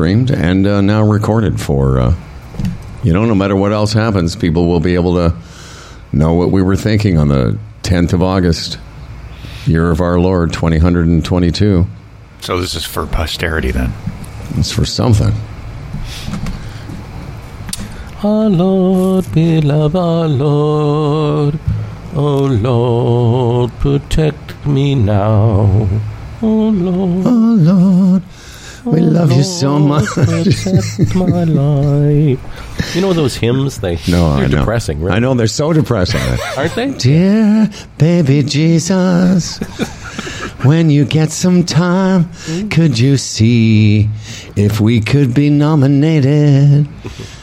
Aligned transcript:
streamed 0.00 0.30
and 0.30 0.66
uh, 0.66 0.80
now 0.80 1.02
recorded 1.02 1.60
for, 1.60 2.00
uh, 2.00 2.14
you 3.02 3.12
know, 3.12 3.26
no 3.26 3.34
matter 3.34 3.54
what 3.54 3.70
else 3.70 3.92
happens, 3.92 4.34
people 4.34 4.66
will 4.66 4.80
be 4.80 4.94
able 4.94 5.12
to 5.14 5.36
know 6.10 6.32
what 6.32 6.50
we 6.50 6.62
were 6.62 6.74
thinking 6.74 7.18
on 7.18 7.28
the 7.28 7.58
10th 7.82 8.14
of 8.14 8.22
August, 8.22 8.78
year 9.66 9.90
of 9.90 10.00
our 10.00 10.18
Lord, 10.18 10.54
2022. 10.54 11.86
So 12.40 12.58
this 12.62 12.74
is 12.74 12.82
for 12.86 13.06
posterity 13.06 13.72
then. 13.72 13.92
It's 14.54 14.72
for 14.72 14.86
something. 14.86 15.34
Our 18.24 18.48
Lord, 18.48 19.26
we 19.34 19.60
love 19.60 19.94
our 19.94 20.26
Lord. 20.28 21.58
Oh 22.14 22.46
Lord, 22.46 23.70
protect 23.80 24.64
me 24.66 24.94
now. 24.94 25.86
Oh 26.40 26.70
Lord, 26.70 27.26
Oh, 27.26 27.54
Lord, 27.58 28.22
we 28.84 29.00
oh, 29.00 29.04
love 29.04 29.32
you 29.32 29.42
so 29.42 29.78
much. 29.78 30.06
My 31.14 31.44
life. 31.44 32.94
You 32.94 33.00
know 33.02 33.12
those 33.12 33.36
hymns? 33.36 33.78
They 33.80 33.96
No, 34.08 34.36
they're 34.36 34.44
I 34.44 34.48
know. 34.48 34.58
depressing, 34.58 35.00
really. 35.00 35.16
I 35.16 35.18
know 35.18 35.34
they're 35.34 35.46
so 35.46 35.72
depressing. 35.72 36.20
aren't 36.56 36.74
they? 36.74 36.90
Dear 36.92 37.68
baby 37.98 38.42
Jesus, 38.42 39.58
when 40.64 40.90
you 40.90 41.04
get 41.04 41.30
some 41.30 41.64
time, 41.64 42.24
hmm? 42.24 42.68
could 42.68 42.98
you 42.98 43.16
see 43.16 44.08
if 44.56 44.80
we 44.80 45.00
could 45.00 45.34
be 45.34 45.50
nominated 45.50 46.88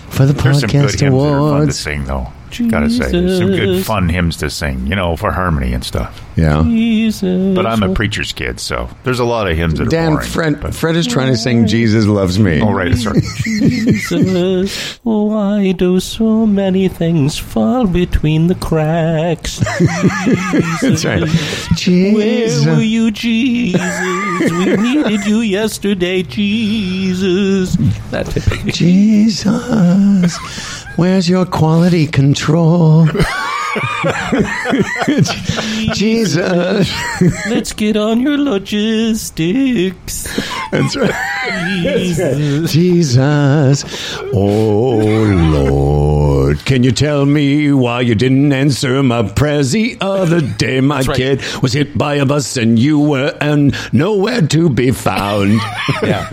for 0.10 0.26
the 0.26 0.34
There's 0.34 0.62
some 0.62 0.70
good 0.70 0.72
hymns 0.72 0.96
podcast 0.96 1.00
that 1.00 1.08
are 1.08 1.12
fun 1.12 1.12
to 1.12 1.38
awards? 1.38 1.80
sing, 1.80 2.06
though. 2.06 2.28
Gotta 2.70 2.90
say, 2.90 3.12
there's 3.12 3.38
some 3.38 3.48
good 3.48 3.86
fun 3.86 4.10
hymns 4.10 4.38
to 4.38 4.50
sing. 4.50 4.88
You 4.88 4.96
know, 4.96 5.16
for 5.16 5.32
harmony 5.32 5.74
and 5.74 5.84
stuff. 5.84 6.24
Yeah. 6.38 6.62
Jesus. 6.64 7.56
But 7.56 7.66
I'm 7.66 7.82
a 7.82 7.94
preacher's 7.94 8.32
kid, 8.32 8.60
so 8.60 8.88
there's 9.04 9.20
a 9.20 9.26
lot 9.26 9.50
of 9.50 9.58
hymns 9.58 9.80
that 9.80 9.88
are 9.88 9.90
Dan, 9.90 10.14
boring. 10.14 10.28
Fred, 10.28 10.62
but- 10.62 10.76
Fred 10.76 10.96
is 10.96 11.08
trying 11.08 11.32
to 11.32 11.38
sing 11.38 11.66
Jesus 11.66 12.06
Loves 12.06 12.38
Me. 12.38 12.62
Oh, 12.62 12.72
right, 12.72 12.96
sorry. 12.96 13.22
Jesus, 13.44 15.00
oh, 15.04 15.24
why 15.26 15.72
do 15.72 16.00
so 16.00 16.46
many 16.46 16.88
things 16.90 17.38
fall 17.40 17.88
between 17.88 18.48
the 18.48 18.56
cracks? 18.56 19.58
That's 20.82 21.04
right. 21.04 21.28
Jesus. 21.76 22.66
Where 22.66 22.76
were 22.76 22.82
Jesus. 22.82 22.86
you, 22.86 23.12
Jesus? 23.12 24.52
We 24.52 24.78
needed 24.78 25.26
you 25.26 25.40
yesterday, 25.40 26.22
Jesus. 26.22 27.76
That 28.12 28.28
type 28.28 28.44
Jesus, 28.74 30.38
where's 30.98 31.28
your 31.28 31.46
quality 31.48 32.06
control? 32.06 33.08
Jesus. 35.94 36.90
Let's 37.48 37.74
get 37.74 37.98
on 37.98 38.22
your 38.22 38.38
logistics. 38.38 40.28
That's 40.72 40.96
right. 40.96 41.14
Jesus. 41.84 42.72
Jesus. 42.72 44.18
Oh, 44.34 44.98
Lord. 44.98 46.60
Can 46.66 46.84
you 46.84 46.92
tell 46.92 47.26
me 47.26 47.72
why 47.74 48.02
you 48.02 48.16
didn't 48.16 48.52
answer 48.54 49.02
my 49.04 49.28
prayer 49.28 49.64
the 49.64 49.98
other 50.02 50.42
day? 50.42 50.82
My 50.82 51.02
right. 51.02 51.18
kid 51.18 51.42
was 51.62 51.74
hit 51.74 51.98
by 51.98 52.16
a 52.16 52.26
bus 52.26 52.58
and 52.58 52.78
you 52.80 53.00
were 53.00 53.36
and 53.42 53.76
nowhere 53.94 54.42
to 54.48 54.70
be 54.70 54.92
found. 54.92 55.60
Yeah, 56.04 56.30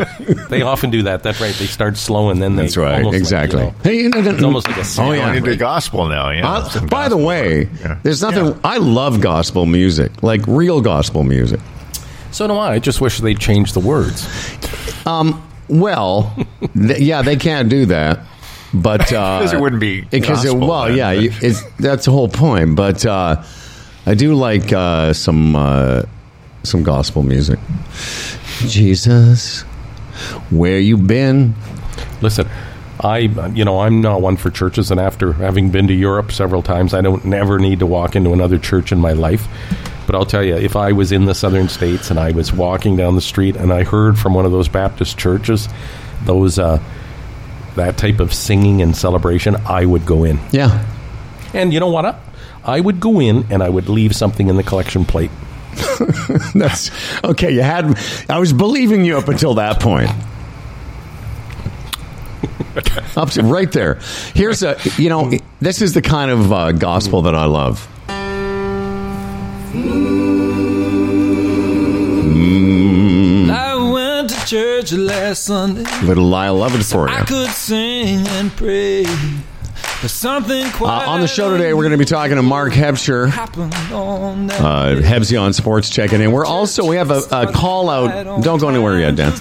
they 0.50 0.62
often 0.62 0.90
do 0.90 1.02
that. 1.04 1.22
That's 1.22 1.40
right. 1.40 1.54
They 1.54 1.66
start 1.66 1.96
slow 1.96 2.30
and 2.30 2.40
then 2.40 2.56
they. 2.56 2.62
That's 2.62 2.76
right. 2.76 2.94
almost 2.96 3.12
like, 3.12 3.20
exactly. 3.20 3.60
you 3.60 3.66
know, 3.66 3.74
hey, 3.82 3.96
you 3.96 4.08
know, 4.10 4.30
it's 4.30 4.42
almost 4.42 4.68
like 4.68 4.76
a 4.76 4.84
Oh, 4.98 5.12
yeah. 5.12 5.32
into 5.34 5.56
gospel 5.56 6.06
now, 6.06 6.30
yeah. 6.30 6.48
Uh, 6.48 6.68
Some 6.68 6.86
by 6.86 7.08
the 7.08 7.16
gospel. 7.16 7.23
Way, 7.24 7.68
Yeah. 7.80 7.98
there's 8.02 8.22
nothing. 8.22 8.58
I 8.64 8.76
love 8.78 9.20
gospel 9.20 9.66
music, 9.66 10.22
like 10.22 10.46
real 10.46 10.80
gospel 10.80 11.22
music. 11.24 11.60
So 12.30 12.46
do 12.46 12.54
I. 12.54 12.74
I 12.74 12.78
just 12.80 13.00
wish 13.00 13.18
they'd 13.20 13.38
change 13.38 13.72
the 13.72 13.80
words. 13.80 14.26
Well, 15.68 16.34
th- 16.74 16.98
yeah, 17.00 17.22
they 17.22 17.36
can't 17.36 17.68
do 17.70 17.86
that, 17.86 18.20
but 18.74 19.00
uh, 19.12 19.38
Because 19.38 19.52
it 19.54 19.60
wouldn't 19.60 19.80
be 19.80 20.02
because 20.02 20.44
it, 20.44 20.54
well, 20.54 20.86
then, 20.88 20.96
yeah, 20.96 21.12
you, 21.12 21.30
it's, 21.40 21.62
that's 21.78 22.04
the 22.04 22.10
whole 22.10 22.28
point. 22.28 22.76
But 22.76 23.04
uh, 23.06 23.42
I 24.06 24.14
do 24.14 24.34
like 24.34 24.72
uh, 24.72 25.12
some 25.14 25.56
uh, 25.56 26.02
some 26.64 26.82
gospel 26.82 27.22
music. 27.22 27.58
Jesus, 28.66 29.62
where 30.50 30.78
you 30.78 30.96
been? 30.96 31.54
Listen, 32.20 32.48
I 33.04 33.18
you 33.54 33.64
know 33.66 33.80
I'm 33.80 34.00
not 34.00 34.22
one 34.22 34.36
for 34.36 34.50
churches, 34.50 34.90
and 34.90 34.98
after 34.98 35.34
having 35.34 35.70
been 35.70 35.86
to 35.88 35.94
Europe 35.94 36.32
several 36.32 36.62
times, 36.62 36.94
I 36.94 37.02
don't 37.02 37.24
never 37.24 37.58
need 37.58 37.80
to 37.80 37.86
walk 37.86 38.16
into 38.16 38.32
another 38.32 38.58
church 38.58 38.92
in 38.92 38.98
my 38.98 39.12
life. 39.12 39.46
But 40.06 40.14
I'll 40.14 40.26
tell 40.26 40.42
you, 40.42 40.56
if 40.56 40.74
I 40.74 40.92
was 40.92 41.12
in 41.12 41.26
the 41.26 41.34
southern 41.34 41.68
states 41.68 42.10
and 42.10 42.18
I 42.18 42.30
was 42.30 42.52
walking 42.52 42.96
down 42.96 43.14
the 43.14 43.20
street 43.20 43.56
and 43.56 43.72
I 43.72 43.84
heard 43.84 44.18
from 44.18 44.34
one 44.34 44.46
of 44.46 44.52
those 44.52 44.68
Baptist 44.68 45.18
churches, 45.18 45.68
those 46.24 46.58
uh, 46.58 46.82
that 47.76 47.98
type 47.98 48.20
of 48.20 48.32
singing 48.32 48.80
and 48.80 48.96
celebration, 48.96 49.56
I 49.66 49.84
would 49.84 50.06
go 50.06 50.24
in. 50.24 50.38
Yeah, 50.50 50.86
And 51.52 51.72
you 51.72 51.80
know 51.80 51.90
what? 51.90 52.18
I 52.64 52.80
would 52.80 53.00
go 53.00 53.20
in 53.20 53.46
and 53.50 53.62
I 53.62 53.68
would 53.68 53.90
leave 53.90 54.16
something 54.16 54.48
in 54.48 54.56
the 54.56 54.62
collection 54.62 55.04
plate. 55.04 55.30
that's 56.54 56.90
okay. 57.22 57.50
You 57.52 57.62
had. 57.62 57.98
I 58.30 58.38
was 58.38 58.52
believing 58.52 59.04
you 59.04 59.18
up 59.18 59.28
until 59.28 59.54
that 59.54 59.80
point. 59.80 60.10
Up 63.16 63.30
to 63.30 63.42
right 63.42 63.70
there. 63.72 63.98
Here's 64.34 64.62
a. 64.62 64.76
You 64.96 65.08
know, 65.08 65.32
this 65.60 65.82
is 65.82 65.94
the 65.94 66.02
kind 66.02 66.30
of 66.30 66.52
uh, 66.52 66.72
gospel 66.72 67.22
that 67.22 67.34
I 67.34 67.44
love. 67.46 67.88
I 73.50 73.90
went 73.92 74.30
to 74.30 74.46
church 74.46 74.92
last 74.92 75.44
Sunday. 75.44 75.84
Little 76.02 76.24
Lyle 76.24 76.56
Lovett 76.56 76.84
for 76.84 77.08
you. 77.08 77.14
I 77.14 77.24
could 77.24 77.50
sing 77.50 78.26
and 78.28 78.50
pray. 78.52 79.04
Something 80.06 80.66
Uh, 80.80 80.84
on 81.06 81.20
the 81.20 81.26
show 81.26 81.50
today, 81.50 81.72
we're 81.72 81.82
going 81.82 81.92
to 81.92 81.98
be 81.98 82.04
talking 82.04 82.36
to 82.36 82.42
Mark 82.42 82.72
Hebscher. 82.72 83.28
Uh, 83.32 85.00
Hebsy 85.00 85.40
on 85.40 85.52
Sports 85.52 85.88
checking 85.88 86.20
in. 86.20 86.30
We're 86.32 86.44
also 86.44 86.86
we 86.86 86.96
have 86.96 87.10
a, 87.10 87.22
a 87.30 87.52
call 87.52 87.88
out. 87.88 88.42
Don't 88.42 88.58
go 88.60 88.68
anywhere 88.68 89.00
yet, 89.00 89.16
Dan. 89.16 89.32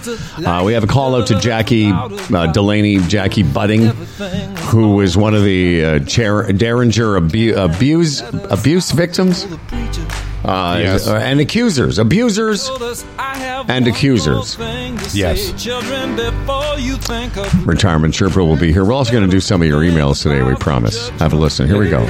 Uh, 0.45 0.63
we 0.63 0.73
have 0.73 0.83
a 0.83 0.87
call 0.87 1.15
out 1.15 1.27
to 1.27 1.39
Jackie 1.39 1.91
uh, 1.91 2.51
Delaney, 2.51 2.99
Jackie 3.07 3.43
Budding, 3.43 3.87
who 4.67 5.01
is 5.01 5.17
one 5.17 5.33
of 5.33 5.43
the 5.43 5.83
uh, 5.83 6.05
Cher- 6.05 6.51
Derringer 6.53 7.17
abu- 7.17 7.55
abuse 7.55 8.21
abuse 8.49 8.91
victims 8.91 9.45
uh, 10.45 10.77
Yes. 10.79 11.07
uh, 11.07 11.15
and 11.15 11.39
accusers, 11.39 11.99
abusers. 11.99 12.69
And 13.67 13.87
accusers. 13.87 14.57
Yes. 15.15 15.53
Children 15.61 16.15
before 16.15 16.77
you 16.79 16.93
Retirement 17.65 18.13
Sherpa 18.13 18.37
will 18.37 18.57
be 18.57 18.71
here. 18.71 18.83
We're 18.85 18.93
also 18.93 19.11
going 19.11 19.25
to 19.25 19.31
do 19.31 19.39
some 19.39 19.61
of 19.61 19.67
your 19.67 19.81
emails 19.81 20.21
today. 20.21 20.43
We 20.43 20.55
promise. 20.55 21.09
Have 21.19 21.33
a 21.33 21.35
listen. 21.35 21.67
Here 21.67 21.77
we 21.77 21.89
go. 21.89 22.01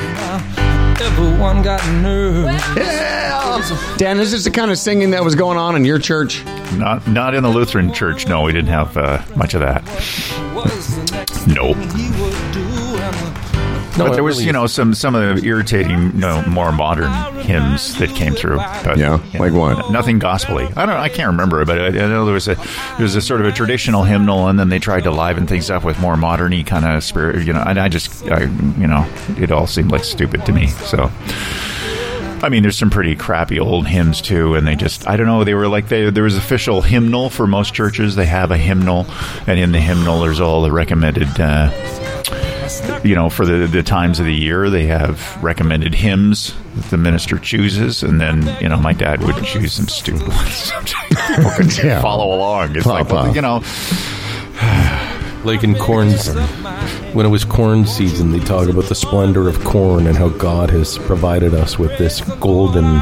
everyone 1.01 1.61
got 1.61 1.85
nervous. 2.01 2.61
Yeah. 2.77 3.95
Dan, 3.97 4.19
is 4.19 4.31
this 4.31 4.43
the 4.45 4.51
kind 4.51 4.71
of 4.71 4.77
singing 4.77 5.11
that 5.11 5.23
was 5.23 5.35
going 5.35 5.57
on 5.57 5.75
in 5.75 5.85
your 5.85 5.99
church? 5.99 6.43
Not 6.75 7.07
not 7.07 7.35
in 7.35 7.43
the 7.43 7.49
Lutheran 7.49 7.93
church. 7.93 8.27
No, 8.27 8.41
we 8.41 8.51
didn't 8.51 8.69
have 8.71 8.97
uh, 8.97 9.21
much 9.35 9.53
of 9.53 9.61
that. 9.61 9.83
Was 10.55 10.95
the 10.95 11.15
next 11.15 11.47
Nope. 11.47 11.77
Thing 13.93 14.01
he 14.01 14.01
would 14.01 14.01
do 14.01 14.01
and 14.01 14.01
the 14.01 14.03
No, 14.03 14.05
but 14.09 14.13
there 14.15 14.23
was, 14.23 14.35
really 14.37 14.47
you 14.47 14.53
know, 14.53 14.67
some 14.67 14.93
some 14.93 15.15
of 15.15 15.41
the 15.41 15.47
irritating, 15.47 16.11
you 16.13 16.19
know, 16.19 16.43
more 16.47 16.71
modern 16.71 17.11
hymns 17.41 17.97
that 17.99 18.09
came 18.15 18.33
through. 18.33 18.57
But, 18.57 18.97
Yeah, 18.97 19.23
you 19.31 19.39
like 19.39 19.53
what? 19.53 19.91
Nothing 19.91 20.19
gospelly. 20.19 20.71
I 20.77 20.85
don't. 20.85 20.97
I 20.97 21.09
can't 21.09 21.27
remember 21.27 21.63
but 21.65 21.79
I, 21.79 21.87
I 21.87 21.91
know 21.91 22.25
there 22.25 22.33
was 22.33 22.47
a 22.47 22.55
there 22.55 23.01
was 23.01 23.15
a 23.15 23.21
sort 23.21 23.41
of 23.41 23.47
a 23.47 23.51
traditional 23.51 24.03
hymnal, 24.03 24.47
and 24.47 24.59
then 24.59 24.69
they 24.69 24.79
tried 24.79 25.03
to 25.03 25.11
liven 25.11 25.47
things 25.47 25.69
up 25.69 25.83
with 25.83 25.99
more 25.99 26.15
moderny 26.15 26.65
kind 26.65 26.85
of 26.85 27.03
spirit. 27.03 27.45
You 27.45 27.53
know, 27.53 27.63
and 27.65 27.79
I 27.79 27.89
just, 27.89 28.25
I, 28.27 28.43
you 28.43 28.87
know, 28.87 29.07
it 29.37 29.51
all 29.51 29.67
seemed 29.67 29.91
like 29.91 30.03
stupid 30.03 30.45
to 30.45 30.53
me. 30.53 30.67
So. 30.67 31.11
I 32.41 32.49
mean, 32.49 32.61
there's 32.61 32.77
some 32.77 32.89
pretty 32.89 33.15
crappy 33.15 33.57
old 33.57 33.87
hymns 33.87 34.19
too, 34.19 34.55
and 34.55 34.67
they 34.67 34.75
just, 34.75 35.07
I 35.07 35.15
don't 35.15 35.27
know, 35.27 35.45
they 35.45 35.53
were 35.53 35.69
like, 35.69 35.87
they, 35.87 36.09
there 36.09 36.25
was 36.25 36.35
official 36.35 36.81
hymnal 36.81 37.29
for 37.29 37.47
most 37.47 37.73
churches. 37.73 38.17
They 38.17 38.25
have 38.25 38.51
a 38.51 38.57
hymnal, 38.57 39.05
and 39.47 39.57
in 39.57 39.71
the 39.71 39.79
hymnal, 39.79 40.19
there's 40.19 40.41
all 40.41 40.61
the 40.61 40.69
recommended, 40.69 41.39
uh, 41.39 41.69
you 43.03 43.15
know, 43.15 43.29
for 43.29 43.45
the, 43.45 43.67
the 43.67 43.83
times 43.83 44.19
of 44.19 44.25
the 44.25 44.33
year, 44.33 44.69
they 44.69 44.85
have 44.87 45.41
recommended 45.43 45.93
hymns 45.95 46.53
that 46.75 46.85
the 46.85 46.97
minister 46.97 47.37
chooses, 47.37 48.03
and 48.03 48.19
then, 48.21 48.43
you 48.61 48.69
know, 48.69 48.77
my 48.77 48.93
dad 48.93 49.21
would 49.21 49.43
choose 49.43 49.73
some 49.73 49.87
stupid 49.87 50.27
ones. 50.27 50.71
People 51.09 51.65
Yeah. 51.83 52.01
follow 52.01 52.35
along. 52.35 52.75
It's 52.75 52.85
like, 52.85 53.07
Papa. 53.07 53.13
well, 53.27 53.35
you 53.35 53.41
know, 53.41 53.61
like 55.43 55.63
in 55.63 55.75
corn 55.75 56.09
season, 56.11 56.41
when 57.13 57.25
it 57.25 57.29
was 57.29 57.43
corn 57.43 57.85
season 57.85 58.31
they 58.31 58.39
talk 58.39 58.69
about 58.69 58.85
the 58.85 58.95
splendor 58.95 59.49
of 59.49 59.61
corn 59.65 60.07
and 60.07 60.15
how 60.17 60.29
god 60.29 60.69
has 60.69 60.97
provided 60.99 61.53
us 61.53 61.77
with 61.77 61.95
this 61.97 62.21
golden 62.39 63.01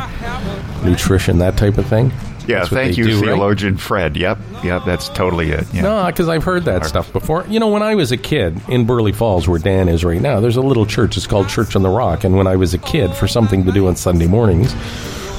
nutrition 0.84 1.38
that 1.38 1.56
type 1.56 1.78
of 1.78 1.86
thing 1.86 2.12
yeah, 2.48 2.66
thank 2.66 2.98
you, 2.98 3.06
do, 3.06 3.16
right? 3.16 3.26
theologian 3.26 3.78
Fred. 3.78 4.18
Yep, 4.18 4.38
yep, 4.64 4.84
that's 4.86 5.10
totally 5.10 5.52
it. 5.52 5.66
Yeah. 5.74 5.82
no 5.84 6.06
because 6.08 6.28
i've 6.30 6.44
heard 6.44 6.64
that 6.66 6.86
stuff 6.86 7.12
before 7.14 7.46
you 7.48 7.60
know 7.60 7.68
when 7.68 7.82
i 7.84 7.96
was 7.96 8.12
a 8.12 8.18
kid 8.18 8.60
in 8.68 8.86
Burleigh 8.86 9.14
Falls 9.14 9.48
where 9.48 9.60
dan 9.60 9.88
is 9.88 10.04
right 10.04 10.22
now 10.22 10.40
there's 10.40 10.58
a 10.58 10.62
little 10.62 10.86
church 10.86 11.18
it's 11.18 11.28
called 11.28 11.48
church 11.50 11.76
on 11.76 11.82
the 11.82 11.90
rock 11.90 12.24
and 12.24 12.36
when 12.36 12.48
i 12.48 12.56
was 12.56 12.74
a 12.74 12.78
kid 12.78 13.14
for 13.14 13.28
something 13.28 13.64
to 13.66 13.72
do 13.72 13.88
on 13.88 13.96
sunday 13.96 14.28
mornings 14.28 14.74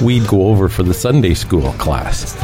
we'd 0.01 0.27
go 0.27 0.47
over 0.47 0.69
for 0.69 0.83
the 0.83 0.93
sunday 0.93 1.33
school 1.33 1.71
class 1.73 2.35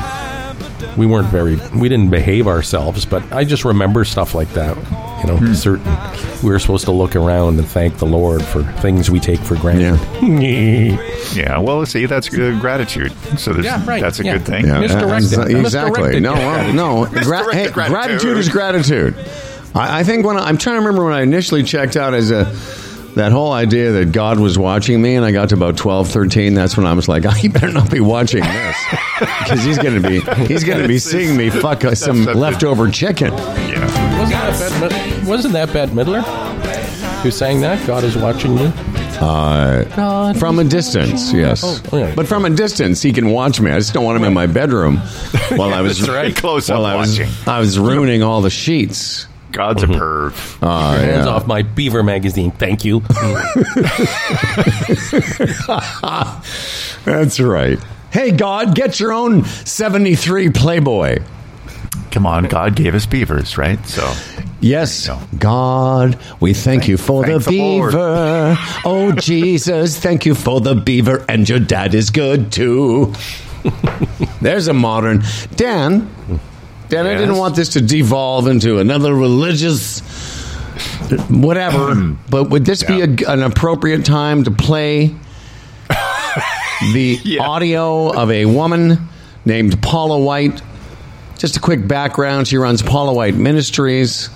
we 0.97 1.05
weren't 1.05 1.27
very 1.27 1.55
we 1.75 1.87
didn't 1.89 2.09
behave 2.09 2.47
ourselves, 2.47 3.05
but 3.05 3.23
I 3.31 3.43
just 3.43 3.63
remember 3.65 4.03
stuff 4.05 4.33
like 4.35 4.49
that. 4.53 4.75
You 5.21 5.27
know, 5.27 5.37
Hmm. 5.37 5.53
certain 5.53 5.97
we 6.43 6.49
were 6.51 6.59
supposed 6.59 6.85
to 6.85 6.91
look 6.91 7.15
around 7.15 7.59
and 7.59 7.67
thank 7.67 7.97
the 7.97 8.05
Lord 8.05 8.41
for 8.43 8.63
things 8.81 9.11
we 9.11 9.19
take 9.19 9.39
for 9.39 9.55
granted. 9.55 9.99
Yeah, 10.21 11.59
well, 11.59 11.85
see, 11.85 12.05
that's 12.05 12.29
good 12.29 12.59
gratitude. 12.61 13.11
So 13.37 13.51
there's, 13.53 13.65
Yeah, 13.65 13.83
right, 13.85 14.01
that's 14.01 14.19
a 14.19 14.23
yeah. 14.23 14.33
good 14.37 14.45
thing. 14.45 14.65
Yeah, 14.65 14.79
Misdirected. 14.79 15.39
uh, 15.39 15.41
exactly. 15.43 15.53
Misdirected 15.61 16.23
No, 16.23 16.33
well, 16.33 16.73
no. 16.73 17.05
Gra- 17.23 17.53
hey, 17.53 17.69
gratitude. 17.69 17.85
gratitude 17.93 18.37
is 18.37 18.49
gratitude. 18.49 19.15
I, 19.75 19.99
I 19.99 20.03
think 20.03 20.25
when 20.25 20.37
I, 20.37 20.47
I'm 20.47 20.57
trying 20.57 20.75
to 20.75 20.79
remember 20.85 21.03
when 21.05 21.13
I 21.13 21.21
initially 21.21 21.63
checked 21.63 21.95
out 21.97 22.13
as 22.13 22.31
a 22.31 22.45
that 23.19 23.31
whole 23.31 23.51
idea 23.51 23.91
that 23.91 24.11
God 24.11 24.39
was 24.39 24.57
watching 24.57 25.01
me, 25.01 25.15
and 25.15 25.25
I 25.25 25.31
got 25.31 25.49
to 25.49 25.55
about 25.55 25.77
12, 25.77 26.09
13, 26.09 26.53
That's 26.53 26.75
when 26.77 26.85
I 26.85 26.93
was 26.93 27.07
like, 27.07 27.25
"He 27.37 27.47
better 27.47 27.71
not 27.71 27.91
be 27.91 27.99
watching 27.99 28.41
this 28.43 28.77
because 29.19 29.63
he's 29.63 29.77
going 29.77 30.01
to 30.01 30.07
be 30.09 30.19
he's 30.47 30.63
going 30.63 30.81
to 30.81 30.87
be 30.87 30.99
seeing 30.99 31.35
me 31.37 31.49
fuck 31.49 31.83
uh, 31.85 31.95
some 31.95 32.25
leftover 32.25 32.89
chicken." 32.89 33.31
Yeah. 33.33 34.19
Wasn't 34.19 34.31
that 34.31 34.89
Bette, 34.89 35.15
Mid- 35.19 35.27
wasn't 35.27 35.53
that 35.53 35.73
Bette 35.73 35.91
Midler 35.91 36.23
who 37.21 37.31
sang 37.31 37.59
that? 37.61 37.85
God 37.85 38.03
is 38.03 38.15
watching 38.17 38.55
me. 38.55 38.71
Uh, 39.21 39.83
God 39.95 40.39
from 40.39 40.59
a 40.59 40.63
distance, 40.63 41.33
yes, 41.33 41.61
Oh, 41.91 41.97
yeah. 41.97 42.15
but 42.15 42.25
from 42.25 42.45
a 42.45 42.49
distance, 42.49 43.01
he 43.01 43.11
can 43.11 43.31
watch 43.31 43.59
me. 43.59 43.69
I 43.69 43.77
just 43.79 43.93
don't 43.93 44.05
want 44.05 44.15
him 44.17 44.23
in 44.23 44.33
my 44.33 44.47
bedroom 44.47 44.95
while 45.57 45.73
I 45.73 45.81
was 45.81 45.97
That's 45.99 46.09
right. 46.09 46.33
Close 46.33 46.69
up 46.69 46.77
while 46.77 46.85
I 46.85 46.95
was, 46.95 47.19
watching. 47.19 47.33
I 47.45 47.59
was 47.59 47.77
ruining 47.77 48.23
all 48.23 48.41
the 48.41 48.49
sheets. 48.49 49.27
God's 49.51 49.83
a 49.83 49.87
perv. 49.87 50.57
Uh, 50.61 50.99
Hands 50.99 51.25
yeah. 51.25 51.31
off 51.31 51.47
my 51.47 51.63
Beaver 51.63 52.03
magazine. 52.03 52.51
Thank 52.51 52.85
you. 52.85 52.99
That's 57.05 57.39
right. 57.39 57.79
Hey, 58.11 58.31
God, 58.31 58.75
get 58.75 58.99
your 58.99 59.13
own 59.13 59.45
73 59.45 60.49
Playboy. 60.49 61.19
Come 62.11 62.25
on, 62.25 62.45
God 62.45 62.75
gave 62.75 62.95
us 62.95 63.05
beavers, 63.05 63.57
right? 63.57 63.83
So 63.85 64.11
Yes, 64.61 65.09
God, 65.37 66.19
we 66.41 66.53
thank 66.53 66.87
you 66.87 66.97
for 66.97 67.23
the 67.23 67.39
thank 67.39 67.45
the 67.45 67.61
Lord. 67.61 67.91
beaver. 67.91 68.57
Oh, 68.83 69.11
Jesus, 69.17 69.97
thank 69.97 70.25
you 70.25 70.35
for 70.35 70.59
the 70.59 70.75
beaver, 70.75 71.23
and 71.29 71.47
your 71.47 71.59
dad 71.59 71.93
is 71.93 72.09
good 72.09 72.51
too. 72.51 73.13
There's 74.41 74.67
a 74.67 74.73
modern. 74.73 75.23
Dan, 75.55 76.09
Dan, 76.89 77.05
I 77.05 77.15
didn't 77.17 77.37
want 77.37 77.55
this 77.55 77.69
to 77.69 77.81
devolve 77.81 78.47
into 78.47 78.79
another 78.79 79.13
religious 79.13 79.99
whatever, 81.29 81.93
hmm. 81.95 82.13
but 82.29 82.49
would 82.49 82.65
this 82.65 82.83
be 82.83 83.01
a, 83.01 83.07
an 83.31 83.41
appropriate 83.41 84.05
time 84.05 84.43
to 84.43 84.51
play 84.51 85.15
the 86.93 87.19
Yeah. 87.23 87.43
audio 87.43 88.09
of 88.09 88.31
a 88.31 88.45
woman 88.45 89.09
named 89.45 89.81
Paula 89.81 90.19
White? 90.19 90.61
Just 91.37 91.57
a 91.57 91.59
quick 91.59 91.87
background. 91.87 92.47
She 92.47 92.57
runs 92.57 92.81
Paula 92.81 93.13
White 93.13 93.35
Ministries. 93.35 94.29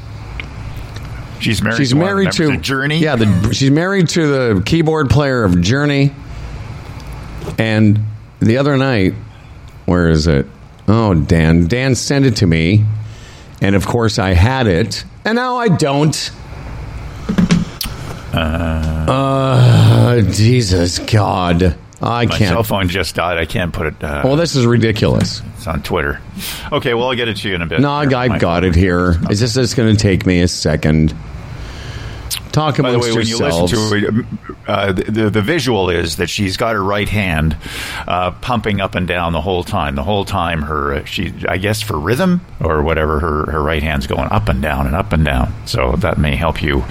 she's 1.39 1.61
married. 1.61 1.77
She's 1.77 1.89
to 1.89 1.95
married 1.95 2.29
of 2.29 2.35
to 2.35 2.57
Journey. 2.57 2.99
Yeah, 2.99 3.17
the, 3.17 3.53
she's 3.53 3.71
married 3.71 4.09
to 4.09 4.27
the 4.55 4.63
keyboard 4.63 5.09
player 5.09 5.43
of 5.43 5.59
Journey. 5.61 6.13
And 7.57 7.99
the 8.39 8.57
other 8.57 8.77
night, 8.77 9.13
where 9.85 10.09
is 10.09 10.27
it? 10.27 10.47
Oh, 10.87 11.13
Dan. 11.13 11.67
Dan 11.67 11.95
sent 11.95 12.25
it 12.25 12.35
to 12.37 12.47
me, 12.47 12.83
and 13.61 13.75
of 13.75 13.85
course 13.87 14.19
I 14.19 14.33
had 14.33 14.67
it, 14.67 15.03
and 15.25 15.35
now 15.35 15.57
I 15.57 15.69
don't. 15.69 16.31
Uh, 18.33 20.21
Jesus 20.21 20.99
God, 20.99 21.75
I 22.01 22.25
My 22.25 22.25
can't. 22.25 22.41
My 22.41 22.47
cell 22.47 22.63
phone 22.63 22.87
just 22.89 23.15
died. 23.15 23.37
I 23.37 23.45
can't 23.45 23.71
put 23.73 23.87
it. 23.87 24.03
Uh, 24.03 24.21
Well, 24.23 24.35
this 24.35 24.55
is 24.55 24.65
ridiculous. 24.65 25.41
it's 25.55 25.67
on 25.67 25.83
Twitter. 25.83 26.19
Okay, 26.71 26.93
well, 26.93 27.09
I'll 27.09 27.15
get 27.15 27.27
it 27.27 27.37
to 27.37 27.49
you 27.49 27.55
in 27.55 27.61
a 27.61 27.65
bit. 27.65 27.79
No, 27.79 27.91
I 27.91 28.03
I 28.03 28.37
got 28.39 28.63
it 28.63 28.75
here. 28.75 29.15
It's 29.29 29.39
just 29.39 29.55
it's 29.57 29.73
going 29.73 29.95
to 29.95 30.01
take 30.01 30.25
me 30.25 30.41
a 30.41 30.47
second. 30.47 31.13
Talk 32.53 32.77
By 32.77 32.91
the 32.91 32.99
way, 32.99 33.11
when 33.11 33.25
you 33.25 33.37
listen 33.39 33.67
to 33.67 33.95
it, 33.95 34.25
uh, 34.67 34.91
the, 34.93 35.03
the 35.03 35.29
the 35.31 35.41
visual 35.41 35.89
is 35.89 36.17
that 36.17 36.29
she's 36.29 36.55
got 36.55 36.75
her 36.75 36.83
right 36.83 37.09
hand 37.09 37.57
uh, 38.07 38.29
pumping 38.31 38.79
up 38.79 38.93
and 38.95 39.07
down 39.07 39.33
the 39.33 39.41
whole 39.41 39.63
time. 39.63 39.95
The 39.95 40.03
whole 40.03 40.23
time, 40.23 40.61
her 40.61 40.93
uh, 40.93 41.03
she 41.05 41.33
I 41.49 41.57
guess 41.57 41.81
for 41.81 41.99
rhythm 41.99 42.41
or 42.61 42.83
whatever, 42.83 43.19
her 43.19 43.51
her 43.51 43.61
right 43.61 43.81
hand's 43.83 44.05
going 44.07 44.29
up 44.29 44.49
and 44.49 44.61
down 44.61 44.85
and 44.85 44.95
up 44.95 45.11
and 45.13 45.25
down. 45.25 45.51
So 45.65 45.93
that 45.97 46.17
may 46.19 46.35
help 46.35 46.61
you 46.61 46.83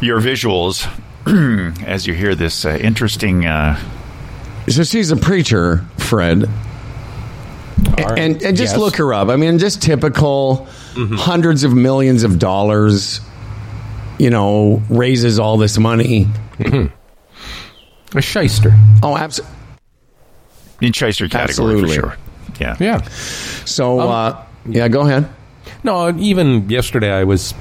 your 0.00 0.20
visuals 0.20 0.86
as 1.84 2.06
you 2.06 2.14
hear 2.14 2.36
this 2.36 2.64
uh, 2.64 2.70
interesting. 2.80 3.46
Uh, 3.46 3.76
So 4.68 4.84
she's 4.84 5.10
a 5.10 5.16
preacher, 5.16 5.84
Fred. 5.96 6.48
And, 7.98 8.42
and 8.42 8.56
just 8.56 8.74
Yes. 8.74 8.76
look 8.76 8.96
her 8.96 9.12
up. 9.14 9.28
I 9.28 9.36
mean, 9.36 9.58
just 9.58 9.82
typical 9.82 10.66
hundreds 10.96 11.64
of 11.64 11.74
millions 11.74 12.22
of 12.22 12.38
dollars, 12.38 13.20
you 14.18 14.30
know, 14.30 14.82
raises 14.88 15.38
all 15.38 15.56
this 15.56 15.78
money. 15.78 16.26
a 18.14 18.20
shyster. 18.22 18.72
Oh, 19.02 19.16
absolutely. 19.16 19.56
in 20.80 20.92
shyster 20.92 21.28
category 21.28 21.74
Absolutely. 21.74 21.96
for 21.96 22.02
sure. 22.02 22.16
Yeah. 22.60 22.76
Yeah. 22.80 23.02
So, 23.64 24.00
uh, 24.00 24.44
yeah, 24.66 24.88
go 24.88 25.02
ahead. 25.02 25.28
No, 25.84 26.10
even 26.18 26.68
yesterday 26.68 27.12
I 27.12 27.24
was, 27.24 27.54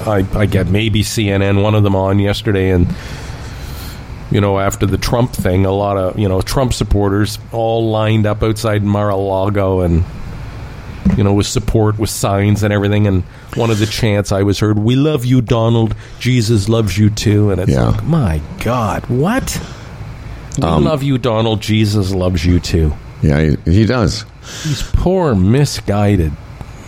I, 0.00 0.26
I 0.34 0.46
get 0.46 0.66
maybe 0.68 1.02
CNN, 1.02 1.62
one 1.62 1.74
of 1.74 1.82
them 1.84 1.94
on 1.94 2.18
yesterday, 2.18 2.70
and 2.70 2.86
you 4.32 4.40
know 4.40 4.58
after 4.58 4.84
the 4.86 4.98
Trump 4.98 5.32
thing, 5.32 5.64
a 5.64 5.70
lot 5.70 5.96
of 5.96 6.18
you 6.18 6.28
know 6.28 6.40
Trump 6.42 6.72
supporters 6.72 7.38
all 7.52 7.90
lined 7.90 8.26
up 8.26 8.42
outside 8.42 8.82
Mar-a-Lago 8.82 9.80
and 9.82 10.04
you 11.16 11.24
know 11.24 11.32
with 11.34 11.46
support 11.46 11.98
with 11.98 12.10
signs 12.10 12.62
and 12.62 12.72
everything. 12.72 13.06
And 13.06 13.22
one 13.54 13.70
of 13.70 13.78
the 13.78 13.86
chants 13.86 14.32
I 14.32 14.42
was 14.42 14.58
heard, 14.58 14.78
"We 14.78 14.96
love 14.96 15.24
you, 15.24 15.40
Donald. 15.40 15.94
Jesus 16.20 16.68
loves 16.68 16.96
you 16.98 17.10
too." 17.10 17.50
And 17.50 17.60
it's 17.60 17.72
Yeah. 17.72 17.88
like, 17.90 18.04
my 18.04 18.40
God, 18.60 19.04
what? 19.06 19.60
We 20.58 20.64
love 20.64 21.02
you, 21.02 21.18
Donald. 21.18 21.60
Jesus 21.60 22.12
loves 22.12 22.44
you 22.44 22.60
too. 22.60 22.94
Yeah, 23.22 23.56
he, 23.64 23.70
he 23.72 23.86
does. 23.86 24.24
These 24.64 24.82
poor, 24.94 25.34
misguided, 25.34 26.32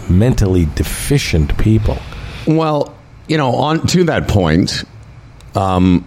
mentally 0.08 0.66
deficient 0.74 1.56
people. 1.58 1.98
Well, 2.46 2.94
you 3.28 3.36
know, 3.36 3.54
on 3.56 3.86
to 3.88 4.04
that 4.04 4.26
point. 4.28 4.84
Um, 5.54 6.04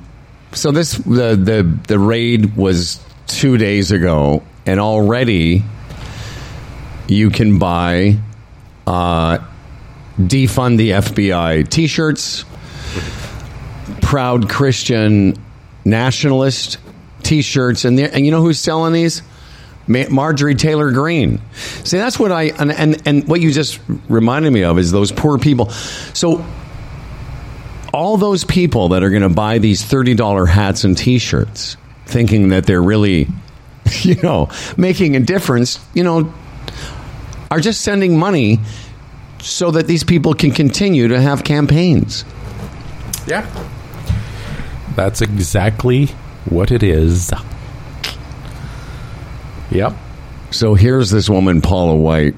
so 0.54 0.72
this 0.72 0.94
the 0.94 1.36
the 1.36 1.78
the 1.88 2.00
raid 2.00 2.56
was 2.56 3.00
two 3.28 3.58
days 3.58 3.92
ago, 3.92 4.42
and 4.66 4.80
already 4.80 5.64
you 7.12 7.30
can 7.30 7.60
buy 7.60 8.18
uh, 8.88 9.40
defund 10.18 10.78
the 10.78 10.92
FBI 10.92 11.68
T-shirts, 11.68 12.46
proud 14.02 14.50
Christian 14.50 15.36
nationalist 15.84 16.78
T-shirts, 17.22 17.84
and 17.84 18.00
and 18.00 18.26
you 18.26 18.32
know 18.32 18.42
who's 18.42 18.60
selling 18.60 18.94
these? 18.94 19.22
Ma- 19.88 20.08
Marjorie 20.10 20.56
Taylor 20.56 20.92
Greene. 20.92 21.42
See, 21.84 21.98
that's 21.98 22.18
what 22.18 22.32
I 22.32 22.44
and, 22.44 22.72
and 22.72 23.06
and 23.06 23.28
what 23.28 23.42
you 23.42 23.52
just 23.52 23.82
reminded 24.08 24.54
me 24.54 24.64
of 24.64 24.80
is 24.80 24.94
those 24.94 25.12
poor 25.12 25.38
people. 25.38 25.70
So 25.70 26.46
all 27.94 28.16
those 28.16 28.46
people 28.46 28.90
that 28.90 29.04
are 29.04 29.10
going 29.10 29.22
to 29.22 29.28
buy 29.30 29.58
these 29.58 29.84
$30 29.84 30.48
hats 30.48 30.86
and 30.86 30.98
t-shirts 30.98 31.76
thinking 32.06 32.48
that 32.48 32.66
they're 32.66 32.82
really 32.82 33.28
you 34.02 34.16
know 34.22 34.50
making 34.78 35.18
a 35.18 35.20
difference, 35.20 35.78
you 35.94 36.06
know, 36.06 36.34
are 37.52 37.60
just 37.60 37.82
sending 37.82 38.18
money 38.18 38.60
so 39.40 39.72
that 39.72 39.86
these 39.86 40.04
people 40.04 40.34
can 40.34 40.52
continue 40.52 41.10
to 41.10 41.22
have 41.22 41.44
campaigns. 41.44 42.26
Yeah. 43.28 43.46
That's 44.96 45.22
exactly 45.22 46.08
what 46.46 46.72
it 46.72 46.82
is. 46.82 47.32
Yep. 49.70 49.94
So 50.52 50.74
here's 50.74 51.12
this 51.12 51.30
woman, 51.30 51.62
Paula 51.62 51.96
White, 51.96 52.36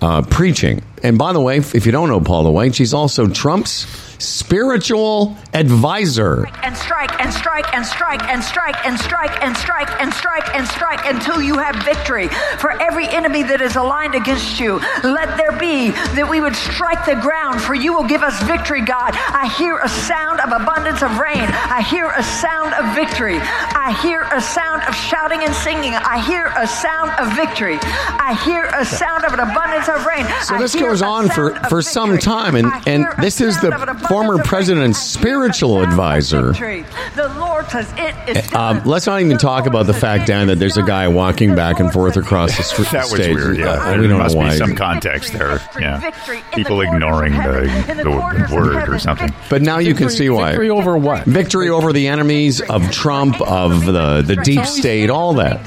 uh, 0.00 0.22
preaching. 0.22 0.82
And 1.02 1.18
by 1.18 1.32
the 1.32 1.40
way, 1.40 1.58
if 1.58 1.86
you 1.86 1.92
don't 1.92 2.08
know 2.08 2.20
Paula 2.20 2.50
White, 2.50 2.74
she's 2.74 2.94
also 2.94 3.28
Trump's 3.28 3.86
spiritual 4.18 5.36
advisor. 5.52 6.46
And 6.62 6.76
strike 6.76 7.20
and 7.20 7.32
strike 7.32 7.72
and 7.74 7.84
strike 7.84 8.22
and 8.28 8.42
strike 8.42 8.86
and 8.86 8.98
strike 8.98 9.42
and 9.42 9.56
strike 9.56 9.90
and 10.00 10.12
strike 10.12 10.54
and 10.54 10.66
strike 10.66 11.06
until 11.06 11.40
you 11.40 11.58
have 11.58 11.76
victory. 11.84 12.28
For 12.58 12.70
every 12.80 13.08
enemy 13.08 13.42
that 13.44 13.60
is 13.60 13.76
aligned 13.76 14.14
against 14.14 14.60
you, 14.60 14.80
let 15.04 15.36
there 15.36 15.52
be 15.58 15.90
that 15.90 16.26
we 16.28 16.40
would 16.40 16.56
strike 16.56 17.04
the 17.06 17.16
ground, 17.16 17.60
for 17.60 17.74
you 17.74 17.92
will 17.94 18.06
give 18.06 18.22
us 18.22 18.40
victory, 18.44 18.80
God. 18.82 19.12
I 19.14 19.52
hear 19.58 19.78
a 19.78 19.88
sound 19.88 20.40
of 20.40 20.52
abundance 20.52 21.02
of 21.02 21.18
rain. 21.18 21.46
I 21.70 21.82
hear 21.82 22.10
a 22.10 22.22
sound 22.22 22.74
of 22.74 22.94
victory. 22.94 23.38
I 23.40 23.96
hear 24.02 24.22
a 24.32 24.40
sound 24.40 24.82
of 24.88 24.94
shouting 24.94 25.42
and 25.42 25.54
singing. 25.54 25.94
I 25.94 26.24
hear 26.24 26.52
a 26.56 26.66
sound 26.66 27.10
of 27.18 27.34
victory. 27.36 27.78
I 27.82 28.38
hear 28.44 28.64
a 28.74 28.84
sound 28.84 29.24
of 29.24 29.32
an 29.32 29.40
abundance 29.40 29.88
of 29.88 30.04
rain. 30.06 30.26
So 30.42 30.58
this 30.58 30.74
goes 30.74 31.02
on 31.02 31.28
for, 31.28 31.54
for 31.68 31.82
some 31.82 32.18
time, 32.18 32.54
and, 32.56 32.72
and 32.86 33.06
this 33.20 33.40
is 33.40 33.60
the 33.60 33.70
former 34.08 34.42
president's 34.42 34.98
spiritual 34.98 35.82
advisor. 35.82 36.52
The 36.52 37.32
Lord 37.38 37.66
says 37.68 37.92
it 37.96 38.36
is 38.36 38.52
Um, 38.54 38.82
let's 38.84 39.06
not 39.06 39.20
even 39.20 39.38
talk 39.38 39.66
about 39.66 39.86
the 39.86 39.94
fact, 39.94 40.26
Dan, 40.26 40.46
that 40.48 40.58
there's 40.58 40.76
a 40.76 40.82
guy 40.82 41.08
walking 41.08 41.54
back 41.54 41.80
and 41.80 41.92
forth 41.92 42.16
across 42.16 42.56
the 42.56 42.62
street. 42.62 42.88
That 42.90 43.04
was 43.04 43.12
stage. 43.20 43.34
weird. 43.34 43.58
Yeah, 43.58 43.70
Uh, 43.70 43.90
there 43.90 44.00
we 44.00 44.08
don't 44.08 44.18
must 44.18 44.34
know 44.34 44.40
why. 44.42 44.50
be 44.50 44.56
some 44.56 44.74
context 44.74 45.32
there. 45.32 45.60
Yeah, 45.80 46.10
people 46.52 46.80
ignoring 46.80 47.32
the, 47.32 48.02
the 48.04 48.54
word 48.54 48.88
or 48.88 48.98
something. 48.98 49.32
But 49.50 49.62
now 49.62 49.78
you 49.78 49.94
can 49.94 50.10
see 50.10 50.28
why. 50.30 50.50
Victory 50.50 50.70
over 50.70 50.96
what? 50.96 51.24
Victory 51.24 51.68
over 51.68 51.92
the 51.92 52.08
enemies 52.08 52.60
of 52.60 52.90
Trump, 52.90 53.40
of 53.40 53.84
the, 53.86 54.22
the 54.22 54.36
deep 54.36 54.64
state, 54.66 55.10
all 55.10 55.34
that. 55.34 55.60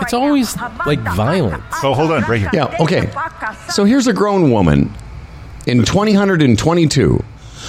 It's 0.00 0.12
always 0.14 0.56
like 0.86 1.00
violence. 1.00 1.62
Oh, 1.82 1.94
hold 1.94 2.10
on, 2.12 2.22
right 2.22 2.40
here. 2.40 2.50
Yeah, 2.52 2.76
okay. 2.80 3.10
So 3.70 3.84
here's 3.84 4.06
a 4.06 4.12
grown 4.12 4.50
woman 4.50 4.92
in 5.66 5.84
2022 5.84 7.22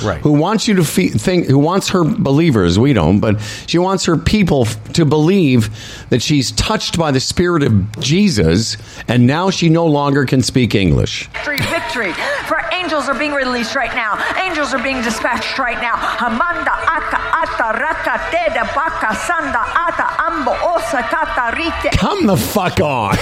Right. 0.03 0.21
who 0.21 0.31
wants 0.33 0.67
you 0.67 0.75
to 0.75 0.83
fe- 0.83 1.09
think, 1.09 1.47
who 1.47 1.57
wants 1.59 1.89
her 1.89 2.03
believers, 2.03 2.77
we 2.77 2.93
don't, 2.93 3.19
but 3.19 3.39
she 3.67 3.77
wants 3.77 4.05
her 4.05 4.17
people 4.17 4.63
f- 4.65 4.93
to 4.93 5.05
believe 5.05 5.69
that 6.09 6.21
she's 6.21 6.51
touched 6.51 6.97
by 6.97 7.11
the 7.11 7.19
spirit 7.19 7.63
of 7.63 7.99
Jesus 7.99 8.77
and 9.07 9.25
now 9.27 9.49
she 9.49 9.69
no 9.69 9.85
longer 9.85 10.25
can 10.25 10.41
speak 10.41 10.75
English. 10.75 11.27
Victory, 11.45 11.57
victory. 11.57 12.13
For 12.47 12.61
angels 12.73 13.07
are 13.09 13.15
being 13.17 13.31
released 13.33 13.75
right 13.75 13.93
now. 13.95 14.17
Angels 14.43 14.73
are 14.73 14.81
being 14.83 15.01
dispatched 15.01 15.57
right 15.59 15.79
now. 15.81 15.95
Hamanda 15.95 16.75
aka 16.87 17.19
ata 17.41 17.79
raka 17.79 18.19
teda 18.35 18.63
baka 18.75 19.15
sanda 19.15 19.63
ata 19.75 20.23
ambo 20.23 20.51
osa 20.51 21.01
kata 21.03 21.55
rite. 21.57 21.91
Come 21.97 22.27
the 22.27 22.37
fuck 22.37 22.79
on. 22.81 23.15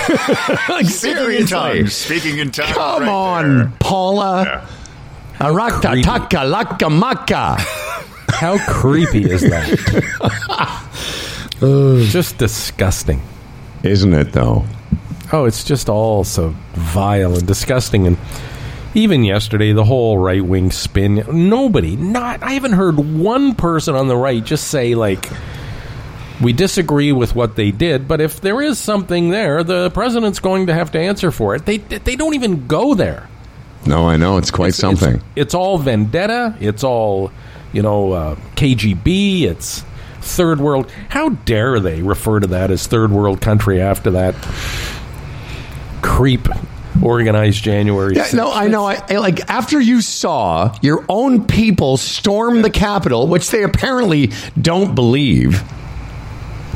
like, 0.69 0.85
Speaking 0.87 1.31
in 1.41 1.47
tongues. 1.47 1.93
Speaking 1.93 2.37
in 2.39 2.51
tongues. 2.51 2.71
Come 2.73 3.03
right 3.03 3.09
on, 3.09 3.57
there. 3.57 3.71
Paula. 3.79 4.43
Yeah. 4.45 4.65
Creepy. 5.51 6.01
taka 6.03 6.37
laka 6.37 6.89
maka. 6.91 7.57
How 8.29 8.57
creepy 8.67 9.29
is 9.29 9.41
that? 9.41 9.67
just 12.11 12.37
disgusting. 12.37 13.21
Isn't 13.83 14.13
it 14.13 14.31
though? 14.31 14.65
Oh, 15.31 15.45
it's 15.45 15.63
just 15.63 15.89
all 15.89 16.23
so 16.23 16.55
vile 16.73 17.35
and 17.35 17.47
disgusting. 17.47 18.07
And 18.07 18.17
even 18.93 19.23
yesterday, 19.23 19.73
the 19.73 19.83
whole 19.83 20.17
right 20.17 20.43
wing 20.43 20.71
spin. 20.71 21.23
Nobody, 21.31 21.95
not 21.95 22.43
I 22.43 22.51
haven't 22.51 22.73
heard 22.73 22.97
one 22.99 23.55
person 23.55 23.95
on 23.95 24.07
the 24.07 24.15
right 24.15 24.43
just 24.43 24.67
say 24.67 24.95
like, 24.95 25.29
"We 26.41 26.53
disagree 26.53 27.11
with 27.11 27.35
what 27.35 27.55
they 27.55 27.71
did," 27.71 28.07
but 28.07 28.21
if 28.21 28.39
there 28.41 28.61
is 28.61 28.77
something 28.77 29.29
there, 29.29 29.63
the 29.63 29.89
president's 29.91 30.39
going 30.39 30.67
to 30.67 30.73
have 30.73 30.91
to 30.91 30.99
answer 30.99 31.31
for 31.31 31.55
it. 31.55 31.65
They 31.65 31.77
they 31.77 32.15
don't 32.15 32.35
even 32.35 32.67
go 32.67 32.93
there. 32.93 33.27
No, 33.85 34.07
I 34.07 34.17
know 34.17 34.37
it's 34.37 34.51
quite 34.51 34.69
It's- 34.69 34.79
something. 34.79 35.15
It's, 35.15 35.23
it's 35.35 35.53
all 35.53 35.77
vendetta. 35.77 36.55
It's 36.59 36.83
all, 36.83 37.31
you 37.73 37.81
know, 37.81 38.11
uh, 38.13 38.35
KGB. 38.55 39.43
It's 39.43 39.83
third 40.21 40.61
world. 40.61 40.89
How 41.09 41.29
dare 41.29 41.79
they 41.79 42.01
refer 42.01 42.39
to 42.39 42.47
that 42.47 42.71
as 42.71 42.87
third 42.87 43.11
world 43.11 43.41
country 43.41 43.81
after 43.81 44.11
that 44.11 44.35
creep 46.01 46.47
organized 47.01 47.63
January? 47.63 48.15
Yeah, 48.15 48.27
no, 48.33 48.51
I 48.51 48.67
know. 48.67 48.85
I, 48.85 49.01
I 49.09 49.17
like 49.17 49.49
after 49.49 49.79
you 49.79 50.01
saw 50.01 50.73
your 50.81 51.03
own 51.09 51.45
people 51.45 51.97
storm 51.97 52.61
the 52.61 52.69
Capitol, 52.69 53.27
which 53.27 53.49
they 53.49 53.63
apparently 53.63 54.31
don't 54.59 54.95
believe, 54.95 55.61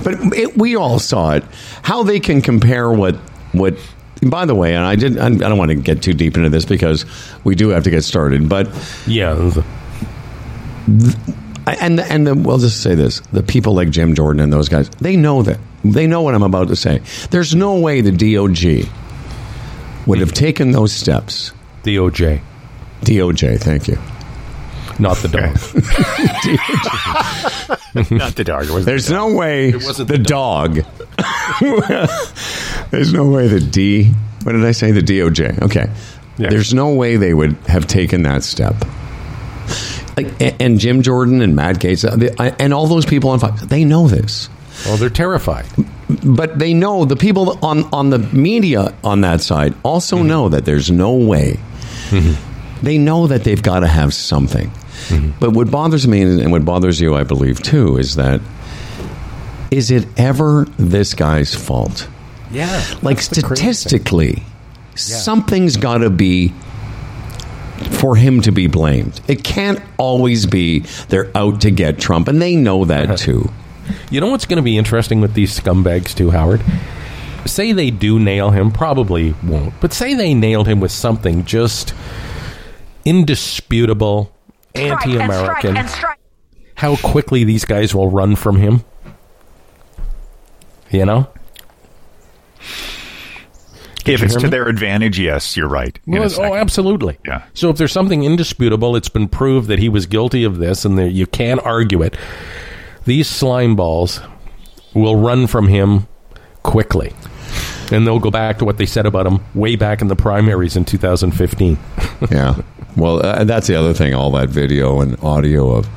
but 0.03 0.15
it, 0.35 0.57
we 0.57 0.75
all 0.75 0.99
saw 0.99 1.31
it. 1.35 1.43
How 1.83 2.03
they 2.03 2.19
can 2.19 2.41
compare 2.41 2.91
what 2.91 3.15
what. 3.53 3.77
By 4.21 4.45
the 4.45 4.55
way, 4.55 4.75
and 4.75 4.83
I 4.83 4.95
did. 4.95 5.17
I 5.17 5.29
don't 5.29 5.57
want 5.57 5.69
to 5.69 5.75
get 5.75 6.01
too 6.01 6.13
deep 6.13 6.37
into 6.37 6.49
this 6.49 6.65
because 6.65 7.05
we 7.43 7.55
do 7.55 7.69
have 7.69 7.83
to 7.83 7.89
get 7.91 8.03
started. 8.03 8.49
But 8.49 8.67
Yeah. 9.05 9.51
and 11.67 11.99
and 11.99 12.27
the, 12.27 12.35
we'll 12.35 12.57
just 12.57 12.81
say 12.81 12.95
this: 12.95 13.19
the 13.31 13.43
people 13.43 13.73
like 13.73 13.89
Jim 13.89 14.15
Jordan 14.15 14.41
and 14.41 14.51
those 14.51 14.69
guys, 14.69 14.89
they 15.01 15.15
know 15.15 15.43
that 15.43 15.59
they 15.83 16.07
know 16.07 16.21
what 16.21 16.33
I'm 16.35 16.43
about 16.43 16.69
to 16.69 16.75
say. 16.75 17.01
There's 17.29 17.53
no 17.55 17.79
way 17.79 18.01
the 18.01 18.11
DOG 18.11 18.89
would 20.07 20.19
have 20.19 20.33
taken 20.33 20.71
those 20.71 20.91
steps. 20.93 21.51
DOJ, 21.83 22.41
DOJ, 23.01 23.59
thank 23.59 23.87
you. 23.87 23.97
Not 24.99 25.17
the 25.17 25.27
dog. 25.27 25.53
Not 28.11 28.35
the 28.35 28.43
dog. 28.43 28.65
It 28.65 28.71
was 28.71 28.85
There's 28.85 29.09
no 29.11 29.33
way 29.33 29.69
it 29.69 29.83
wasn't 29.83 30.07
the 30.09 30.17
the 30.17 30.23
dog. 30.23 30.75
There's 32.91 33.13
no 33.13 33.27
way 33.29 33.47
the 33.47 33.59
D. 33.59 34.11
What 34.43 34.53
did 34.53 34.63
I 34.65 34.71
say? 34.71 34.91
The 34.91 35.01
DOJ. 35.01 35.61
Okay. 35.63 35.89
Yeah. 36.37 36.49
There's 36.49 36.73
no 36.73 36.93
way 36.93 37.17
they 37.17 37.33
would 37.33 37.53
have 37.67 37.87
taken 37.87 38.23
that 38.23 38.43
step. 38.43 38.75
Like, 40.15 40.61
and 40.61 40.79
Jim 40.79 41.01
Jordan 41.03 41.41
and 41.41 41.55
Matt 41.55 41.79
Gaetz 41.79 42.03
uh, 42.39 42.55
and 42.59 42.73
all 42.73 42.87
those 42.87 43.05
people 43.05 43.29
on 43.31 43.39
Fox, 43.39 43.63
they 43.65 43.83
know 43.83 44.07
this. 44.07 44.49
well, 44.85 44.97
they're 44.97 45.09
terrified. 45.09 45.65
But 46.23 46.57
they 46.57 46.73
know 46.73 47.05
the 47.05 47.15
people 47.15 47.63
on 47.63 47.83
on 47.93 48.09
the 48.09 48.19
media 48.19 48.93
on 49.03 49.21
that 49.21 49.41
side 49.41 49.75
also 49.83 50.23
know 50.23 50.49
that 50.49 50.65
there's 50.65 50.89
no 50.89 51.13
way. 51.13 51.59
They 52.81 52.97
know 52.97 53.27
that 53.27 53.43
they've 53.43 53.61
got 53.61 53.81
to 53.81 53.87
have 53.87 54.13
something. 54.13 54.71
Mm-hmm. 55.09 55.39
But 55.39 55.51
what 55.51 55.71
bothers 55.71 56.07
me 56.07 56.21
and 56.21 56.51
what 56.51 56.65
bothers 56.65 56.99
you, 56.99 57.15
I 57.15 57.23
believe 57.23 57.61
too, 57.61 57.97
is 57.97 58.15
that 58.15 58.41
is 59.71 59.91
it 59.91 60.07
ever 60.17 60.65
this 60.77 61.13
guy's 61.13 61.53
fault? 61.53 62.07
Yeah. 62.51 62.83
Like 63.01 63.19
statistically, 63.19 64.43
something's 64.95 65.77
got 65.77 65.99
to 65.99 66.09
be 66.09 66.53
for 67.91 68.15
him 68.15 68.41
to 68.41 68.51
be 68.51 68.67
blamed. 68.67 69.19
It 69.27 69.43
can't 69.43 69.79
always 69.97 70.45
be 70.45 70.79
they're 71.09 71.35
out 71.35 71.61
to 71.61 71.71
get 71.71 71.99
Trump, 71.99 72.27
and 72.27 72.41
they 72.41 72.55
know 72.55 72.85
that 72.85 73.05
uh-huh. 73.05 73.17
too. 73.17 73.51
You 74.09 74.21
know 74.21 74.27
what's 74.27 74.45
going 74.45 74.57
to 74.57 74.63
be 74.63 74.77
interesting 74.77 75.21
with 75.21 75.33
these 75.33 75.57
scumbags 75.57 76.15
too, 76.15 76.31
Howard? 76.31 76.61
Say 77.45 77.71
they 77.71 77.91
do 77.91 78.19
nail 78.19 78.51
him, 78.51 78.71
probably 78.71 79.33
won't, 79.43 79.73
but 79.79 79.93
say 79.93 80.13
they 80.13 80.33
nailed 80.33 80.67
him 80.67 80.79
with 80.79 80.91
something 80.91 81.45
just 81.45 81.93
indisputable, 83.05 84.33
Strike 84.77 84.91
and 84.91 84.99
strike 84.99 85.17
anti-American. 85.27 85.77
and 85.77 85.89
strike. 85.89 86.19
How 86.75 86.95
quickly 86.95 87.43
these 87.43 87.65
guys 87.65 87.93
will 87.95 88.09
run 88.09 88.35
from 88.35 88.57
him? 88.57 88.83
You 90.91 91.05
know? 91.05 91.27
If 94.05 94.21
you 94.21 94.25
it's 94.25 94.35
to 94.35 94.43
me? 94.43 94.49
their 94.49 94.67
advantage, 94.67 95.19
yes, 95.19 95.57
you're 95.57 95.67
right. 95.67 95.99
Well, 96.07 96.29
oh, 96.39 96.55
absolutely. 96.55 97.17
Yeah. 97.25 97.43
So 97.53 97.69
if 97.69 97.77
there's 97.77 97.91
something 97.91 98.23
indisputable, 98.23 98.95
it's 98.95 99.09
been 99.09 99.27
proved 99.27 99.67
that 99.67 99.79
he 99.79 99.89
was 99.89 100.05
guilty 100.05 100.43
of 100.45 100.57
this, 100.59 100.85
and 100.85 100.97
that 100.97 101.11
you 101.11 101.27
can't 101.27 101.59
argue 101.61 102.01
it. 102.01 102.15
These 103.05 103.27
slime 103.27 103.75
balls 103.75 104.21
will 104.93 105.17
run 105.17 105.47
from 105.47 105.67
him 105.67 106.07
quickly, 106.63 107.13
and 107.91 108.07
they'll 108.07 108.19
go 108.19 108.31
back 108.31 108.59
to 108.59 108.65
what 108.65 108.77
they 108.77 108.85
said 108.85 109.05
about 109.05 109.27
him 109.27 109.43
way 109.53 109.75
back 109.75 110.01
in 110.01 110.07
the 110.07 110.15
primaries 110.15 110.77
in 110.77 110.85
2015. 110.85 111.77
yeah. 112.31 112.61
Well, 112.97 113.23
uh, 113.23 113.43
that's 113.43 113.67
the 113.67 113.75
other 113.75 113.93
thing. 113.93 114.15
All 114.15 114.31
that 114.31 114.49
video 114.49 115.01
and 115.01 115.21
audio 115.23 115.69
of, 115.71 115.87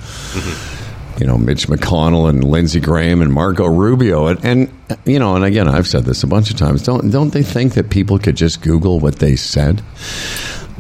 you 1.18 1.26
know, 1.26 1.38
Mitch 1.38 1.66
McConnell 1.66 2.28
and 2.28 2.44
Lindsey 2.44 2.78
Graham 2.78 3.22
and 3.22 3.32
Marco 3.32 3.66
Rubio, 3.66 4.26
and, 4.26 4.44
and 4.44 4.72
you 5.06 5.18
know, 5.18 5.34
and 5.34 5.44
again, 5.44 5.66
I've 5.66 5.88
said 5.88 6.04
this 6.04 6.22
a 6.22 6.26
bunch 6.26 6.50
of 6.50 6.56
times. 6.56 6.82
Don't 6.82 7.10
don't 7.10 7.30
they 7.30 7.42
think 7.42 7.74
that 7.74 7.88
people 7.88 8.18
could 8.18 8.36
just 8.36 8.60
Google 8.60 9.00
what 9.00 9.16
they 9.16 9.34
said? 9.34 9.82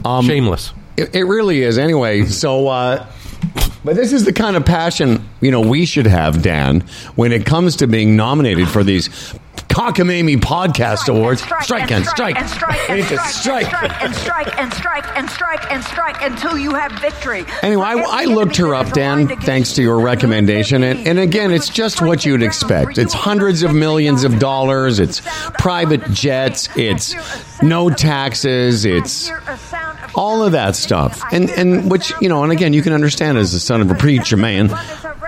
Um, 0.04 0.26
Shameless. 0.26 0.74
It, 0.96 1.14
it 1.14 1.24
really 1.24 1.62
is. 1.62 1.78
Anyway, 1.78 2.24
so. 2.26 2.68
Uh, 2.68 3.06
but 3.82 3.96
this 3.96 4.12
is 4.12 4.26
the 4.26 4.32
kind 4.34 4.56
of 4.56 4.66
passion 4.66 5.26
you 5.40 5.50
know 5.50 5.62
we 5.62 5.86
should 5.86 6.06
have, 6.06 6.42
Dan, 6.42 6.82
when 7.14 7.32
it 7.32 7.46
comes 7.46 7.76
to 7.76 7.86
being 7.86 8.14
nominated 8.14 8.68
for 8.68 8.84
these 8.84 9.08
cockamamie 9.70 10.36
podcast 10.36 11.08
awards. 11.08 11.42
Strike 11.62 11.90
and 11.92 12.04
strike, 12.04 12.36
and 12.36 12.48
strike 12.48 12.90
and 12.90 13.00
need 13.00 13.08
to 13.08 13.18
strike 13.18 13.66
strike. 13.66 14.02
and 14.02 14.14
strike 14.14 14.58
and 14.58 14.72
strike 14.74 15.16
and 15.16 15.30
strike 15.30 15.72
and 15.72 15.84
strike 15.84 16.22
until 16.22 16.58
you 16.58 16.74
have 16.74 16.92
victory. 17.00 17.44
Anyway, 17.62 17.84
I, 17.84 17.94
I 17.94 18.24
looked 18.24 18.56
her 18.56 18.74
up, 18.74 18.92
Dan, 18.92 19.28
thanks 19.40 19.72
to 19.74 19.82
your 19.82 20.00
recommendation. 20.00 20.82
And, 20.82 21.06
and 21.06 21.18
again, 21.18 21.52
it's 21.52 21.68
just 21.68 22.02
what 22.02 22.26
you'd 22.26 22.42
expect. 22.42 22.98
It's 22.98 23.14
hundreds 23.14 23.62
of 23.62 23.74
millions 23.74 24.24
of 24.24 24.38
dollars, 24.38 24.98
it's 24.98 25.22
private 25.58 26.04
jets, 26.10 26.68
it's 26.76 27.14
no 27.62 27.90
taxes, 27.90 28.84
it's 28.84 29.30
all 30.14 30.42
of 30.42 30.52
that 30.52 30.74
stuff. 30.74 31.22
And, 31.32 31.48
and 31.50 31.90
which, 31.90 32.12
you 32.20 32.28
know, 32.28 32.42
and 32.42 32.52
again, 32.52 32.72
you 32.72 32.82
can 32.82 32.92
understand 32.92 33.38
as 33.38 33.52
the 33.52 33.60
son 33.60 33.80
of 33.80 33.90
a 33.90 33.94
preacher 33.94 34.36
man 34.36 34.68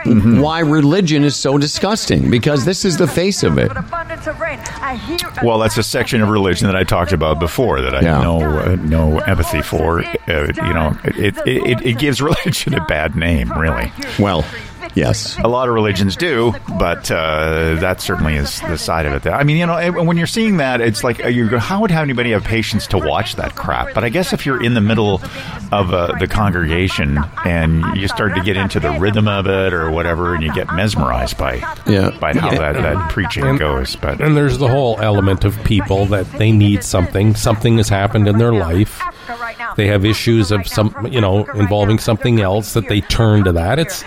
why 0.05 0.61
religion 0.61 1.25
is 1.25 1.37
so 1.37 1.59
disgusting 1.59 2.31
because 2.31 2.65
this 2.65 2.85
is 2.85 2.97
the 2.97 3.07
face 3.07 3.43
of 3.43 3.59
it. 3.59 3.71
Well, 5.43 5.59
that's 5.59 5.77
a 5.79 5.83
section 5.83 6.23
of 6.23 6.29
religion 6.29 6.67
that 6.67 6.77
I 6.77 6.85
talked 6.85 7.13
about 7.13 7.39
before 7.41 7.81
that 7.83 7.95
I 7.95 8.01
Yeah. 8.01 8.15
have 8.15 8.23
no 8.25 8.41
uh, 8.59 8.77
no 8.77 9.19
empathy 9.21 9.63
for. 9.63 10.01
Uh, 10.05 10.07
you 10.29 10.75
know, 10.75 10.97
it, 11.05 11.37
it 11.47 11.47
it 11.47 11.87
it 11.87 11.99
gives 11.99 12.21
religion 12.23 12.75
a 12.75 12.85
bad 12.87 13.17
name, 13.17 13.53
really. 13.53 13.93
Well, 14.19 14.45
Yes. 14.95 15.39
A 15.39 15.49
lot 15.49 15.69
of 15.69 15.75
religions 15.75 16.17
do, 16.17 16.53
but 16.79 17.11
uh, 17.11 17.77
that 17.81 18.01
certainly 18.01 18.37
is 18.37 18.61
the 18.61 18.77
side 18.77 19.07
of 19.07 19.13
it. 19.15 19.23
That, 19.23 19.35
I 19.35 19.45
mean, 19.45 19.57
you 19.57 19.67
know, 19.67 20.03
when 20.03 20.17
you're 20.17 20.27
seeing 20.27 20.59
that, 20.59 20.81
it's 20.81 21.03
like 21.03 21.25
uh, 21.25 21.29
you 21.29 21.49
go, 21.49 21.59
how 21.59 21.81
would 21.81 21.91
anybody 21.91 22.33
have 22.33 22.45
patience 22.45 22.87
to 22.89 22.99
watch 22.99 23.37
that 23.37 23.55
crap? 23.55 23.95
But 23.95 24.05
I 24.05 24.09
guess 24.09 24.33
if 24.33 24.45
you're 24.45 24.63
in 24.63 24.75
the 24.75 24.81
middle 24.81 25.23
of 25.73 25.93
uh, 25.95 26.17
the 26.19 26.27
congregation 26.29 27.19
and 27.45 27.85
you 27.97 28.09
start 28.09 28.35
to 28.35 28.43
get 28.43 28.57
into 28.57 28.81
the 28.81 28.91
rhythm 28.99 29.29
of 29.29 29.47
it 29.47 29.73
or 29.73 29.91
whatever, 29.91 30.35
and 30.35 30.43
you 30.43 30.53
get 30.53 30.73
mesmerized 30.75 31.39
by 31.39 31.57
Yeah. 31.87 32.11
by 32.21 32.35
how 32.35 32.51
that, 32.51 32.75
that 32.75 33.11
preaching 33.11 33.57
goes. 33.57 33.97
But 33.97 34.21
And 34.21 34.37
there's 34.37 34.59
the 34.59 34.69
whole 34.69 34.99
element 35.01 35.45
of 35.45 35.63
people 35.65 36.07
that 36.07 36.31
they 36.33 36.53
need 36.53 36.85
something. 36.85 37.35
Something 37.35 37.79
has 37.79 37.89
happened 37.89 38.29
in 38.29 38.39
their 38.39 38.53
life. 38.53 39.01
They 39.77 39.87
have 39.87 40.05
issues 40.05 40.51
of 40.51 40.67
some, 40.67 41.07
you 41.11 41.21
know, 41.21 41.45
involving 41.55 41.99
something 41.99 42.41
else 42.41 42.75
that 42.75 42.89
they 42.89 43.01
turn 43.01 43.45
to 43.45 43.53
that. 43.53 43.79
It's 43.79 44.03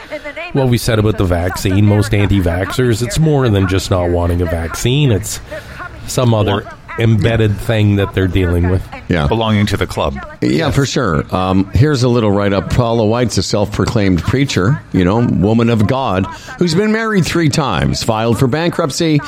what 0.54 0.68
we 0.70 0.75
said 0.77 1.00
about 1.00 1.17
the 1.17 1.25
vaccine. 1.25 1.86
Most 1.86 2.13
anti-vaxxers, 2.13 3.05
it's 3.05 3.20
more 3.20 3.50
than 3.50 3.67
just 3.67 3.91
not 3.91 4.10
wanting 4.10 4.41
a 4.41 4.46
vaccine. 4.46 5.12
It's 5.12 5.39
some 6.08 6.34
other 6.34 6.63
embedded 6.98 7.58
thing 7.58 7.98
that 7.98 8.13
they're 8.13 8.27
dealing 8.27 8.70
with. 8.70 8.86
Yeah. 9.08 9.27
belonging 9.27 9.67
to 9.67 9.77
the 9.77 9.86
club. 9.86 10.15
Yeah, 10.41 10.72
for 10.72 10.86
sure. 10.86 11.24
Um, 11.36 11.70
here's 11.74 12.01
a 12.01 12.10
little 12.10 12.32
write 12.32 12.53
up. 12.53 12.72
Paula 12.72 13.05
White's 13.05 13.38
a 13.38 13.44
self 13.44 13.72
proclaimed 13.72 14.24
preacher, 14.24 14.82
you 14.94 15.05
know, 15.05 15.20
woman 15.20 15.70
of 15.70 15.86
God, 15.86 16.25
who's 16.58 16.74
been 16.74 16.91
married 16.91 17.24
three 17.24 17.50
times, 17.50 18.03
filed 18.03 18.39
for 18.39 18.48
bankruptcy, 18.48 19.20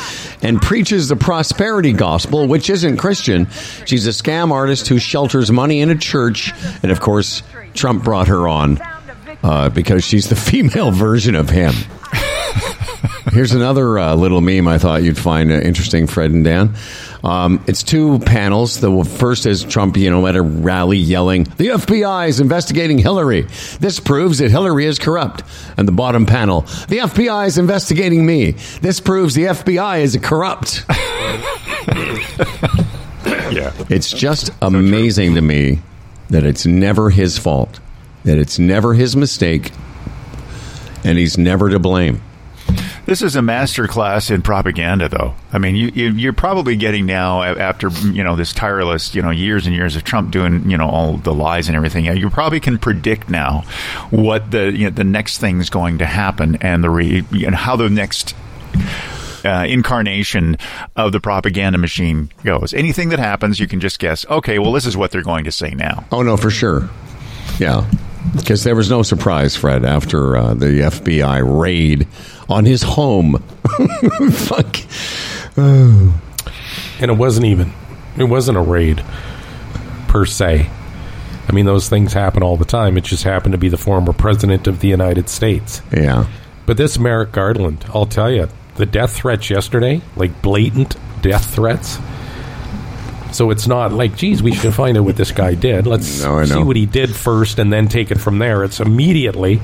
and 0.41 0.59
preaches 0.59 1.09
the 1.09 1.15
prosperity 1.15 1.93
gospel, 1.93 2.47
which 2.47 2.71
isn't 2.71 2.97
Christian. 2.97 3.47
She's 3.85 4.07
a 4.07 4.11
scam 4.11 4.51
artist 4.51 4.87
who 4.87 4.97
shelters 4.97 5.51
money 5.51 5.81
in 5.81 5.91
a 5.91 5.95
church. 5.95 6.51
And 6.81 6.91
of 6.91 6.99
course, 6.99 7.43
Trump 7.75 8.03
brought 8.03 8.29
her 8.29 8.47
on 8.47 8.79
uh, 9.43 9.69
because 9.69 10.03
she's 10.03 10.29
the 10.29 10.35
female 10.51 10.91
version 10.91 11.35
of 11.35 11.49
him. 11.49 11.73
Here's 13.33 13.51
another 13.51 13.99
uh, 13.99 14.15
little 14.15 14.41
meme 14.41 14.67
I 14.67 14.77
thought 14.77 15.03
you'd 15.03 15.17
find 15.17 15.51
uh, 15.51 15.55
interesting, 15.55 16.07
Fred 16.07 16.31
and 16.31 16.43
Dan. 16.43 16.75
Um, 17.23 17.63
it's 17.67 17.83
two 17.83 18.19
panels. 18.19 18.79
The 18.79 19.03
first 19.03 19.45
is 19.45 19.63
Trump, 19.63 19.97
you 19.97 20.09
know, 20.09 20.25
at 20.27 20.35
a 20.35 20.41
rally 20.41 20.97
yelling, 20.97 21.43
"The 21.43 21.67
FBI 21.67 22.29
is 22.29 22.39
investigating 22.39 22.97
Hillary. 22.97 23.41
This 23.79 23.99
proves 23.99 24.37
that 24.37 24.49
Hillary 24.49 24.85
is 24.85 24.97
corrupt." 24.97 25.43
And 25.77 25.87
the 25.87 25.91
bottom 25.91 26.25
panel, 26.25 26.61
"The 26.87 26.99
FBI 26.99 27.47
is 27.47 27.57
investigating 27.57 28.25
me. 28.25 28.51
This 28.81 28.99
proves 29.01 29.35
the 29.35 29.47
FBI 29.47 29.99
is 30.01 30.17
corrupt." 30.21 30.85
Yeah. 33.51 33.73
It's 33.89 34.11
just 34.11 34.51
amazing 34.61 35.35
to 35.35 35.41
me 35.41 35.79
that 36.29 36.43
it's 36.43 36.65
never 36.65 37.09
his 37.09 37.37
fault, 37.37 37.79
that 38.27 38.37
it's 38.37 38.59
never 38.59 38.93
his 38.93 39.15
mistake, 39.15 39.71
and 41.03 41.17
he's 41.17 41.37
never 41.37 41.69
to 41.69 41.79
blame. 41.79 42.21
This 43.05 43.21
is 43.21 43.37
a 43.37 43.41
master 43.41 43.87
class 43.87 44.29
in 44.29 44.41
propaganda, 44.41 45.07
though. 45.07 45.33
I 45.53 45.59
mean, 45.59 45.77
you, 45.77 45.87
you, 45.93 46.09
you're 46.11 46.33
probably 46.33 46.75
getting 46.75 47.05
now 47.05 47.41
after 47.41 47.87
you 47.87 48.21
know 48.21 48.35
this 48.35 48.51
tireless, 48.51 49.15
you 49.15 49.21
know, 49.21 49.29
years 49.29 49.65
and 49.65 49.73
years 49.73 49.95
of 49.95 50.03
Trump 50.03 50.31
doing 50.31 50.69
you 50.69 50.77
know 50.77 50.89
all 50.89 51.15
the 51.15 51.33
lies 51.33 51.69
and 51.69 51.77
everything. 51.77 52.03
You 52.03 52.29
probably 52.29 52.59
can 52.59 52.77
predict 52.77 53.29
now 53.29 53.63
what 54.09 54.51
the 54.51 54.73
you 54.73 54.85
know, 54.85 54.89
the 54.89 55.05
next 55.05 55.37
thing's 55.37 55.69
going 55.69 55.99
to 55.99 56.05
happen 56.05 56.57
and 56.57 56.83
the 56.83 56.89
re, 56.89 57.23
and 57.31 57.55
how 57.55 57.75
the 57.77 57.89
next. 57.89 58.35
Uh, 59.45 59.65
incarnation 59.65 60.57
of 60.97 61.13
the 61.13 61.21
propaganda 61.21 61.77
machine 61.77 62.29
goes. 62.43 62.73
Anything 62.73 63.09
that 63.09 63.19
happens, 63.19 63.59
you 63.61 63.67
can 63.67 63.79
just 63.79 63.97
guess. 63.99 64.25
Okay, 64.25 64.59
well, 64.59 64.73
this 64.73 64.85
is 64.85 64.97
what 64.97 65.11
they're 65.11 65.21
going 65.21 65.45
to 65.45 65.51
say 65.51 65.69
now. 65.69 66.05
Oh 66.11 66.21
no, 66.21 66.35
for 66.35 66.49
sure. 66.49 66.89
Yeah, 67.59 67.89
because 68.35 68.63
there 68.63 68.75
was 68.75 68.89
no 68.89 69.03
surprise, 69.03 69.55
Fred, 69.55 69.85
after 69.85 70.37
uh, 70.37 70.53
the 70.53 70.81
FBI 70.81 71.59
raid 71.59 72.07
on 72.49 72.65
his 72.65 72.83
home. 72.83 73.43
Fuck. 74.31 74.77
And 76.99 77.11
it 77.11 77.17
wasn't 77.17 77.45
even, 77.45 77.73
it 78.17 78.23
wasn't 78.23 78.57
a 78.57 78.61
raid 78.61 79.03
per 80.07 80.25
se. 80.25 80.67
I 81.47 81.51
mean, 81.53 81.65
those 81.65 81.87
things 81.89 82.11
happen 82.11 82.41
all 82.43 82.57
the 82.57 82.65
time. 82.65 82.97
It 82.97 83.03
just 83.03 83.23
happened 83.23 83.51
to 83.51 83.57
be 83.59 83.69
the 83.69 83.77
former 83.77 84.13
president 84.13 84.65
of 84.65 84.79
the 84.79 84.87
United 84.87 85.29
States. 85.29 85.81
Yeah. 85.91 86.25
But 86.65 86.77
this 86.77 86.97
Merrick 86.97 87.31
Garland, 87.31 87.85
I'll 87.93 88.07
tell 88.07 88.31
you, 88.31 88.49
the 88.75 88.85
death 88.85 89.15
threats 89.15 89.49
yesterday, 89.49 90.01
like 90.15 90.41
blatant 90.41 90.95
death 91.21 91.53
threats. 91.53 91.99
So 93.31 93.51
it's 93.51 93.67
not 93.67 93.91
like, 93.91 94.15
geez, 94.15 94.41
we 94.41 94.53
should 94.53 94.73
find 94.73 94.97
out 94.97 95.03
what 95.03 95.15
this 95.17 95.31
guy 95.31 95.53
did. 95.53 95.85
Let's 95.85 96.23
No, 96.23 96.39
I 96.39 96.45
see 96.45 96.53
know. 96.55 96.65
what 96.65 96.75
he 96.75 96.85
did 96.85 97.15
first 97.15 97.59
and 97.59 97.71
then 97.71 97.87
take 97.87 98.09
it 98.11 98.19
from 98.19 98.39
there. 98.39 98.63
It's 98.63 98.79
immediately 98.79 99.59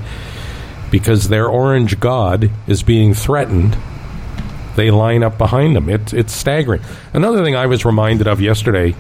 because 0.92 1.30
their 1.30 1.48
orange 1.48 2.00
god 2.00 2.52
is 2.68 2.84
being 2.84 3.14
threatened. 3.14 3.76
They 4.76 4.92
line 4.92 5.24
up 5.24 5.38
behind 5.38 5.78
him. 5.78 5.88
It's 5.90 6.14
it's 6.14 6.34
staggering. 6.34 6.82
Another 7.14 7.44
thing 7.44 7.56
I 7.56 7.68
was 7.68 7.86
reminded 7.86 8.28
of 8.28 8.42
yesterday 8.42 8.96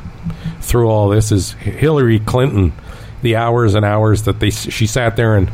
through 0.62 0.88
all 0.90 1.10
this 1.10 1.32
is 1.32 1.52
Hillary 1.54 2.20
Clinton. 2.20 2.74
The 3.22 3.36
hours 3.38 3.74
and 3.76 3.84
hours 3.86 4.24
that 4.24 4.40
they 4.40 4.50
she 4.50 4.86
sat 4.86 5.16
there 5.16 5.36
and 5.36 5.50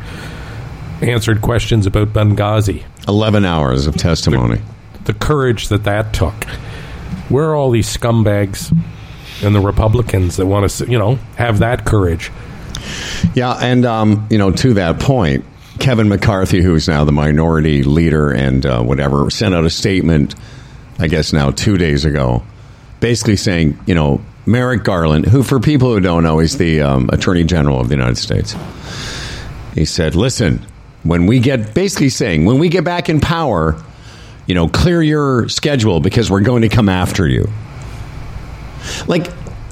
answered 1.02 1.40
questions 1.40 1.86
about 1.86 2.12
Benghazi. 2.12 2.84
11 3.08 3.44
hours 3.44 3.86
of 3.86 3.96
testimony. 3.96 4.60
The 5.04 5.14
courage 5.14 5.68
that 5.68 5.84
that 5.84 6.12
took. 6.12 6.44
Where 7.30 7.50
are 7.50 7.54
all 7.56 7.70
these 7.70 7.88
scumbags 7.96 8.76
and 9.42 9.54
the 9.54 9.60
Republicans 9.60 10.36
that 10.36 10.46
want 10.46 10.70
to, 10.70 10.90
you 10.90 10.98
know, 10.98 11.16
have 11.36 11.60
that 11.60 11.84
courage? 11.84 12.30
Yeah, 13.34 13.52
and, 13.54 13.84
um, 13.84 14.26
you 14.30 14.38
know, 14.38 14.50
to 14.50 14.74
that 14.74 15.00
point, 15.00 15.44
Kevin 15.78 16.08
McCarthy, 16.08 16.62
who's 16.62 16.88
now 16.88 17.04
the 17.04 17.12
minority 17.12 17.82
leader 17.82 18.30
and 18.30 18.64
uh, 18.66 18.82
whatever, 18.82 19.30
sent 19.30 19.54
out 19.54 19.64
a 19.64 19.70
statement, 19.70 20.34
I 20.98 21.08
guess 21.08 21.32
now 21.32 21.50
two 21.50 21.78
days 21.78 22.04
ago, 22.04 22.42
basically 23.00 23.36
saying, 23.36 23.78
you 23.86 23.94
know, 23.94 24.20
Merrick 24.46 24.84
Garland, 24.84 25.26
who, 25.26 25.42
for 25.42 25.60
people 25.60 25.92
who 25.92 26.00
don't 26.00 26.22
know, 26.22 26.40
is 26.40 26.58
the 26.58 26.80
um, 26.82 27.08
Attorney 27.12 27.44
General 27.44 27.80
of 27.80 27.88
the 27.88 27.94
United 27.94 28.18
States. 28.18 28.54
He 29.74 29.84
said, 29.84 30.14
listen, 30.14 30.66
when 31.02 31.26
we 31.26 31.38
get, 31.38 31.74
basically 31.74 32.08
saying, 32.08 32.44
when 32.44 32.58
we 32.58 32.68
get 32.68 32.84
back 32.84 33.08
in 33.08 33.20
power, 33.20 33.80
you 34.46 34.54
know, 34.54 34.68
clear 34.68 35.02
your 35.02 35.48
schedule 35.48 36.00
because 36.00 36.30
we're 36.30 36.40
going 36.40 36.62
to 36.62 36.68
come 36.68 36.88
after 36.88 37.26
you. 37.26 37.48
Like, 39.06 39.28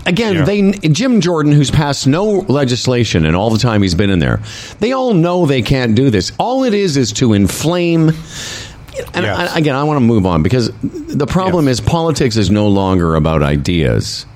again, 0.07 0.35
Yeah. 0.37 0.45
they 0.45 0.73
Jim 0.73 1.21
Jordan, 1.21 1.53
who's 1.53 1.71
passed 1.71 2.07
no 2.07 2.45
legislation 2.49 3.25
and 3.27 3.35
all 3.37 3.51
the 3.51 3.59
time 3.59 3.83
he's 3.83 3.95
been 3.95 4.11
in 4.11 4.19
there, 4.19 4.41
they 4.81 4.93
all 4.93 5.15
know 5.15 5.47
they 5.47 5.63
can't 5.63 5.95
do 5.95 6.11
this. 6.11 6.33
All 6.39 6.65
it 6.65 6.75
is 6.75 6.97
is 6.97 7.13
to 7.15 7.33
inflame. 7.35 8.11
And 9.15 9.25
Yes. 9.25 9.53
I, 9.55 9.59
again, 9.59 9.75
I 9.77 9.85
want 9.85 9.97
to 9.99 10.05
move 10.05 10.27
on 10.27 10.43
because 10.43 10.71
the 10.83 11.27
problem 11.27 11.67
Yes. 11.67 11.75
is 11.79 11.81
politics 11.81 12.37
is 12.37 12.51
no 12.51 12.67
longer 12.69 13.15
about 13.15 13.43
ideas. 13.43 14.27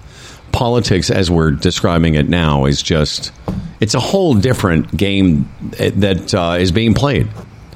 Politics, 0.53 1.11
as 1.11 1.31
we're 1.31 1.51
describing 1.51 2.15
it 2.15 2.29
now, 2.29 2.67
is 2.67 2.83
just 2.83 3.33
it's 3.81 3.95
a 3.95 4.01
whole 4.01 4.35
different 4.35 4.97
game 4.97 5.49
that 5.79 6.33
uh, 6.35 6.57
is 6.61 6.71
being 6.71 6.95
played. 6.95 7.27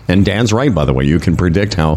And 0.09 0.25
Dan's 0.25 0.53
right, 0.53 0.73
by 0.73 0.85
the 0.85 0.93
way. 0.93 1.05
You 1.05 1.19
can 1.19 1.37
predict 1.37 1.75
how 1.75 1.97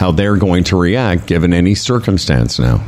how 0.00 0.10
they're 0.12 0.36
going 0.36 0.64
to 0.64 0.76
react 0.76 1.26
given 1.26 1.52
any 1.52 1.74
circumstance 1.76 2.58
now. 2.58 2.80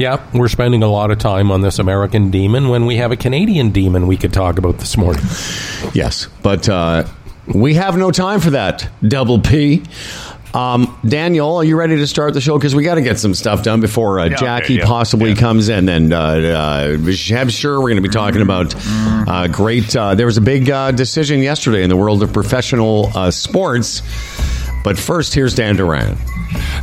Yeah, 0.00 0.26
we're 0.32 0.48
spending 0.48 0.82
a 0.82 0.88
lot 0.88 1.10
of 1.10 1.18
time 1.18 1.50
on 1.50 1.60
this 1.60 1.78
American 1.78 2.30
demon 2.30 2.70
when 2.70 2.86
we 2.86 2.96
have 2.96 3.12
a 3.12 3.16
Canadian 3.16 3.70
demon 3.70 4.06
we 4.06 4.16
could 4.16 4.32
talk 4.32 4.56
about 4.56 4.78
this 4.78 4.96
morning. 4.96 5.22
Yes, 5.92 6.26
but 6.42 6.70
uh, 6.70 7.06
we 7.54 7.74
have 7.74 7.98
no 7.98 8.10
time 8.10 8.40
for 8.40 8.48
that. 8.52 8.88
Double 9.06 9.38
P. 9.38 9.82
Um, 10.54 10.98
Daniel, 11.06 11.56
are 11.56 11.64
you 11.64 11.76
ready 11.76 11.96
to 11.96 12.06
start 12.06 12.32
the 12.32 12.40
show? 12.40 12.56
Because 12.56 12.74
we 12.74 12.82
got 12.82 12.94
to 12.94 13.02
get 13.02 13.18
some 13.18 13.34
stuff 13.34 13.62
done 13.62 13.82
before 13.82 14.20
uh, 14.20 14.24
Yeah, 14.24 14.36
okay, 14.36 14.46
Jackie 14.46 14.74
yeah, 14.76 14.86
possibly 14.86 15.30
yeah. 15.32 15.36
comes 15.36 15.68
in. 15.68 15.86
And 15.90 16.14
uh, 16.14 16.18
uh, 16.18 16.98
I'm 17.34 17.48
sure 17.50 17.78
we're 17.78 17.90
going 17.90 18.02
to 18.02 18.08
be 18.08 18.08
talking 18.08 18.40
about 18.40 18.74
uh, 19.28 19.48
great. 19.48 19.94
Uh, 19.94 20.14
there 20.14 20.24
was 20.24 20.38
a 20.38 20.40
big 20.40 20.70
uh, 20.70 20.92
decision 20.92 21.40
yesterday 21.40 21.82
in 21.82 21.90
the 21.90 21.96
world 21.96 22.22
of 22.22 22.32
professional 22.32 23.10
uh, 23.14 23.30
sports. 23.30 24.00
But 24.82 24.98
first, 24.98 25.34
here's 25.34 25.54
Dan 25.54 25.76
Duran. 25.76 26.16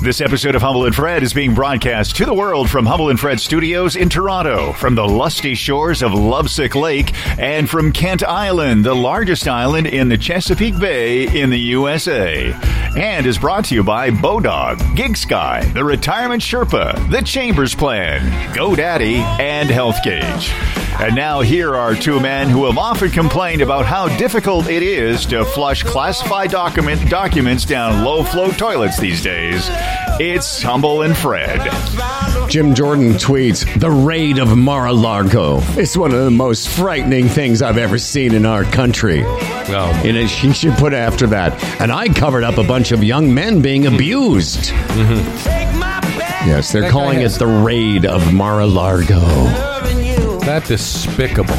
This 0.01 0.21
episode 0.21 0.55
of 0.55 0.61
Humble 0.61 0.85
and 0.85 0.95
Fred 0.95 1.23
is 1.23 1.33
being 1.33 1.53
broadcast 1.53 2.15
to 2.17 2.25
the 2.25 2.33
world 2.33 2.69
from 2.69 2.85
Humble 2.85 3.09
and 3.09 3.19
Fred 3.19 3.39
Studios 3.39 3.95
in 3.95 4.09
Toronto, 4.09 4.71
from 4.73 4.95
the 4.95 5.07
lusty 5.07 5.55
shores 5.55 6.01
of 6.01 6.13
Lovesick 6.13 6.75
Lake, 6.75 7.13
and 7.39 7.69
from 7.69 7.91
Kent 7.91 8.23
Island, 8.23 8.85
the 8.85 8.95
largest 8.95 9.47
island 9.47 9.87
in 9.87 10.07
the 10.07 10.17
Chesapeake 10.17 10.79
Bay 10.79 11.41
in 11.41 11.49
the 11.49 11.59
USA. 11.59 12.53
And 12.95 13.25
is 13.25 13.37
brought 13.37 13.65
to 13.65 13.75
you 13.75 13.83
by 13.83 14.11
Bodog, 14.11 14.77
GigSky, 14.95 15.73
the 15.73 15.83
Retirement 15.83 16.41
Sherpa, 16.41 17.09
the 17.11 17.21
Chambers 17.21 17.75
Plan, 17.75 18.21
GoDaddy, 18.55 19.17
and 19.39 19.69
Health 19.69 19.97
Gauge. 20.03 20.86
And 20.99 21.15
now 21.15 21.41
here 21.41 21.75
are 21.75 21.93
two 21.93 22.19
men 22.19 22.49
who 22.49 22.65
have 22.65 22.77
often 22.79 23.11
complained 23.11 23.61
about 23.61 23.85
how 23.85 24.07
difficult 24.17 24.67
it 24.67 24.81
is 24.81 25.27
to 25.27 25.45
flush 25.45 25.83
classified 25.83 26.49
document 26.49 27.07
documents 27.09 27.65
down 27.65 28.03
low 28.03 28.23
flow 28.23 28.49
toilets 28.51 28.97
these 28.99 29.21
days. 29.21 29.67
It's 30.19 30.61
Humble 30.63 31.03
and 31.03 31.15
Fred. 31.15 31.59
Jim 32.49 32.73
Jordan 32.73 33.13
tweets, 33.13 33.63
The 33.79 33.91
raid 33.91 34.39
of 34.39 34.57
Mar-a-Lago 34.57 35.59
is 35.77 35.95
one 35.95 36.13
of 36.13 36.23
the 36.23 36.31
most 36.31 36.67
frightening 36.67 37.27
things 37.27 37.61
I've 37.61 37.77
ever 37.77 37.99
seen 37.99 38.33
in 38.33 38.45
our 38.47 38.63
country. 38.63 39.21
Well, 39.21 39.93
And 40.03 40.17
it- 40.17 40.29
she 40.29 40.51
should 40.51 40.73
put 40.77 40.93
after 40.93 41.27
that. 41.27 41.63
And 41.79 41.91
I 41.91 42.07
covered 42.07 42.43
up 42.43 42.57
a 42.57 42.63
bunch 42.63 42.91
of 42.91 43.03
young 43.03 43.31
men 43.33 43.61
being 43.61 43.85
abused. 43.85 44.71
Mm-hmm. 44.71 46.49
Yes, 46.49 46.71
they're 46.71 46.83
That 46.83 46.91
calling 46.91 47.21
it 47.21 47.31
the 47.33 47.45
raid 47.45 48.05
of 48.05 48.33
Mar-a-Lago. 48.33 49.17
That 50.59 50.67
despicable 50.67 51.53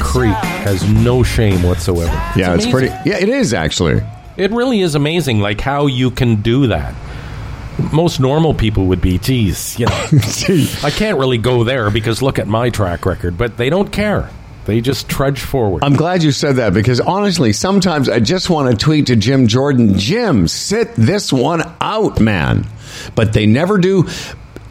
creep 0.00 0.34
has 0.34 0.90
no 0.90 1.22
shame 1.22 1.62
whatsoever. 1.62 2.12
Yeah, 2.36 2.54
it's 2.54 2.64
amazing. 2.64 2.70
pretty. 2.72 2.86
Yeah, 3.04 3.18
it 3.18 3.28
is 3.28 3.52
actually. 3.52 4.02
It 4.38 4.50
really 4.50 4.80
is 4.80 4.94
amazing, 4.94 5.40
like 5.40 5.60
how 5.60 5.86
you 5.86 6.10
can 6.10 6.36
do 6.36 6.68
that. 6.68 6.94
Most 7.92 8.18
normal 8.18 8.54
people 8.54 8.86
would 8.86 9.00
be, 9.00 9.18
geez, 9.18 9.78
you 9.78 9.86
know, 9.86 9.92
I 10.82 10.90
can't 10.90 11.18
really 11.18 11.36
go 11.38 11.64
there 11.64 11.90
because 11.90 12.22
look 12.22 12.38
at 12.38 12.46
my 12.46 12.70
track 12.70 13.04
record. 13.04 13.36
But 13.36 13.56
they 13.58 13.68
don't 13.68 13.90
care. 13.92 14.30
They 14.64 14.80
just 14.80 15.08
trudge 15.08 15.40
forward. 15.40 15.84
I'm 15.84 15.94
glad 15.94 16.22
you 16.22 16.32
said 16.32 16.56
that 16.56 16.72
because 16.72 17.00
honestly, 17.00 17.52
sometimes 17.52 18.08
I 18.08 18.20
just 18.20 18.48
want 18.48 18.70
to 18.70 18.76
tweet 18.76 19.08
to 19.08 19.16
Jim 19.16 19.48
Jordan, 19.48 19.98
Jim, 19.98 20.48
sit 20.48 20.94
this 20.94 21.32
one 21.32 21.62
out, 21.80 22.20
man. 22.20 22.66
But 23.14 23.32
they 23.34 23.44
never 23.46 23.76
do. 23.76 24.08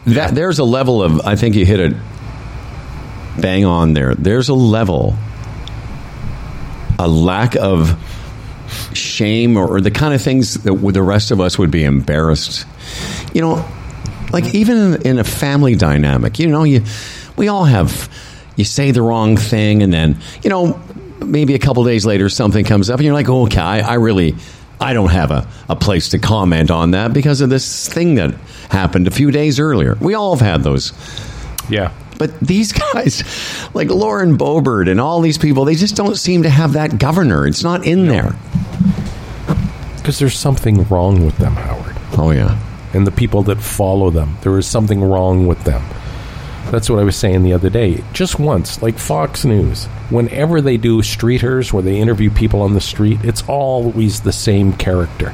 That 0.06 0.34
there's 0.34 0.58
a 0.58 0.64
level 0.64 1.02
of 1.02 1.20
I 1.20 1.36
think 1.36 1.54
you 1.54 1.64
hit 1.64 1.78
it 1.78 1.94
bang 3.38 3.64
on 3.64 3.94
there. 3.94 4.14
There's 4.14 4.48
a 4.48 4.54
level, 4.54 5.16
a 6.98 7.08
lack 7.08 7.56
of 7.56 7.98
shame 8.94 9.56
or, 9.56 9.66
or 9.66 9.80
the 9.80 9.90
kind 9.90 10.14
of 10.14 10.22
things 10.22 10.54
that 10.54 10.72
the 10.72 11.02
rest 11.02 11.30
of 11.30 11.40
us 11.40 11.58
would 11.58 11.70
be 11.70 11.84
embarrassed. 11.84 12.66
You 13.34 13.42
know, 13.42 13.68
like 14.32 14.54
even 14.54 14.94
in, 14.94 15.02
in 15.02 15.18
a 15.18 15.24
family 15.24 15.74
dynamic, 15.74 16.38
you 16.38 16.48
know, 16.48 16.64
you 16.64 16.84
we 17.36 17.48
all 17.48 17.64
have 17.64 18.08
you 18.56 18.64
say 18.64 18.90
the 18.90 19.02
wrong 19.02 19.36
thing 19.36 19.82
and 19.82 19.92
then 19.92 20.18
you 20.42 20.50
know 20.50 20.80
maybe 21.24 21.54
a 21.54 21.58
couple 21.58 21.84
days 21.84 22.04
later 22.04 22.28
something 22.28 22.64
comes 22.64 22.90
up 22.90 22.98
and 22.98 23.04
you're 23.04 23.14
like, 23.14 23.28
oh, 23.28 23.44
okay, 23.44 23.60
I, 23.60 23.80
I 23.80 23.94
really 23.94 24.34
I 24.80 24.94
don't 24.94 25.10
have 25.10 25.30
a, 25.30 25.46
a 25.68 25.76
place 25.76 26.10
to 26.10 26.18
comment 26.18 26.70
on 26.70 26.92
that 26.92 27.12
because 27.12 27.40
of 27.42 27.50
this 27.50 27.88
thing 27.88 28.14
that 28.14 28.34
happened 28.70 29.06
a 29.06 29.10
few 29.10 29.30
days 29.30 29.60
earlier. 29.60 29.96
We 30.00 30.14
all 30.14 30.34
have 30.36 30.46
had 30.46 30.62
those. 30.62 30.92
yeah. 31.68 31.92
But 32.20 32.38
these 32.38 32.70
guys, 32.92 33.24
like 33.74 33.88
Lauren 33.88 34.36
Boebert 34.36 34.90
and 34.90 35.00
all 35.00 35.22
these 35.22 35.38
people, 35.38 35.64
they 35.64 35.74
just 35.74 35.96
don't 35.96 36.16
seem 36.16 36.42
to 36.42 36.50
have 36.50 36.74
that 36.74 36.98
governor. 36.98 37.46
It's 37.46 37.64
not 37.64 37.86
in 37.86 38.06
there. 38.08 38.36
Because 39.96 40.18
there's 40.18 40.38
something 40.38 40.84
wrong 40.88 41.24
with 41.24 41.38
them, 41.38 41.54
Howard. 41.54 41.96
Oh, 42.18 42.30
yeah. 42.30 42.60
And 42.92 43.06
the 43.06 43.10
people 43.10 43.42
that 43.44 43.56
follow 43.56 44.10
them, 44.10 44.36
there 44.42 44.56
is 44.58 44.66
something 44.66 45.02
wrong 45.02 45.46
with 45.46 45.64
them. 45.64 45.82
That's 46.70 46.90
what 46.90 46.98
I 46.98 47.04
was 47.04 47.16
saying 47.16 47.42
the 47.42 47.54
other 47.54 47.70
day. 47.70 48.04
Just 48.12 48.38
once, 48.38 48.82
like 48.82 48.98
Fox 48.98 49.46
News, 49.46 49.86
whenever 50.10 50.60
they 50.60 50.76
do 50.76 51.00
streeters 51.00 51.72
where 51.72 51.82
they 51.82 51.98
interview 51.98 52.30
people 52.30 52.60
on 52.60 52.74
the 52.74 52.80
street, 52.82 53.20
it's 53.24 53.42
always 53.48 54.20
the 54.20 54.32
same 54.32 54.74
character, 54.74 55.32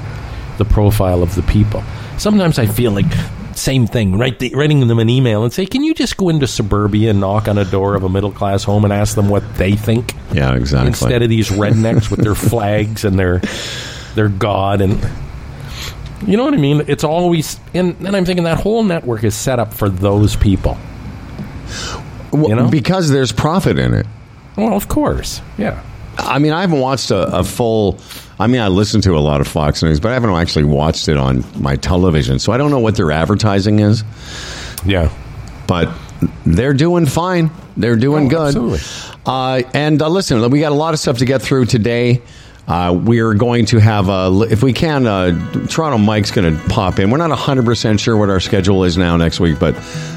the 0.59 0.65
profile 0.65 1.23
of 1.23 1.35
the 1.35 1.43
people. 1.43 1.83
Sometimes 2.17 2.59
I 2.61 2.67
feel 2.67 2.93
like 2.93 3.13
same 3.57 3.87
thing, 3.87 4.19
write 4.19 4.39
the, 4.39 4.55
writing 4.55 4.87
them 4.87 4.99
an 4.99 5.09
email 5.09 5.45
and 5.45 5.53
say, 5.53 5.67
"Can 5.67 5.83
you 5.83 5.95
just 5.95 6.17
go 6.17 6.29
into 6.29 6.47
suburbia 6.47 7.11
and 7.11 7.21
knock 7.21 7.49
on 7.49 7.59
a 7.59 7.65
door 7.65 7.95
of 7.95 8.03
a 8.05 8.09
middle 8.09 8.33
class 8.33 8.65
home 8.65 8.85
and 8.85 8.93
ask 8.93 9.15
them 9.15 9.29
what 9.29 9.43
they 9.57 9.73
think?" 9.73 10.15
Yeah, 10.33 10.55
exactly. 10.55 10.89
instead 10.89 11.23
of 11.23 11.29
these 11.29 11.49
rednecks 11.49 12.11
with 12.11 12.21
their 12.21 12.35
flags 12.35 13.05
and 13.05 13.19
their 13.19 13.41
their 14.15 14.29
god 14.29 14.81
and 14.81 14.99
you 16.27 16.37
know 16.37 16.45
what 16.45 16.55
I 16.55 16.59
mean? 16.59 16.85
It's 16.87 17.05
always 17.05 17.61
and 17.75 17.97
then 17.99 18.15
I'm 18.15 18.25
thinking 18.25 18.45
that 18.45 18.61
whole 18.61 18.83
network 18.83 19.25
is 19.25 19.35
set 19.35 19.59
up 19.59 19.75
for 19.75 19.89
those 19.89 20.37
people. 20.37 20.79
Well, 22.33 22.49
you 22.49 22.57
know? 22.57 22.71
Because 22.71 23.11
there's 23.11 23.33
profit 23.33 23.79
in 23.79 23.95
it. 23.95 24.07
Well, 24.57 24.75
of 24.75 24.89
course, 24.89 25.41
yeah. 25.59 25.83
I 26.19 26.39
mean, 26.39 26.53
I 26.53 26.63
haven't 26.63 26.81
watched 26.81 27.11
a, 27.11 27.39
a 27.39 27.45
full. 27.45 27.99
I 28.39 28.47
mean, 28.49 28.61
I 28.61 28.69
listen 28.69 29.01
to 29.03 29.17
a 29.17 29.19
lot 29.21 29.41
of 29.41 29.49
Fox 29.49 29.83
News, 29.83 29.99
but 30.01 30.11
I 30.11 30.15
haven't 30.15 30.31
actually 30.31 30.65
watched 30.65 31.09
it 31.09 31.17
on 31.17 31.43
my 31.61 31.77
television, 31.77 32.39
so 32.39 32.53
I 32.53 32.59
don't 32.59 32.71
know 32.71 32.79
what 32.81 32.97
their 32.97 33.11
advertising 33.11 33.79
is. 33.79 34.05
Yeah. 34.85 35.11
But 35.67 35.91
they're 36.45 36.75
doing 36.75 37.07
fine. 37.07 37.51
They're 37.77 37.97
doing 37.97 38.27
Oh, 38.27 38.31
good. 38.31 38.47
absolutely. 38.49 38.81
Uh, 39.25 39.63
and 39.75 40.01
uh, 40.03 40.09
listen, 40.09 40.49
we 40.51 40.61
got 40.61 40.73
a 40.73 40.77
lot 40.77 40.95
of 40.95 41.01
stuff 41.01 41.19
to 41.19 41.25
get 41.25 41.41
through 41.43 41.67
today. 41.67 42.23
Uh, 42.69 42.99
we're 43.05 43.35
going 43.35 43.65
to 43.67 43.79
have, 43.79 44.09
uh, 44.09 44.45
if 44.51 44.63
we 44.63 44.73
can, 44.73 45.07
uh, 45.07 45.31
Toronto 45.69 45.99
Mike's 45.99 46.33
going 46.33 46.57
to 46.57 46.69
pop 46.69 46.99
in. 46.99 47.11
We're 47.11 47.19
not 47.19 47.31
100% 47.31 48.01
sure 48.01 48.17
what 48.17 48.29
our 48.29 48.41
schedule 48.41 48.83
is 48.83 48.99
now 48.99 49.17
next 49.17 49.39
week, 49.39 49.59
but 49.61 49.75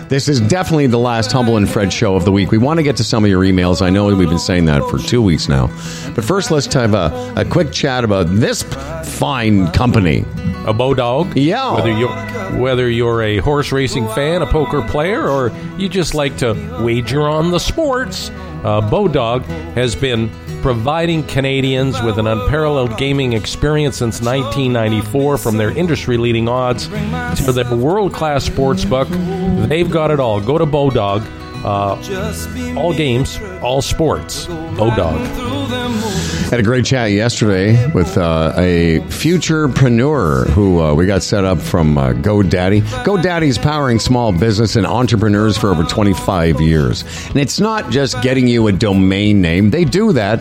this 0.10 0.28
is 0.28 0.42
definitely 0.42 0.88
the 0.88 0.98
last 0.98 1.32
Humble 1.32 1.58
and 1.58 1.70
Fred 1.70 1.94
show 1.94 2.16
of 2.16 2.26
the 2.26 2.32
week. 2.32 2.50
We 2.50 2.58
want 2.58 2.80
to 2.80 2.84
get 2.84 2.98
to 2.98 3.04
some 3.04 3.24
of 3.24 3.30
your 3.30 3.44
emails. 3.44 3.84
I 3.84 3.92
know 3.92 4.08
we've 4.16 4.28
been 4.28 4.40
saying 4.40 4.66
that 4.66 4.82
for 4.90 4.98
two 4.98 5.22
weeks 5.22 5.48
now. 5.48 5.68
But 6.16 6.26
first, 6.26 6.50
let's 6.50 6.74
have 6.74 6.96
a, 6.96 7.34
a 7.36 7.46
quick 7.46 7.72
chat 7.72 8.04
about 8.04 8.26
this 8.28 8.64
fine 8.64 9.72
company. 9.72 10.22
A 10.66 10.74
Bodog. 10.74 11.34
Yeah. 11.36 11.76
Whether 11.76 11.92
you're 11.92 12.60
whether 12.60 12.90
you're 12.90 13.22
a 13.22 13.38
horse 13.38 13.72
racing 13.72 14.08
fan, 14.10 14.42
a 14.42 14.48
poker 14.48 14.82
player, 14.82 15.30
or 15.30 15.52
you 15.78 15.88
just 15.88 16.16
like 16.16 16.38
to 16.38 16.54
wager 16.84 17.22
on 17.22 17.52
the 17.52 17.60
sports, 17.60 18.30
uh, 18.64 18.82
Bodog 18.90 19.46
has 19.76 19.96
been 19.96 20.30
providing 20.62 21.24
Canadians 21.24 22.02
with 22.02 22.18
an 22.18 22.28
unparalleled 22.28 22.98
gaming 22.98 23.34
experience 23.34 23.98
since 23.98 24.22
1994 24.22 25.38
from 25.38 25.58
their 25.58 25.72
industry 25.72 26.18
leading 26.18 26.48
odds 26.48 26.88
to 26.88 27.52
their 27.52 27.74
world 27.76 28.14
class 28.14 28.44
sports 28.44 28.86
book. 28.86 29.08
They've 29.70 29.90
got 29.90 30.12
it 30.12 30.20
all. 30.20 30.42
Go 30.42 30.58
to 30.58 30.66
Bodog. 30.66 31.26
Uh, 31.64 32.76
all 32.78 32.94
games, 32.94 33.40
all 33.62 33.82
sports. 33.82 34.46
dog. 34.46 35.20
Had 36.50 36.60
a 36.60 36.64
great 36.64 36.84
chat 36.84 37.12
yesterday 37.12 37.92
with 37.92 38.18
uh, 38.18 38.54
a 38.58 39.02
futurepreneur 39.02 40.48
who 40.48 40.82
uh, 40.82 40.96
we 40.96 41.06
got 41.06 41.22
set 41.22 41.46
up 41.46 41.60
from 41.60 41.96
uh, 41.96 42.14
GoDaddy. 42.14 42.82
GoDaddy's 43.04 43.60
powering 43.60 44.00
small 44.00 44.32
business 44.32 44.76
and 44.76 44.88
entrepreneurs 44.88 45.58
for 45.58 45.70
over 45.70 45.84
25 45.84 46.60
years. 46.60 47.04
And 47.28 47.36
it's 47.38 47.60
not 47.60 47.92
just 47.92 48.20
getting 48.24 48.48
you 48.48 48.66
a 48.66 48.72
domain 48.72 49.42
name, 49.42 49.70
they 49.70 49.86
do 49.86 50.14
that. 50.14 50.40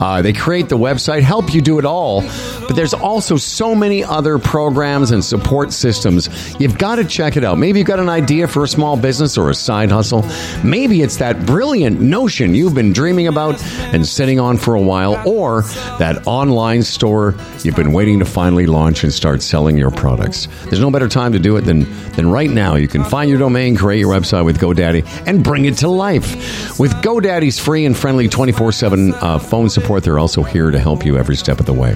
Uh, 0.00 0.22
they 0.22 0.32
create 0.32 0.68
the 0.68 0.78
website, 0.78 1.22
help 1.22 1.54
you 1.54 1.60
do 1.60 1.78
it 1.78 1.84
all. 1.84 2.22
But 2.66 2.74
there's 2.74 2.94
also 2.94 3.36
so 3.36 3.76
many 3.76 4.02
other 4.02 4.40
programs 4.40 5.12
and 5.12 5.24
support 5.24 5.72
systems. 5.72 6.28
You've 6.58 6.78
got 6.78 6.96
to 6.96 7.04
check 7.04 7.36
it 7.36 7.44
out. 7.44 7.58
Maybe 7.58 7.78
you've 7.78 7.86
got 7.86 8.00
an 8.00 8.08
idea 8.08 8.48
for 8.48 8.64
a 8.64 8.68
small 8.68 8.96
business 8.96 9.38
or 9.38 9.50
a 9.50 9.54
side 9.54 9.92
hustle. 9.92 10.22
Maybe 10.62 11.02
it's 11.02 11.16
that 11.16 11.46
brilliant 11.46 12.00
notion 12.00 12.54
you've 12.54 12.74
been 12.74 12.92
dreaming 12.92 13.26
about 13.26 13.62
and 13.92 14.06
sitting 14.06 14.38
on 14.38 14.56
for 14.58 14.74
a 14.74 14.80
while, 14.80 15.20
or 15.26 15.62
that 15.98 16.26
online 16.26 16.82
store 16.82 17.34
you've 17.62 17.76
been 17.76 17.92
waiting 17.92 18.18
to 18.18 18.24
finally 18.24 18.66
launch 18.66 19.04
and 19.04 19.12
start 19.12 19.42
selling 19.42 19.76
your 19.76 19.90
products. 19.90 20.48
There's 20.64 20.80
no 20.80 20.90
better 20.90 21.08
time 21.08 21.32
to 21.32 21.38
do 21.38 21.56
it 21.56 21.62
than, 21.62 21.86
than 22.12 22.30
right 22.30 22.50
now. 22.50 22.76
You 22.76 22.88
can 22.88 23.04
find 23.04 23.28
your 23.30 23.38
domain, 23.38 23.76
create 23.76 24.00
your 24.00 24.12
website 24.12 24.44
with 24.44 24.58
GoDaddy, 24.58 25.26
and 25.26 25.42
bring 25.42 25.64
it 25.64 25.78
to 25.78 25.88
life. 25.88 26.78
With 26.78 26.92
GoDaddy's 27.02 27.58
free 27.58 27.86
and 27.86 27.96
friendly 27.96 28.28
24 28.28 28.72
7 28.72 29.14
uh, 29.14 29.38
phone 29.38 29.68
support, 29.68 30.04
they're 30.04 30.18
also 30.18 30.42
here 30.42 30.70
to 30.70 30.78
help 30.78 31.04
you 31.04 31.16
every 31.16 31.36
step 31.36 31.60
of 31.60 31.66
the 31.66 31.72
way. 31.72 31.94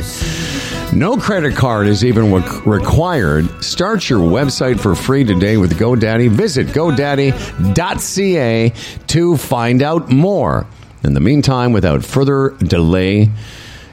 No 0.92 1.16
credit 1.16 1.54
card 1.54 1.86
is 1.86 2.04
even 2.04 2.32
required. 2.32 3.62
Start 3.62 4.08
your 4.08 4.20
website 4.20 4.80
for 4.80 4.94
free 4.94 5.22
today 5.22 5.58
with 5.58 5.78
GoDaddy. 5.78 6.30
Visit 6.30 6.68
godaddy.ca 6.68 8.72
to 9.06 9.36
find 9.36 9.82
out 9.82 10.10
more. 10.10 10.66
In 11.04 11.12
the 11.14 11.20
meantime, 11.20 11.72
without 11.72 12.04
further 12.04 12.50
delay, 12.58 13.28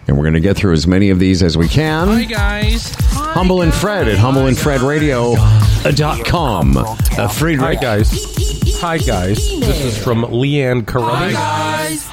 and 0.08 0.18
we're 0.18 0.24
going 0.24 0.34
to 0.36 0.40
get 0.40 0.56
through 0.58 0.74
as 0.74 0.88
many 0.88 1.10
of 1.12 1.20
these 1.20 1.44
as 1.44 1.56
we 1.58 1.68
can. 1.68 2.08
Hi, 2.08 2.24
guys. 2.24 2.96
Humble 3.12 3.62
and 3.62 3.72
Fred 3.74 4.08
at 4.08 4.18
humbleandfredradio.com. 4.18 6.78
Uh, 6.78 7.28
Friedrich. 7.28 7.60
Hi, 7.60 7.76
guys. 7.76 8.10
Hi, 8.80 8.98
guys. 8.98 9.38
This 9.60 9.82
is 9.84 10.02
from 10.04 10.24
Leanne 10.24 10.88
Carruthers. 10.88 12.08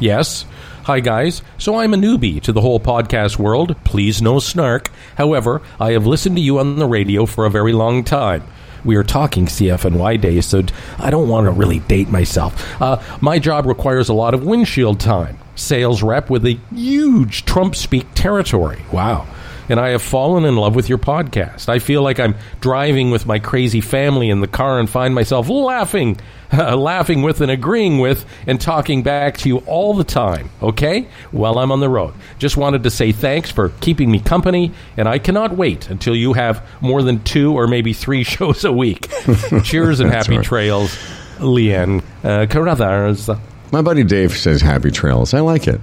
Yes. 0.00 0.46
Hi, 0.88 1.00
guys. 1.00 1.42
So 1.58 1.76
I'm 1.76 1.92
a 1.92 1.98
newbie 1.98 2.40
to 2.44 2.50
the 2.50 2.62
whole 2.62 2.80
podcast 2.80 3.38
world. 3.38 3.76
Please, 3.84 4.22
no 4.22 4.38
snark. 4.38 4.90
However, 5.16 5.60
I 5.78 5.92
have 5.92 6.06
listened 6.06 6.36
to 6.36 6.40
you 6.40 6.58
on 6.60 6.76
the 6.76 6.86
radio 6.86 7.26
for 7.26 7.44
a 7.44 7.50
very 7.50 7.74
long 7.74 8.04
time. 8.04 8.42
We 8.86 8.96
are 8.96 9.04
talking 9.04 9.44
CFNY 9.44 10.18
days, 10.18 10.46
so 10.46 10.62
I 10.98 11.10
don't 11.10 11.28
want 11.28 11.44
to 11.44 11.50
really 11.50 11.80
date 11.80 12.08
myself. 12.08 12.80
Uh, 12.80 13.02
my 13.20 13.38
job 13.38 13.66
requires 13.66 14.08
a 14.08 14.14
lot 14.14 14.32
of 14.32 14.46
windshield 14.46 14.98
time. 14.98 15.38
Sales 15.56 16.02
rep 16.02 16.30
with 16.30 16.46
a 16.46 16.58
huge 16.74 17.44
Trump 17.44 17.76
speak 17.76 18.06
territory. 18.14 18.80
Wow 18.90 19.26
and 19.68 19.78
I 19.78 19.90
have 19.90 20.00
fallen 20.00 20.46
in 20.46 20.56
love 20.56 20.74
with 20.74 20.88
your 20.88 20.96
podcast. 20.96 21.68
I 21.68 21.78
feel 21.78 22.02
like 22.02 22.18
I'm 22.18 22.34
driving 22.60 23.10
with 23.10 23.26
my 23.26 23.38
crazy 23.38 23.82
family 23.82 24.30
in 24.30 24.40
the 24.40 24.46
car 24.46 24.78
and 24.78 24.88
find 24.88 25.14
myself 25.14 25.50
laughing 25.50 26.18
uh, 26.52 26.76
laughing 26.76 27.22
with 27.22 27.40
and 27.40 27.50
agreeing 27.50 27.98
with 27.98 28.24
and 28.46 28.60
talking 28.60 29.02
back 29.02 29.38
to 29.38 29.48
you 29.48 29.58
all 29.58 29.94
the 29.94 30.04
time, 30.04 30.50
okay? 30.62 31.08
While 31.30 31.58
I'm 31.58 31.72
on 31.72 31.80
the 31.80 31.88
road. 31.88 32.14
Just 32.38 32.56
wanted 32.56 32.82
to 32.84 32.90
say 32.90 33.12
thanks 33.12 33.50
for 33.50 33.70
keeping 33.80 34.10
me 34.10 34.20
company, 34.20 34.72
and 34.96 35.08
I 35.08 35.18
cannot 35.18 35.56
wait 35.56 35.90
until 35.90 36.14
you 36.14 36.32
have 36.34 36.66
more 36.80 37.02
than 37.02 37.22
two 37.24 37.54
or 37.54 37.66
maybe 37.66 37.92
three 37.92 38.22
shows 38.24 38.64
a 38.64 38.72
week. 38.72 39.08
Cheers 39.64 40.00
and 40.00 40.10
happy 40.10 40.36
right. 40.36 40.44
trails, 40.44 40.96
Leanne 41.38 42.02
uh, 42.24 42.46
Carruthers. 42.46 43.28
My 43.72 43.82
buddy 43.82 44.04
Dave 44.04 44.32
says 44.36 44.60
happy 44.60 44.90
trails. 44.90 45.34
I 45.34 45.40
like 45.40 45.68
it. 45.68 45.80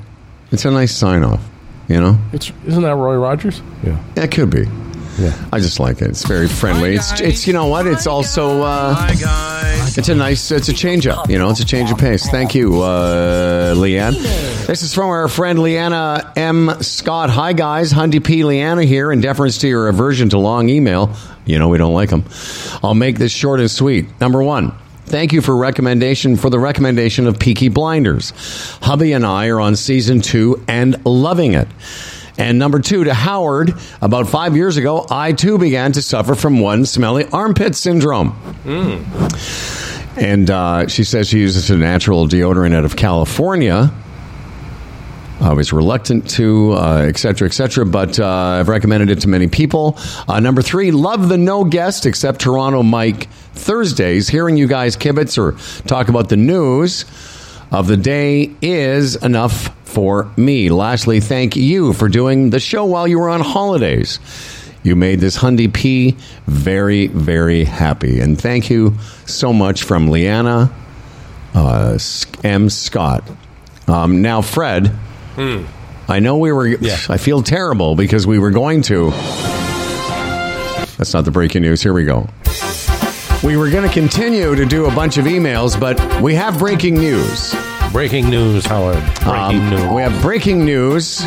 It's 0.52 0.66
a 0.66 0.72
nice 0.72 0.94
sign 0.96 1.24
off, 1.24 1.44
you 1.88 2.00
know? 2.00 2.18
It's, 2.34 2.52
isn't 2.66 2.84
that 2.84 2.96
Roy 2.96 3.16
Rogers? 3.16 3.62
Yeah. 3.84 4.02
Yeah, 4.16 4.24
it 4.24 4.32
could 4.32 4.50
be. 4.50 4.66
Yeah. 5.18 5.48
I 5.54 5.60
just 5.60 5.80
like 5.80 6.02
it. 6.02 6.10
It's 6.10 6.26
very 6.26 6.48
friendly. 6.48 6.96
It's 6.96 7.22
it's 7.22 7.48
you 7.48 7.54
know 7.54 7.68
what? 7.68 7.88
It's 7.88 8.06
also 8.06 8.64
uh, 8.64 8.96
it's 9.98 10.10
a 10.10 10.16
nice 10.16 10.52
it's 10.52 10.68
a 10.68 10.74
change 10.74 11.08
up. 11.08 11.30
You 11.30 11.38
know, 11.38 11.50
it's 11.50 11.62
a 11.62 11.66
change 11.66 11.92
of 11.92 11.98
pace. 11.98 12.30
Thank 12.30 12.54
you, 12.54 12.82
uh, 12.82 13.76
Leanne. 13.76 14.14
This 14.68 14.82
is 14.84 14.94
from 14.94 15.10
our 15.10 15.28
friend 15.30 15.60
Leanna 15.60 16.34
M. 16.36 16.72
Scott. 16.82 17.30
Hi 17.30 17.54
guys, 17.54 17.94
Hundy 17.94 18.24
P. 18.24 18.44
Leanna 18.44 18.84
here. 18.84 19.12
In 19.12 19.22
deference 19.22 19.60
to 19.60 19.68
your 19.68 19.88
aversion 19.88 20.30
to 20.30 20.38
long 20.38 20.68
email, 20.68 21.16
you 21.46 21.60
know 21.60 21.70
we 21.70 21.78
don't 21.78 21.94
like 21.94 22.10
them. 22.10 22.26
I'll 22.84 22.94
make 22.94 23.18
this 23.18 23.32
short 23.32 23.60
and 23.60 23.72
sweet. 23.72 24.20
Number 24.20 24.44
one. 24.44 24.74
Thank 25.08 25.34
you 25.34 25.42
for 25.42 25.56
recommendation 25.56 26.36
for 26.36 26.50
the 26.50 26.58
recommendation 26.58 27.28
of 27.28 27.38
Peaky 27.38 27.70
Blinders. 27.70 28.32
Hubby 28.82 29.12
and 29.14 29.24
I 29.24 29.50
are 29.50 29.62
on 29.62 29.76
season 29.76 30.20
two 30.20 30.64
and 30.68 31.06
loving 31.06 31.54
it. 31.54 31.68
And 32.38 32.60
number 32.60 32.80
two, 32.80 33.06
to 33.06 33.14
Howard, 33.14 33.74
about 34.02 34.28
five 34.28 34.56
years 34.56 34.78
ago, 34.78 35.06
I 35.10 35.32
too 35.32 35.58
began 35.58 35.94
to 35.94 36.02
suffer 36.02 36.36
from 36.36 36.60
one 36.60 36.86
smelly 36.86 37.26
armpit 37.32 37.76
syndrome. 37.76 38.36
And 40.18 40.50
uh, 40.50 40.88
she 40.88 41.04
says 41.04 41.30
she 41.30 41.40
uses 41.40 41.70
a 41.70 41.78
natural 41.78 42.28
deodorant 42.28 42.74
out 42.74 42.86
of 42.86 42.96
California. 42.96 43.92
I 45.42 45.52
was 45.52 45.74
reluctant 45.74 46.30
to, 46.32 46.72
uh, 46.74 47.06
et 47.08 47.18
cetera, 47.18 47.48
et 47.48 47.52
cetera, 47.52 47.86
but 47.86 48.20
uh, 48.20 48.26
I've 48.26 48.70
recommended 48.70 49.10
it 49.10 49.22
to 49.22 49.28
many 49.28 49.48
people. 49.48 49.98
Uh, 50.28 50.40
number 50.40 50.62
three, 50.62 50.92
love 50.92 51.28
the 51.28 51.38
no 51.38 51.66
guest 51.66 52.06
except 52.06 52.40
Toronto 52.40 52.84
Mike 52.84 53.28
Thursdays. 53.54 54.30
Hearing 54.30 54.56
you 54.56 54.68
guys 54.68 54.96
kibitz 54.96 55.38
or 55.38 55.58
talk 55.88 56.08
about 56.08 56.30
the 56.30 56.38
news 56.38 57.04
of 57.72 57.88
the 57.88 57.98
day 57.98 58.56
is 58.62 59.18
enough 59.18 59.70
for 59.96 60.30
me. 60.36 60.68
Lastly, 60.70 61.22
thank 61.22 61.56
you 61.56 61.94
for 61.94 62.10
doing 62.10 62.50
the 62.50 62.60
show 62.60 62.84
while 62.84 63.08
you 63.08 63.18
were 63.18 63.30
on 63.30 63.40
holidays. 63.40 64.20
You 64.84 64.98
made 64.98 65.22
this 65.22 65.38
Hundy 65.38 65.74
P 65.74 66.18
very, 66.46 67.08
very 67.08 67.64
happy. 67.64 68.20
And 68.20 68.40
thank 68.40 68.70
you 68.70 68.96
so 69.26 69.54
much 69.54 69.84
from 69.84 70.10
Leanna 70.10 70.72
uh, 71.54 71.98
M. 72.44 72.70
Scott. 72.70 73.24
Um, 73.88 74.22
now, 74.22 74.42
Fred, 74.42 74.92
I 76.10 76.20
know 76.20 76.38
we 76.38 76.52
were. 76.52 76.78
I 77.10 77.18
feel 77.18 77.42
terrible 77.42 77.96
because 77.96 78.28
we 78.28 78.38
were 78.38 78.52
going 78.52 78.82
to. 78.84 79.12
That's 80.98 81.14
not 81.14 81.24
the 81.26 81.32
breaking 81.32 81.62
news. 81.62 81.82
Here 81.82 81.94
we 81.94 82.04
go. 82.04 82.28
We 83.44 83.58
were 83.58 83.70
going 83.70 83.88
to 83.88 83.94
continue 83.94 84.56
to 84.56 84.66
do 84.66 84.86
a 84.88 84.92
bunch 84.94 85.18
of 85.18 85.26
emails, 85.26 85.80
but 85.80 86.22
we 86.22 86.36
have 86.36 86.60
breaking 86.60 86.96
news. 86.96 87.56
Breaking 87.92 88.30
news, 88.30 88.66
Howard. 88.66 89.02
Breaking 89.22 89.30
Um, 89.62 89.70
news. 89.70 89.88
We 89.94 90.02
have 90.02 90.22
breaking 90.22 90.66
news. 90.66 91.22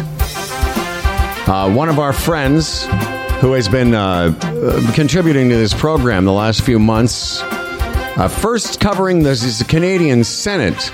Uh, 1.48 1.70
one 1.72 1.88
of 1.88 1.98
our 1.98 2.12
friends 2.12 2.84
who 3.40 3.52
has 3.52 3.68
been 3.68 3.94
uh, 3.94 4.34
uh, 4.42 4.92
contributing 4.92 5.48
to 5.48 5.56
this 5.56 5.72
program 5.72 6.24
the 6.26 6.32
last 6.32 6.60
few 6.62 6.78
months, 6.78 7.40
uh, 7.42 8.28
first 8.30 8.80
covering 8.80 9.22
the, 9.22 9.30
the 9.30 9.64
Canadian 9.66 10.24
Senate. 10.24 10.90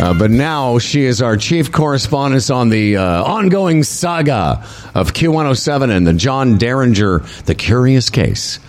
Uh, 0.00 0.14
but 0.16 0.30
now 0.30 0.78
she 0.78 1.04
is 1.04 1.20
our 1.20 1.36
chief 1.36 1.72
correspondent 1.72 2.48
on 2.50 2.68
the 2.68 2.96
uh, 2.96 3.24
ongoing 3.24 3.82
saga 3.82 4.64
of 4.94 5.12
Q107 5.12 5.90
and 5.90 6.06
the 6.06 6.12
John 6.12 6.58
Derringer, 6.58 7.18
the 7.46 7.54
curious 7.56 8.08
case 8.08 8.60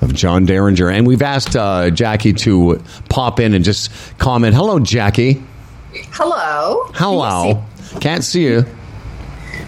of 0.00 0.14
John 0.14 0.44
Derringer. 0.44 0.88
And 0.90 1.06
we've 1.06 1.22
asked 1.22 1.56
uh, 1.56 1.90
Jackie 1.90 2.32
to 2.34 2.82
pop 3.08 3.40
in 3.40 3.54
and 3.54 3.64
just 3.64 3.90
comment. 4.18 4.54
Hello, 4.54 4.78
Jackie. 4.78 5.42
Hello. 6.12 6.90
Hello. 6.94 7.64
Can't 8.00 8.22
see 8.24 8.44
you. 8.44 8.64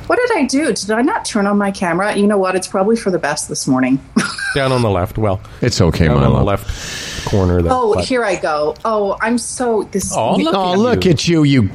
What 0.07 0.17
did 0.19 0.39
I 0.39 0.45
do? 0.47 0.73
Did 0.73 0.91
I 0.91 1.03
not 1.03 1.25
turn 1.27 1.47
on 1.47 1.59
my 1.59 1.71
camera? 1.71 2.17
You 2.17 2.27
know 2.27 2.39
what? 2.39 2.55
It's 2.57 2.67
probably 2.67 2.97
for 2.97 3.11
the 3.11 3.19
best 3.19 3.49
this 3.49 3.67
morning. 3.69 4.01
Down 4.55 4.73
on 4.73 4.81
the 4.81 4.89
left. 4.91 5.19
Well, 5.19 5.41
It's 5.61 5.81
okay, 5.83 6.07
down 6.09 6.21
my 6.21 6.27
on 6.27 6.33
the 6.33 6.43
left 6.43 7.27
corner. 7.27 7.61
There, 7.61 7.71
oh, 7.71 7.95
but- 7.95 8.05
here 8.07 8.25
I 8.25 8.37
go. 8.37 8.75
Oh, 8.87 9.19
I'm 9.21 9.37
so 9.37 9.83
this. 9.83 10.11
Oh, 10.17 10.37
look 10.37 10.55
Oh, 10.57 10.73
at 10.73 10.79
look 10.79 11.05
you. 11.05 11.11
at 11.11 11.29
you. 11.29 11.43
You. 11.45 11.71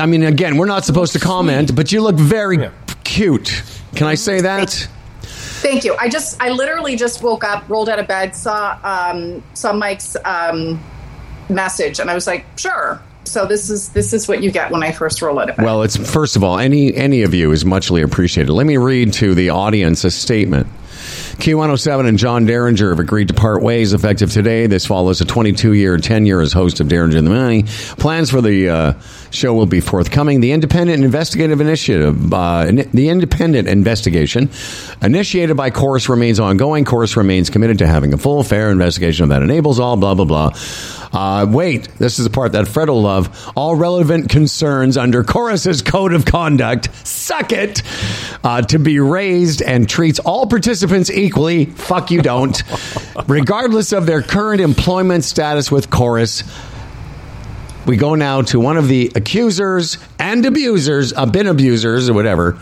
I 0.00 0.06
mean, 0.06 0.24
again, 0.24 0.56
we're 0.56 0.66
not 0.66 0.84
supposed 0.84 1.12
to 1.12 1.20
comment, 1.20 1.76
but 1.76 1.92
you 1.92 2.02
look 2.02 2.16
very 2.16 2.58
Yeah. 2.58 2.70
cute. 3.04 3.62
Can 3.94 4.08
I 4.08 4.16
say 4.16 4.40
that? 4.40 4.88
Thank 5.62 5.84
you. 5.84 5.94
I 5.98 6.08
just, 6.08 6.42
I 6.42 6.50
literally 6.50 6.96
just 6.96 7.22
woke 7.22 7.44
up, 7.44 7.68
rolled 7.68 7.88
out 7.88 8.00
of 8.00 8.08
bed, 8.08 8.34
saw 8.34 8.78
um, 8.82 9.42
saw 9.54 9.72
Mike's 9.72 10.16
um, 10.24 10.82
message, 11.48 12.00
and 12.00 12.10
I 12.10 12.14
was 12.14 12.26
like, 12.26 12.44
sure. 12.58 13.00
So 13.24 13.46
this 13.46 13.70
is 13.70 13.90
this 13.90 14.12
is 14.12 14.26
what 14.26 14.42
you 14.42 14.50
get 14.50 14.72
when 14.72 14.82
I 14.82 14.90
first 14.90 15.22
roll 15.22 15.38
out 15.38 15.48
of 15.48 15.56
bed. 15.56 15.64
Well, 15.64 15.84
it's 15.84 15.96
first 15.96 16.34
of 16.34 16.42
all, 16.42 16.58
any 16.58 16.92
any 16.94 17.22
of 17.22 17.32
you 17.32 17.52
is 17.52 17.64
muchly 17.64 18.02
appreciated. 18.02 18.52
Let 18.52 18.66
me 18.66 18.76
read 18.76 19.12
to 19.14 19.34
the 19.34 19.50
audience 19.50 20.02
a 20.02 20.10
statement. 20.10 20.66
Q107 21.38 22.08
and 22.08 22.18
John 22.18 22.44
Derringer 22.46 22.90
have 22.90 22.98
agreed 22.98 23.28
to 23.28 23.34
part 23.34 23.62
ways 23.62 23.92
effective 23.92 24.30
today. 24.30 24.66
This 24.66 24.86
follows 24.86 25.20
a 25.20 25.24
22 25.24 25.72
year 25.72 25.96
tenure 25.98 26.40
as 26.40 26.52
host 26.52 26.80
of 26.80 26.88
Derringer 26.88 27.16
in 27.16 27.24
the 27.24 27.30
Morning. 27.30 27.66
Plans 27.66 28.30
for 28.30 28.40
the 28.40 28.68
uh, 28.68 28.92
show 29.30 29.54
will 29.54 29.66
be 29.66 29.80
forthcoming. 29.80 30.40
The 30.40 30.52
independent 30.52 31.02
investigative 31.02 31.60
initiative, 31.60 32.32
uh, 32.32 32.66
the 32.66 33.08
independent 33.08 33.68
investigation 33.68 34.50
initiated 35.00 35.56
by 35.56 35.70
Corus 35.70 36.08
remains 36.08 36.38
ongoing. 36.38 36.84
Corus 36.84 37.16
remains 37.16 37.50
committed 37.50 37.78
to 37.78 37.86
having 37.86 38.12
a 38.12 38.18
full, 38.18 38.42
fair 38.42 38.70
investigation 38.70 39.30
that 39.30 39.42
enables 39.42 39.80
all 39.80 39.96
blah, 39.96 40.14
blah, 40.14 40.24
blah. 40.24 40.50
Uh, 41.12 41.46
wait, 41.48 41.88
this 41.98 42.18
is 42.18 42.24
the 42.24 42.30
part 42.30 42.52
that 42.52 42.66
Fred 42.66 42.88
will 42.88 43.02
love. 43.02 43.52
All 43.54 43.74
relevant 43.76 44.30
concerns 44.30 44.96
under 44.96 45.22
Corus's 45.22 45.82
code 45.82 46.14
of 46.14 46.24
conduct, 46.24 46.88
suck 47.06 47.52
it, 47.52 47.82
uh, 48.42 48.62
to 48.62 48.78
be 48.78 48.98
raised 48.98 49.60
and 49.60 49.86
treats 49.88 50.18
all 50.20 50.46
participants 50.46 51.10
equally. 51.10 51.66
Fuck 51.66 52.10
you, 52.10 52.22
don't. 52.22 52.62
Regardless 53.28 53.92
of 53.92 54.06
their 54.06 54.22
current 54.22 54.60
employment 54.62 55.24
status 55.24 55.70
with 55.70 55.90
Corus. 55.90 56.44
We 57.84 57.96
go 57.96 58.14
now 58.14 58.42
to 58.42 58.60
one 58.60 58.76
of 58.76 58.86
the 58.86 59.10
accusers 59.16 59.98
and 60.20 60.46
abusers, 60.46 61.12
uh, 61.12 61.26
been 61.26 61.48
abusers 61.48 62.08
or 62.08 62.14
whatever, 62.14 62.52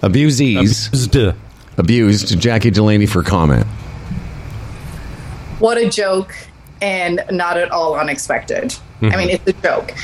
abusees, 0.00 0.86
Abused. 0.88 1.36
abused 1.76 2.38
Jackie 2.40 2.70
Delaney 2.70 3.06
for 3.06 3.24
comment. 3.24 3.66
what 5.58 5.76
a 5.76 5.88
joke 5.88 6.34
and 6.84 7.24
not 7.30 7.56
at 7.56 7.70
all 7.70 7.94
unexpected. 7.94 8.76
I 9.00 9.16
mean, 9.16 9.30
it's 9.30 9.46
a 9.46 9.54
joke. 9.54 9.94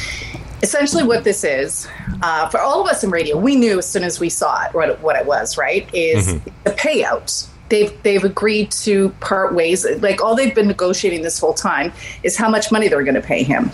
Essentially, 0.62 1.04
what 1.04 1.24
this 1.24 1.44
is 1.44 1.86
uh, 2.22 2.48
for 2.48 2.58
all 2.58 2.80
of 2.80 2.88
us 2.88 3.04
in 3.04 3.10
radio, 3.10 3.36
we 3.36 3.54
knew 3.54 3.78
as 3.78 3.88
soon 3.88 4.02
as 4.02 4.18
we 4.18 4.30
saw 4.30 4.64
it 4.64 4.74
what 4.74 4.88
it, 4.88 5.00
what 5.00 5.16
it 5.16 5.26
was. 5.26 5.58
Right? 5.58 5.88
Is 5.94 6.40
the 6.64 6.70
payout. 6.70 7.46
They've 7.68 8.02
they've 8.02 8.24
agreed 8.24 8.70
to 8.84 9.10
part 9.20 9.54
ways. 9.54 9.86
Like 10.00 10.22
all 10.22 10.34
they've 10.34 10.54
been 10.54 10.68
negotiating 10.68 11.22
this 11.22 11.38
whole 11.38 11.54
time 11.54 11.92
is 12.22 12.36
how 12.36 12.48
much 12.48 12.72
money 12.72 12.88
they're 12.88 13.04
going 13.04 13.14
to 13.14 13.20
pay 13.20 13.42
him. 13.42 13.70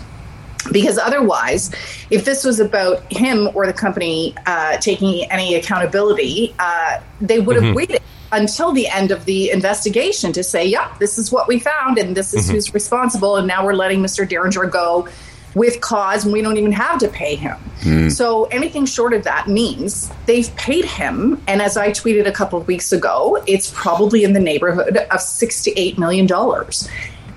Because 0.71 0.97
otherwise, 0.97 1.71
if 2.09 2.25
this 2.25 2.43
was 2.43 2.59
about 2.59 3.09
him 3.11 3.49
or 3.53 3.65
the 3.65 3.73
company 3.73 4.35
uh, 4.45 4.77
taking 4.77 5.29
any 5.31 5.55
accountability, 5.55 6.53
uh, 6.59 6.99
they 7.21 7.39
would 7.39 7.61
have 7.61 7.73
waited 7.73 8.01
until 8.31 8.71
the 8.71 8.87
end 8.87 9.11
of 9.11 9.25
the 9.25 9.51
investigation 9.51 10.33
to 10.33 10.43
say, 10.43 10.65
"Yeah, 10.65 10.93
this 10.99 11.17
is 11.17 11.31
what 11.31 11.47
we 11.47 11.59
found, 11.59 11.97
and 11.97 12.15
this 12.15 12.33
is 12.33 12.45
mm-hmm. 12.45 12.55
who's 12.55 12.73
responsible." 12.73 13.37
And 13.37 13.47
now 13.47 13.65
we're 13.65 13.73
letting 13.73 14.01
Mr. 14.01 14.27
Derringer 14.27 14.65
go 14.65 15.07
with 15.55 15.81
cause, 15.81 16.23
and 16.23 16.31
we 16.31 16.41
don't 16.41 16.57
even 16.57 16.71
have 16.71 16.99
to 16.99 17.07
pay 17.07 17.35
him. 17.35 17.57
Mm-hmm. 17.81 18.09
So 18.09 18.45
anything 18.45 18.85
short 18.85 19.13
of 19.13 19.23
that 19.23 19.47
means 19.47 20.11
they've 20.25 20.53
paid 20.55 20.85
him. 20.85 21.41
And 21.47 21.61
as 21.61 21.77
I 21.77 21.89
tweeted 21.89 22.27
a 22.27 22.31
couple 22.31 22.59
of 22.59 22.67
weeks 22.67 22.91
ago, 22.91 23.43
it's 23.47 23.71
probably 23.75 24.23
in 24.23 24.33
the 24.33 24.39
neighborhood 24.39 24.97
of 24.97 25.19
six 25.19 25.63
to 25.63 25.79
eight 25.79 25.97
million 25.97 26.27
dollars. 26.27 26.87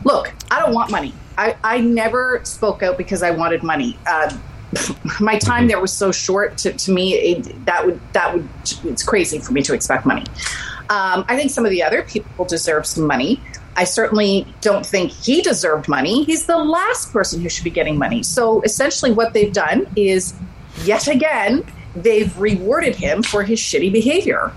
Look, 0.04 0.32
I 0.50 0.60
don't 0.60 0.74
want 0.74 0.90
money. 0.90 1.14
I, 1.38 1.56
I 1.64 1.80
never 1.80 2.40
spoke 2.44 2.82
out 2.82 2.98
because 2.98 3.22
I 3.22 3.30
wanted 3.30 3.62
money. 3.62 3.98
Uh, 4.06 4.36
my 5.20 5.38
time 5.38 5.62
mm-hmm. 5.62 5.68
there 5.68 5.80
was 5.80 5.92
so 5.92 6.12
short. 6.12 6.58
To, 6.58 6.72
to 6.72 6.92
me, 6.92 7.14
it, 7.14 7.66
that 7.66 7.84
would 7.86 8.00
that 8.12 8.34
would 8.34 8.48
it's 8.84 9.02
crazy 9.02 9.38
for 9.38 9.52
me 9.52 9.62
to 9.62 9.74
expect 9.74 10.06
money. 10.06 10.24
Um, 10.90 11.24
I 11.28 11.36
think 11.36 11.50
some 11.50 11.64
of 11.64 11.70
the 11.70 11.82
other 11.82 12.02
people 12.02 12.44
deserve 12.44 12.84
some 12.84 13.06
money. 13.06 13.40
I 13.76 13.84
certainly 13.84 14.46
don't 14.60 14.84
think 14.84 15.12
he 15.12 15.40
deserved 15.40 15.88
money. 15.88 16.24
He's 16.24 16.46
the 16.46 16.58
last 16.58 17.12
person 17.12 17.40
who 17.40 17.48
should 17.48 17.64
be 17.64 17.70
getting 17.70 17.96
money. 17.96 18.22
So 18.24 18.60
essentially, 18.62 19.12
what 19.12 19.32
they've 19.32 19.52
done 19.52 19.86
is 19.96 20.34
yet 20.84 21.06
again 21.06 21.64
they've 21.94 22.36
rewarded 22.38 22.94
him 22.96 23.22
for 23.22 23.42
his 23.42 23.58
shitty 23.58 23.92
behavior. 23.92 24.52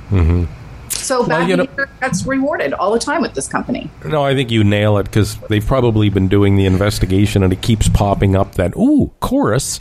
So 0.89 1.25
bad 1.25 1.49
you 1.49 1.55
know- 1.57 1.63
behavior 1.65 1.89
gets 2.01 2.25
rewarded 2.25 2.73
all 2.73 2.91
the 2.91 2.99
time 2.99 3.21
with 3.21 3.33
this 3.33 3.47
company. 3.47 3.89
No, 4.05 4.23
I 4.23 4.33
think 4.33 4.51
you 4.51 4.63
nail 4.63 4.97
it 4.97 5.03
because 5.03 5.37
they've 5.49 5.65
probably 5.65 6.09
been 6.09 6.27
doing 6.27 6.55
the 6.55 6.65
investigation 6.65 7.43
and 7.43 7.51
it 7.53 7.61
keeps 7.61 7.89
popping 7.89 8.35
up 8.35 8.55
that, 8.55 8.75
ooh, 8.75 9.11
Corus. 9.19 9.79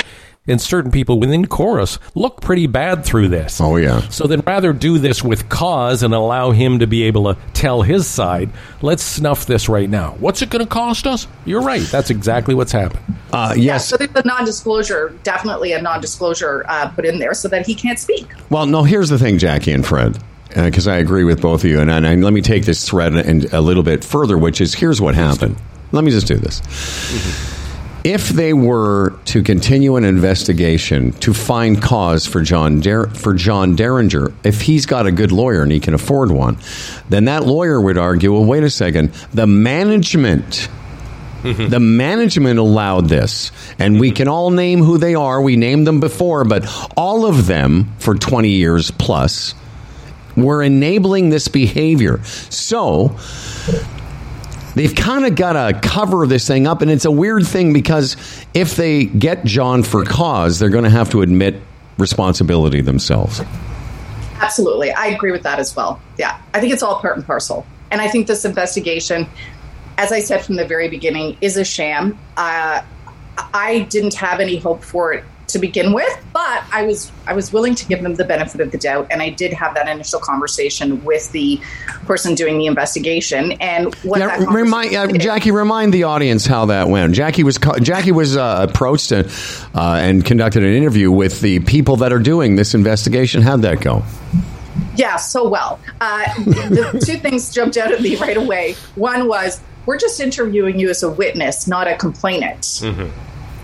And 0.49 0.61
certain 0.61 0.91
people 0.91 1.21
within 1.21 1.47
Corus 1.47 2.01
look 2.17 2.41
pretty 2.41 2.67
bad 2.67 3.05
through 3.05 3.29
this. 3.29 3.61
Oh, 3.61 3.77
yeah. 3.77 4.01
So 4.09 4.27
then 4.27 4.41
rather 4.41 4.73
do 4.73 4.99
this 4.99 5.23
with 5.23 5.49
cause 5.49 6.03
and 6.03 6.13
allow 6.13 6.51
him 6.51 6.81
to 6.81 6.89
be 6.89 7.05
able 7.05 7.33
to 7.33 7.41
tell 7.53 7.83
his 7.83 8.09
side, 8.09 8.51
let's 8.81 9.05
snuff 9.05 9.47
this 9.47 9.69
right 9.69 9.89
now. 9.89 10.17
What's 10.19 10.43
it 10.43 10.51
going 10.51 10.65
to 10.65 10.69
cost 10.69 11.07
us? 11.07 11.29
You're 11.45 11.63
right. 11.63 11.83
That's 11.83 12.11
exactly 12.11 12.57
what's 12.57 12.73
happened. 12.73 13.05
Uh, 13.33 13.55
Yeah, 13.57 13.75
yes. 13.75 13.89
so 13.89 13.97
there's 13.97 14.11
a 14.17 14.27
non-disclosure, 14.27 15.17
definitely 15.23 15.75
a 15.75 15.81
non-disclosure 15.81 16.65
uh, 16.69 16.89
put 16.89 17.05
in 17.07 17.21
there 17.21 17.35
so 17.35 17.47
that 17.47 17.65
he 17.65 17.77
can't 17.77 18.01
speak. 18.01 18.27
Well, 18.51 18.67
no, 18.67 18.83
here's 18.83 19.11
the 19.11 19.21
thing, 19.21 19.39
Jackie 19.39 19.71
and 19.71 19.87
Fred, 19.87 20.19
because 20.57 20.89
I 20.89 20.97
agree 20.97 21.23
with 21.23 21.41
both 21.41 21.63
of 21.63 21.71
you. 21.71 21.79
And, 21.79 21.89
and, 21.89 22.05
and 22.05 22.25
let 22.25 22.33
me 22.33 22.41
take 22.43 22.65
this 22.65 22.85
thread 22.89 23.13
and 23.15 23.45
a 23.55 23.61
little 23.61 23.85
bit 23.85 24.03
further, 24.03 24.37
which 24.37 24.61
is 24.61 24.75
here's 24.75 25.01
what 25.01 25.15
happened. 25.15 25.57
Let 25.93 26.03
me 26.03 26.11
just 26.11 26.27
do 26.27 26.35
this. 26.35 26.61
If 28.05 28.31
they 28.31 28.53
were 28.53 29.17
to 29.27 29.43
continue 29.43 29.97
an 29.97 30.05
investigation 30.05 31.13
to 31.21 31.33
find 31.33 31.81
cause 31.81 32.27
for 32.27 32.43
John 32.43 32.81
Der- 32.81 33.09
for 33.09 33.33
John 33.33 33.77
Derringer, 33.77 34.33
if 34.43 34.61
he's 34.63 34.87
got 34.87 35.07
a 35.07 35.13
good 35.13 35.31
lawyer 35.31 35.63
and 35.63 35.71
he 35.71 35.79
can 35.79 35.95
afford 35.95 36.31
one, 36.33 36.59
then 37.09 37.27
that 37.27 37.45
lawyer 37.45 37.81
would 37.81 37.99
argue, 37.99 38.33
well, 38.33 38.45
wait 38.45 38.65
a 38.65 38.71
second, 38.71 39.13
the 39.33 39.47
management 39.47 40.69
mm-hmm. 41.43 41.69
the 41.69 41.81
management 41.81 42.59
allowed 42.59 43.09
this, 43.09 43.53
and 43.79 44.01
we 44.01 44.09
mm-hmm. 44.09 44.17
can 44.17 44.29
all 44.29 44.51
name 44.51 44.81
who 44.83 44.99
they 44.99 45.15
are. 45.15 45.41
We 45.41 45.57
named 45.57 45.87
them 45.87 46.01
before, 46.01 46.45
but 46.45 46.67
all 46.97 47.27
of 47.27 47.47
them 47.47 47.93
for 47.99 48.15
20 48.15 48.49
years 48.49 48.91
plus 48.91 49.55
were 50.37 50.63
enabling 50.63 51.31
this 51.31 51.49
behavior. 51.49 52.23
So 52.25 53.17
they've 54.75 54.95
kind 54.95 55.25
of 55.25 55.35
got 55.35 55.53
to 55.53 55.79
cover 55.81 56.27
this 56.27 56.47
thing 56.47 56.67
up, 56.67 56.83
and 56.83 56.91
it's 56.91 57.05
a 57.05 57.11
weird 57.11 57.47
thing 57.47 57.73
because 57.73 58.17
if 58.55 58.77
they 58.77 59.05
get 59.05 59.45
John 59.45 59.83
for 59.83 60.05
cause, 60.05 60.59
they're 60.59 60.71
going 60.71 60.85
to 60.85 60.91
have 60.91 61.11
to 61.11 61.23
admit 61.23 61.61
responsibility 61.99 62.81
themselves. 62.81 63.41
Absolutely. 64.41 64.91
I 64.91 65.07
agree 65.07 65.31
with 65.31 65.45
that 65.45 65.59
as 65.59 65.77
well. 65.77 66.01
Yeah. 66.19 66.41
I 66.53 66.61
think 66.61 66.73
it's 66.73 66.83
all 66.83 67.01
part 67.01 67.17
and 67.17 67.25
parcel. 67.25 67.65
And 67.91 68.01
I 68.01 68.09
think 68.09 68.27
this 68.27 68.45
investigation, 68.45 69.29
as 69.99 70.11
I 70.11 70.21
said 70.21 70.45
from 70.45 70.57
the 70.57 70.67
very 70.67 70.89
beginning, 70.89 71.37
is 71.41 71.57
a 71.57 71.65
sham. 71.65 72.19
Uh, 72.37 72.83
I 73.55 73.87
didn't 73.91 74.15
have 74.15 74.41
any 74.41 74.57
hope 74.57 74.83
for 74.83 75.13
it 75.13 75.25
to 75.53 75.59
begin 75.59 75.93
with, 75.93 76.25
but 76.33 76.65
I 76.73 76.85
was 76.85 77.13
I 77.27 77.33
was 77.33 77.53
willing 77.53 77.75
to 77.77 77.87
give 77.87 78.03
them 78.03 78.15
the 78.15 78.25
benefit 78.25 78.61
of 78.61 78.71
the 78.71 78.79
doubt, 78.79 79.09
and 79.11 79.23
I 79.23 79.31
did 79.31 79.53
have 79.53 79.75
that 79.75 79.89
initial 79.89 80.21
conversation 80.21 81.05
with 81.05 81.31
the 81.33 81.61
person 82.07 82.35
doing 82.35 82.59
the 82.59 82.67
investigation. 82.67 83.53
And 83.53 83.95
what 83.97 84.21
Yeah, 84.21 84.39
that 84.39 84.49
remind 84.49 84.95
uh, 84.95 85.07
Jackie. 85.19 85.51
Remind 85.51 85.93
the 85.93 86.05
audience 86.05 86.47
how 86.47 86.67
that 86.67 86.89
went. 86.89 87.15
Jackie 87.15 87.45
was 87.45 87.59
Jackie 87.81 88.13
was 88.13 88.37
uh, 88.37 88.67
approached 88.69 89.13
and, 89.13 89.27
uh, 89.75 89.95
and 90.01 90.25
conducted 90.25 90.65
an 90.65 90.73
interview 90.73 91.11
with 91.11 91.41
the 91.41 91.61
people 91.61 91.97
that 91.99 92.13
are 92.13 92.19
doing 92.19 92.57
this 92.57 92.75
investigation. 92.75 93.43
How'd 93.43 93.63
that 93.63 93.81
go? 93.81 94.03
Yeah, 94.97 95.17
so 95.17 95.49
well. 95.49 95.81
Uh, 96.01 96.25
the 96.45 97.03
two 97.05 97.17
things 97.19 97.53
jumped 97.53 97.77
out 97.77 97.93
at 97.93 98.01
me 98.01 98.17
right 98.17 98.37
away. 98.37 98.75
One 98.95 99.27
was, 99.29 99.61
we're 99.87 99.99
just 99.99 100.21
interviewing 100.21 100.79
you 100.79 100.91
as 100.91 101.03
a 101.03 101.11
witness, 101.11 101.67
not 101.67 101.89
a 101.89 101.97
complainant. 101.97 102.83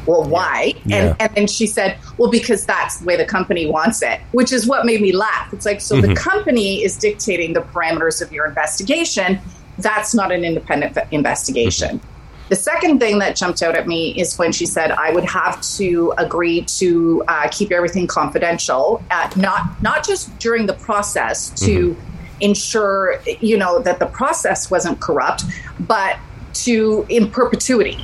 Well, 0.09 0.25
why? 0.25 0.73
Yeah. 0.87 0.97
And, 0.97 1.17
and 1.21 1.35
then 1.35 1.47
she 1.47 1.67
said, 1.67 1.99
well, 2.17 2.31
because 2.31 2.65
that's 2.65 2.97
the 2.97 3.05
way 3.05 3.17
the 3.17 3.27
company 3.27 3.67
wants 3.67 4.01
it, 4.03 4.21
which 4.33 4.53
is 4.53 4.67
what 4.67 4.87
made 4.87 5.03
me 5.03 5.13
laugh. 5.13 5.53
It's 5.53 5.67
like, 5.67 5.83
so 5.83 6.01
the 6.01 6.15
company 6.15 6.83
is 6.83 6.97
dictating 6.97 7.53
the 7.53 7.61
parameters 7.61 8.23
of 8.23 8.33
your 8.33 8.47
investigation. 8.47 9.39
That's 9.77 10.15
not 10.15 10.33
an 10.33 10.45
independent 10.45 10.97
investigation. 11.11 12.01
The 12.49 12.57
second 12.57 13.01
thing 13.01 13.19
that 13.19 13.37
jumped 13.37 13.63
out 13.63 13.77
at 13.77 13.87
me 13.87 14.19
is 14.19 14.39
when 14.39 14.51
she 14.53 14.65
said 14.65 14.91
I 14.93 15.13
would 15.13 15.27
have 15.27 15.61
to 15.77 16.15
agree 16.17 16.63
to 16.63 17.23
uh, 17.29 17.49
keep 17.51 17.71
everything 17.71 18.07
confidential, 18.07 19.05
uh, 19.11 19.31
not 19.37 19.83
not 19.83 20.07
just 20.07 20.37
during 20.39 20.65
the 20.65 20.73
process 20.73 21.51
to 21.67 21.95
ensure 22.41 23.21
you 23.41 23.59
know 23.59 23.81
that 23.81 23.99
the 23.99 24.07
process 24.07 24.71
wasn't 24.71 24.99
corrupt, 25.01 25.45
but 25.81 26.17
to 26.55 27.05
in 27.11 27.31
perpetuity. 27.31 27.99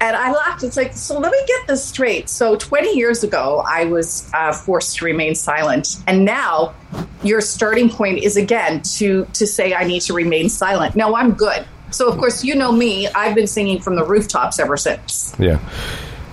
And 0.00 0.14
I 0.16 0.32
laughed. 0.32 0.62
It's 0.62 0.76
like, 0.76 0.92
so 0.92 1.18
let 1.18 1.32
me 1.32 1.38
get 1.46 1.66
this 1.66 1.84
straight. 1.84 2.28
So 2.28 2.56
20 2.56 2.96
years 2.96 3.24
ago, 3.24 3.64
I 3.68 3.84
was 3.84 4.30
uh, 4.34 4.52
forced 4.52 4.96
to 4.96 5.04
remain 5.04 5.34
silent, 5.34 5.96
and 6.06 6.24
now 6.24 6.74
your 7.22 7.40
starting 7.40 7.88
point 7.90 8.18
is 8.22 8.36
again 8.36 8.80
to 8.96 9.26
to 9.32 9.46
say 9.46 9.74
I 9.74 9.84
need 9.84 10.00
to 10.02 10.12
remain 10.14 10.48
silent. 10.48 10.94
No, 10.96 11.16
I'm 11.16 11.32
good. 11.32 11.66
So 11.90 12.08
of 12.08 12.18
course, 12.18 12.44
you 12.44 12.54
know 12.54 12.70
me. 12.70 13.08
I've 13.08 13.34
been 13.34 13.46
singing 13.46 13.80
from 13.80 13.96
the 13.96 14.04
rooftops 14.04 14.58
ever 14.58 14.76
since. 14.76 15.34
Yeah. 15.38 15.58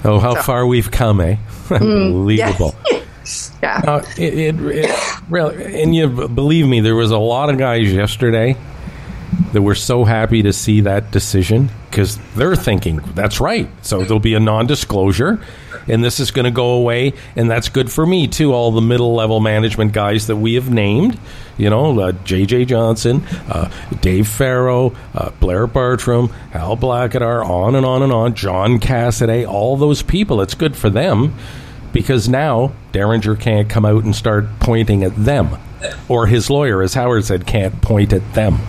Oh, 0.03 0.19
how 0.19 0.35
So- 0.35 0.41
far 0.43 0.67
we've 0.67 0.91
come, 0.91 1.19
eh? 1.21 1.37
Unbelievable. 1.69 2.75
Yeah. 3.63 3.81
Uh, 3.87 4.05
it, 4.19 4.33
it, 4.37 4.55
it 4.61 5.19
really, 5.29 5.81
and 5.81 5.95
you 5.95 6.07
believe 6.27 6.67
me, 6.67 6.81
there 6.81 6.93
was 6.93 7.09
a 7.09 7.17
lot 7.17 7.49
of 7.49 7.57
guys 7.57 7.91
yesterday 7.91 8.55
that 9.53 9.61
were 9.61 9.75
so 9.75 10.03
happy 10.03 10.43
to 10.43 10.53
see 10.53 10.81
that 10.81 11.11
decision 11.11 11.69
because 11.89 12.17
they're 12.35 12.55
thinking 12.55 12.97
that's 13.15 13.39
right. 13.39 13.69
So 13.81 14.03
there'll 14.03 14.19
be 14.19 14.33
a 14.33 14.39
non-disclosure, 14.39 15.39
and 15.87 16.03
this 16.03 16.19
is 16.19 16.31
going 16.31 16.45
to 16.45 16.51
go 16.51 16.71
away, 16.73 17.13
and 17.35 17.49
that's 17.49 17.69
good 17.69 17.91
for 17.91 18.05
me 18.05 18.27
too. 18.27 18.53
All 18.53 18.71
the 18.71 18.81
middle-level 18.81 19.39
management 19.39 19.93
guys 19.93 20.27
that 20.27 20.35
we 20.35 20.55
have 20.55 20.69
named, 20.69 21.17
you 21.57 21.69
know, 21.69 21.97
uh, 21.99 22.11
J.J. 22.11 22.65
Johnson, 22.65 23.25
uh, 23.49 23.71
Dave 24.01 24.27
Farrow, 24.27 24.93
uh, 25.13 25.29
Blair 25.39 25.67
Bartram, 25.67 26.27
Hal 26.51 26.75
Blackadar, 26.75 27.45
on 27.45 27.75
and 27.75 27.85
on 27.85 28.03
and 28.03 28.11
on, 28.11 28.33
John 28.33 28.79
Cassidy, 28.79 29.45
all 29.45 29.77
those 29.77 30.01
people. 30.01 30.41
It's 30.41 30.55
good 30.55 30.75
for 30.75 30.89
them 30.89 31.33
because 31.93 32.27
now 32.27 32.73
Derringer 32.91 33.37
can't 33.37 33.69
come 33.69 33.85
out 33.85 34.03
and 34.03 34.13
start 34.13 34.45
pointing 34.59 35.03
at 35.03 35.15
them, 35.15 35.57
or 36.09 36.27
his 36.27 36.49
lawyer, 36.49 36.81
as 36.81 36.93
Howard 36.93 37.23
said, 37.23 37.47
can't 37.47 37.81
point 37.81 38.11
at 38.11 38.33
them. 38.33 38.59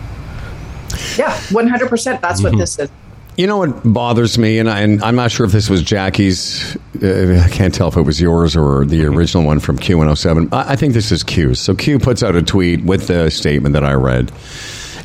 Yeah. 1.17 1.37
100. 1.51 1.89
percent 1.89 2.21
That's 2.21 2.41
what 2.43 2.57
this 2.57 2.79
is. 2.79 2.89
You 3.37 3.45
know 3.45 3.57
what 3.57 3.83
bothers 3.83 4.39
me, 4.39 4.57
and, 4.57 4.67
I, 4.67 4.79
and 4.79 5.03
I'm 5.03 5.15
not 5.15 5.29
sure 5.29 5.45
if 5.45 5.51
this 5.51 5.69
was 5.69 5.83
Jackie's. 5.83 6.75
Uh, 7.03 7.39
I 7.45 7.49
can't 7.49 7.71
tell 7.71 7.87
if 7.87 7.95
it 7.95 8.01
was 8.01 8.19
yours 8.19 8.55
or 8.55 8.83
the 8.83 9.05
original 9.05 9.43
one 9.43 9.59
from 9.59 9.77
Q107. 9.77 10.51
I, 10.51 10.71
I 10.71 10.75
think 10.75 10.93
this 10.93 11.11
is 11.11 11.23
Q's. 11.23 11.59
So 11.59 11.75
Q 11.75 11.99
puts 11.99 12.23
out 12.23 12.35
a 12.35 12.41
tweet 12.41 12.83
with 12.83 13.05
the 13.05 13.29
statement 13.29 13.73
that 13.73 13.85
I 13.85 13.93
read. 13.93 14.31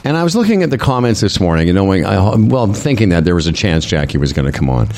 And 0.05 0.17
I 0.17 0.25
was 0.25 0.35
looking 0.35 0.63
at 0.63 0.71
the 0.71 0.79
comments 0.79 1.21
this 1.21 1.41
morning 1.41 1.69
and 1.69 1.77
knowing, 1.77 2.07
I, 2.07 2.35
well, 2.35 2.73
thinking 2.73 3.11
that 3.11 3.25
there 3.25 3.35
was 3.35 3.47
a 3.47 3.53
chance 3.53 3.85
Jackie 3.85 4.19
was 4.19 4.33
going 4.33 4.51
to 4.51 4.59
come 4.59 4.71
on. 4.71 4.89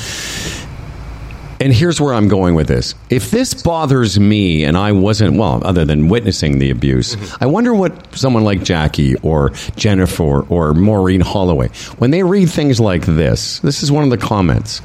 And 1.64 1.72
here's 1.72 1.98
where 1.98 2.12
I'm 2.12 2.28
going 2.28 2.54
with 2.54 2.68
this. 2.68 2.94
If 3.08 3.30
this 3.30 3.54
bothers 3.54 4.20
me 4.20 4.64
and 4.64 4.76
I 4.76 4.92
wasn't, 4.92 5.38
well, 5.38 5.66
other 5.66 5.86
than 5.86 6.10
witnessing 6.10 6.58
the 6.58 6.68
abuse, 6.68 7.16
I 7.40 7.46
wonder 7.46 7.72
what 7.72 8.14
someone 8.14 8.44
like 8.44 8.62
Jackie 8.62 9.16
or 9.22 9.48
Jennifer 9.74 10.42
or 10.42 10.74
Maureen 10.74 11.22
Holloway, 11.22 11.68
when 11.96 12.10
they 12.10 12.22
read 12.22 12.50
things 12.50 12.80
like 12.80 13.06
this, 13.06 13.60
this 13.60 13.82
is 13.82 13.90
one 13.90 14.04
of 14.04 14.10
the 14.10 14.18
comments. 14.18 14.82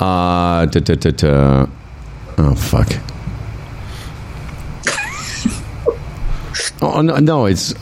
Uh, 0.00 0.64
da, 0.64 0.80
da, 0.80 0.94
da, 0.94 1.10
da. 1.10 1.66
Oh, 2.38 2.54
fuck. 2.54 2.88
oh, 6.80 7.02
no, 7.02 7.16
no, 7.18 7.44
it's. 7.44 7.74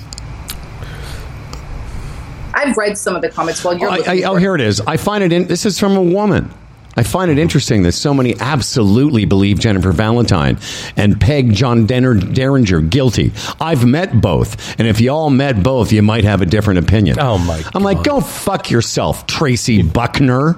I've 2.55 2.77
read 2.77 2.99
some 2.99 3.15
of 3.15 3.23
the 3.23 3.29
comments 3.29 3.63
while 3.63 3.79
you're. 3.79 3.89
I, 3.89 4.03
I, 4.05 4.23
oh, 4.23 4.35
here 4.35 4.57
it 4.57 4.61
is. 4.61 4.81
I 4.81 4.97
find 4.97 5.23
it. 5.23 5.33
In, 5.33 5.47
this 5.47 5.65
is 5.65 5.79
from 5.79 5.97
a 5.97 6.03
woman. 6.03 6.53
I 7.01 7.03
find 7.03 7.31
it 7.31 7.39
interesting 7.39 7.85
that 7.85 7.93
so 7.93 8.13
many 8.13 8.39
absolutely 8.39 9.25
believe 9.25 9.59
Jennifer 9.59 9.91
Valentine 9.91 10.59
and 10.99 11.19
peg 11.19 11.51
John 11.51 11.87
Denner, 11.87 12.13
Derringer 12.13 12.83
guilty. 12.83 13.33
I've 13.59 13.87
met 13.87 14.21
both, 14.21 14.79
and 14.79 14.87
if 14.87 15.01
you 15.01 15.11
all 15.11 15.31
met 15.31 15.63
both, 15.63 15.93
you 15.93 16.03
might 16.03 16.25
have 16.25 16.43
a 16.43 16.47
different 16.47 16.81
opinion. 16.81 17.19
Oh, 17.19 17.39
my 17.39 17.63
I'm 17.73 17.83
like, 17.83 18.05
go 18.05 18.21
fuck 18.21 18.71
yourself, 18.71 19.27
Tracy 19.27 19.81
Buckner, 19.81 20.53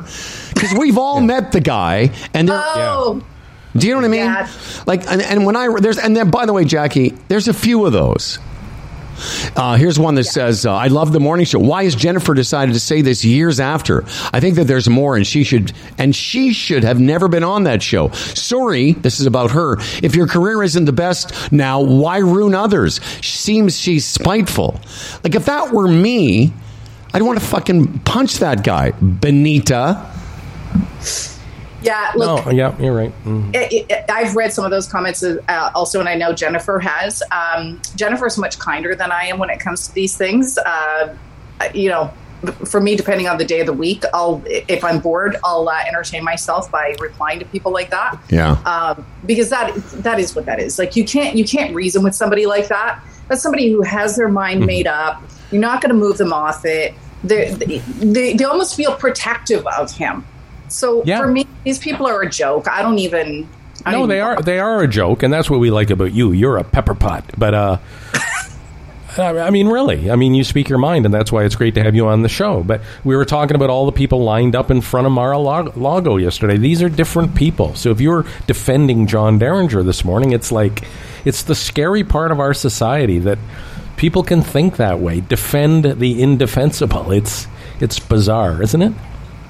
because 0.52 0.74
we've 0.76 0.98
all 0.98 1.20
met 1.20 1.52
the 1.52 1.61
guy, 1.61 2.11
and 2.35 2.48
they're, 2.48 2.61
Oh, 2.61 3.24
do 3.76 3.87
you 3.87 3.92
know 3.92 4.00
what 4.00 4.07
I 4.07 4.09
mean? 4.09 4.20
Yeah. 4.22 4.50
Like, 4.85 5.07
and, 5.07 5.22
and 5.22 5.46
when 5.46 5.55
I 5.55 5.68
there's 5.78 5.98
and 5.98 6.16
then 6.16 6.33
by 6.33 6.44
the 6.46 6.52
way, 6.52 6.64
Jackie, 6.64 7.11
there's 7.28 7.46
a 7.46 7.55
few 7.55 7.87
of 7.87 7.92
those. 7.92 8.40
Uh, 9.57 9.77
here's 9.77 9.98
one 9.98 10.14
that 10.16 10.25
says, 10.25 10.66
uh, 10.66 10.75
"I 10.75 10.88
love 10.88 11.12
the 11.12 11.20
morning 11.20 11.46
show. 11.46 11.59
Why 11.59 11.85
has 11.85 11.94
Jennifer 11.94 12.35
decided 12.35 12.72
to 12.72 12.81
say 12.81 13.03
this 13.03 13.25
years 13.25 13.61
after? 13.61 14.05
I 14.33 14.40
think 14.40 14.57
that 14.57 14.64
there's 14.66 14.88
more, 14.88 15.16
and 15.16 15.27
she 15.27 15.44
should 15.44 15.72
and 15.98 16.14
she 16.14 16.53
should 16.53 16.85
have 16.85 17.01
never 17.01 17.29
been 17.29 17.44
on 17.44 17.64
that 17.64 17.83
show. 17.83 18.11
Sorry, 18.11 18.92
this 18.92 19.20
is 19.20 19.27
about 19.27 19.53
her. 19.53 19.79
If 20.03 20.14
your 20.14 20.27
career 20.27 20.62
isn't 20.62 20.85
the 20.85 20.92
best 20.92 21.53
now, 21.53 21.81
why 21.81 22.18
ruin 22.18 22.55
others? 22.55 23.01
Seems 23.22 23.79
she's 23.79 24.05
spiteful. 24.07 24.81
Like 25.22 25.35
if 25.35 25.46
that 25.46 25.72
were 25.72 25.88
me, 25.88 26.53
I'd 27.14 27.22
want 27.22 27.38
to 27.38 27.44
fucking 27.44 28.01
punch 28.01 28.38
that 28.38 28.64
guy, 28.64 28.92
Benita. 29.01 30.11
Yeah, 31.83 32.12
look, 32.16 32.47
No, 32.47 32.53
yeah, 32.53 32.75
you're 32.81 32.95
right. 32.95 33.12
Mhm. 33.25 33.55
it, 33.55 33.87
it, 33.90 34.05
I've 34.11 34.35
read 34.37 34.53
some 34.53 34.64
of 34.64 34.71
those 34.71 34.87
comments 34.87 35.23
uh, 35.23 35.71
also, 35.75 36.01
and 36.01 36.09
I 36.09 36.14
know 36.14 36.33
Jennifer 36.33 36.79
has. 36.79 37.23
Um, 37.31 37.81
Jennifer's 37.97 38.38
much 38.38 38.59
kinder 38.59 38.95
than 38.95 39.11
I 39.12 39.25
am 39.25 39.38
when 39.38 39.51
it 39.51 39.61
comes 39.61 39.88
to 39.88 39.95
these 39.95 40.16
things. 40.16 40.59
Uh, 40.59 41.14
you 41.75 41.88
know, 41.88 42.12
for 42.64 42.81
me, 42.81 42.97
depending 42.97 43.28
on 43.28 43.39
the 43.39 43.45
day 43.45 43.61
of 43.61 43.66
the 43.66 43.72
week, 43.72 44.03
I'll 44.12 44.43
if 44.47 44.83
I'm 44.83 44.99
bored, 44.99 45.37
I'll 45.45 45.68
uh, 45.68 45.78
entertain 45.87 46.24
myself 46.24 46.70
by 46.70 46.97
replying 47.01 47.39
to 47.39 47.45
people 47.47 47.72
like 47.72 47.91
that. 47.91 48.18
Yeah. 48.30 48.53
um, 48.66 49.07
because 49.26 49.51
that 49.51 49.74
that 50.03 50.18
is 50.18 50.35
what 50.35 50.47
that 50.47 50.59
is. 50.59 50.78
Like 50.78 50.97
you 50.97 51.05
can't 51.05 51.37
you 51.37 51.45
can't 51.45 51.72
reason 51.74 52.03
with 52.03 52.14
somebody 52.14 52.47
like 52.47 52.68
that. 52.68 53.01
That's 53.28 53.43
somebody 53.43 53.70
who 53.70 53.83
has 53.83 54.16
their 54.16 54.28
mind 54.28 54.66
made 54.66 54.89
up. 54.89 55.22
You're 55.53 55.61
not 55.61 55.80
going 55.80 55.91
to 55.91 55.99
move 55.99 56.18
them 56.18 56.33
off 56.33 56.64
it. 56.64 56.95
They, 57.22 57.51
they 57.55 58.35
they 58.35 58.45
almost 58.45 58.74
feel 58.74 58.95
protective 58.97 59.64
of 59.78 59.93
him. 59.93 60.26
So 60.73 61.03
Yeah. 61.05 61.18
for 61.20 61.29
me, 61.29 61.47
these 61.64 61.79
people 61.79 62.07
are 62.07 62.23
a 62.23 62.29
joke. 62.31 62.66
I 62.68 62.83
don't 62.83 62.99
even. 62.99 63.49
I 63.85 63.91
don't 63.93 64.01
No, 64.01 64.05
even 64.05 64.09
they 64.11 64.18
know. 64.18 64.25
are 64.27 64.43
they 64.43 64.59
are 64.61 64.83
a 64.83 64.89
joke, 64.89 65.23
and 65.23 65.33
that's 65.33 65.51
what 65.51 65.59
we 65.61 65.70
like 65.70 65.91
about 65.91 66.12
you. 66.12 66.33
You're 66.33 66.57
a 66.57 66.64
pepper 66.64 66.95
pot, 66.95 67.25
but 67.37 67.53
uh, 67.55 67.77
I 69.18 69.39
I 69.41 69.51
mean, 69.51 69.68
really, 69.68 70.11
I 70.11 70.16
mean, 70.16 70.35
you 70.35 70.45
speak 70.45 70.68
your 70.68 70.79
mind, 70.79 71.05
and 71.05 71.12
that's 71.12 71.31
why 71.33 71.45
it's 71.45 71.55
great 71.57 71.75
to 71.75 71.83
have 71.83 71.95
you 71.95 72.07
on 72.07 72.23
the 72.23 72.29
show. 72.29 72.62
But 72.62 72.81
we 73.05 73.14
were 73.16 73.25
talking 73.25 73.55
about 73.57 73.70
all 73.70 73.85
the 73.87 73.93
people 73.93 74.23
lined 74.23 74.55
up 74.57 74.70
in 74.70 74.81
front 74.81 75.07
of 75.07 75.12
Mar-a-Lago 75.12 76.16
yesterday. 76.16 76.57
These 76.57 76.83
are 76.83 76.89
different 76.89 77.35
people. 77.35 77.75
So 77.75 77.91
if 77.91 78.01
you're 78.01 78.25
defending 78.47 79.07
John 79.07 79.39
Derringer 79.39 79.83
this 79.83 80.05
morning, 80.05 80.33
it's 80.33 80.51
like 80.53 80.83
it's 81.25 81.43
the 81.43 81.55
scary 81.55 82.05
part 82.05 82.31
of 82.33 82.41
our 82.41 82.55
society 82.55 83.18
that 83.20 83.39
people 83.97 84.23
can 84.23 84.41
think 84.43 84.77
that 84.77 84.99
way, 85.01 85.20
defend 85.20 85.85
the 85.85 86.23
indefensible. 86.23 87.11
It's 87.12 87.47
it's 87.81 87.99
bizarre, 87.99 88.62
isn't 88.62 88.81
it? 88.81 88.93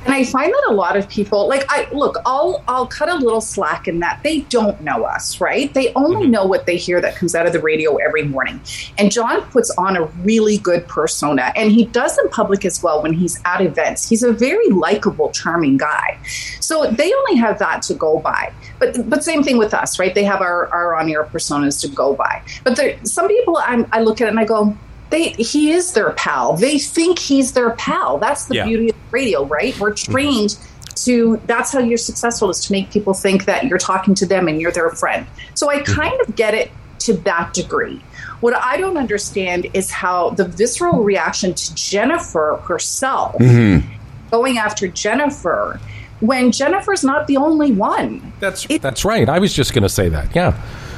And 0.04 0.14
I 0.14 0.24
find 0.24 0.52
that 0.52 0.64
a 0.68 0.72
lot 0.72 0.96
of 0.96 1.08
people 1.08 1.48
like 1.48 1.64
I 1.68 1.88
look, 1.92 2.16
I'll 2.26 2.64
I'll 2.66 2.86
cut 2.86 3.08
a 3.08 3.14
little 3.14 3.40
slack 3.40 3.86
in 3.86 4.00
that 4.00 4.20
they 4.22 4.40
don't 4.42 4.80
know 4.80 5.04
us, 5.04 5.40
right? 5.40 5.72
They 5.72 5.92
only 5.94 6.22
mm-hmm. 6.22 6.32
know 6.32 6.46
what 6.46 6.66
they 6.66 6.76
hear 6.76 7.00
that 7.00 7.16
comes 7.16 7.34
out 7.34 7.46
of 7.46 7.52
the 7.52 7.60
radio 7.60 7.96
every 7.96 8.24
morning. 8.24 8.60
And 8.98 9.12
John 9.12 9.42
puts 9.42 9.70
on 9.78 9.96
a 9.96 10.04
really 10.24 10.58
good 10.58 10.86
persona 10.88 11.52
and 11.54 11.70
he 11.70 11.86
does 11.86 12.18
in 12.18 12.28
public 12.30 12.64
as 12.64 12.82
well 12.82 13.02
when 13.02 13.12
he's 13.12 13.40
at 13.44 13.60
events. 13.60 14.08
He's 14.08 14.22
a 14.22 14.32
very 14.32 14.68
likable, 14.68 15.30
charming 15.30 15.76
guy. 15.76 16.18
So 16.60 16.90
they 16.90 17.12
only 17.12 17.36
have 17.36 17.58
that 17.60 17.82
to 17.82 17.94
go 17.94 18.18
by. 18.18 18.52
But 18.78 19.08
but 19.08 19.22
same 19.22 19.42
thing 19.42 19.58
with 19.58 19.72
us, 19.72 19.98
right? 19.98 20.14
They 20.14 20.24
have 20.24 20.40
our, 20.40 20.66
our 20.68 20.96
on 20.96 21.10
air 21.10 21.24
personas 21.24 21.80
to 21.82 21.88
go 21.88 22.14
by. 22.14 22.42
But 22.64 22.76
there 22.76 22.98
some 23.04 23.28
people 23.28 23.56
I'm, 23.58 23.86
I 23.92 24.00
look 24.00 24.20
at 24.20 24.26
it 24.26 24.30
and 24.30 24.40
I 24.40 24.44
go, 24.44 24.76
they 25.12 25.28
he 25.30 25.70
is 25.70 25.92
their 25.92 26.10
pal. 26.12 26.54
They 26.56 26.78
think 26.78 27.18
he's 27.18 27.52
their 27.52 27.70
pal. 27.70 28.18
That's 28.18 28.46
the 28.46 28.56
Yeah. 28.56 28.64
beauty 28.64 28.88
of 28.90 28.96
radio, 29.12 29.44
right? 29.44 29.78
We're 29.78 29.92
mm-hmm. 29.92 30.12
trained 30.12 30.56
to 31.04 31.40
that's 31.46 31.72
how 31.72 31.78
you're 31.78 31.98
successful 31.98 32.50
is 32.50 32.60
to 32.66 32.72
make 32.72 32.90
people 32.90 33.14
think 33.14 33.44
that 33.44 33.64
you're 33.64 33.78
talking 33.78 34.14
to 34.14 34.26
them 34.26 34.48
and 34.48 34.60
you're 34.60 34.72
their 34.72 34.90
friend. 34.90 35.26
So 35.54 35.70
I 35.70 35.78
mm-hmm. 35.78 36.00
kind 36.00 36.20
of 36.22 36.34
get 36.34 36.54
it 36.54 36.72
to 37.00 37.12
that 37.28 37.52
degree. 37.54 38.02
What 38.40 38.56
I 38.56 38.76
don't 38.76 38.96
understand 38.96 39.68
is 39.72 39.90
how 39.90 40.30
the 40.30 40.44
visceral 40.44 41.04
reaction 41.04 41.54
to 41.54 41.74
Jennifer 41.74 42.60
herself 42.64 43.36
mm-hmm. 43.36 43.86
going 44.30 44.58
after 44.58 44.88
Jennifer 44.88 45.78
when 46.20 46.52
Jennifer's 46.52 47.04
not 47.04 47.26
the 47.26 47.36
only 47.36 47.72
one. 47.72 48.32
That's 48.40 48.66
It- 48.68 48.82
that's 48.82 49.04
right. 49.04 49.28
I 49.28 49.38
was 49.38 49.52
just 49.52 49.74
going 49.74 49.82
to 49.82 49.88
say 49.88 50.08
that. 50.08 50.34
Yeah. 50.34 50.54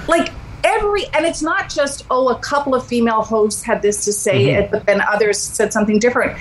like 0.06 0.30
every 0.64 1.04
and 1.14 1.24
it's 1.26 1.42
not 1.42 1.68
just 1.70 2.04
oh 2.10 2.28
a 2.30 2.38
couple 2.40 2.74
of 2.74 2.86
female 2.86 3.22
hosts 3.22 3.62
had 3.62 3.82
this 3.82 4.04
to 4.04 4.12
say 4.12 4.66
but 4.70 4.84
then 4.86 5.00
others 5.02 5.38
said 5.38 5.72
something 5.72 5.98
different 5.98 6.36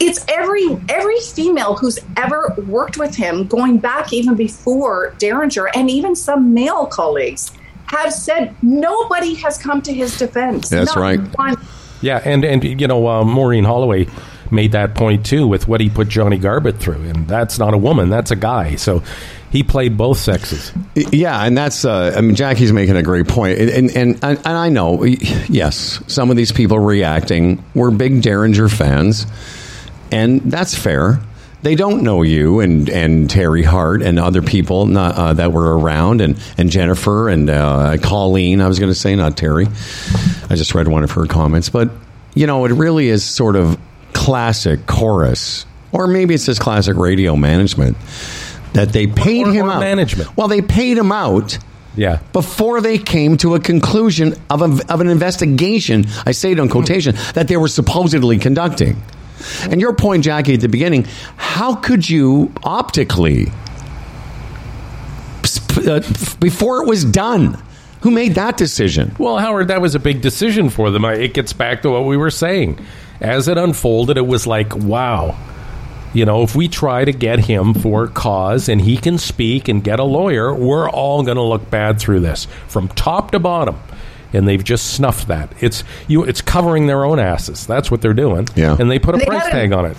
it's 0.00 0.24
every 0.28 0.66
every 0.88 1.20
female 1.20 1.74
who's 1.76 1.98
ever 2.16 2.54
worked 2.66 2.98
with 2.98 3.14
him 3.14 3.46
going 3.46 3.78
back 3.78 4.12
even 4.12 4.34
before 4.34 5.14
derringer 5.18 5.68
and 5.74 5.88
even 5.88 6.14
some 6.14 6.52
male 6.52 6.86
colleagues 6.86 7.52
have 7.86 8.12
said 8.12 8.54
nobody 8.62 9.34
has 9.34 9.56
come 9.58 9.80
to 9.82 9.92
his 9.92 10.18
defense 10.18 10.68
That's 10.68 10.94
Not 10.94 11.00
right. 11.00 11.20
one. 11.38 11.56
Yeah, 12.00 12.20
and 12.24 12.44
and 12.44 12.62
you 12.62 12.86
know, 12.86 13.08
uh, 13.08 13.24
Maureen 13.24 13.64
Holloway 13.64 14.06
made 14.50 14.72
that 14.72 14.94
point 14.94 15.26
too 15.26 15.46
with 15.48 15.66
what 15.66 15.80
he 15.80 15.90
put 15.90 16.08
Johnny 16.08 16.38
garbutt 16.38 16.78
through, 16.78 17.02
and 17.02 17.26
that's 17.26 17.58
not 17.58 17.74
a 17.74 17.78
woman, 17.78 18.08
that's 18.08 18.30
a 18.30 18.36
guy. 18.36 18.76
So 18.76 19.02
he 19.50 19.62
played 19.62 19.96
both 19.96 20.18
sexes. 20.18 20.72
Yeah, 20.94 21.40
and 21.44 21.56
that's 21.56 21.84
uh, 21.84 22.14
I 22.16 22.20
mean 22.20 22.34
Jackie's 22.34 22.72
making 22.72 22.96
a 22.96 23.02
great 23.02 23.28
point, 23.28 23.58
and 23.58 23.90
and 23.96 24.24
and, 24.24 24.46
I 24.46 24.68
know 24.68 25.04
yes, 25.04 26.02
some 26.06 26.30
of 26.30 26.36
these 26.36 26.52
people 26.52 26.78
reacting 26.78 27.64
were 27.74 27.90
big 27.90 28.22
Derringer 28.22 28.68
fans, 28.68 29.26
and 30.10 30.42
that's 30.42 30.74
fair. 30.74 31.20
They 31.60 31.74
don't 31.74 32.04
know 32.04 32.22
you 32.22 32.60
and, 32.60 32.88
and 32.88 33.28
Terry 33.28 33.64
Hart 33.64 34.00
and 34.00 34.16
other 34.16 34.42
people 34.42 34.86
not, 34.86 35.16
uh, 35.16 35.32
that 35.32 35.52
were 35.52 35.76
around 35.76 36.20
and, 36.20 36.40
and 36.56 36.70
Jennifer 36.70 37.28
and 37.28 37.50
uh, 37.50 37.96
Colleen. 38.00 38.60
I 38.60 38.68
was 38.68 38.78
going 38.78 38.92
to 38.92 38.98
say 38.98 39.16
not 39.16 39.36
Terry. 39.36 39.66
I 40.48 40.54
just 40.54 40.72
read 40.76 40.86
one 40.86 41.02
of 41.02 41.10
her 41.12 41.26
comments, 41.26 41.68
but 41.68 41.90
you 42.34 42.46
know 42.46 42.64
it 42.64 42.72
really 42.72 43.08
is 43.08 43.24
sort 43.24 43.56
of 43.56 43.76
classic 44.12 44.86
Corus, 44.86 45.66
or 45.90 46.06
maybe 46.06 46.34
it's 46.34 46.46
just 46.46 46.60
classic 46.60 46.96
radio 46.96 47.34
management 47.34 47.96
that 48.74 48.92
they 48.92 49.06
paid 49.06 49.46
or- 49.46 49.52
him 49.52 49.66
or 49.66 49.72
out. 49.72 49.80
management. 49.80 50.36
Well, 50.36 50.48
they 50.48 50.60
paid 50.62 50.96
him 50.98 51.10
out 51.12 51.58
Yeah. 51.96 52.18
before 52.32 52.80
they 52.80 52.98
came 52.98 53.36
to 53.38 53.54
a 53.54 53.60
conclusion 53.60 54.34
of, 54.50 54.62
a, 54.62 54.92
of 54.92 55.00
an 55.00 55.08
investigation, 55.08 56.06
I 56.26 56.32
say 56.32 56.52
it 56.52 56.60
on 56.60 56.68
quotation, 56.68 57.16
that 57.34 57.48
they 57.48 57.56
were 57.56 57.68
supposedly 57.68 58.38
conducting. 58.38 59.02
And 59.70 59.80
your 59.80 59.92
point, 59.92 60.24
Jackie, 60.24 60.54
at 60.54 60.60
the 60.60 60.68
beginning, 60.68 61.06
how 61.36 61.74
could 61.76 62.08
you 62.08 62.52
optically, 62.64 63.52
uh, 65.86 66.00
before 66.40 66.82
it 66.82 66.88
was 66.88 67.04
done, 67.04 67.56
who 68.02 68.10
made 68.10 68.34
that 68.34 68.56
decision? 68.56 69.14
Well, 69.18 69.38
Howard, 69.38 69.68
that 69.68 69.80
was 69.80 69.94
a 69.94 69.98
big 70.00 70.20
decision 70.20 70.70
for 70.70 70.90
them. 70.90 71.04
I- 71.04 71.14
It 71.14 71.34
gets 71.34 71.52
back 71.52 71.82
to 71.82 71.90
what 71.90 72.04
we 72.04 72.16
were 72.16 72.30
saying. 72.30 72.78
As 73.20 73.48
it 73.48 73.58
unfolded, 73.58 74.16
it 74.16 74.26
was 74.26 74.46
like, 74.46 74.76
wow. 74.76 75.36
You 76.14 76.24
know, 76.24 76.42
if 76.42 76.56
we 76.56 76.68
try 76.68 77.04
to 77.04 77.12
get 77.12 77.40
him 77.40 77.74
for 77.74 78.06
cause 78.08 78.68
and 78.68 78.80
he 78.80 78.96
can 78.96 79.18
speak 79.18 79.68
and 79.68 79.84
get 79.84 80.00
a 80.00 80.04
lawyer, 80.04 80.54
we're 80.54 80.88
all 80.88 81.22
going 81.22 81.36
to 81.36 81.42
look 81.42 81.70
bad 81.70 81.98
through 82.00 82.20
this 82.20 82.46
from 82.66 82.88
top 82.88 83.30
to 83.32 83.38
bottom. 83.38 83.78
And 84.32 84.46
they've 84.46 84.62
just 84.62 84.92
snuffed 84.94 85.28
that. 85.28 85.50
It's 85.60 85.84
you. 86.06 86.22
It's 86.24 86.40
covering 86.42 86.86
their 86.86 87.04
own 87.04 87.18
asses. 87.18 87.66
That's 87.66 87.90
what 87.90 88.02
they're 88.02 88.12
doing. 88.14 88.46
Yeah. 88.56 88.76
And 88.78 88.90
they 88.90 88.98
put 88.98 89.14
a 89.14 89.18
They 89.18 89.24
price 89.26 89.42
had 89.44 89.48
a- 89.48 89.52
tag 89.52 89.72
on 89.72 89.86
it. 89.86 89.96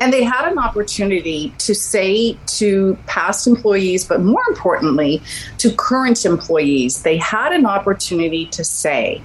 And 0.00 0.12
they 0.12 0.22
had 0.22 0.48
an 0.52 0.58
opportunity 0.60 1.52
to 1.58 1.74
say 1.74 2.38
to 2.46 2.96
past 3.06 3.48
employees, 3.48 4.04
but 4.06 4.22
more 4.22 4.42
importantly, 4.48 5.20
to 5.58 5.72
current 5.72 6.24
employees, 6.24 7.02
they 7.02 7.16
had 7.16 7.52
an 7.52 7.66
opportunity 7.66 8.46
to 8.46 8.62
say, 8.62 9.20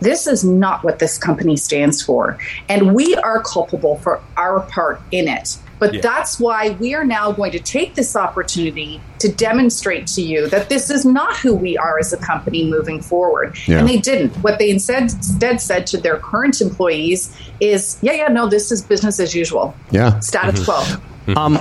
this 0.00 0.26
is 0.26 0.44
not 0.44 0.84
what 0.84 0.98
this 0.98 1.18
company 1.18 1.56
stands 1.56 2.02
for. 2.02 2.38
And 2.68 2.94
we 2.94 3.14
are 3.16 3.42
culpable 3.42 3.96
for 3.98 4.20
our 4.36 4.60
part 4.60 5.00
in 5.10 5.28
it. 5.28 5.56
But 5.78 5.94
Yeah. 5.94 6.00
that's 6.00 6.40
why 6.40 6.70
we 6.80 6.94
are 6.94 7.04
now 7.04 7.30
going 7.30 7.52
to 7.52 7.60
take 7.60 7.94
this 7.94 8.16
opportunity 8.16 9.00
to 9.20 9.28
demonstrate 9.30 10.08
to 10.08 10.22
you 10.22 10.48
that 10.48 10.68
this 10.68 10.90
is 10.90 11.04
not 11.04 11.36
who 11.36 11.54
we 11.54 11.76
are 11.78 11.98
as 12.00 12.12
a 12.12 12.16
company 12.16 12.68
moving 12.68 13.00
forward. 13.00 13.56
Yeah. 13.66 13.78
And 13.78 13.88
they 13.88 13.98
didn't. 13.98 14.34
What 14.38 14.58
they 14.58 14.70
instead, 14.70 15.02
instead 15.04 15.60
said 15.60 15.86
to 15.88 15.96
their 15.98 16.16
current 16.16 16.60
employees 16.60 17.32
is, 17.60 17.96
yeah, 18.02 18.12
yeah, 18.12 18.28
no, 18.28 18.48
this 18.48 18.72
is 18.72 18.82
business 18.82 19.20
as 19.20 19.34
usual. 19.36 19.72
Yeah. 19.92 20.18
Status 20.18 20.64
quo. 20.64 20.82
Um, 21.36 21.60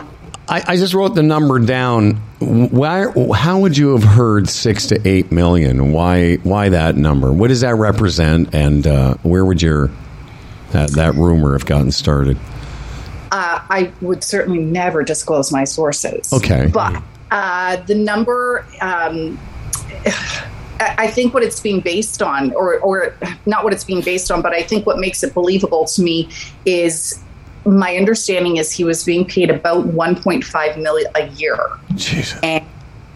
I, 0.50 0.64
I 0.66 0.78
just 0.78 0.94
wrote 0.94 1.16
the 1.16 1.24
number 1.24 1.60
down. 1.60 2.16
Why? 2.40 3.08
How 3.36 3.60
would 3.60 3.78
you 3.78 3.92
have 3.98 4.04
heard 4.04 4.48
six 4.48 4.88
to 4.88 5.08
eight 5.08 5.32
million? 5.32 5.92
Why? 5.92 6.36
Why 6.38 6.70
that 6.70 6.96
number? 6.96 7.34
What 7.34 7.50
does 7.50 7.62
that 7.62 7.76
represent? 7.76 8.54
And 8.54 8.88
uh, 8.88 9.16
where 9.24 9.44
would 9.46 9.62
your 9.62 9.90
that, 10.72 10.92
that 10.92 11.16
rumor 11.16 11.54
have 11.54 11.66
gotten 11.66 11.92
started? 11.92 12.38
Uh, 13.32 13.60
I 13.70 13.92
would 14.02 14.24
certainly 14.24 14.60
never 14.60 15.04
disclose 15.04 15.52
my 15.52 15.66
sources. 15.66 16.32
Okay. 16.32 16.70
But 16.72 17.02
uh, 17.30 17.78
the 17.78 17.96
number, 17.96 18.66
um, 18.80 19.38
I 20.80 20.96
I 20.98 21.08
think 21.08 21.34
what 21.34 21.44
it's 21.44 21.60
being 21.60 21.82
based 21.82 22.22
on, 22.22 22.54
or, 22.54 22.80
or 22.80 23.14
not 23.46 23.64
what 23.64 23.74
it's 23.74 23.84
being 23.84 24.02
based 24.02 24.32
on, 24.32 24.42
but 24.42 24.54
I 24.54 24.62
think 24.62 24.86
what 24.86 25.00
makes 25.00 25.24
it 25.24 25.34
believable 25.34 25.86
to 25.86 26.02
me 26.02 26.30
is 26.66 27.22
my 27.68 27.98
understanding 27.98 28.58
is 28.58 28.72
he 28.72 28.84
was 28.84 29.04
being 29.04 29.26
paid 29.26 29.50
about 29.50 29.86
1.5 29.86 30.82
million 30.82 31.12
a 31.16 31.28
year, 31.30 31.58
Jesus. 31.96 32.40
and 32.42 32.66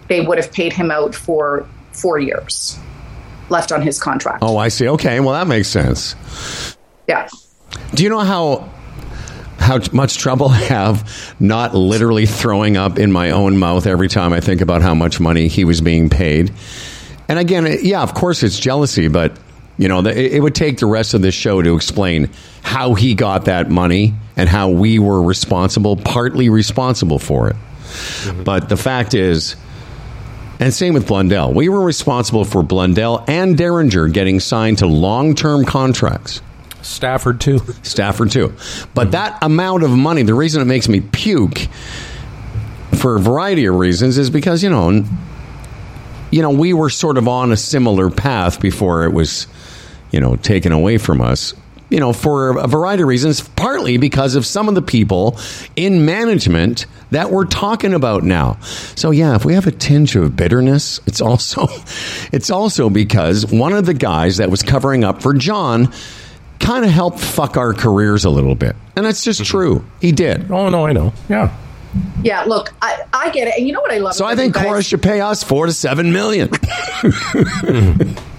they 0.08 0.22
would 0.22 0.38
have 0.38 0.52
paid 0.52 0.74
him 0.74 0.92
out 0.92 1.16
for 1.16 1.66
four 1.94 2.20
years 2.20 2.78
left 3.50 3.72
on 3.72 3.82
his 3.82 4.00
contract. 4.00 4.40
Oh, 4.42 4.58
I 4.58 4.70
see. 4.70 4.88
Okay, 4.88 5.20
well 5.20 5.34
that 5.34 5.48
makes 5.48 5.68
sense. 5.68 6.16
yeah. 7.08 7.28
Do 7.94 8.04
you 8.04 8.10
know 8.10 8.20
how 8.20 8.70
how 9.60 9.80
much 9.94 10.18
trouble 10.18 10.50
I 10.50 10.58
have 10.58 11.36
not 11.40 11.76
literally 11.76 12.26
throwing 12.26 12.78
up 12.78 12.98
in 12.98 13.12
my 13.12 13.32
own 13.32 13.58
mouth 13.58 13.86
every 13.86 14.08
time 14.08 14.34
I 14.34 14.40
think 14.40 14.60
about 14.62 14.82
how 14.82 14.96
much 14.96 15.20
money 15.20 15.48
he 15.48 15.66
was 15.66 15.82
being 15.82 16.10
paid? 16.10 16.52
And 17.28 17.38
again, 17.40 17.78
yeah, 17.82 18.02
of 18.02 18.14
course 18.14 18.44
it's 18.44 18.60
jealousy, 18.60 19.08
but 19.08 19.38
you 19.78 19.88
know, 19.88 20.06
it 20.06 20.42
would 20.42 20.56
take 20.56 20.78
the 20.78 20.86
rest 20.86 21.14
of 21.14 21.22
this 21.22 21.34
show 21.34 21.62
to 21.62 21.76
explain 21.76 22.30
how 22.62 22.94
he 22.94 23.16
got 23.16 23.46
that 23.46 23.70
money 23.70 24.14
and 24.36 24.48
how 24.48 24.70
we 24.70 25.00
were 25.00 25.22
responsible, 25.22 25.98
partly 25.98 26.50
responsible 26.50 27.20
for 27.20 27.50
it. 27.50 27.56
Mm-hmm. 27.56 28.44
But 28.44 28.70
the 28.70 28.78
fact 28.78 29.14
is, 29.14 29.56
and 30.60 30.74
same 30.74 30.94
with 30.94 31.08
Blundell, 31.08 31.54
we 31.54 31.70
were 31.70 31.82
responsible 31.82 32.46
for 32.46 32.62
Blundell 32.62 33.26
and 33.28 33.58
Derringer 33.58 34.08
getting 34.10 34.40
signed 34.40 34.78
to 34.80 34.88
long 34.88 35.34
term 35.34 35.66
contracts. 35.66 36.42
Stafford 36.82 37.42
too. 37.42 37.60
Stafford 37.82 38.32
too. 38.32 38.50
But 38.94 39.04
mm-hmm. 39.04 39.12
that 39.12 39.40
amount 39.42 39.84
of 39.84 39.92
money, 39.92 40.24
the 40.24 40.34
reason 40.34 40.62
it 40.62 40.66
makes 40.66 40.88
me 40.88 41.02
puke 41.02 41.68
for 43.00 43.16
a 43.16 43.20
variety 43.20 43.66
of 43.66 43.76
reasons 43.76 44.18
is 44.18 44.30
because, 44.30 44.62
you 44.62 44.70
know, 44.70 45.04
you 46.32 46.42
know, 46.42 46.52
we 46.52 46.74
were 46.74 46.90
sort 46.90 47.18
of 47.18 47.28
on 47.28 47.52
a 47.52 47.58
similar 47.58 48.10
path 48.10 48.62
before 48.62 49.04
it 49.04 49.14
was, 49.14 49.48
you 50.12 50.20
know, 50.20 50.36
taken 50.36 50.72
away 50.72 50.98
from 50.98 51.22
us. 51.22 51.54
You 51.90 52.00
know, 52.00 52.14
for 52.14 52.58
a 52.58 52.68
variety 52.68 53.04
of 53.04 53.10
reasons, 53.10 53.42
partly 53.42 53.98
because 53.98 54.36
of 54.36 54.46
some 54.46 54.70
of 54.70 54.76
the 54.76 54.82
people 54.82 55.38
in 55.76 56.06
management 56.06 56.86
that 57.10 57.32
we're 57.32 57.46
talking 57.46 57.94
about 57.94 58.24
now. 58.24 58.58
So 58.96 59.12
yeah, 59.12 59.36
if 59.36 59.44
we 59.44 59.56
have 59.56 59.68
a 59.68 59.72
tinge 59.72 60.16
of 60.16 60.34
bitterness, 60.38 61.02
it's 61.06 61.20
also 61.20 61.68
it's 62.32 62.50
also 62.50 62.90
because 62.90 63.46
one 63.46 63.74
of 63.74 63.86
the 63.86 63.94
guys 63.94 64.38
that 64.38 64.50
was 64.50 64.64
covering 64.64 65.04
up 65.04 65.22
for 65.22 65.34
John 65.34 65.92
kind 66.62 66.86
of 66.86 66.92
helped 66.92 67.20
fuck 67.20 67.58
our 67.58 67.74
careers 67.74 68.24
a 68.24 68.30
little 68.30 68.56
bit. 68.56 68.76
And 68.96 69.06
that's 69.06 69.24
just 69.24 69.42
mm-hmm. 69.42 69.52
true. 69.52 69.86
He 70.00 70.14
did. 70.14 70.50
Oh 70.50 70.70
no, 70.70 70.86
I 70.86 70.94
know. 70.94 71.12
Yeah. 71.28 71.54
Yeah, 72.24 72.44
look, 72.44 72.74
I, 72.82 73.04
I 73.12 73.32
get 73.32 73.50
it. 73.50 73.56
And 73.58 73.68
you 73.68 73.74
know 73.74 73.82
what 73.82 73.92
I 73.92 73.98
love? 73.98 74.14
So 74.14 74.26
I 74.26 74.36
think 74.36 74.54
guys? 74.54 74.64
Corus 74.64 74.86
should 74.86 75.02
pay 75.02 75.20
us 75.20 75.44
four 75.44 75.66
to 75.66 75.74
seven 75.74 76.14
million. 76.14 76.50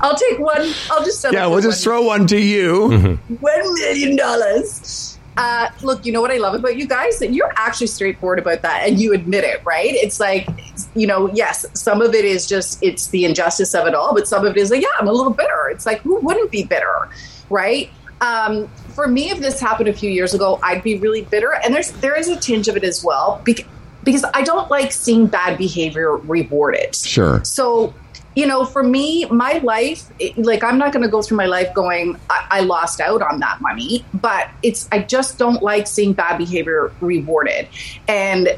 I'll 0.00 0.16
take 0.16 0.38
one. 0.38 0.72
I'll 0.90 1.04
just 1.04 1.20
settle 1.20 1.38
yeah, 1.38 1.46
we'll 1.46 1.60
just 1.60 1.86
one. 1.86 1.94
throw 1.94 2.02
one 2.02 2.26
to 2.28 2.40
you. 2.40 3.18
one 3.40 3.74
million 3.74 4.16
dollars. 4.16 5.18
Uh, 5.38 5.68
look, 5.82 6.06
you 6.06 6.12
know 6.12 6.22
what 6.22 6.30
I 6.30 6.38
love 6.38 6.54
about 6.54 6.76
you 6.76 6.86
guys 6.86 7.18
that 7.18 7.32
you're 7.34 7.52
actually 7.56 7.88
straightforward 7.88 8.38
about 8.38 8.62
that, 8.62 8.88
and 8.88 8.98
you 8.98 9.12
admit 9.12 9.44
it, 9.44 9.62
right? 9.66 9.92
It's 9.92 10.18
like, 10.18 10.48
you 10.94 11.06
know, 11.06 11.30
yes, 11.34 11.66
some 11.74 12.00
of 12.00 12.14
it 12.14 12.24
is 12.24 12.46
just 12.46 12.82
it's 12.82 13.08
the 13.08 13.26
injustice 13.26 13.74
of 13.74 13.86
it 13.86 13.94
all, 13.94 14.14
but 14.14 14.26
some 14.26 14.46
of 14.46 14.56
it 14.56 14.60
is 14.60 14.70
like, 14.70 14.80
yeah, 14.80 14.88
I'm 14.98 15.08
a 15.08 15.12
little 15.12 15.32
bitter. 15.32 15.68
It's 15.70 15.84
like, 15.84 16.00
who 16.00 16.16
wouldn't 16.20 16.50
be 16.50 16.64
bitter, 16.64 17.10
right? 17.50 17.90
Um, 18.22 18.66
for 18.94 19.06
me, 19.08 19.30
if 19.30 19.40
this 19.40 19.60
happened 19.60 19.90
a 19.90 19.92
few 19.92 20.10
years 20.10 20.32
ago, 20.32 20.58
I'd 20.62 20.82
be 20.82 20.96
really 20.96 21.20
bitter, 21.22 21.52
and 21.52 21.74
there's 21.74 21.90
there 21.92 22.18
is 22.18 22.28
a 22.28 22.36
tinge 22.36 22.66
of 22.68 22.76
it 22.78 22.84
as 22.84 23.04
well, 23.04 23.42
bec- 23.44 23.66
because 24.04 24.24
I 24.32 24.40
don't 24.40 24.70
like 24.70 24.90
seeing 24.90 25.26
bad 25.26 25.58
behavior 25.58 26.16
rewarded. 26.16 26.94
Sure. 26.94 27.44
So, 27.44 27.92
you 28.36 28.46
know, 28.46 28.64
for 28.66 28.82
me, 28.82 29.24
my 29.24 29.54
life, 29.64 30.04
it- 30.20 30.36
like, 30.38 30.62
I'm 30.62 30.76
not 30.78 30.92
going 30.92 31.02
to 31.02 31.08
go 31.08 31.22
through 31.22 31.38
my 31.38 31.46
life 31.46 31.72
going, 31.74 32.16
I-, 32.30 32.46
I 32.50 32.60
lost 32.60 33.00
out 33.00 33.22
on 33.22 33.40
that 33.40 33.60
money, 33.62 34.04
but 34.14 34.48
it's, 34.62 34.86
I 34.92 35.00
just 35.00 35.38
don't 35.38 35.62
like 35.62 35.86
seeing 35.88 36.12
bad 36.12 36.36
behavior 36.38 36.92
rewarded. 37.00 37.66
And, 38.06 38.48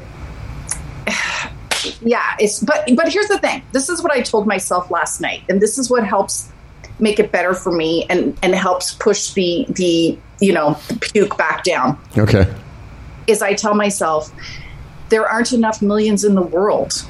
yeah, 2.01 2.35
it's, 2.39 2.59
but, 2.59 2.89
but 2.95 3.07
here's 3.11 3.27
the 3.29 3.39
thing 3.39 3.63
this 3.71 3.87
is 3.89 4.03
what 4.03 4.11
I 4.11 4.21
told 4.21 4.45
myself 4.47 4.91
last 4.91 5.21
night, 5.21 5.43
and 5.49 5.61
this 5.61 5.77
is 5.79 5.89
what 5.89 6.05
helps 6.05 6.51
make 6.99 7.17
it 7.17 7.31
better 7.31 7.53
for 7.53 7.71
me 7.71 8.05
and, 8.09 8.37
and 8.43 8.53
helps 8.53 8.93
push 8.95 9.31
the, 9.31 9.65
the, 9.69 10.17
you 10.41 10.51
know, 10.51 10.77
the 10.89 10.95
puke 10.95 11.37
back 11.37 11.63
down 11.63 11.97
Okay. 12.17 12.53
is 13.27 13.41
I 13.41 13.53
tell 13.53 13.73
myself 13.73 14.29
there 15.07 15.25
aren't 15.25 15.53
enough 15.53 15.81
millions 15.81 16.25
in 16.25 16.35
the 16.35 16.41
world 16.41 17.05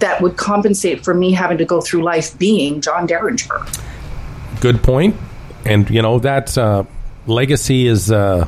that 0.00 0.20
would 0.20 0.36
compensate 0.36 1.04
for 1.04 1.14
me 1.14 1.32
having 1.32 1.58
to 1.58 1.64
go 1.64 1.80
through 1.80 2.02
life 2.02 2.36
being 2.38 2.80
John 2.80 3.06
Derringer. 3.06 3.66
Good 4.60 4.82
point. 4.82 5.16
And 5.64 5.88
you 5.90 6.02
know 6.02 6.18
that 6.20 6.56
uh, 6.56 6.84
legacy 7.26 7.86
is. 7.86 8.10
Uh, 8.10 8.46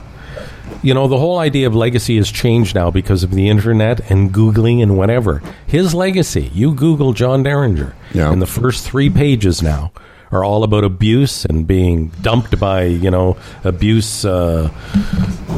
you 0.82 0.94
know 0.94 1.06
the 1.06 1.18
whole 1.18 1.38
idea 1.38 1.66
of 1.66 1.74
legacy 1.74 2.16
has 2.16 2.30
changed 2.30 2.74
now 2.74 2.90
because 2.90 3.22
of 3.22 3.30
the 3.32 3.48
internet 3.48 4.10
and 4.10 4.32
googling 4.32 4.82
and 4.82 4.96
whatever. 4.96 5.42
His 5.66 5.94
legacy, 5.94 6.50
you 6.54 6.74
Google 6.74 7.12
John 7.12 7.42
Derringer, 7.42 7.94
Yeah. 8.14 8.32
and 8.32 8.40
the 8.40 8.46
first 8.46 8.84
three 8.86 9.10
pages 9.10 9.62
now 9.62 9.92
are 10.32 10.44
all 10.44 10.64
about 10.64 10.82
abuse 10.82 11.44
and 11.44 11.66
being 11.66 12.08
dumped 12.22 12.58
by 12.58 12.84
you 12.84 13.10
know 13.10 13.36
abuse 13.62 14.24
uh, 14.24 14.68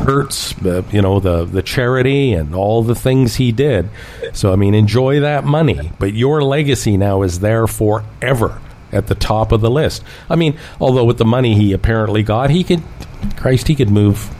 hurts 0.04 0.54
uh, 0.64 0.82
you 0.90 1.00
know 1.00 1.20
the 1.20 1.44
the 1.44 1.62
charity 1.62 2.32
and 2.32 2.54
all 2.54 2.82
the 2.82 2.94
things 2.94 3.36
he 3.36 3.52
did. 3.52 3.88
So 4.32 4.52
I 4.52 4.56
mean, 4.56 4.74
enjoy 4.74 5.20
that 5.20 5.44
money, 5.44 5.92
but 5.98 6.12
your 6.12 6.42
legacy 6.42 6.96
now 6.96 7.22
is 7.22 7.40
there 7.40 7.66
forever 7.66 8.60
at 8.92 9.08
the 9.08 9.14
top 9.14 9.52
of 9.52 9.60
the 9.60 9.70
list. 9.70 10.02
I 10.30 10.36
mean, 10.36 10.56
although 10.80 11.04
with 11.04 11.18
the 11.18 11.24
money 11.24 11.54
he 11.54 11.72
apparently 11.72 12.22
got, 12.22 12.50
he 12.50 12.64
could, 12.64 12.82
Christ, 13.36 13.68
he 13.68 13.74
could 13.74 13.90
move, 13.90 14.30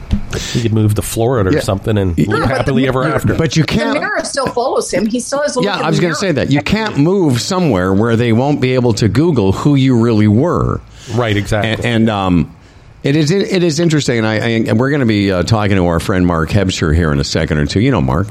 he 0.41 0.61
could 0.61 0.73
move 0.73 0.95
to 0.95 1.01
Florida 1.01 1.57
or 1.57 1.61
something 1.61 1.97
and 1.97 2.17
live 2.27 2.43
happily 2.49 2.83
the- 2.83 2.87
ever 2.89 3.03
after. 3.03 3.35
But 3.35 3.55
you 3.55 3.63
can't. 3.63 3.93
The 3.95 3.99
mirror 3.99 4.23
still 4.23 4.47
follows 4.47 4.91
him. 4.93 5.05
He 5.05 5.19
still 5.19 5.41
has 5.41 5.57
a 5.57 5.61
Yeah, 5.61 5.77
I 5.79 5.89
was 5.89 5.99
going 5.99 6.13
to 6.13 6.19
say 6.19 6.31
that. 6.31 6.51
You 6.51 6.61
can't 6.61 6.97
move 6.97 7.41
somewhere 7.41 7.93
where 7.93 8.15
they 8.15 8.33
won't 8.33 8.61
be 8.61 8.73
able 8.73 8.93
to 8.93 9.07
Google 9.07 9.51
who 9.51 9.75
you 9.75 9.99
really 9.99 10.27
were. 10.27 10.81
right, 11.15 11.35
exactly. 11.35 11.71
And, 11.71 11.85
and 11.85 12.09
um, 12.09 12.55
it 13.03 13.15
is 13.15 13.29
it 13.29 13.61
is 13.61 13.79
interesting, 13.79 14.17
and 14.17 14.25
I, 14.25 14.33
I 14.33 14.47
and 14.67 14.79
we're 14.79 14.89
going 14.89 15.01
to 15.01 15.05
be 15.05 15.31
uh, 15.31 15.43
talking 15.43 15.75
to 15.75 15.85
our 15.85 15.99
friend 15.99 16.25
Mark 16.25 16.49
Hebscher 16.49 16.95
here 16.95 17.11
in 17.11 17.19
a 17.19 17.23
second 17.23 17.59
or 17.59 17.67
two. 17.67 17.79
You 17.79 17.91
know 17.91 18.01
Mark, 18.01 18.27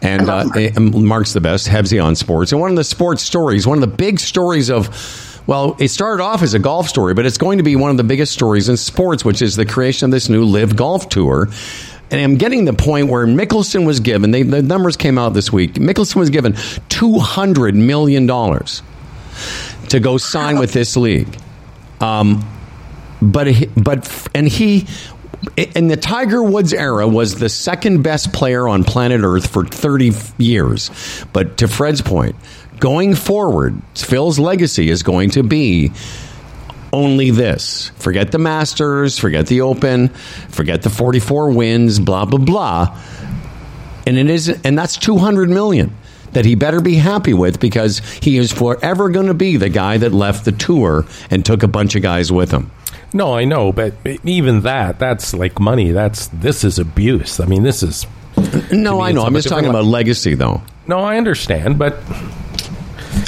and 0.00 0.30
I 0.30 0.42
uh, 0.42 0.44
love 0.44 0.56
eh, 0.56 0.70
Mark's 0.78 1.32
the 1.32 1.40
best. 1.40 1.66
Hebsy 1.66 2.02
on 2.02 2.14
sports, 2.14 2.52
and 2.52 2.60
one 2.60 2.70
of 2.70 2.76
the 2.76 2.84
sports 2.84 3.24
stories, 3.24 3.66
one 3.66 3.78
of 3.78 3.82
the 3.82 3.96
big 3.96 4.20
stories 4.20 4.70
of. 4.70 5.30
Well, 5.46 5.76
it 5.78 5.88
started 5.88 6.22
off 6.22 6.42
as 6.42 6.54
a 6.54 6.58
golf 6.58 6.88
story, 6.88 7.14
but 7.14 7.26
it's 7.26 7.38
going 7.38 7.58
to 7.58 7.64
be 7.64 7.76
one 7.76 7.90
of 7.90 7.96
the 7.96 8.04
biggest 8.04 8.32
stories 8.32 8.68
in 8.68 8.76
sports, 8.76 9.24
which 9.24 9.42
is 9.42 9.56
the 9.56 9.66
creation 9.66 10.06
of 10.06 10.10
this 10.12 10.28
new 10.28 10.44
LIV 10.44 10.76
Golf 10.76 11.08
Tour. 11.08 11.48
And 12.10 12.20
I'm 12.20 12.36
getting 12.36 12.64
the 12.64 12.74
point 12.74 13.08
where 13.08 13.26
Mickelson 13.26 13.86
was 13.86 14.00
given, 14.00 14.30
they, 14.30 14.42
the 14.42 14.62
numbers 14.62 14.96
came 14.96 15.18
out 15.18 15.30
this 15.30 15.52
week. 15.52 15.74
Mickelson 15.74 16.16
was 16.16 16.30
given 16.30 16.52
$200 16.52 17.74
million 17.74 18.26
to 19.88 20.00
go 20.00 20.18
sign 20.18 20.58
with 20.58 20.72
this 20.72 20.96
league. 20.96 21.36
Um, 22.00 22.44
but 23.22 23.46
but 23.76 24.28
and 24.34 24.48
he 24.48 24.86
in 25.56 25.88
the 25.88 25.96
Tiger 25.96 26.42
Woods 26.42 26.72
era 26.72 27.06
was 27.06 27.36
the 27.36 27.48
second 27.48 28.02
best 28.02 28.32
player 28.32 28.68
on 28.68 28.84
planet 28.84 29.22
Earth 29.22 29.48
for 29.48 29.64
30 29.64 30.12
years. 30.38 30.90
But 31.32 31.58
to 31.58 31.68
Fred's 31.68 32.02
point, 32.02 32.36
going 32.82 33.14
forward, 33.14 33.80
Phil's 33.94 34.40
legacy 34.40 34.90
is 34.90 35.04
going 35.04 35.30
to 35.30 35.44
be 35.44 35.92
only 36.92 37.30
this. 37.30 37.90
Forget 37.90 38.32
the 38.32 38.38
Masters, 38.38 39.20
forget 39.20 39.46
the 39.46 39.60
Open, 39.60 40.08
forget 40.08 40.82
the 40.82 40.90
44 40.90 41.52
wins, 41.52 42.00
blah 42.00 42.24
blah 42.24 42.40
blah. 42.40 43.00
And 44.04 44.18
it 44.18 44.28
is 44.28 44.48
and 44.64 44.76
that's 44.76 44.96
200 44.96 45.48
million 45.48 45.96
that 46.32 46.44
he 46.44 46.56
better 46.56 46.80
be 46.80 46.96
happy 46.96 47.32
with 47.32 47.60
because 47.60 48.00
he 48.20 48.36
is 48.36 48.50
forever 48.50 49.10
going 49.10 49.28
to 49.28 49.34
be 49.34 49.58
the 49.58 49.68
guy 49.68 49.98
that 49.98 50.10
left 50.12 50.44
the 50.44 50.50
tour 50.52 51.06
and 51.30 51.46
took 51.46 51.62
a 51.62 51.68
bunch 51.68 51.94
of 51.94 52.02
guys 52.02 52.32
with 52.32 52.50
him. 52.50 52.72
no, 53.14 53.32
I 53.36 53.44
know, 53.44 53.70
but 53.72 53.94
even 54.24 54.62
that, 54.62 54.98
that's 54.98 55.34
like 55.34 55.60
money. 55.60 55.92
That's 55.92 56.26
this 56.28 56.64
is 56.64 56.80
abuse. 56.80 57.38
I 57.38 57.44
mean, 57.44 57.62
this 57.62 57.84
is 57.84 58.06
No, 58.72 59.00
I 59.00 59.12
know. 59.12 59.22
I'm 59.22 59.34
just 59.34 59.48
talking 59.48 59.70
about 59.70 59.84
legacy, 59.84 60.34
though. 60.34 60.62
no, 60.88 60.98
I 60.98 61.16
understand, 61.16 61.78
but 61.78 61.94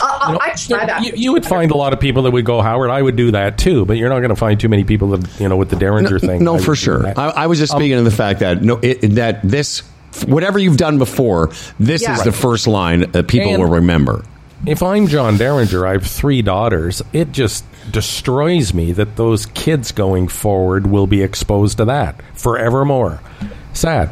I, 0.03 0.37
I, 0.41 0.51
I 0.51 0.55
try 0.55 0.87
that. 0.87 1.03
you, 1.05 1.13
you 1.15 1.33
would 1.33 1.45
find 1.47 1.71
a 1.71 1.77
lot 1.77 1.93
of 1.93 2.01
people 2.01 2.23
that 2.25 2.31
would 2.33 2.45
go 2.45 2.61
Howard. 2.63 2.91
I 2.91 3.01
would 3.03 3.17
do 3.17 3.31
that 3.33 3.59
too, 3.59 3.85
but 3.87 3.97
you're 3.97 4.09
not 4.09 4.19
going 4.21 4.31
to 4.31 4.37
find 4.37 4.59
too 4.59 4.69
many 4.69 4.85
people 4.85 5.09
that 5.11 5.41
you 5.41 5.49
know 5.49 5.57
with 5.57 5.71
the 5.71 5.77
Derringer 5.77 6.19
thing. 6.19 6.43
No, 6.45 6.55
would 6.55 6.65
for 6.65 6.75
sure. 6.77 7.07
I, 7.19 7.29
I 7.31 7.47
was 7.47 7.59
just 7.59 7.73
um, 7.75 7.81
speaking 7.81 7.99
of 7.99 8.05
the 8.05 8.11
fact 8.11 8.41
that 8.41 8.63
no, 8.63 8.79
it, 8.83 9.01
that 9.17 9.41
this 9.43 9.81
whatever 10.27 10.59
you've 10.59 10.77
done 10.77 10.99
before, 10.99 11.51
this 11.79 12.03
Yeah. 12.03 12.15
is 12.17 12.23
the 12.25 12.33
first 12.33 12.67
line 12.67 13.11
that 13.13 13.27
people 13.29 13.51
And- 13.53 13.63
will 13.63 13.71
remember. 13.71 14.25
if 14.67 14.83
I'm 14.83 15.07
John 15.09 15.37
Derringer, 15.37 15.87
I 15.87 15.93
have 15.93 16.07
three 16.07 16.41
daughters. 16.41 17.03
It 17.13 17.33
just 17.33 17.65
destroys 17.91 18.73
me 18.73 18.93
that 18.93 19.17
those 19.17 19.45
kids 19.47 19.93
going 19.93 20.29
forward 20.29 20.87
will 20.87 21.07
be 21.07 21.21
exposed 21.23 21.77
to 21.79 21.85
that 21.87 22.21
forevermore. 22.35 23.21
Sad. 23.75 24.09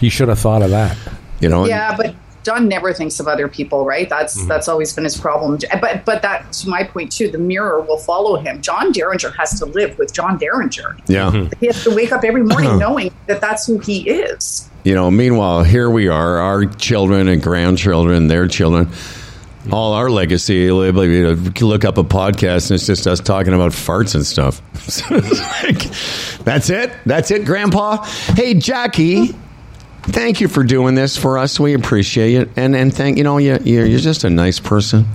You 0.00 0.08
should 0.10 0.28
have 0.28 0.38
thought 0.38 0.62
of 0.62 0.70
that. 0.70 0.96
You 1.40 1.48
know, 1.48 1.66
Yeah, 1.66 1.96
but 1.96 2.14
John 2.44 2.68
never 2.68 2.92
thinks 2.92 3.20
of 3.20 3.28
other 3.28 3.48
people, 3.48 3.84
right? 3.84 4.08
That's 4.08 4.38
Mm-hmm. 4.38 4.48
that's 4.48 4.68
always 4.68 4.92
been 4.92 5.04
his 5.04 5.16
problem. 5.16 5.58
But 5.80 6.04
but 6.04 6.22
that's 6.22 6.64
my 6.66 6.84
point 6.84 7.12
too. 7.12 7.30
The 7.30 7.38
mirror 7.38 7.80
will 7.80 7.98
follow 7.98 8.36
him. 8.36 8.60
John 8.62 8.92
Derringer 8.92 9.30
has 9.30 9.58
to 9.58 9.66
live 9.66 9.98
with 9.98 10.12
John 10.12 10.38
Derringer. 10.38 10.96
yeah. 11.06 11.48
He 11.60 11.66
has 11.66 11.82
to 11.84 11.94
wake 11.94 12.12
up 12.12 12.24
every 12.24 12.42
morning 12.42 12.78
knowing 12.86 13.12
that 13.26 13.40
that's 13.40 13.66
who 13.66 13.78
he 13.78 14.08
is. 14.08 14.68
You 14.84 14.94
know, 14.94 15.10
meanwhile, 15.10 15.62
here 15.62 15.88
we 15.90 16.08
are, 16.08 16.38
our 16.38 16.64
children 16.66 17.28
and 17.28 17.40
grandchildren, 17.42 18.26
their 18.26 18.48
children, 18.48 18.88
all 19.70 19.92
our 19.92 20.10
legacy. 20.10 20.54
You 20.56 20.90
know, 20.92 21.02
you 21.02 21.66
look 21.66 21.84
up 21.84 21.98
a 21.98 22.02
podcast 22.04 22.70
and 22.70 22.76
it's 22.76 22.86
just 22.86 23.06
us 23.06 23.20
talking 23.20 23.52
about 23.54 23.70
farts 23.72 24.14
and 24.16 24.26
stuff. 24.26 24.60
Like, 25.10 25.82
that's 26.44 26.68
it. 26.70 26.90
That's 27.06 27.30
it, 27.30 27.44
Grandpa. 27.44 28.02
Hey, 28.34 28.54
Jackie. 28.54 29.36
Thank 30.04 30.40
you 30.40 30.48
for 30.48 30.64
doing 30.64 30.94
this 30.94 31.16
for 31.16 31.38
us. 31.38 31.60
We 31.60 31.74
appreciate 31.74 32.34
it, 32.34 32.50
and 32.56 32.74
and 32.74 32.92
thank 32.92 33.18
you 33.18 33.24
know 33.24 33.38
you 33.38 33.58
you're, 33.64 33.86
you're 33.86 34.00
just 34.00 34.24
a 34.24 34.30
nice 34.30 34.58
person, 34.58 35.06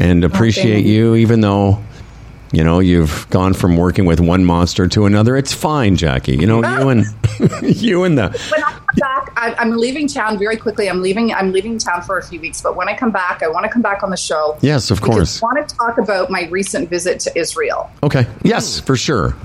and 0.00 0.24
oh, 0.24 0.26
appreciate 0.26 0.84
you. 0.84 1.10
you 1.10 1.14
even 1.16 1.40
though 1.40 1.82
you 2.52 2.64
know 2.64 2.80
you've 2.80 3.28
gone 3.30 3.54
from 3.54 3.76
working 3.76 4.04
with 4.04 4.18
one 4.18 4.44
monster 4.44 4.88
to 4.88 5.06
another. 5.06 5.36
It's 5.36 5.52
fine, 5.52 5.96
Jackie. 5.96 6.36
You 6.36 6.48
know 6.48 6.64
you 6.64 6.88
and 6.88 7.04
you 7.62 8.02
and 8.02 8.18
the 8.18 8.28
When 8.50 8.64
I 8.64 8.72
come 8.72 8.86
back, 8.96 9.32
I, 9.36 9.54
I'm 9.56 9.76
leaving 9.76 10.08
town 10.08 10.36
very 10.36 10.56
quickly. 10.56 10.88
I'm 10.88 11.00
leaving. 11.00 11.32
I'm 11.32 11.52
leaving 11.52 11.78
town 11.78 12.02
for 12.02 12.18
a 12.18 12.24
few 12.24 12.40
weeks, 12.40 12.60
but 12.60 12.74
when 12.74 12.88
I 12.88 12.96
come 12.96 13.12
back, 13.12 13.42
I 13.44 13.48
want 13.48 13.66
to 13.66 13.70
come 13.70 13.82
back 13.82 14.02
on 14.02 14.10
the 14.10 14.16
show. 14.16 14.58
Yes, 14.62 14.90
of 14.90 15.00
course. 15.00 15.40
I 15.40 15.46
want 15.46 15.68
to 15.68 15.76
talk 15.76 15.98
about 15.98 16.28
my 16.28 16.48
recent 16.48 16.90
visit 16.90 17.20
to 17.20 17.38
Israel. 17.38 17.88
Okay. 18.02 18.26
Yes, 18.42 18.80
for 18.80 18.96
sure. 18.96 19.36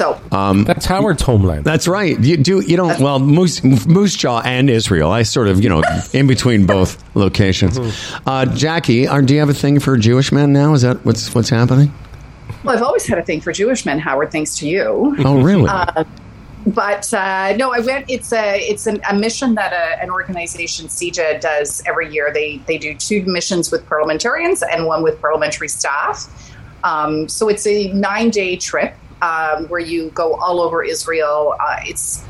So 0.00 0.18
That's 0.64 0.86
Howard's 0.86 1.20
homeland. 1.20 1.66
That's 1.66 1.86
right. 1.86 2.18
You 2.18 2.38
do. 2.38 2.60
You 2.60 2.78
don't. 2.78 2.98
Well, 3.00 3.18
Moose, 3.18 3.62
Moose 3.62 4.16
Jaw 4.16 4.40
and 4.40 4.70
Israel. 4.70 5.10
I 5.10 5.24
sort 5.24 5.48
of, 5.48 5.62
you 5.62 5.68
know, 5.68 5.82
in 6.14 6.26
between 6.26 6.64
both 6.64 7.04
locations. 7.14 7.78
Uh, 8.26 8.46
Jackie, 8.46 9.06
are, 9.06 9.20
do 9.20 9.34
you 9.34 9.40
have 9.40 9.50
a 9.50 9.54
thing 9.54 9.78
for 9.78 9.98
Jewish 9.98 10.32
men 10.32 10.54
now? 10.54 10.72
Is 10.72 10.80
that 10.80 11.04
what's 11.04 11.34
what's 11.34 11.50
happening? 11.50 11.92
well, 12.64 12.74
I've 12.74 12.82
always 12.82 13.06
had 13.06 13.18
a 13.18 13.22
thing 13.22 13.42
for 13.42 13.52
Jewish 13.52 13.84
men, 13.84 13.98
Howard. 13.98 14.32
Thanks 14.32 14.56
to 14.60 14.68
you. 14.68 15.16
Oh, 15.18 15.42
really? 15.42 15.70
But 16.66 17.12
uh, 17.14 17.54
no, 17.56 17.72
I 17.72 17.80
went. 17.80 18.10
It's 18.10 18.34
a 18.34 18.58
it's 18.58 18.86
an, 18.86 19.00
a 19.08 19.14
mission 19.14 19.54
that 19.54 19.72
a, 19.72 20.02
an 20.02 20.10
organization 20.10 20.88
CJA 20.88 21.40
does 21.40 21.82
every 21.86 22.12
year. 22.12 22.30
They 22.32 22.58
they 22.66 22.76
do 22.76 22.94
two 22.94 23.22
missions 23.24 23.70
with 23.70 23.86
parliamentarians 23.86 24.62
and 24.62 24.84
one 24.86 25.02
with 25.02 25.18
parliamentary 25.22 25.68
staff. 25.68 26.52
Um, 26.84 27.30
so 27.30 27.48
it's 27.48 27.66
a 27.66 27.90
nine 27.94 28.28
day 28.28 28.56
trip 28.56 28.94
um, 29.22 29.68
where 29.68 29.80
you 29.80 30.10
go 30.10 30.34
all 30.34 30.60
over 30.60 30.82
Israel. 30.82 31.54
Uh, 31.60 31.80
it's 31.84 32.24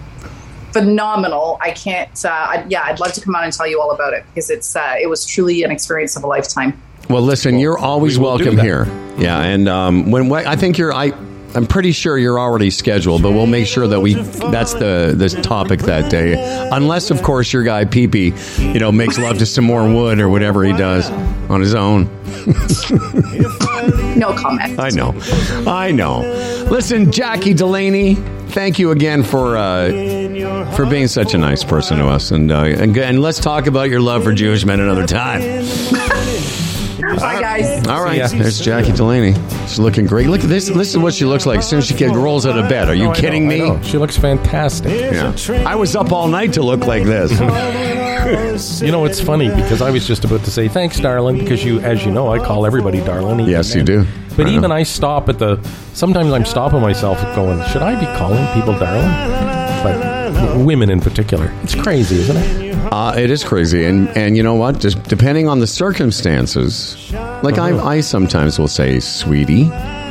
phenomenal. 0.73 1.59
I 1.61 1.73
can't. 1.73 2.25
Uh, 2.25 2.29
I, 2.29 2.67
yeah, 2.69 2.83
I'd 2.83 3.01
love 3.01 3.13
to 3.13 3.21
come 3.21 3.35
on 3.35 3.45
and 3.45 3.53
tell 3.53 3.67
you 3.67 3.81
all 3.81 3.91
about 3.91 4.13
it 4.13 4.25
because 4.27 4.51
it's 4.51 4.77
uh, 4.77 4.97
it 5.01 5.09
was 5.09 5.25
truly 5.27 5.63
an 5.63 5.71
experience 5.71 6.17
of 6.17 6.25
a 6.25 6.27
lifetime. 6.27 6.81
Well, 7.09 7.23
listen, 7.23 7.59
you're 7.59 7.79
always 7.79 8.19
we 8.19 8.25
welcome 8.25 8.57
here. 8.57 8.87
Yeah, 9.19 9.41
and 9.41 9.69
um, 9.69 10.11
when 10.11 10.33
I 10.33 10.55
think 10.55 10.79
you're, 10.79 10.93
I, 10.93 11.13
I'm 11.55 11.67
pretty 11.67 11.93
sure 11.93 12.17
you're 12.19 12.39
already 12.39 12.71
scheduled, 12.71 13.23
but 13.23 13.33
we'll 13.33 13.47
make 13.47 13.67
sure 13.67 13.87
that 13.89 14.01
we 14.01 14.15
that's 14.15 14.75
the 14.75 15.15
the 15.17 15.29
topic 15.43 15.81
that 15.83 16.11
day. 16.11 16.35
Unless, 16.73 17.11
of 17.11 17.23
course, 17.23 17.53
your 17.53 17.63
guy 17.65 17.85
Peepee, 17.85 18.73
you 18.75 18.79
know, 18.81 18.93
makes 18.93 19.19
love 19.19 19.39
to 19.39 19.47
some 19.47 19.65
more 19.65 19.89
wood 19.93 20.21
or 20.21 20.29
whatever 20.29 20.65
he 20.65 20.73
does 20.73 21.11
on 21.51 21.61
his 21.61 21.75
own. 21.75 22.09
No 24.17 24.35
comment. 24.35 24.79
I 24.79 24.91
know, 24.91 25.15
I 25.67 25.93
know. 25.93 26.21
Listen, 26.71 27.11
Jackie 27.11 27.55
Delaney, 27.55 28.17
thank 28.49 28.79
you 28.79 28.91
again 28.91 29.23
for 29.23 29.57
uh, 29.57 29.89
for 30.75 30.85
being 30.85 31.07
such 31.07 31.33
a 31.33 31.39
nice 31.39 31.65
person 31.65 31.97
to 31.99 32.07
us, 32.09 32.31
and 32.31 32.53
uh, 32.53 32.65
and, 32.65 32.97
and 32.99 33.23
let's 33.23 33.39
talk 33.41 33.67
about 33.67 33.89
your 33.89 34.01
love 34.01 34.25
for 34.25 34.33
Jewish 34.33 34.65
men 34.67 34.81
another 34.81 35.07
time. 35.07 35.41
Bye, 37.21 37.41
guys. 37.41 37.87
All 37.87 38.03
right, 38.03 38.29
there's 38.31 38.59
Jackie 38.61 38.93
Delaney. 38.93 39.35
She's 39.63 39.79
looking 39.79 40.07
great. 40.07 40.29
Look 40.29 40.43
at 40.43 40.49
this. 40.49 40.69
This 40.69 40.91
is 40.91 40.99
what 40.99 41.15
she 41.15 41.25
looks 41.25 41.47
like 41.47 41.59
as 41.59 41.69
soon 41.69 41.79
as 41.79 41.87
she 41.87 41.95
get- 41.95 42.11
rolls 42.15 42.47
out 42.47 42.59
of 42.59 42.69
bed. 42.69 42.89
Are 42.89 42.95
you 42.95 43.05
I 43.05 43.07
know, 43.09 43.15
kidding 43.15 43.47
I 43.47 43.49
me? 43.49 43.59
know. 43.61 43.81
She 43.83 43.99
looks 43.99 44.17
fantastic. 44.17 45.13
Yeah. 45.13 45.35
I 45.67 45.75
was 45.75 45.95
up 45.97 46.13
all 46.13 46.29
night 46.29 46.53
to 46.55 46.63
look 46.63 46.87
like 46.87 47.05
this. 47.05 47.31
You 48.83 48.93
know, 48.93 49.07
it's 49.07 49.21
funny 49.21 49.49
because 49.49 49.81
I 49.83 49.91
was 49.91 50.07
just 50.07 50.25
about 50.25 50.45
to 50.45 50.51
say 50.51 50.69
thanks, 50.69 51.01
darling, 51.01 51.39
because 51.39 51.65
you, 51.65 51.81
as 51.81 52.05
you 52.05 52.13
know, 52.13 52.29
I 52.31 52.39
call 52.39 52.65
everybody 52.67 53.01
darling. 53.01 53.41
even 53.41 53.51
Yes, 53.51 53.75
you 53.75 53.83
do. 53.83 54.05
But 54.37 54.47
I 54.47 54.51
know. 54.51 54.57
even 54.57 54.73
I 54.73 54.83
stop 54.85 55.29
at 55.31 55.39
the. 55.39 55.57
Sometimes 55.95 56.31
I'm 56.33 56.45
stopping 56.45 56.81
myself 56.81 57.21
going, 57.35 57.61
should 57.71 57.83
I 57.83 57.99
be 57.99 58.07
calling 58.19 58.47
people 58.55 58.79
darling? 58.79 59.60
But 59.83 60.57
women 60.65 60.91
in 60.91 61.01
particular, 61.01 61.53
it's 61.63 61.75
crazy, 61.75 62.17
isn't 62.21 62.37
it? 62.37 62.71
Uh, 62.93 63.15
it 63.17 63.31
is 63.31 63.45
crazy, 63.45 63.85
and 63.85 64.09
and 64.17 64.37
you 64.37 64.43
know 64.43 64.55
what? 64.55 64.81
Just 64.81 65.03
depending 65.05 65.49
on 65.49 65.61
the 65.61 65.67
circumstances, 65.67 67.13
like 67.43 67.59
I, 67.59 67.77
I 67.79 68.01
sometimes 68.01 68.59
will 68.59 68.69
say 68.69 69.01
"sweetie" 69.01 69.65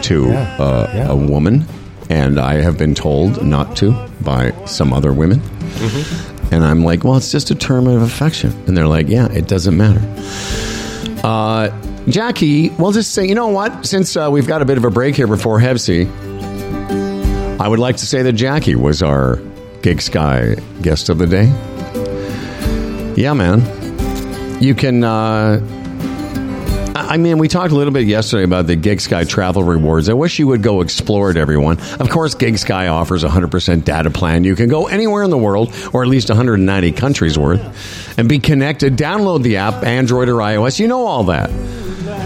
to 0.03 0.31
Uh-huh. 0.31 0.31
Yeah, 0.31 0.63
uh, 0.65 0.91
yeah. 0.93 1.09
a 1.09 1.15
woman, 1.15 1.65
and 2.09 2.39
I 2.39 2.55
have 2.61 2.77
been 2.77 2.95
told 2.95 3.43
not 3.43 3.75
to 3.77 3.91
by 4.21 4.51
some 4.65 4.93
other 4.93 5.11
women, 5.13 5.39
Mm-hmm. 5.39 6.53
and 6.53 6.63
I'm 6.65 6.83
like, 6.83 7.03
well, 7.03 7.15
it's 7.17 7.31
just 7.31 7.51
a 7.51 7.55
term 7.55 7.87
of 7.87 8.01
affection, 8.01 8.51
and 8.67 8.75
they're 8.77 8.87
like, 8.87 9.07
yeah, 9.07 9.27
it 9.31 9.47
doesn't 9.47 9.75
matter. 9.77 10.01
Uh, 11.23 11.69
Jackie, 12.07 12.69
we'll 12.79 12.91
just 12.91 13.13
say, 13.13 13.27
you 13.27 13.35
know 13.35 13.47
what? 13.49 13.85
Since 13.85 14.15
uh, 14.17 14.29
we've 14.31 14.47
got 14.47 14.61
a 14.61 14.65
bit 14.65 14.77
of 14.77 14.85
a 14.85 14.89
break 14.89 15.15
here 15.15 15.27
before 15.27 15.59
Hebsy, 15.59 16.07
I 17.59 17.67
would 17.67 17.79
like 17.79 17.97
to 17.97 18.05
say 18.05 18.21
that 18.23 18.33
Jackie 18.33 18.75
was 18.75 19.03
our 19.03 19.35
GigSky 19.81 20.81
guest 20.81 21.09
of 21.09 21.17
the 21.17 21.27
day. 21.27 21.45
Yeah, 23.15 23.33
man. 23.33 23.61
You 24.61 24.75
can. 24.75 25.03
Uh, 25.03 25.61
I 26.95 27.17
mean, 27.17 27.37
we 27.37 27.47
talked 27.47 27.71
a 27.71 27.75
little 27.75 27.93
bit 27.93 28.05
yesterday 28.05 28.43
about 28.43 28.67
the 28.67 28.75
GigSky 28.75 29.27
travel 29.27 29.63
rewards. 29.63 30.09
I 30.09 30.13
wish 30.13 30.37
you 30.37 30.47
would 30.47 30.61
go 30.61 30.81
explore 30.81 31.31
it, 31.31 31.37
everyone. 31.37 31.79
Of 31.99 32.09
course, 32.09 32.35
GigSky 32.35 32.91
offers 32.91 33.23
a 33.23 33.29
100% 33.29 33.83
data 33.83 34.09
plan. 34.11 34.43
You 34.43 34.55
can 34.55 34.69
go 34.69 34.87
anywhere 34.87 35.23
in 35.23 35.29
the 35.29 35.37
world, 35.37 35.73
or 35.93 36.03
at 36.03 36.09
least 36.09 36.29
190 36.29 36.91
countries 36.91 37.39
worth, 37.39 38.17
and 38.19 38.29
be 38.29 38.37
connected. 38.37 38.95
Download 38.95 39.41
the 39.41 39.57
app, 39.57 39.83
Android 39.83 40.29
or 40.29 40.35
iOS. 40.35 40.79
You 40.79 40.87
know 40.87 41.05
all 41.05 41.23
that. 41.25 41.49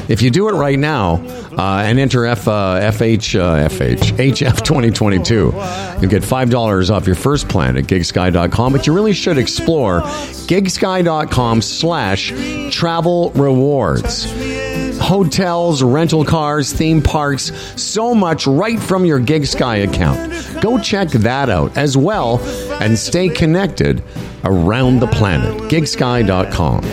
If 0.10 0.22
you 0.22 0.30
do 0.30 0.50
it 0.50 0.54
right 0.54 0.78
now 0.78 1.16
uh, 1.58 1.84
and 1.86 1.98
enter 2.00 2.26
F, 2.26 2.48
uh, 2.48 2.80
FH, 2.82 3.40
uh, 3.40 3.70
FH, 3.70 4.18
HF 4.18 4.64
2022, 4.64 5.34
you'll 6.02 6.10
get 6.12 6.24
$5 6.24 6.90
off 6.90 7.06
your 7.08 7.16
first 7.16 7.48
plan 7.48 7.78
at 7.78 7.86
gigsky.com. 7.86 8.74
But 8.74 8.86
you 8.86 8.94
really 8.94 9.14
should 9.14 9.38
explore 9.38 10.02
gigsky.com 10.02 11.62
slash 11.62 12.34
travel 12.72 13.32
rewards. 13.32 14.26
Hotels, 15.00 15.84
rental 15.84 16.24
cars, 16.24 16.72
theme 16.72 17.02
parks, 17.02 17.52
so 17.82 18.14
much 18.16 18.48
right 18.48 18.80
from 18.80 19.06
your 19.06 19.20
GigSky 19.20 19.84
account. 19.88 20.62
Go 20.62 20.78
check 20.80 21.10
that 21.10 21.50
out 21.50 21.76
as 21.78 21.98
well 21.98 22.40
and 22.82 22.98
stay 22.98 23.28
connected 23.30 24.04
around 24.44 25.00
the 25.00 25.08
planet. 25.08 25.62
gigsky.com. 25.64 26.84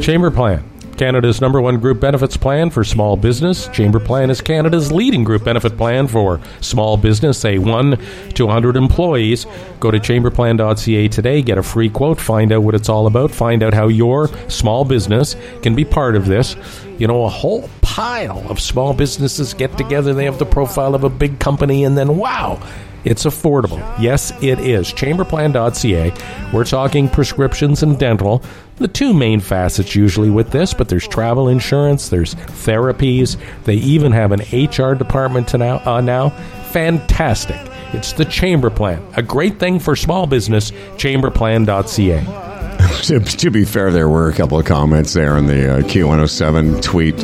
Chamber 0.00 0.30
Plan. 0.30 0.73
Canada's 0.94 1.40
number 1.40 1.60
one 1.60 1.80
group 1.80 2.00
benefits 2.00 2.36
plan 2.36 2.70
for 2.70 2.84
small 2.84 3.16
business. 3.16 3.68
Chamber 3.68 4.00
Plan 4.00 4.30
is 4.30 4.40
Canada's 4.40 4.92
leading 4.92 5.24
group 5.24 5.44
benefit 5.44 5.76
plan 5.76 6.06
for 6.06 6.40
small 6.60 6.96
business, 6.96 7.38
say 7.38 7.58
1 7.58 7.98
to 8.34 8.46
100 8.46 8.76
employees. 8.76 9.46
Go 9.80 9.90
to 9.90 9.98
chamberplan.ca 9.98 11.08
today, 11.08 11.42
get 11.42 11.58
a 11.58 11.62
free 11.62 11.90
quote, 11.90 12.20
find 12.20 12.52
out 12.52 12.62
what 12.62 12.74
it's 12.74 12.88
all 12.88 13.06
about, 13.06 13.30
find 13.30 13.62
out 13.62 13.74
how 13.74 13.88
your 13.88 14.28
small 14.48 14.84
business 14.84 15.36
can 15.62 15.74
be 15.74 15.84
part 15.84 16.16
of 16.16 16.26
this. 16.26 16.56
You 16.98 17.08
know, 17.08 17.24
a 17.24 17.28
whole 17.28 17.68
pile 17.80 18.44
of 18.48 18.60
small 18.60 18.94
businesses 18.94 19.52
get 19.54 19.76
together, 19.76 20.14
they 20.14 20.24
have 20.24 20.38
the 20.38 20.46
profile 20.46 20.94
of 20.94 21.04
a 21.04 21.10
big 21.10 21.40
company, 21.40 21.84
and 21.84 21.98
then 21.98 22.16
wow, 22.16 22.60
it's 23.04 23.24
affordable. 23.24 23.80
Yes, 24.00 24.32
it 24.42 24.58
is. 24.58 24.92
Chamberplan.ca. 24.92 26.12
We're 26.52 26.64
talking 26.64 27.08
prescriptions 27.08 27.82
and 27.82 27.98
dental. 27.98 28.42
The 28.76 28.88
two 28.88 29.14
main 29.14 29.40
facets 29.40 29.94
usually 29.94 30.30
with 30.30 30.50
this, 30.50 30.74
but 30.74 30.88
there's 30.88 31.06
travel 31.06 31.48
insurance, 31.48 32.08
there's 32.08 32.34
therapies. 32.34 33.36
They 33.64 33.74
even 33.74 34.12
have 34.12 34.32
an 34.32 34.40
HR 34.52 34.94
department 34.94 35.54
now. 35.54 35.80
Uh, 35.84 36.00
now, 36.00 36.30
fantastic. 36.70 37.60
It's 37.92 38.14
the 38.14 38.24
Chamber 38.24 38.70
Plan, 38.70 39.06
a 39.16 39.22
great 39.22 39.60
thing 39.60 39.78
for 39.78 39.94
small 39.94 40.26
business. 40.26 40.72
Chamberplan.ca. 40.96 43.02
to, 43.02 43.20
to 43.20 43.50
be 43.50 43.64
fair, 43.64 43.92
there 43.92 44.08
were 44.08 44.28
a 44.28 44.32
couple 44.32 44.58
of 44.58 44.64
comments 44.64 45.12
there 45.12 45.36
in 45.36 45.46
the 45.46 45.76
uh, 45.76 45.80
Q107 45.82 46.82
tweet. 46.82 47.14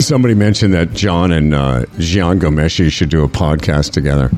Somebody 0.00 0.34
mentioned 0.34 0.74
that 0.74 0.92
John 0.94 1.32
and 1.32 1.54
uh, 1.54 1.82
Jian 1.96 2.38
Ghomeshi 2.40 2.90
should 2.90 3.10
do 3.10 3.24
a 3.24 3.28
podcast 3.28 3.90
together. 3.92 4.30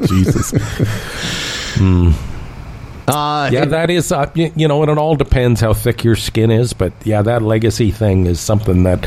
Jesus. 0.08 0.52
Uh, 3.06 3.50
Yeah, 3.52 3.64
that 3.66 3.90
is, 3.90 4.10
uh, 4.12 4.30
you, 4.34 4.50
you 4.56 4.68
know, 4.68 4.82
and 4.82 4.90
it 4.90 4.98
all 4.98 5.16
depends 5.16 5.60
how 5.60 5.74
thick 5.74 6.02
your 6.04 6.16
skin 6.16 6.50
is. 6.50 6.72
But 6.72 6.92
yeah, 7.04 7.22
that 7.22 7.42
legacy 7.42 7.90
thing 7.90 8.26
is 8.26 8.40
something 8.40 8.84
that 8.84 9.04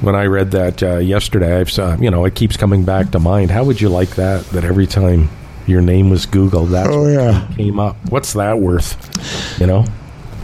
when 0.00 0.14
I 0.14 0.26
read 0.26 0.52
that 0.52 0.82
uh, 0.82 0.98
yesterday, 0.98 1.58
I've 1.58 1.70
saw, 1.70 1.96
you 1.96 2.10
know, 2.10 2.24
it 2.24 2.34
keeps 2.34 2.56
coming 2.56 2.84
back 2.84 3.10
to 3.10 3.18
mind. 3.18 3.50
How 3.50 3.64
would 3.64 3.80
you 3.80 3.88
like 3.88 4.10
that? 4.16 4.44
That 4.50 4.64
every 4.64 4.86
time 4.86 5.28
your 5.66 5.80
name 5.80 6.08
was 6.08 6.24
Googled, 6.24 6.70
that's 6.70 6.88
Oh, 6.90 7.08
yeah. 7.08 7.48
came 7.56 7.80
up. 7.80 7.96
What's 8.10 8.34
that 8.34 8.58
worth? 8.60 8.96
You 9.60 9.66
know, 9.66 9.84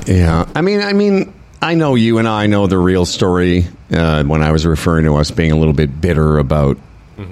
Yeah, 0.07 0.45
I 0.57 0.61
mean, 0.61 0.81
I 0.83 0.93
mean, 0.93 1.33
I 1.65 1.77
know 1.77 1.95
you 1.95 2.19
and 2.19 2.29
I 2.29 2.47
know 2.47 2.67
the 2.67 2.77
real 2.77 3.07
story 3.07 3.65
uh, 3.91 4.23
when 4.25 4.43
I 4.43 4.53
was 4.53 4.67
referring 4.67 5.07
to 5.07 5.17
us 5.17 5.31
being 5.31 5.51
a 5.51 5.57
little 5.57 5.73
bit 5.73 5.99
bitter 5.99 6.37
about, 6.37 6.77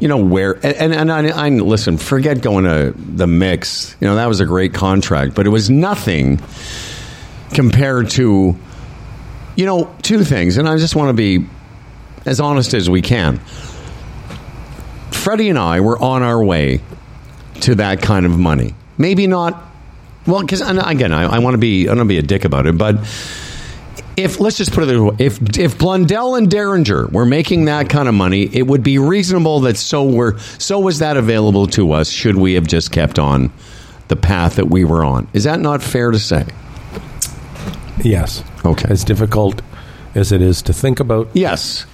you 0.01 0.09
know, 0.09 0.24
where 0.24 0.55
and 0.55 0.95
and, 0.95 1.11
and 1.11 1.12
I, 1.12 1.47
I 1.47 1.49
listen. 1.51 1.99
Forget 1.99 2.41
going 2.41 2.64
to 2.64 2.95
the 2.97 3.26
mix. 3.26 3.95
You 4.01 4.07
know, 4.07 4.14
that 4.14 4.28
was 4.28 4.41
a 4.41 4.47
great 4.47 4.72
contract, 4.72 5.35
but 5.35 5.47
it 5.47 5.51
was 5.51 5.68
nothing 5.68 6.41
compared 7.53 8.09
to, 8.12 8.57
you 9.55 9.66
know, 9.66 9.95
two 10.01 10.24
things. 10.24 10.57
And 10.57 10.66
I 10.66 10.78
just 10.78 10.97
want 10.97 11.11
to 11.11 11.12
be 11.12 11.47
as 12.24 12.41
honest 12.41 12.72
as 12.72 12.89
we 12.89 13.03
can. 13.03 13.39
Freddie 15.11 15.51
and 15.51 15.59
I 15.59 15.80
were 15.80 15.99
on 15.99 16.22
our 16.22 16.43
way 16.43 16.80
to 17.61 17.74
that 17.74 18.01
kind 18.01 18.24
of 18.24 18.39
money. 18.39 18.74
Maybe 18.97 19.26
not 19.26 19.62
well, 20.26 20.41
because 20.41 20.62
again, 20.62 21.12
I, 21.12 21.24
I 21.24 21.39
want 21.41 21.53
to 21.53 21.59
be 21.59 21.83
I 21.83 21.89
don't 21.89 21.99
want 21.99 22.09
to 22.09 22.14
be 22.14 22.18
a 22.18 22.22
dick 22.22 22.47
about 22.47 22.66
it, 22.66 22.78
but 22.78 22.97
if 24.16 24.40
let's 24.40 24.56
just 24.58 24.72
put 24.72 24.84
it 24.84 24.86
this 24.86 24.98
way, 24.98 25.16
if 25.18 25.58
if 25.58 25.78
Blundell 25.78 26.34
and 26.34 26.50
Derringer 26.50 27.08
were 27.08 27.26
making 27.26 27.66
that 27.66 27.88
kind 27.88 28.08
of 28.08 28.14
money, 28.14 28.42
it 28.52 28.66
would 28.66 28.82
be 28.82 28.98
reasonable 28.98 29.60
that 29.60 29.76
so 29.76 30.04
were 30.04 30.38
so 30.58 30.78
was 30.78 30.98
that 30.98 31.16
available 31.16 31.66
to 31.68 31.92
us. 31.92 32.10
Should 32.10 32.36
we 32.36 32.54
have 32.54 32.66
just 32.66 32.92
kept 32.92 33.18
on 33.18 33.52
the 34.12 34.16
path 34.16 34.56
that 34.56 34.68
we 34.68 34.84
were 34.84 35.02
on. 35.02 35.26
Is 35.32 35.44
that 35.44 35.58
not 35.58 35.82
fair 35.82 36.10
to 36.10 36.18
say? 36.18 36.44
Yes. 38.04 38.44
Okay. 38.62 38.86
As 38.90 39.04
difficult 39.04 39.62
as 40.14 40.32
it 40.32 40.42
is 40.42 40.60
to 40.62 40.74
think 40.74 41.00
about. 41.00 41.30
Yes, 41.32 41.86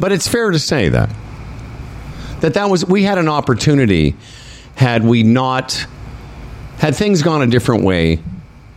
but 0.00 0.10
it's 0.10 0.26
fair 0.26 0.50
to 0.50 0.58
say 0.58 0.88
that 0.88 1.10
that 2.40 2.54
that 2.54 2.70
was 2.70 2.86
we 2.86 3.02
had 3.02 3.18
an 3.18 3.28
opportunity 3.28 4.14
had 4.74 5.04
we 5.04 5.22
not 5.22 5.86
had 6.78 6.94
things 6.94 7.22
gone 7.22 7.42
a 7.42 7.46
different 7.46 7.84
way. 7.84 8.20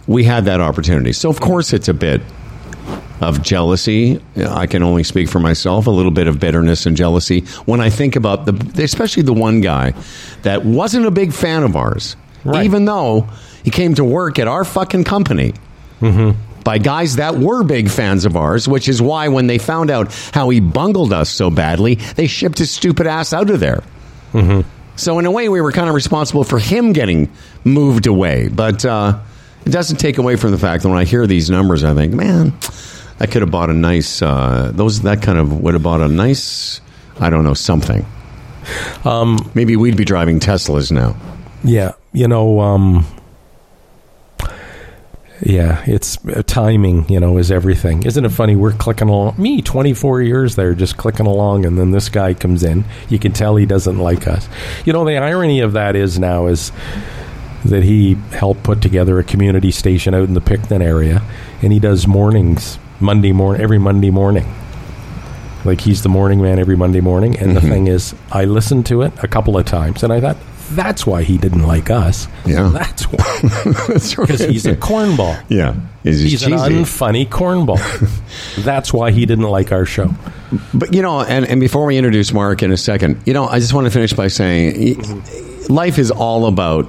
We 0.06 0.26
had 0.26 0.46
that 0.46 0.60
opportunity. 0.60 1.14
So 1.14 1.30
of 1.30 1.40
course 1.40 1.72
it's 1.72 1.88
a 1.88 1.94
bit 1.94 2.22
of 3.22 3.42
jealousy. 3.42 4.22
I 4.38 4.66
can 4.68 4.84
only 4.84 5.04
speak 5.04 5.30
for 5.30 5.40
myself. 5.40 5.88
A 5.88 5.92
little 5.92 6.12
bit 6.12 6.28
of 6.28 6.40
bitterness 6.40 6.86
and 6.86 6.96
jealousy 6.96 7.42
when 7.66 7.82
I 7.82 7.90
think 7.90 8.16
about 8.16 8.46
the, 8.46 8.84
especially 8.84 9.24
the 9.24 9.34
one 9.34 9.62
guy 9.62 9.94
that 10.44 10.64
wasn't 10.66 11.06
a 11.06 11.12
big 11.12 11.34
fan 11.34 11.64
of 11.64 11.76
ours, 11.76 12.16
Right. 12.46 12.64
even 12.66 12.86
though 12.86 13.28
he 13.64 13.72
came 13.72 13.96
to 13.96 14.04
work 14.06 14.40
at 14.40 14.48
our 14.48 14.64
fucking 14.64 15.04
company 15.04 15.54
by 16.64 16.78
guys 16.78 17.18
that 17.18 17.36
were 17.38 17.64
big 17.64 17.90
fans 17.90 18.24
of 18.26 18.36
ours, 18.38 18.68
which 18.68 18.88
is 18.88 19.02
why 19.02 19.28
when 19.28 19.48
they 19.48 19.58
found 19.58 19.90
out 19.90 20.14
how 20.34 20.50
he 20.50 20.60
bungled 20.62 21.12
us 21.12 21.30
so 21.30 21.50
badly, 21.50 21.96
they 21.96 22.28
shipped 22.28 22.58
his 22.58 22.72
stupid 22.72 23.06
ass 23.08 23.34
out 23.34 23.50
of 23.50 23.60
there. 23.60 23.84
So 24.96 25.18
in 25.20 25.26
a 25.26 25.32
way, 25.32 25.50
we 25.50 25.62
were 25.62 25.72
kind 25.72 25.88
of 25.90 25.96
responsible 25.96 26.44
for 26.44 26.60
him 26.60 26.94
getting 26.94 27.30
moved 27.64 28.06
away. 28.08 28.50
But 28.50 28.84
uh, 28.86 29.20
it 29.66 29.70
doesn't 29.70 29.98
take 29.98 30.18
away 30.18 30.36
from 30.36 30.52
the 30.52 30.58
fact 30.58 30.84
that 30.84 30.90
when 30.90 30.98
I 30.98 31.06
hear 31.06 31.26
these 31.26 31.50
numbers, 31.50 31.84
I 31.84 31.94
think, 31.94 32.14
man, 32.14 32.54
I 33.20 33.28
could 33.28 33.42
have 33.42 33.52
bought 33.52 33.70
a 33.70 33.74
nice 33.74 34.22
uh, 34.22 34.72
those 34.74 35.02
that 35.02 35.22
kind 35.22 35.38
of 35.38 35.62
would 35.62 35.74
have 35.74 35.84
bought 35.84 36.02
a 36.02 36.08
nice, 36.08 36.82
I 37.20 37.30
don't 37.30 37.44
know, 37.44 37.54
something. 37.54 38.06
Um, 39.04 39.38
Maybe 39.54 39.76
we'd 39.76 39.98
be 39.98 40.06
driving 40.06 40.40
Teslas 40.40 40.92
now. 40.92 41.16
Yeah, 41.64 41.94
you 42.14 42.28
know, 42.28 42.62
um, 42.62 43.06
yeah, 45.42 45.84
it's 45.86 46.26
uh, 46.28 46.44
timing. 46.46 47.10
You 47.10 47.20
know, 47.20 47.38
is 47.38 47.52
everything. 47.52 48.04
Isn't 48.04 48.24
it 48.24 48.30
funny? 48.30 48.56
We're 48.56 48.72
clicking 48.74 49.10
along. 49.10 49.36
Me, 49.38 49.62
twenty 49.62 49.94
four 49.94 50.22
years 50.22 50.56
there, 50.56 50.74
just 50.74 50.98
clicking 50.98 51.26
along, 51.26 51.66
and 51.66 51.78
then 51.78 51.92
this 51.92 52.10
guy 52.10 52.34
comes 52.34 52.64
in. 52.64 52.86
You 53.10 53.20
can 53.20 53.34
tell 53.34 53.56
he 53.56 53.66
doesn't 53.66 53.98
like 53.98 54.28
us. 54.28 54.48
You 54.86 54.94
know, 54.94 55.04
the 55.04 55.18
irony 55.18 55.60
of 55.60 55.74
that 55.74 55.96
is 55.96 56.20
now 56.20 56.48
is 56.48 56.72
that 57.66 57.84
he 57.84 58.14
helped 58.32 58.64
put 58.64 58.82
together 58.82 59.20
a 59.20 59.24
community 59.24 59.72
station 59.72 60.14
out 60.14 60.24
in 60.24 60.34
the 60.34 60.42
Picton 60.42 60.82
area, 60.82 61.22
and 61.62 61.74
he 61.74 61.80
does 61.80 62.08
mornings 62.08 62.80
Monday 63.00 63.32
morning 63.32 63.62
every 63.62 63.78
Monday 63.78 64.12
morning. 64.12 64.54
Like 65.66 65.82
he's 65.82 66.04
the 66.04 66.10
morning 66.10 66.42
man 66.42 66.58
every 66.60 66.78
Monday 66.78 67.02
morning, 67.02 67.38
and 67.38 67.56
the 67.56 67.60
mm-hmm. 67.60 67.70
thing 67.70 67.88
is, 67.88 68.16
I 68.32 68.46
listened 68.46 68.86
to 68.88 69.02
it 69.02 69.14
a 69.22 69.28
couple 69.28 69.58
of 69.58 69.66
times, 69.66 70.04
and 70.04 70.14
I 70.14 70.22
thought 70.22 70.38
that's 70.72 71.06
why 71.06 71.24
he 71.24 71.38
didn't 71.38 71.64
like 71.64 71.90
us. 71.90 72.28
Yeah. 72.46 72.70
that's 72.74 73.04
why 73.04 73.40
That's 73.88 74.18
right. 74.18 74.28
because 74.28 74.42
he's 74.42 74.66
a 74.66 74.76
cornball. 74.76 75.42
yeah, 75.50 75.76
he's, 76.04 76.22
He's 76.22 76.44
an 76.44 76.54
unfunny 76.54 77.28
cornball. 77.28 77.80
that's 78.64 78.94
why 78.94 79.12
he 79.12 79.26
didn't 79.26 79.46
like 79.46 79.72
our 79.72 79.86
show. 79.86 80.14
But 80.74 80.94
you 80.94 81.02
know, 81.02 81.22
and, 81.22 81.46
and 81.46 81.60
before 81.60 81.86
we 81.86 81.98
introduce 81.98 82.34
Mark 82.34 82.64
in 82.64 82.72
a 82.72 82.78
second, 82.78 83.22
you 83.26 83.34
know, 83.34 83.48
I 83.48 83.60
just 83.60 83.74
want 83.74 83.86
to 83.86 83.92
finish 83.92 84.14
by 84.14 84.28
saying, 84.28 84.96
mm-hmm. 84.98 85.74
life 85.74 85.98
is 85.98 86.12
all 86.12 86.48
about, 86.48 86.88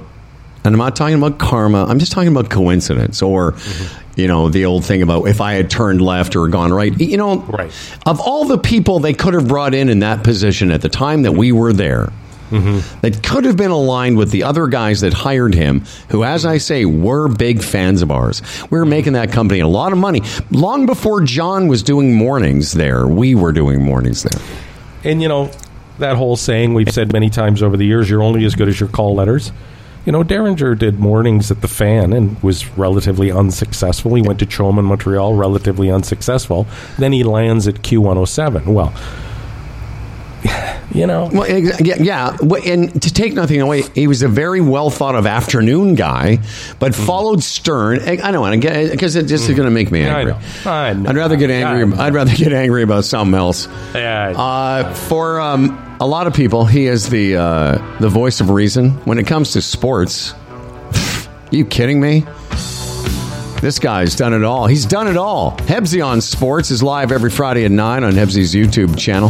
and 0.63 0.73
I'm 0.73 0.77
not 0.79 0.95
talking 0.95 1.15
about 1.15 1.37
karma. 1.39 1.85
I'm 1.85 1.99
just 1.99 2.11
talking 2.11 2.29
about 2.31 2.49
coincidence, 2.49 3.21
or 3.21 3.55
you 4.15 4.27
know, 4.27 4.49
the 4.49 4.65
old 4.65 4.83
thing 4.85 5.01
about 5.01 5.27
if 5.27 5.41
I 5.41 5.53
had 5.53 5.69
turned 5.69 6.01
left 6.01 6.35
or 6.35 6.47
gone 6.49 6.73
right. 6.73 6.97
You 6.99 7.17
know, 7.17 7.37
Right. 7.39 7.71
of 8.05 8.19
all 8.19 8.45
the 8.45 8.57
people 8.57 8.99
they 8.99 9.13
could 9.13 9.33
have 9.33 9.47
brought 9.47 9.73
in 9.73 9.89
in 9.89 9.99
that 9.99 10.23
position 10.23 10.69
at 10.71 10.81
the 10.81 10.89
time 10.89 11.23
that 11.23 11.31
we 11.33 11.51
were 11.51 11.73
there. 11.73 12.11
That 13.01 13.23
could 13.23 13.45
have 13.45 13.55
been 13.55 13.71
aligned 13.71 14.17
with 14.17 14.29
the 14.31 14.43
other 14.43 14.67
guys 14.67 14.99
that 15.01 15.13
hired 15.13 15.55
him, 15.55 15.85
who, 16.09 16.25
as 16.25 16.45
I 16.45 16.57
say, 16.57 16.83
were 16.83 17.29
big 17.29 17.63
fans 17.63 18.01
of 18.01 18.11
ours. 18.11 18.41
We 18.69 18.77
were 18.77 18.83
making 18.85 19.13
that 19.13 19.31
company 19.31 19.61
a 19.61 19.67
lot 19.69 19.93
of 19.93 19.97
money. 19.97 20.21
Long 20.51 20.85
before 20.85 21.21
John 21.21 21.69
was 21.69 21.81
doing 21.81 22.13
mornings 22.13 22.73
there, 22.73 23.07
we 23.07 23.35
were 23.35 23.53
doing 23.53 23.81
mornings 23.81 24.23
there. 24.23 24.41
And 25.05 25.21
you 25.21 25.29
know 25.29 25.49
that 25.99 26.17
whole 26.17 26.35
saying 26.35 26.73
we've 26.73 26.91
said 26.91 27.13
many 27.13 27.29
times 27.29 27.63
over 27.63 27.77
the 27.77 27.85
years: 27.85 28.09
you're 28.09 28.21
only 28.21 28.43
as 28.43 28.53
good 28.55 28.67
as 28.67 28.77
your 28.81 28.89
call 28.89 29.15
letters. 29.15 29.53
You 30.05 30.11
know, 30.11 30.23
Derringer 30.23 30.73
did 30.75 30.99
mornings 30.99 31.51
at 31.51 31.61
the 31.61 31.67
Fan 31.67 32.11
and 32.11 32.41
was 32.41 32.67
relatively 32.77 33.31
unsuccessful. 33.31 34.15
He 34.15 34.21
went 34.23 34.39
to 34.39 34.45
CHOM 34.47 34.79
in 34.79 34.85
Montreal, 34.85 35.35
relatively 35.35 35.91
unsuccessful. 35.91 36.65
Then 36.97 37.11
he 37.11 37.23
lands 37.23 37.67
at 37.67 37.75
Q107. 37.75 38.65
Well, 38.65 38.93
you 40.91 41.05
know, 41.05 41.29
Well, 41.31 41.47
yeah, 41.47 41.97
yeah. 41.99 42.35
And 42.65 42.99
to 43.01 43.13
take 43.13 43.33
nothing 43.33 43.61
away, 43.61 43.83
he 43.93 44.07
was 44.07 44.23
a 44.23 44.27
very 44.27 44.59
well 44.59 44.89
thought 44.89 45.13
of 45.13 45.27
afternoon 45.27 45.93
guy, 45.93 46.39
but 46.79 46.95
followed 46.95 47.43
Stern. 47.43 47.99
I 47.99 48.15
don't 48.31 48.41
want 48.41 48.53
to 48.53 48.59
get 48.59 48.91
because 48.91 49.15
it 49.15 49.27
just 49.27 49.47
is 49.49 49.55
going 49.55 49.67
to 49.67 49.71
make 49.71 49.91
me 49.91 50.01
angry. 50.01 50.33
I 50.65 50.93
would 50.93 51.15
rather 51.15 51.35
get 51.35 51.51
angry. 51.51 51.95
I'd 51.97 52.15
rather 52.15 52.33
get 52.33 52.53
angry 52.53 52.81
about 52.81 53.05
something 53.05 53.35
else. 53.35 53.67
Yeah. 53.93 54.33
Uh, 54.35 54.93
for 54.95 55.39
um, 55.39 55.90
a 56.01 56.07
lot 56.07 56.25
of 56.25 56.33
people, 56.33 56.65
he 56.65 56.87
is 56.87 57.09
the 57.09 57.35
uh, 57.37 57.97
the 57.99 58.09
voice 58.09 58.41
of 58.41 58.49
reason 58.49 58.89
when 59.05 59.19
it 59.19 59.27
comes 59.27 59.51
to 59.51 59.61
sports. 59.61 60.33
you 61.51 61.63
kidding 61.63 62.01
me? 62.01 62.25
This 63.61 63.77
guy's 63.77 64.15
done 64.15 64.33
it 64.33 64.43
all. 64.43 64.65
He's 64.65 64.87
done 64.87 65.07
it 65.07 65.15
all. 65.15 65.55
Hebsy 65.57 66.03
on 66.03 66.19
Sports 66.19 66.71
is 66.71 66.81
live 66.81 67.11
every 67.11 67.29
Friday 67.29 67.63
at 67.65 67.71
9 67.71 68.03
on 68.03 68.13
Hebsy's 68.13 68.55
YouTube 68.55 68.97
channel. 68.97 69.29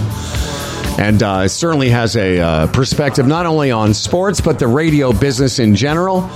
And 0.97 1.21
uh, 1.21 1.49
certainly 1.49 1.89
has 1.89 2.15
a 2.15 2.39
uh, 2.39 2.67
perspective 2.67 3.27
not 3.27 3.45
only 3.45 3.71
on 3.71 3.93
sports, 3.93 4.39
but 4.39 4.57
the 4.57 4.67
radio 4.67 5.11
business 5.11 5.59
in 5.59 5.75
general. 5.75 6.29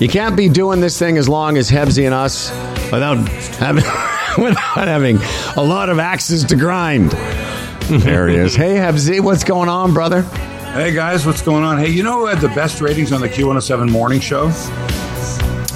You 0.00 0.08
can't 0.08 0.34
be 0.34 0.48
doing 0.48 0.80
this 0.80 0.98
thing 0.98 1.18
as 1.18 1.28
long 1.28 1.58
as 1.58 1.70
Hebsy 1.70 2.06
and 2.06 2.14
us 2.14 2.50
without 2.90 3.18
having, 3.58 3.84
without 4.42 4.88
having 4.88 5.18
a 5.56 5.62
lot 5.62 5.90
of 5.90 5.98
axes 5.98 6.44
to 6.44 6.56
grind. 6.56 7.12
There 8.02 8.28
he 8.28 8.36
is. 8.36 8.54
Hey, 8.54 8.76
Hebsy, 8.76 9.20
what's 9.20 9.44
going 9.44 9.68
on, 9.68 9.92
brother? 9.92 10.22
Hey 10.72 10.94
guys, 10.94 11.26
what's 11.26 11.42
going 11.42 11.62
on? 11.64 11.78
Hey, 11.78 11.88
you 11.90 12.02
know 12.02 12.20
who 12.20 12.26
had 12.26 12.40
the 12.40 12.48
best 12.48 12.80
ratings 12.80 13.12
on 13.12 13.20
the 13.20 13.28
Q107 13.28 13.90
morning 13.90 14.20
show? 14.20 14.48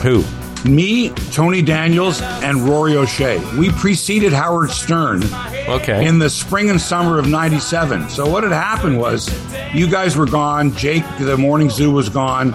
who? 0.03 0.25
Me, 0.69 1.11
Tony 1.33 1.61
Daniels, 1.63 2.23
and 2.23 2.59
Rory 2.69 2.97
O'Shea. 2.97 3.39
We 3.59 3.71
preceded 3.71 4.33
Howard 4.33 4.71
Stern 4.71 5.23
Okay. 5.69 6.07
in 6.07 6.19
the 6.19 6.31
spring 6.31 6.71
and 6.71 6.81
summer 6.81 7.19
of 7.19 7.27
97. 7.29 8.09
So 8.09 8.29
what 8.29 8.43
had 8.43 8.53
happened 8.53 8.99
was 8.99 9.29
you 9.75 9.87
guys 9.89 10.17
were 10.17 10.27
gone, 10.27 10.73
Jake, 10.75 11.05
the 11.19 11.37
morning 11.37 11.69
zoo 11.71 11.91
was 11.91 12.09
gone, 12.09 12.55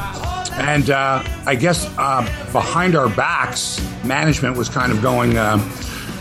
and 0.53 0.89
uh, 0.89 1.23
I 1.45 1.55
guess 1.55 1.85
uh, 1.97 2.21
behind 2.51 2.95
our 2.95 3.09
backs, 3.09 3.79
management 4.03 4.57
was 4.57 4.67
kind 4.69 4.91
of 4.91 5.01
going, 5.01 5.37
uh, 5.37 5.57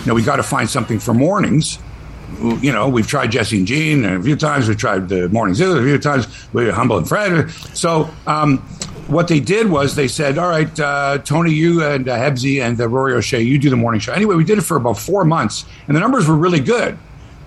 you 0.01 0.07
know, 0.07 0.15
we 0.15 0.23
got 0.23 0.37
to 0.37 0.43
find 0.43 0.69
something 0.69 0.99
for 0.99 1.15
mornings. 1.15 1.79
You 2.63 2.73
know, 2.73 2.89
we've 2.89 3.07
tried 3.07 3.33
Jesse 3.33 3.59
and 3.59 3.67
Gene 3.67 4.05
a 4.05 4.23
few 4.23 4.37
times. 4.37 4.69
We've 4.69 4.79
tried 4.79 5.09
the 5.09 5.29
Morning 5.29 5.55
Zoo 5.55 5.77
a 5.77 5.83
few 5.83 5.99
times. 5.99 6.27
We 6.53 6.65
were 6.65 6.73
Humble 6.73 6.99
and 6.99 7.09
Fred. 7.09 7.51
So, 7.75 8.09
um, 8.27 8.59
what 9.09 9.29
they 9.29 9.41
did 9.41 9.69
was 9.69 9.97
they 9.97 10.09
said, 10.09 10.39
"All 10.39 10.49
right, 10.49 10.81
uh, 10.81 11.19
Tony, 11.19 11.53
you 11.53 11.85
and 11.85 12.09
uh, 12.09 12.17
Hebsy 12.17 12.63
and 12.63 12.81
uh, 12.81 12.89
Rory 12.89 13.15
O'Shea, 13.15 13.43
you 13.43 13.59
do 13.59 13.69
the 13.69 13.77
morning 13.77 14.01
show." 14.01 14.13
Anyway, 14.13 14.37
we 14.37 14.45
did 14.45 14.59
it 14.59 14.63
for 14.63 14.77
about 14.77 14.99
four 14.99 15.25
months, 15.25 15.65
and 15.89 15.97
the 15.97 16.01
numbers 16.01 16.29
were 16.29 16.37
really 16.37 16.61
good. 16.61 16.97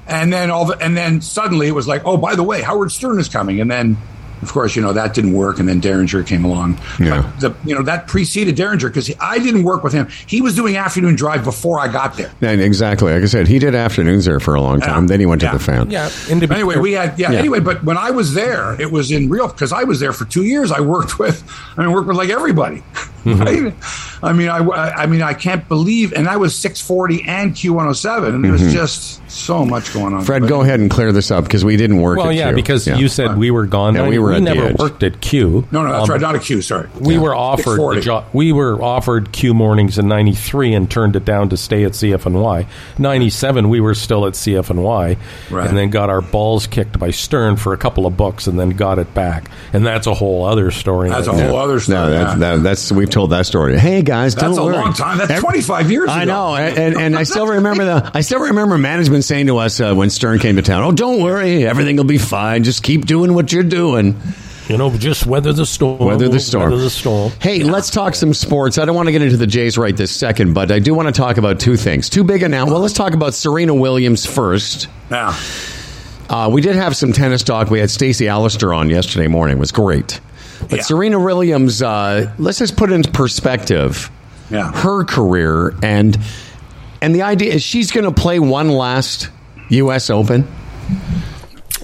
And 0.06 0.34
then 0.34 0.52
all, 0.52 0.66
the, 0.66 0.78
and 0.80 0.98
then 0.98 1.22
suddenly 1.22 1.68
it 1.68 1.72
was 1.72 1.88
like, 1.88 2.04
"Oh, 2.06 2.18
by 2.18 2.36
the 2.36 2.44
way, 2.44 2.62
Howard 2.62 2.92
Stern 2.92 3.20
is 3.20 3.30
coming." 3.30 3.62
And 3.62 3.72
then, 3.72 3.98
of 4.44 4.52
course, 4.52 4.76
you 4.76 4.82
know 4.82 4.94
that 4.94 5.14
didn't 5.14 5.34
work, 5.34 5.60
and 5.60 5.68
then 5.68 5.80
Derringer 5.80 6.24
came 6.24 6.44
along. 6.46 6.78
Yeah. 7.00 7.22
But 7.22 7.40
the, 7.40 7.70
you 7.70 7.76
know 7.76 7.82
that 7.84 8.08
preceded 8.08 8.56
Derringer 8.56 8.90
because 8.90 9.12
I 9.20 9.40
didn't 9.40 9.64
work 9.64 9.84
with 9.84 9.94
him. 9.94 10.08
He 10.28 10.42
was 10.42 10.56
doing 10.56 10.78
afternoon 10.78 11.16
drive 11.16 11.44
before 11.44 11.80
I 11.80 11.88
got 11.88 12.18
there. 12.18 12.32
And 12.42 12.62
exactly. 12.62 13.12
Like 13.14 13.24
I 13.24 13.26
said, 13.26 13.48
he 13.48 13.60
did 13.60 13.76
afternoons 13.76 14.26
there 14.26 14.40
for 14.40 14.56
a 14.56 14.62
long 14.62 14.80
time. 14.80 15.04
Yeah. 15.04 15.08
then 15.08 15.20
he 15.20 15.26
went 15.26 15.42
to 15.42 15.48
Yeah. 15.48 15.54
the 15.54 15.60
fan. 15.60 15.90
Yeah. 15.90 16.10
And 16.30 16.42
to 16.42 16.48
be 16.48 16.54
Anyway, 16.56 16.78
we 16.78 16.92
had 16.94 17.18
yeah, 17.18 17.32
Yeah. 17.32 17.40
Anyway, 17.40 17.60
but 17.60 17.84
when 17.84 17.98
I 17.98 18.12
was 18.12 18.34
there, 18.34 18.80
it 18.80 18.92
was 18.92 19.12
in 19.12 19.30
real 19.30 19.48
because 19.48 19.72
I 19.72 19.84
was 19.84 20.00
there 20.00 20.14
for 20.14 20.26
two 20.26 20.44
years. 20.44 20.72
I 20.72 20.80
worked 20.82 21.20
with, 21.24 21.44
I 21.78 21.84
mean, 21.84 21.92
worked 21.92 22.08
with 22.08 22.18
like 22.18 22.30
everybody. 22.30 22.84
Right? 23.44 23.74
I 24.22 24.32
mean, 24.32 24.48
I, 24.50 24.60
I 24.60 25.06
mean, 25.06 25.22
I 25.22 25.34
can't 25.34 25.68
believe, 25.68 26.14
and 26.14 26.28
I 26.30 26.38
was 26.38 26.56
six 26.58 26.80
forty 26.80 27.24
and 27.28 27.54
Q 27.56 27.74
one 27.74 27.86
hundred 27.86 27.96
seven, 27.96 28.36
and 28.36 28.44
there 28.46 28.52
was 28.54 28.72
just 28.74 29.22
so 29.30 29.66
much 29.66 29.94
going 29.94 30.08
on. 30.14 30.20
Mm-hmm. 30.20 30.26
Fred, 30.26 30.42
But- 30.44 30.48
go 30.50 30.62
ahead 30.62 30.80
and 30.80 30.90
clear 30.90 31.12
this 31.12 31.30
up 31.32 31.44
because 31.44 31.66
we 31.66 31.76
didn't 31.76 32.00
work 32.02 32.18
Well, 32.20 32.30
at 32.30 32.36
yeah, 32.36 32.48
Q. 32.50 32.56
because 32.56 32.88
Yeah. 32.88 32.98
you 32.98 33.08
said 33.10 33.38
we 33.38 33.52
were 33.52 33.66
gone. 33.66 33.96
Yeah, 33.96 34.04
No, 34.04 34.10
we 34.10 34.20
were 34.20 34.32
at 34.32 34.36
the 34.36 34.42
never 34.42 34.68
edge. 34.68 34.78
worked 34.78 35.04
at 35.04 35.20
Q. 35.22 35.68
No, 35.72 35.84
no, 35.84 35.92
that's 35.92 36.04
Um, 36.06 36.10
right, 36.12 36.22
not 36.22 36.36
a 36.36 36.40
Q. 36.40 36.62
Sorry, 36.62 36.88
We 37.00 37.18
were 37.18 37.36
offered 37.36 37.78
the 37.80 38.02
640. 38.02 38.28
We 38.34 38.52
were 38.54 38.82
offered 38.82 39.32
Q 39.34 39.54
mornings 39.54 39.98
in 39.98 40.08
'93 40.08 40.74
and 40.74 40.90
turned 40.90 41.16
it 41.18 41.26
down 41.26 41.50
to 41.50 41.58
stay 41.58 41.84
at 41.84 41.92
CFNY. 41.96 42.66
'97 42.98 43.70
we 43.70 43.80
were 43.82 43.96
still 43.96 44.26
at 44.26 44.34
CFNY, 44.36 45.18
Right. 45.50 45.68
and 45.68 45.78
then 45.78 45.90
got 45.90 46.10
our 46.10 46.22
balls 46.22 46.68
kicked 46.68 46.98
by 47.00 47.12
Stern 47.12 47.56
for 47.58 47.74
a 47.74 47.78
couple 47.78 48.06
of 48.06 48.16
books, 48.16 48.48
and 48.48 48.58
then 48.60 48.70
got 48.72 49.00
it 49.00 49.14
back. 49.14 49.50
And 49.74 49.86
that's 49.86 50.08
a 50.08 50.14
whole 50.14 50.46
other 50.46 50.72
story. 50.72 51.10
That's 51.10 51.28
a 51.28 51.32
right 51.32 51.50
whole 51.50 51.58
other 51.58 51.80
story. 51.80 51.98
No, 52.00 52.10
that's, 52.12 52.34
yeah. 52.34 52.56
that, 52.56 52.64
that's 52.64 52.92
we've 52.92 53.10
told 53.14 53.30
that 53.30 53.46
story. 53.46 53.78
Hey 53.80 54.02
guys, 54.02 54.36
That's 54.36 54.58
don't 54.58 54.60
a 54.60 54.64
worry. 54.66 54.76
long 54.76 54.94
time. 54.94 55.20
That's 55.20 55.40
25 55.40 55.92
years 55.92 56.10
I 56.10 56.24
ago. 56.24 56.32
know, 56.34 56.56
and, 56.56 56.78
and, 56.78 56.98
and 56.98 57.16
I 57.16 57.24
still 57.24 57.48
remember 57.48 57.86
the. 57.86 58.12
I 58.14 58.22
still 58.22 58.40
remember 58.40 58.78
management 58.78 59.24
saying 59.24 59.48
to 59.48 59.58
us 59.58 59.80
uh, 59.80 59.94
when 59.94 60.10
Stern 60.10 60.40
came 60.40 60.58
to 60.58 60.62
town, 60.62 60.84
"Oh, 60.84 60.92
don't 60.92 61.22
worry, 61.22 61.66
everything 61.66 61.96
will 61.96 62.04
be 62.04 62.18
fine. 62.18 62.64
Just 62.64 62.84
keep 62.84 63.06
doing 63.06 63.34
what 63.34 63.54
you're 63.54 63.64
doing." 63.64 64.18
You 64.68 64.78
know, 64.78 64.96
just 64.96 65.26
weather 65.26 65.52
the 65.52 65.66
storm. 65.66 66.00
Weather 66.00 66.30
the 66.30 66.40
storm. 66.40 66.72
Weather 66.72 66.82
the 66.82 66.90
storm. 66.90 67.32
Hey, 67.42 67.64
let's 67.64 67.90
talk 67.90 68.16
some 68.16 68.34
sports. 68.34 68.78
I 68.78 68.86
don't 68.86 68.96
want 68.96 69.08
to 69.08 69.12
get 69.12 69.22
into 69.22 69.36
the 69.36 69.46
Jays 69.46 69.78
right 69.78 69.96
this 69.96 70.12
second, 70.12 70.54
but 70.54 70.72
I 70.72 70.80
do 70.80 70.94
want 70.94 71.08
to 71.08 71.12
talk 71.12 71.36
about 71.38 71.60
two 71.60 71.76
things. 71.76 72.10
Two 72.10 72.24
big 72.24 72.44
announcements. 72.44 72.72
Well, 72.74 72.82
let's 72.82 72.94
talk 72.94 73.14
about 73.14 73.34
Serena 73.34 73.74
Williams 73.76 74.26
first. 74.26 74.88
Yeah. 75.12 75.38
Uh, 76.30 76.50
we 76.52 76.62
did 76.62 76.76
have 76.78 76.96
some 76.96 77.12
tennis 77.12 77.44
talk. 77.44 77.70
We 77.70 77.80
had 77.80 77.90
Stacey 77.90 78.26
Allaster 78.26 78.76
on 78.76 78.90
yesterday 78.90 79.28
morning. 79.28 79.58
It 79.58 79.60
was 79.60 79.74
great. 79.74 80.22
But 80.70 80.78
Yeah. 80.78 80.84
Serena 80.84 81.20
Williams, 81.20 81.82
uh, 81.82 82.32
let's 82.38 82.60
just 82.60 82.76
put 82.78 82.92
it 82.92 82.96
into 82.96 83.12
perspective. 83.12 84.10
Yeah. 84.50 84.72
Her 84.72 85.04
career 85.04 85.74
and 85.82 86.18
and 87.02 87.14
the 87.14 87.24
idea 87.24 87.54
is 87.54 87.64
she's 87.64 87.92
going 87.92 88.06
to 88.06 88.12
play 88.22 88.40
one 88.40 88.70
last 88.70 89.30
U.S. 89.70 90.10
Open. 90.10 90.48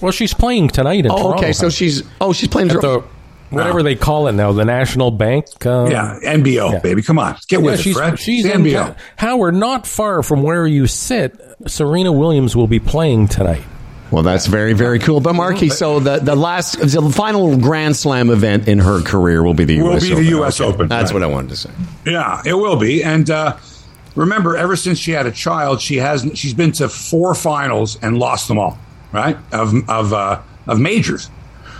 Well, 0.00 0.12
she's 0.12 0.32
playing 0.32 0.68
tonight 0.68 1.04
in 1.04 1.10
Oh, 1.10 1.16
Toronto. 1.16 1.38
okay. 1.38 1.52
So 1.52 1.68
she's 1.68 2.02
oh 2.20 2.32
she's 2.32 2.48
playing. 2.48 2.70
At 2.70 2.80
the, 2.80 3.02
whatever 3.50 3.82
they 3.82 3.96
call 3.96 4.28
it 4.28 4.32
now, 4.32 4.52
the 4.52 4.64
National 4.64 5.10
Bank. 5.10 5.44
Uh, 5.66 5.88
Yeah. 5.90 6.18
NBO, 6.22 6.72
Yeah. 6.72 6.78
baby. 6.78 7.02
Come 7.02 7.18
on. 7.18 7.36
Get 7.48 7.58
Yeah, 7.60 7.66
with 7.66 7.80
she's 7.80 7.96
it, 7.96 7.98
Fred. 7.98 8.18
she's 8.18 8.44
It's 8.46 8.54
in 8.54 8.62
NBO. 8.62 8.86
Ta- 8.88 8.94
Howard, 9.16 9.54
not 9.56 9.86
far 9.86 10.22
from 10.22 10.42
where 10.42 10.66
you 10.66 10.86
sit. 10.86 11.38
Serena 11.66 12.12
Williams 12.12 12.54
will 12.56 12.68
be 12.68 12.78
playing 12.78 13.28
tonight. 13.28 13.62
Well, 14.10 14.22
that's 14.24 14.46
very, 14.46 14.72
very 14.72 14.98
cool. 14.98 15.20
But 15.20 15.34
Marky, 15.34 15.68
so 15.68 16.00
the, 16.00 16.18
the 16.18 16.34
last, 16.34 16.80
the 16.80 17.12
final 17.14 17.56
Grand 17.56 17.96
Slam 17.96 18.30
event 18.30 18.66
in 18.66 18.78
her 18.80 19.02
career 19.02 19.42
will 19.42 19.54
be 19.54 19.64
the 19.64 19.80
Will 19.80 19.92
U.S. 19.92 20.02
be 20.02 20.08
the 20.08 20.14
Open. 20.14 20.42
US 20.42 20.60
Open, 20.60 20.88
That's 20.88 21.12
right. 21.12 21.14
what 21.14 21.22
I 21.22 21.26
wanted 21.26 21.50
to 21.50 21.56
say. 21.56 21.70
Yeah, 22.04 22.42
it 22.44 22.54
will 22.54 22.76
be. 22.76 23.04
And 23.04 23.30
uh, 23.30 23.56
remember, 24.16 24.56
ever 24.56 24.74
since 24.74 24.98
she 24.98 25.12
had 25.12 25.26
a 25.26 25.30
child, 25.32 25.80
she 25.80 25.96
hasn't. 25.96 26.36
she's 26.36 26.54
been 26.54 26.72
to 26.72 26.88
four 26.88 27.34
finals 27.34 27.98
and 28.02 28.18
lost 28.18 28.48
them 28.48 28.58
all. 28.58 28.78
Right 29.12 29.36
of 29.52 29.74
of 29.88 30.12
uh, 30.12 30.40
of 30.68 30.78
majors. 30.78 31.30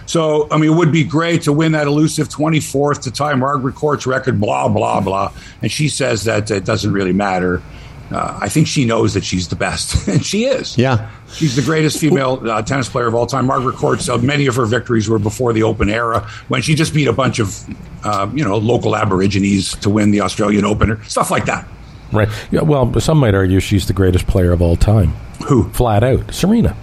So 0.06 0.48
I 0.50 0.56
mean, 0.58 0.72
it 0.72 0.74
would 0.74 0.90
be 0.90 1.04
great 1.04 1.42
to 1.42 1.52
win 1.52 1.72
that 1.72 1.86
elusive 1.86 2.28
twenty 2.28 2.58
fourth 2.58 3.02
to 3.02 3.12
tie 3.12 3.34
Margaret 3.34 3.76
Court's 3.76 4.04
record. 4.04 4.40
Blah 4.40 4.68
blah 4.68 5.00
blah. 5.00 5.32
And 5.62 5.70
she 5.70 5.88
says 5.88 6.24
that 6.24 6.50
it 6.50 6.64
doesn't 6.64 6.92
really 6.92 7.12
matter. 7.12 7.62
Uh, 8.10 8.38
I 8.40 8.48
think 8.48 8.66
she 8.66 8.84
knows 8.84 9.14
that 9.14 9.24
she's 9.24 9.48
the 9.48 9.56
best, 9.56 10.08
and 10.08 10.24
she 10.24 10.44
is. 10.44 10.76
Yeah. 10.76 11.10
She's 11.32 11.54
the 11.54 11.62
greatest 11.62 11.98
female 11.98 12.40
uh, 12.48 12.62
tennis 12.62 12.88
player 12.88 13.06
of 13.06 13.14
all 13.14 13.26
time. 13.26 13.46
Margaret 13.46 13.76
Court, 13.76 14.06
uh, 14.08 14.18
many 14.18 14.46
of 14.46 14.56
her 14.56 14.66
victories 14.66 15.08
were 15.08 15.18
before 15.18 15.52
the 15.52 15.62
Open 15.62 15.88
era 15.88 16.28
when 16.48 16.60
she 16.62 16.74
just 16.74 16.92
beat 16.92 17.06
a 17.06 17.12
bunch 17.12 17.38
of, 17.38 17.64
uh, 18.04 18.28
you 18.34 18.44
know, 18.44 18.56
local 18.56 18.96
Aborigines 18.96 19.76
to 19.76 19.90
win 19.90 20.10
the 20.10 20.22
Australian 20.22 20.64
Open, 20.64 20.90
or 20.90 21.04
stuff 21.04 21.30
like 21.30 21.46
that. 21.46 21.68
Right. 22.12 22.28
Yeah, 22.50 22.62
well, 22.62 22.98
some 23.00 23.18
might 23.18 23.34
argue 23.34 23.60
she's 23.60 23.86
the 23.86 23.92
greatest 23.92 24.26
player 24.26 24.50
of 24.50 24.60
all 24.60 24.74
time. 24.74 25.10
Who? 25.46 25.68
Flat 25.70 26.02
out. 26.02 26.34
Serena. 26.34 26.76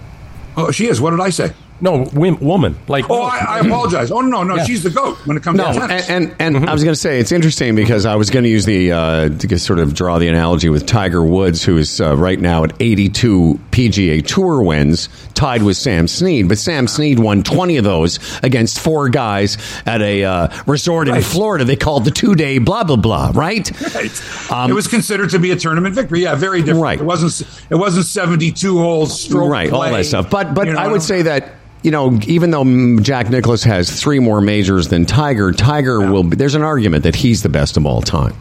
Oh, 0.56 0.70
she 0.70 0.86
is. 0.86 1.00
What 1.00 1.10
did 1.10 1.20
I 1.20 1.30
say? 1.30 1.52
No, 1.80 2.04
wim, 2.06 2.40
woman. 2.40 2.76
Like 2.88 3.08
Oh, 3.08 3.22
I, 3.22 3.38
I 3.38 3.58
apologize. 3.60 4.10
Oh 4.10 4.20
no, 4.20 4.42
no, 4.42 4.56
Yeah. 4.56 4.64
she's 4.64 4.82
the 4.82 4.90
goat 4.90 5.16
when 5.26 5.36
it 5.36 5.42
comes 5.44 5.58
No, 5.58 5.64
to 5.72 5.80
and 5.80 5.88
tennis. 5.88 6.08
and, 6.08 6.34
and 6.56 6.68
I 6.68 6.72
was 6.72 6.82
going 6.82 6.94
to 6.94 7.00
say 7.00 7.20
it's 7.20 7.30
interesting 7.30 7.76
because 7.76 8.04
I 8.04 8.16
was 8.16 8.30
going 8.30 8.42
to 8.42 8.48
use 8.48 8.64
the 8.64 8.90
uh, 8.92 9.28
to 9.28 9.58
sort 9.58 9.78
of 9.78 9.94
draw 9.94 10.18
the 10.18 10.26
analogy 10.28 10.68
with 10.68 10.86
Tiger 10.86 11.22
Woods, 11.24 11.62
who 11.62 11.76
is 11.76 12.00
uh, 12.00 12.16
right 12.16 12.38
now 12.40 12.64
at 12.64 12.72
82 12.80 13.60
PGA 13.70 14.26
Tour 14.26 14.62
wins, 14.62 15.08
tied 15.34 15.62
with 15.62 15.76
Sam 15.76 16.08
Snead. 16.08 16.48
But 16.48 16.58
Sam 16.58 16.88
Snead 16.88 17.20
won 17.20 17.44
20 17.44 17.76
of 17.76 17.84
those 17.84 18.18
against 18.42 18.80
four 18.80 19.08
guys 19.08 19.56
at 19.86 20.02
a 20.02 20.24
uh, 20.24 20.48
resort 20.66 21.06
in 21.08 21.22
Florida. 21.22 21.64
They 21.64 21.76
called 21.76 22.04
the 22.04 22.10
two 22.10 22.34
day 22.34 22.58
blah 22.58 22.82
blah 22.84 22.96
blah. 22.96 23.30
Right? 23.34 23.70
Right. 23.94 24.50
Um, 24.50 24.70
it 24.70 24.74
was 24.74 24.88
considered 24.88 25.30
to 25.30 25.38
be 25.38 25.52
a 25.52 25.56
tournament 25.56 25.94
victory. 25.94 26.22
Yeah, 26.22 26.34
very 26.34 26.60
different. 26.60 26.82
Right. 26.82 26.98
It 27.00 27.04
wasn't. 27.04 27.48
It 27.70 27.76
wasn't 27.76 28.06
seventy-two 28.06 28.78
holes 28.78 29.20
stroke 29.22 29.48
right, 29.50 29.70
all 29.72 29.82
that 29.82 30.06
stuff. 30.06 30.28
But 30.28 30.54
but 30.54 30.66
you 30.66 30.72
know. 30.72 30.80
I 30.80 30.88
would 30.88 31.02
say 31.02 31.22
that 31.22 31.52
you 31.82 31.90
know 31.90 32.18
even 32.26 32.50
though 32.50 32.98
Jack 33.00 33.30
Nicklaus 33.30 33.62
has 33.64 34.00
three 34.00 34.18
more 34.18 34.40
majors 34.40 34.88
than 34.88 35.06
Tiger, 35.06 35.52
Tiger 35.52 36.00
will. 36.00 36.24
Be, 36.24 36.36
there's 36.36 36.54
an 36.54 36.62
argument 36.62 37.04
that 37.04 37.14
he's 37.14 37.42
the 37.42 37.48
best 37.48 37.76
of 37.76 37.86
all 37.86 38.02
time. 38.02 38.34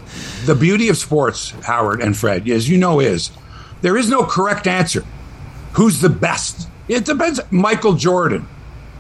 the 0.45 0.55
beauty 0.55 0.89
of 0.89 0.97
sports, 0.97 1.51
Howard 1.63 2.01
and 2.01 2.15
Fred, 2.15 2.49
as 2.49 2.69
you 2.69 2.77
know, 2.77 2.99
is 2.99 3.31
there 3.81 3.97
is 3.97 4.09
no 4.09 4.23
correct 4.23 4.67
answer. 4.67 5.03
Who's 5.73 6.01
the 6.01 6.09
best? 6.09 6.67
It 6.88 7.05
depends. 7.05 7.39
Michael 7.51 7.93
Jordan, 7.93 8.47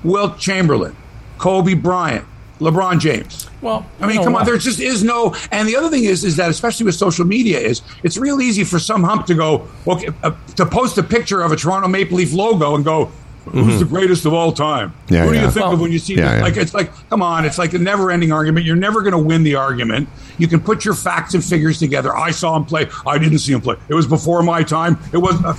Wilt 0.03 0.37
Chamberlain, 0.37 0.95
Kobe 1.37 1.73
Bryant, 1.73 2.25
LeBron 2.59 2.99
James. 2.99 3.49
Well, 3.61 3.85
I 3.99 4.05
mean, 4.05 4.11
you 4.11 4.15
know 4.17 4.23
come 4.25 4.35
on. 4.35 4.41
what? 4.41 4.45
There 4.45 4.57
just 4.57 4.79
is 4.79 5.03
no. 5.03 5.35
And 5.51 5.67
the 5.67 5.75
other 5.75 5.89
thing 5.89 6.03
is, 6.03 6.23
is 6.23 6.35
that 6.35 6.49
especially 6.49 6.85
with 6.85 6.95
social 6.95 7.25
media, 7.25 7.59
is 7.59 7.81
it's 8.03 8.17
real 8.17 8.41
easy 8.41 8.63
for 8.63 8.77
some 8.77 9.03
hump 9.03 9.25
to 9.27 9.33
go 9.33 9.67
okay 9.87 10.09
uh, 10.23 10.31
to 10.55 10.65
post 10.65 10.97
a 10.97 11.03
picture 11.03 11.41
of 11.41 11.51
a 11.51 11.55
Toronto 11.55 11.87
Maple 11.87 12.17
Leaf 12.17 12.33
logo 12.33 12.75
and 12.75 12.85
go, 12.85 13.11
"Who's 13.49 13.79
the 13.79 13.85
greatest 13.85 14.25
of 14.25 14.33
all 14.33 14.51
time?" 14.51 14.89
Mm-hmm. 14.91 15.13
Yeah, 15.13 15.23
Who 15.25 15.31
do 15.31 15.35
yeah. 15.37 15.45
you 15.45 15.51
think 15.51 15.65
Well, 15.65 15.73
of 15.73 15.79
when 15.81 15.91
you 15.91 15.99
see 15.99 16.15
yeah, 16.15 16.23
this? 16.31 16.37
yeah. 16.39 16.43
Like 16.43 16.57
it's 16.57 16.73
like, 16.73 17.09
come 17.09 17.21
on, 17.21 17.45
it's 17.45 17.57
like 17.57 17.73
a 17.73 17.79
never-ending 17.79 18.31
argument. 18.31 18.65
You're 18.65 18.75
never 18.75 19.01
going 19.01 19.13
to 19.13 19.17
win 19.19 19.43
the 19.43 19.55
argument. 19.55 20.09
You 20.37 20.47
can 20.47 20.59
put 20.59 20.85
your 20.85 20.93
facts 20.93 21.33
and 21.33 21.43
figures 21.43 21.79
together. 21.79 22.15
I 22.15 22.31
saw 22.31 22.55
him 22.55 22.65
play. 22.65 22.87
I 23.05 23.17
didn't 23.17 23.39
see 23.39 23.53
him 23.53 23.61
play. 23.61 23.75
It 23.89 23.93
was 23.93 24.05
before 24.07 24.43
my 24.43 24.63
time. 24.63 24.97
It 25.13 25.17
was. 25.17 25.43
Uh, 25.43 25.55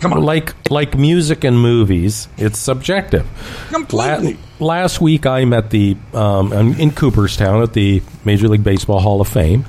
come 0.00 0.12
on, 0.12 0.22
like 0.22 0.54
like 0.70 0.96
music 0.96 1.44
and 1.44 1.58
movies, 1.60 2.28
it's 2.36 2.58
subjective. 2.58 3.26
Completely. 3.70 4.38
La- 4.58 4.66
last 4.66 5.00
week, 5.00 5.26
I'm 5.26 5.52
at 5.52 5.70
the 5.70 5.96
um, 6.14 6.52
I'm 6.52 6.74
in 6.74 6.90
Cooperstown 6.90 7.62
at 7.62 7.72
the 7.72 8.02
Major 8.24 8.48
League 8.48 8.64
Baseball 8.64 9.00
Hall 9.00 9.20
of 9.20 9.28
Fame, 9.28 9.64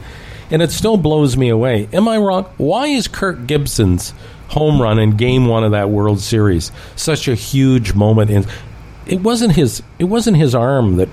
and 0.49 0.61
it 0.61 0.71
still 0.71 0.97
blows 0.97 1.37
me 1.37 1.49
away. 1.49 1.87
Am 1.93 2.07
I 2.07 2.17
wrong? 2.17 2.45
Why 2.57 2.87
is 2.87 3.07
Kirk 3.07 3.47
Gibson's 3.47 4.13
home 4.51 4.81
run 4.81 4.99
in 4.99 5.17
Game 5.17 5.47
One 5.47 5.63
of 5.63 5.71
that 5.71 5.89
World 5.89 6.19
Series 6.19 6.71
such 6.95 7.27
a 7.27 7.35
huge 7.35 7.93
moment? 7.93 8.29
In 8.29 8.45
it 9.05 9.21
wasn't 9.21 9.53
his 9.53 9.81
it 9.99 10.05
wasn't 10.05 10.37
his 10.37 10.53
arm 10.55 10.97
that. 10.97 11.09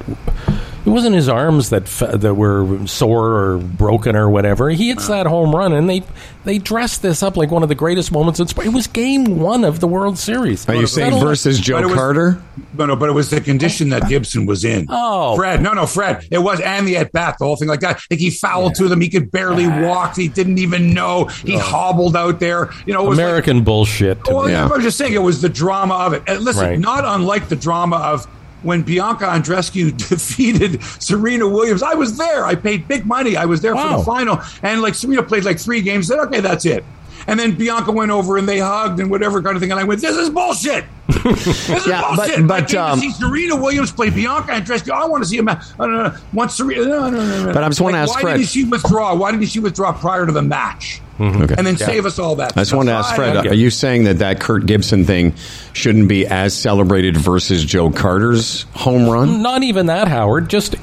It 0.88 0.92
wasn't 0.92 1.16
his 1.16 1.28
arms 1.28 1.68
that 1.68 1.82
f- 1.82 2.20
that 2.20 2.34
were 2.34 2.86
sore 2.86 3.26
or 3.34 3.58
broken 3.58 4.16
or 4.16 4.30
whatever. 4.30 4.70
He 4.70 4.88
hits 4.88 5.06
that 5.08 5.26
home 5.26 5.54
run, 5.54 5.74
and 5.74 5.88
they 5.88 6.02
they 6.44 6.56
dressed 6.56 7.02
this 7.02 7.22
up 7.22 7.36
like 7.36 7.50
one 7.50 7.62
of 7.62 7.68
the 7.68 7.74
greatest 7.74 8.10
moments 8.10 8.40
in 8.40 8.46
sport. 8.46 8.66
It 8.66 8.72
was 8.72 8.86
Game 8.86 9.38
One 9.38 9.64
of 9.64 9.80
the 9.80 9.86
World 9.86 10.18
Series. 10.18 10.66
Are 10.66 10.74
you 10.74 10.86
saying 10.86 11.20
versus 11.20 11.60
Joe 11.60 11.82
was- 11.82 11.92
Carter? 11.92 12.42
No, 12.72 12.86
no, 12.86 12.96
but 12.96 13.10
it 13.10 13.12
was 13.12 13.28
the 13.28 13.40
condition 13.40 13.90
that 13.90 14.08
Gibson 14.08 14.46
was 14.46 14.64
in. 14.64 14.86
Oh. 14.88 15.36
Fred, 15.36 15.60
no, 15.60 15.74
no, 15.74 15.84
Fred. 15.84 16.26
It 16.30 16.38
was 16.38 16.60
and 16.60 16.86
the 16.88 16.96
at 16.96 17.12
bat, 17.12 17.36
the 17.38 17.44
whole 17.44 17.56
thing 17.56 17.68
like 17.68 17.80
that. 17.80 18.00
Like 18.10 18.20
he 18.20 18.30
fouled 18.30 18.74
to 18.76 18.88
them, 18.88 19.00
he 19.00 19.10
could 19.10 19.30
barely 19.30 19.66
walk. 19.66 20.16
He 20.16 20.28
didn't 20.28 20.58
even 20.58 20.94
know. 20.94 21.24
He 21.24 21.56
oh. 21.56 21.58
hobbled 21.58 22.16
out 22.16 22.40
there. 22.40 22.70
You 22.86 22.94
know, 22.94 23.04
it 23.04 23.08
was 23.10 23.18
like- 23.18 23.26
American 23.26 23.62
bullshit. 23.62 24.24
To 24.24 24.34
well, 24.34 24.46
me. 24.46 24.52
Yeah. 24.52 24.68
I'm 24.68 24.80
just 24.80 24.96
saying 24.96 25.12
it 25.12 25.18
was 25.18 25.42
the 25.42 25.50
drama 25.50 25.94
of 25.94 26.14
it. 26.14 26.22
And 26.26 26.40
listen, 26.40 26.64
Right. 26.64 26.78
not 26.78 27.04
unlike 27.04 27.48
the 27.48 27.56
drama 27.56 27.96
of 27.96 28.26
when 28.62 28.82
Bianca 28.82 29.24
Andreescu 29.24 29.96
defeated 30.08 30.82
Serena 30.82 31.48
Williams. 31.48 31.82
I 31.82 31.94
was 31.94 32.16
there. 32.16 32.44
I 32.44 32.54
paid 32.54 32.88
big 32.88 33.06
money. 33.06 33.36
I 33.36 33.44
was 33.44 33.60
there 33.60 33.74
for 33.74 33.98
the 33.98 34.04
final. 34.04 34.40
And 34.62 34.82
like 34.82 34.94
Serena 34.94 35.22
played 35.22 35.44
like 35.44 35.58
three 35.58 35.80
games. 35.80 36.08
Said, 36.08 36.18
okay, 36.20 36.40
that's 36.40 36.66
it. 36.66 36.84
And 37.28 37.38
then 37.38 37.54
Bianca 37.54 37.92
went 37.92 38.10
over 38.10 38.38
and 38.38 38.48
they 38.48 38.58
hugged 38.58 38.98
and 39.00 39.10
whatever 39.10 39.40
kind 39.42 39.54
of 39.54 39.60
thing. 39.62 39.70
And 39.70 39.78
I 39.78 39.84
went, 39.84 40.00
this 40.00 40.16
is 40.16 40.30
bullshit. 40.30 40.84
This 41.08 41.68
is 41.68 41.86
Yeah, 41.86 42.00
but- 42.16 42.16
bullshit. 42.16 42.38
I 42.38 42.42
but, 42.42 42.68
came 42.68 42.80
um, 42.80 43.00
to 43.00 43.06
see 43.06 43.12
Serena 43.12 43.54
Williams 43.56 43.92
play 43.92 44.08
Bianca 44.10 44.52
Andreescu. 44.52 44.90
I 44.90 45.06
want 45.06 45.22
to 45.22 45.28
see 45.28 45.38
a 45.38 45.42
match. 45.42 45.62
No, 45.78 45.86
no, 45.86 46.02
no. 46.08 46.16
Once 46.32 46.54
Serena, 46.56 46.84
no, 46.86 47.10
no, 47.10 47.24
no, 47.24 47.44
no. 47.46 47.52
But 47.52 47.62
I 47.62 47.68
just 47.68 47.80
wanna 47.80 47.98
Like, 47.98 48.02
ask 48.08 48.14
why 48.14 48.20
Fred- 48.22 48.30
Why 48.32 48.36
didn't 48.38 48.48
she 48.48 48.64
withdraw? 48.64 49.14
Why 49.14 49.30
didn't 49.30 49.46
she 49.48 49.60
withdraw 49.60 49.92
prior 49.92 50.26
to 50.26 50.32
the 50.32 50.42
match? 50.42 51.00
Okay. 51.20 51.54
And 51.58 51.66
then 51.66 51.76
save 51.76 52.06
us 52.06 52.18
all 52.20 52.36
that. 52.36 52.52
I 52.56 52.60
just 52.60 52.68
stuff. 52.70 52.76
wanted 52.78 52.92
to 52.92 52.96
ask 52.98 53.14
Fred: 53.16 53.46
Are 53.48 53.54
you 53.54 53.70
saying 53.70 54.04
that 54.04 54.18
that 54.20 54.38
Kirk 54.40 54.66
Gibson 54.66 55.04
thing 55.04 55.34
shouldn't 55.72 56.08
be 56.08 56.26
as 56.26 56.56
celebrated 56.56 57.16
versus 57.16 57.64
Joe 57.64 57.90
Carter's 57.90 58.62
home 58.74 59.08
run? 59.08 59.42
Not 59.42 59.64
even 59.64 59.86
that, 59.86 60.06
Howard. 60.08 60.48
Just 60.48 60.76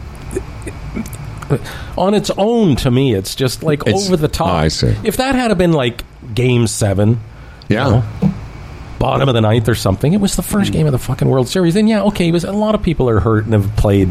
on 1.98 2.14
its 2.14 2.32
own, 2.38 2.76
to 2.78 2.92
me, 2.92 3.14
it's 3.14 3.36
just 3.36 3.64
like 3.64 3.82
It's- 3.88 4.06
over 4.08 4.18
the 4.18 4.28
top. 4.28 4.48
oh, 4.50 4.56
I 4.56 4.68
see. 4.68 4.94
If 5.04 5.18
that 5.18 5.36
had 5.36 5.56
been 5.58 5.72
like 5.74 6.04
Game 6.36 6.68
Seven, 6.68 7.20
Yeah. 7.70 7.84
know, 7.90 8.04
bottom 9.00 9.28
of 9.28 9.34
the 9.36 9.42
ninth 9.42 9.68
or 9.70 9.76
something, 9.76 10.14
it 10.14 10.22
was 10.22 10.36
the 10.36 10.42
first 10.44 10.72
game 10.72 10.86
of 10.86 10.92
the 10.92 11.00
fucking 11.00 11.28
World 11.28 11.48
Series. 11.48 11.76
And 11.76 11.90
yeah, 11.90 12.04
okay, 12.04 12.28
it 12.28 12.32
was 12.32 12.44
a 12.44 12.52
lot 12.52 12.76
of 12.76 12.84
people 12.84 13.10
are 13.10 13.20
hurt 13.20 13.46
and 13.46 13.54
have 13.54 13.76
played. 13.76 14.10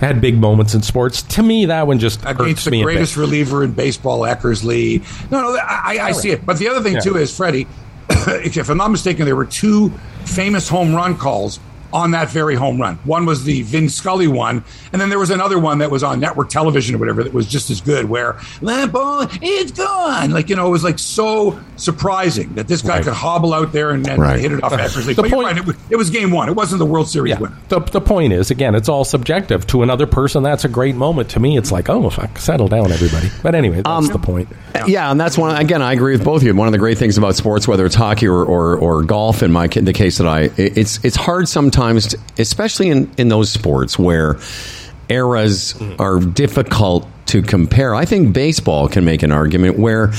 Had 0.00 0.20
big 0.20 0.38
moments 0.38 0.74
in 0.74 0.82
sports. 0.82 1.22
To 1.22 1.42
me, 1.42 1.66
that 1.66 1.86
one 1.86 1.98
just 1.98 2.20
against 2.26 2.68
me 2.68 2.78
the 2.78 2.84
greatest 2.84 3.16
reliever 3.16 3.64
in 3.64 3.72
baseball, 3.72 4.20
Eckersley. 4.20 5.00
No, 5.30 5.40
no, 5.40 5.56
I, 5.56 5.98
I 5.98 6.10
oh, 6.10 6.12
see 6.12 6.30
it. 6.30 6.44
But 6.44 6.58
the 6.58 6.68
other 6.68 6.82
thing 6.82 6.94
Yeah. 6.94 7.00
too 7.00 7.16
is 7.16 7.34
Freddie. 7.34 7.66
if 8.10 8.68
I'm 8.68 8.76
not 8.76 8.90
mistaken, 8.90 9.24
there 9.24 9.36
were 9.36 9.46
two 9.46 9.90
famous 10.24 10.68
home 10.68 10.94
run 10.94 11.16
calls 11.16 11.58
on 11.94 12.10
that 12.10 12.28
very 12.28 12.56
home 12.56 12.78
run. 12.80 12.96
One 13.04 13.24
was 13.24 13.44
the 13.44 13.62
Vin 13.62 13.88
Scully 13.88 14.26
one, 14.28 14.62
and 14.92 15.00
then 15.00 15.08
there 15.08 15.18
was 15.18 15.30
another 15.30 15.58
one 15.58 15.78
that 15.78 15.90
was 15.90 16.02
on 16.02 16.20
network 16.20 16.50
television 16.50 16.94
or 16.94 16.98
whatever 16.98 17.22
that 17.24 17.32
was 17.32 17.46
just 17.46 17.70
as 17.70 17.80
good. 17.80 18.06
Where 18.10 18.36
that 18.60 18.92
ball, 18.92 19.26
it's 19.40 19.70
gone. 19.72 20.30
Like 20.32 20.50
you 20.50 20.56
know, 20.56 20.66
it 20.66 20.70
was 20.70 20.84
like 20.84 20.98
so 20.98 21.58
surprising 21.76 22.54
that 22.54 22.66
this 22.68 22.82
guy 22.82 22.96
Right. 22.96 23.04
could 23.04 23.12
hobble 23.12 23.54
out 23.54 23.72
there 23.72 23.90
and, 23.90 24.06
and 24.08 24.20
Right. 24.20 24.40
hit 24.40 24.52
it 24.52 24.62
off 24.62 24.72
Eckersley. 24.72 25.14
The 25.14 25.22
But 25.22 25.28
you're 25.30 25.36
point- 25.36 25.46
right, 25.46 25.56
it 25.58 25.66
was, 25.66 25.76
it 25.90 25.96
was 25.96 26.10
game 26.10 26.30
one. 26.30 26.48
It 26.48 26.56
wasn't 26.56 26.80
the 26.80 26.84
World 26.86 27.08
Series 27.08 27.30
Yeah. 27.30 27.38
win. 27.40 27.52
The, 27.68 27.80
the 27.80 28.00
point 28.00 28.32
is, 28.32 28.50
again, 28.50 28.74
it's 28.74 28.88
all 28.88 29.04
subjective. 29.04 29.66
To 29.68 29.82
another 29.82 30.06
person, 30.06 30.42
that's 30.42 30.64
a 30.64 30.68
great 30.68 30.96
moment. 30.96 31.28
To 31.30 31.40
me, 31.40 31.56
it's 31.56 31.70
like, 31.72 31.88
oh, 31.88 32.10
fuck, 32.10 32.38
settle 32.38 32.68
down, 32.68 32.90
everybody. 32.92 33.30
But 33.42 33.54
anyway, 33.54 33.76
that's 33.76 33.88
Um, 33.88 34.06
the 34.06 34.18
point. 34.18 34.48
Yeah, 34.86 35.10
and 35.10 35.20
that's 35.20 35.38
one. 35.38 35.54
Again, 35.56 35.82
I 35.82 35.92
agree 35.92 36.12
with 36.12 36.24
both 36.24 36.42
of 36.42 36.46
you. 36.46 36.54
One 36.54 36.66
of 36.66 36.72
the 36.72 36.78
great 36.78 36.98
things 36.98 37.16
about 37.16 37.36
sports, 37.36 37.68
whether 37.68 37.86
it's 37.86 37.94
hockey 37.94 38.26
or 38.28 38.44
or, 38.44 38.76
or 38.76 39.02
golf, 39.04 39.42
in 39.42 39.52
my 39.52 39.68
ca- 39.68 39.80
the 39.82 39.92
case 39.92 40.18
that 40.18 40.26
I, 40.26 40.50
it's 40.56 40.98
it's 41.04 41.16
hard 41.16 41.48
sometimes 41.48 41.83
times, 41.84 42.08
to- 42.08 42.18
especially 42.38 42.88
in, 42.88 43.10
in 43.18 43.28
those 43.28 43.50
sports 43.50 43.98
where 43.98 44.38
eras 45.08 45.74
are 45.98 46.18
difficult 46.20 47.06
to 47.26 47.42
compare. 47.42 47.94
I 47.94 48.04
think 48.04 48.32
baseball 48.32 48.88
can 48.88 49.04
make 49.04 49.22
an 49.22 49.32
argument 49.32 49.78
where 49.78 50.12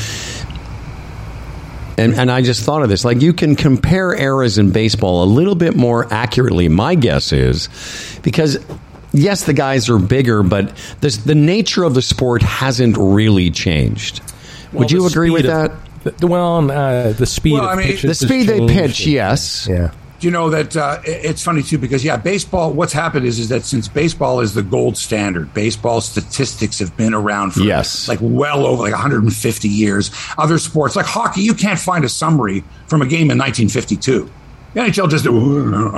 and, 1.98 2.14
and 2.14 2.30
I 2.30 2.42
just 2.42 2.64
thought 2.64 2.84
of 2.84 2.90
this. 2.90 3.06
Like, 3.06 3.22
you 3.22 3.32
can 3.32 3.56
compare 3.56 4.14
eras 4.14 4.58
in 4.58 4.72
baseball 4.72 5.24
a 5.24 5.30
little 5.30 5.56
bit 5.56 5.78
more 5.78 6.12
accurately, 6.14 6.68
my 6.68 6.94
guess 6.94 7.32
is, 7.32 7.70
because 8.22 8.58
yes, 9.14 9.46
the 9.46 9.54
guys 9.54 9.90
are 9.90 9.98
bigger, 9.98 10.44
but 10.44 10.76
this, 11.00 11.18
the 11.18 11.36
nature 11.36 11.84
of 11.84 11.94
the 11.94 12.02
sport 12.02 12.42
hasn't 12.42 12.98
really 12.98 13.50
changed. 13.50 14.22
Would 14.74 14.92
you 14.92 15.08
agree 15.08 15.30
with 15.30 15.44
speed 15.44 15.52
that? 15.52 16.20
the- 16.20 16.28
well, 16.28 16.70
uh, 16.70 17.14
the 17.14 17.26
speed 17.26 17.54
Well, 17.54 17.64
of 17.64 17.80
I 17.80 17.82
mean, 17.82 17.98
The 18.02 18.14
speed 18.14 18.48
they 18.48 18.68
pitch, 18.68 19.08
yes. 19.08 19.66
Yeah. 19.70 19.92
Do 20.20 20.28
you 20.28 20.32
know 20.32 20.50
that 20.50 20.78
uh, 20.78 21.00
it's 21.04 21.44
funny 21.44 21.62
too 21.62 21.78
because 21.78 22.04
yeah, 22.04 22.16
baseball. 22.16 22.72
What's 22.72 22.94
happened 22.94 23.26
is 23.26 23.38
is 23.38 23.50
that 23.50 23.64
since 23.66 23.88
baseball 23.88 24.40
is 24.40 24.54
the 24.54 24.64
gold 24.64 24.96
standard, 24.98 25.54
baseball 25.54 26.00
statistics 26.02 26.80
have 26.80 26.96
been 26.96 27.14
around 27.14 27.52
for 27.52 27.60
Yes. 27.62 28.08
like 28.08 28.20
well 28.22 28.66
over 28.66 28.82
like 28.82 28.94
150 28.94 29.68
years. 29.68 30.12
Other 30.38 30.58
sports 30.58 30.96
like 30.96 31.06
hockey, 31.06 31.42
you 31.42 31.54
can't 31.54 31.80
find 31.80 32.06
a 32.06 32.10
summary 32.10 32.64
from 32.88 33.02
a 33.02 33.06
game 33.06 33.30
in 33.30 33.38
1952. 33.38 34.30
The 34.76 34.82
NHL 34.82 35.10
just 35.10 35.26
I 35.26 35.30
don't 35.30 35.72
know. 35.72 35.90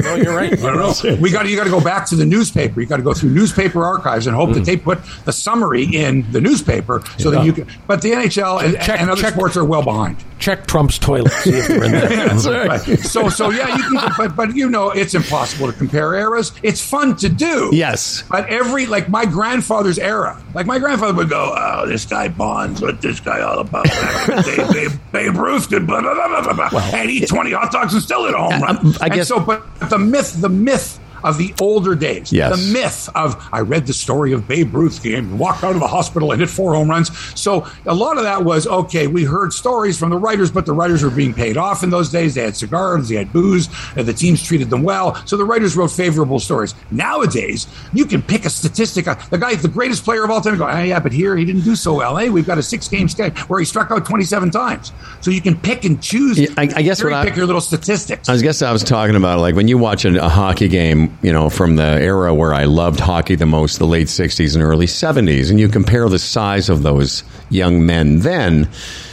No, 0.00 0.14
you're 0.14 0.34
right. 0.34 0.50
I 0.50 0.56
don't 0.56 1.04
know. 1.04 1.16
We 1.20 1.30
got 1.30 1.42
to 1.42 1.50
you 1.50 1.56
got 1.56 1.64
to 1.64 1.70
go 1.70 1.82
back 1.82 2.06
to 2.06 2.16
the 2.16 2.24
newspaper. 2.24 2.80
You 2.80 2.86
got 2.86 2.96
to 2.96 3.02
go 3.02 3.12
through 3.12 3.28
newspaper 3.28 3.84
archives 3.84 4.26
and 4.26 4.34
hope 4.34 4.54
that 4.54 4.62
mm. 4.62 4.64
they 4.64 4.78
put 4.78 5.00
the 5.26 5.32
summary 5.32 5.84
in 5.84 6.30
the 6.32 6.40
newspaper 6.40 7.02
so 7.18 7.30
that 7.30 7.44
you 7.44 7.52
can. 7.52 7.68
But 7.86 8.00
the 8.00 8.12
NHL 8.12 8.64
and, 8.64 8.80
Check- 8.80 9.02
and 9.02 9.10
other 9.10 9.20
check- 9.20 9.34
sports 9.34 9.54
are 9.58 9.66
well 9.66 9.82
behind. 9.82 10.16
Check 10.38 10.66
Trump's 10.66 10.98
toilet. 10.98 11.30
See 11.42 11.50
if 11.50 11.68
they're 11.68 11.84
in 11.84 11.92
there. 11.92 12.06
Yeah, 12.16 12.64
right. 12.66 12.80
So, 13.00 13.28
so 13.28 13.50
yeah, 13.50 13.76
you 13.76 13.82
can, 13.82 14.12
but 14.16 14.34
but 14.34 14.56
you 14.56 14.70
know, 14.70 14.90
it's 14.90 15.14
impossible 15.14 15.66
to 15.70 15.72
compare 15.76 16.14
eras. 16.14 16.52
It's 16.62 16.80
fun 16.80 17.16
to 17.16 17.28
do. 17.28 17.70
Yes. 17.72 18.24
But 18.30 18.48
every 18.48 18.86
like 18.86 19.10
my 19.10 19.26
grandfather's 19.26 19.98
era, 19.98 20.42
like 20.56 20.66
my 20.66 20.78
grandfather 20.78 21.12
would 21.14 21.28
go, 21.28 21.54
"Oh, 21.56 21.86
this 21.86 22.04
guy 22.06 22.28
Bonds, 22.28 22.80
what 22.82 23.00
this 23.00 23.20
guy 23.20 23.40
all 23.42 23.58
about?" 23.60 23.84
Back 23.84 24.28
in 24.28 24.36
the 24.36 24.72
Babe, 24.72 25.00
Babe 25.12 25.36
Ruth 25.36 25.68
did 25.68 25.86
blah 25.86 26.00
blah 26.00 26.14
blah 26.14 26.52
blah 26.52 26.68
blah, 26.70 26.80
and 26.94 27.10
eat 27.10 27.28
twenty 27.28 27.52
hot 27.52 27.70
dogs 27.70 27.92
and 27.94 28.02
still 28.02 28.24
hit 28.24 28.34
a 28.34 28.38
home 28.38 28.60
run. 28.62 28.76
um, 28.78 28.94
I 29.00 29.06
And 29.06 29.14
guess- 29.14 29.28
so. 29.28 29.38
But 29.38 29.62
the 29.90 29.98
myth, 29.98 30.40
the 30.40 30.48
myth. 30.48 30.98
Of 31.26 31.38
the 31.38 31.52
older 31.60 31.94
days, 31.94 32.32
Yes. 32.32 32.56
the 32.56 32.72
myth 32.72 33.10
of 33.14 33.36
I 33.52 33.60
read 33.60 33.86
the 33.86 33.92
story 33.92 34.32
of 34.32 34.46
Babe 34.46 34.72
Ruth 34.74 35.02
game, 35.02 35.38
walked 35.38 35.64
out 35.64 35.74
of 35.74 35.80
the 35.80 35.86
hospital 35.88 36.30
and 36.30 36.40
hit 36.40 36.48
four 36.48 36.72
home 36.74 36.88
runs. 36.88 37.10
So 37.34 37.66
a 37.84 37.94
lot 37.94 38.16
of 38.16 38.22
that 38.22 38.44
was 38.44 38.66
okay. 38.66 39.06
We 39.08 39.24
heard 39.24 39.52
stories 39.52 39.98
from 39.98 40.10
the 40.10 40.16
writers, 40.18 40.50
but 40.52 40.66
the 40.66 40.72
writers 40.72 41.02
were 41.02 41.10
being 41.10 41.34
paid 41.34 41.56
off 41.56 41.82
in 41.82 41.90
those 41.90 42.08
days. 42.10 42.34
They 42.34 42.42
had 42.44 42.56
cigars, 42.56 43.08
they 43.08 43.16
had 43.16 43.32
booze, 43.32 43.68
and 43.96 44.06
the 44.06 44.12
teams 44.12 44.42
treated 44.42 44.70
them 44.70 44.82
well. 44.84 45.14
So 45.26 45.36
the 45.36 45.44
writers 45.44 45.76
wrote 45.76 45.90
favorable 45.90 46.38
stories. 46.38 46.74
Nowadays, 46.92 47.66
you 47.92 48.04
can 48.04 48.22
pick 48.22 48.44
a 48.44 48.50
statistic. 48.50 49.06
The 49.30 49.38
guy, 49.38 49.54
the 49.56 49.68
greatest 49.68 50.04
player 50.04 50.24
of 50.24 50.30
all 50.30 50.40
time, 50.40 50.58
go, 50.58 50.64
ah, 50.64 50.80
yeah, 50.82 51.00
but 51.00 51.12
here 51.12 51.36
he 51.36 51.44
didn't 51.44 51.62
do 51.62 51.74
so 51.76 51.94
well. 51.94 52.16
Hey, 52.16 52.30
we've 52.30 52.46
got 52.46 52.58
a 52.58 52.62
six-game 52.62 53.08
sketch 53.08 53.38
where 53.48 53.58
he 53.58 53.64
struck 53.66 53.90
out 53.90 54.04
27 54.06 54.50
times. 54.50 54.92
So 55.20 55.30
you 55.30 55.40
can 55.40 55.56
pick 55.56 55.84
and 55.84 56.00
choose. 56.00 56.38
Yeah, 56.38 56.48
I- 56.56 56.68
I 56.76 56.82
guess 56.82 57.02
what 57.02 57.12
I- 57.12 57.24
pick 57.24 57.36
your 57.36 57.46
little 57.46 57.60
statistics. 57.60 58.28
I 58.28 58.36
guess 58.38 58.62
I 58.62 58.72
was 58.72 58.82
talking 58.84 59.16
about 59.16 59.38
like 59.40 59.54
when 59.54 59.68
you 59.68 59.78
watch 59.78 60.04
a, 60.04 60.24
a 60.24 60.28
hockey 60.28 60.68
game, 60.68 61.15
you 61.22 61.32
know, 61.32 61.48
from 61.48 61.76
the 61.76 61.82
era 61.82 62.34
where 62.34 62.54
I 62.54 62.64
loved 62.64 63.00
hockey 63.00 63.34
the 63.34 63.46
most, 63.46 63.78
the 63.78 63.86
late 63.86 64.08
'60s 64.08 64.54
and 64.54 64.62
early 64.62 64.86
'70s, 64.86 65.50
and 65.50 65.58
you 65.58 65.68
compare 65.68 66.08
the 66.08 66.18
size 66.18 66.68
of 66.68 66.82
those 66.82 67.24
young 67.50 67.84
men 67.86 68.20
then 68.20 68.68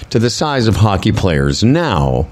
to 0.09 0.19
the 0.19 0.29
size 0.29 0.67
of 0.67 0.75
hockey 0.75 1.11
players 1.11 1.63
now, 1.63 2.27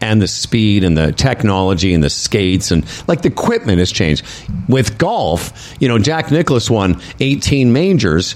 and 0.00 0.20
the 0.20 0.28
speed 0.28 0.82
and 0.82 0.96
the 0.96 1.12
technology 1.12 1.92
and 1.94 2.02
the 2.02 2.10
skates 2.10 2.70
and 2.70 2.84
like 3.06 3.22
the 3.22 3.28
equipment 3.28 3.78
has 3.78 3.92
changed. 3.92 4.24
With 4.68 4.98
golf, 4.98 5.76
you 5.80 5.88
know, 5.88 5.98
Jack 5.98 6.30
Nicklaus 6.30 6.70
won 6.70 7.00
18 7.20 7.72
majors. 7.72 8.34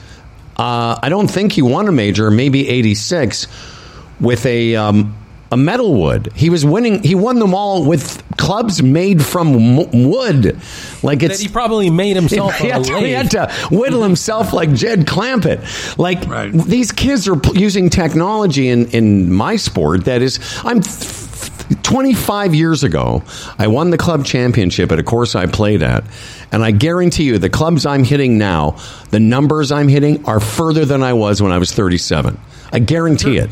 Uh, 0.57 0.99
I 1.03 1.09
don't 1.09 1.29
think 1.29 1.53
he 1.53 1.63
won 1.63 1.89
a 1.89 1.93
major, 1.93 2.31
maybe 2.31 2.69
86, 2.69 3.49
with 4.21 4.47
a 4.47 4.77
um, 4.77 5.17
a 5.53 5.57
metal 5.57 5.95
wood. 6.01 6.33
He 6.35 6.51
was 6.51 6.65
winning. 6.65 7.03
He 7.03 7.15
won 7.15 7.39
them 7.39 7.55
all 7.55 7.85
with 7.85 8.23
clubs 8.37 8.83
made 8.83 9.25
from 9.25 9.79
m- 9.79 10.11
wood. 10.11 10.59
Like 11.03 11.21
That 11.21 11.31
it's 11.33 11.41
he 11.41 11.49
probably 11.49 11.91
made 11.91 12.17
himself 12.17 12.55
he, 12.59 12.69
had 12.69 12.85
to, 12.85 12.99
he 12.99 13.13
had 13.13 13.31
to 13.33 13.53
whittle 13.71 14.03
himself 14.03 14.53
like 14.53 14.73
Jed 14.73 15.07
Clampett. 15.07 15.97
Like 15.99 16.27
Right. 16.27 16.53
these 16.53 16.91
kids 16.93 17.29
are 17.29 17.37
p- 17.37 17.59
using 17.61 17.91
technology 17.91 18.69
in 18.69 18.87
in 18.91 19.33
my 19.33 19.57
sport 19.57 20.07
that 20.07 20.23
is. 20.23 20.39
I'm. 20.65 20.83
25 21.83 22.55
years 22.55 22.85
ago, 22.85 23.23
I 23.59 23.69
won 23.69 23.89
the 23.89 23.97
club 23.97 24.27
championship 24.27 24.93
at 24.93 24.99
a 24.99 25.03
course 25.03 25.35
I 25.35 25.47
played 25.47 25.83
at, 25.83 26.05
and 26.53 26.63
I 26.63 26.71
guarantee 26.73 27.25
you 27.25 27.39
the 27.39 27.49
clubs 27.49 27.87
I'm 27.87 28.05
hitting 28.05 28.37
now, 28.37 28.77
the 29.11 29.21
numbers 29.21 29.73
I'm 29.73 29.89
hitting 29.89 30.25
are 30.27 30.41
further 30.41 30.85
than 30.85 31.03
I 31.03 31.15
was 31.15 31.41
when 31.41 31.53
I 31.53 31.59
was 31.59 31.73
37. 31.73 32.39
I 32.73 32.79
guarantee 32.79 33.39
it. 33.39 33.51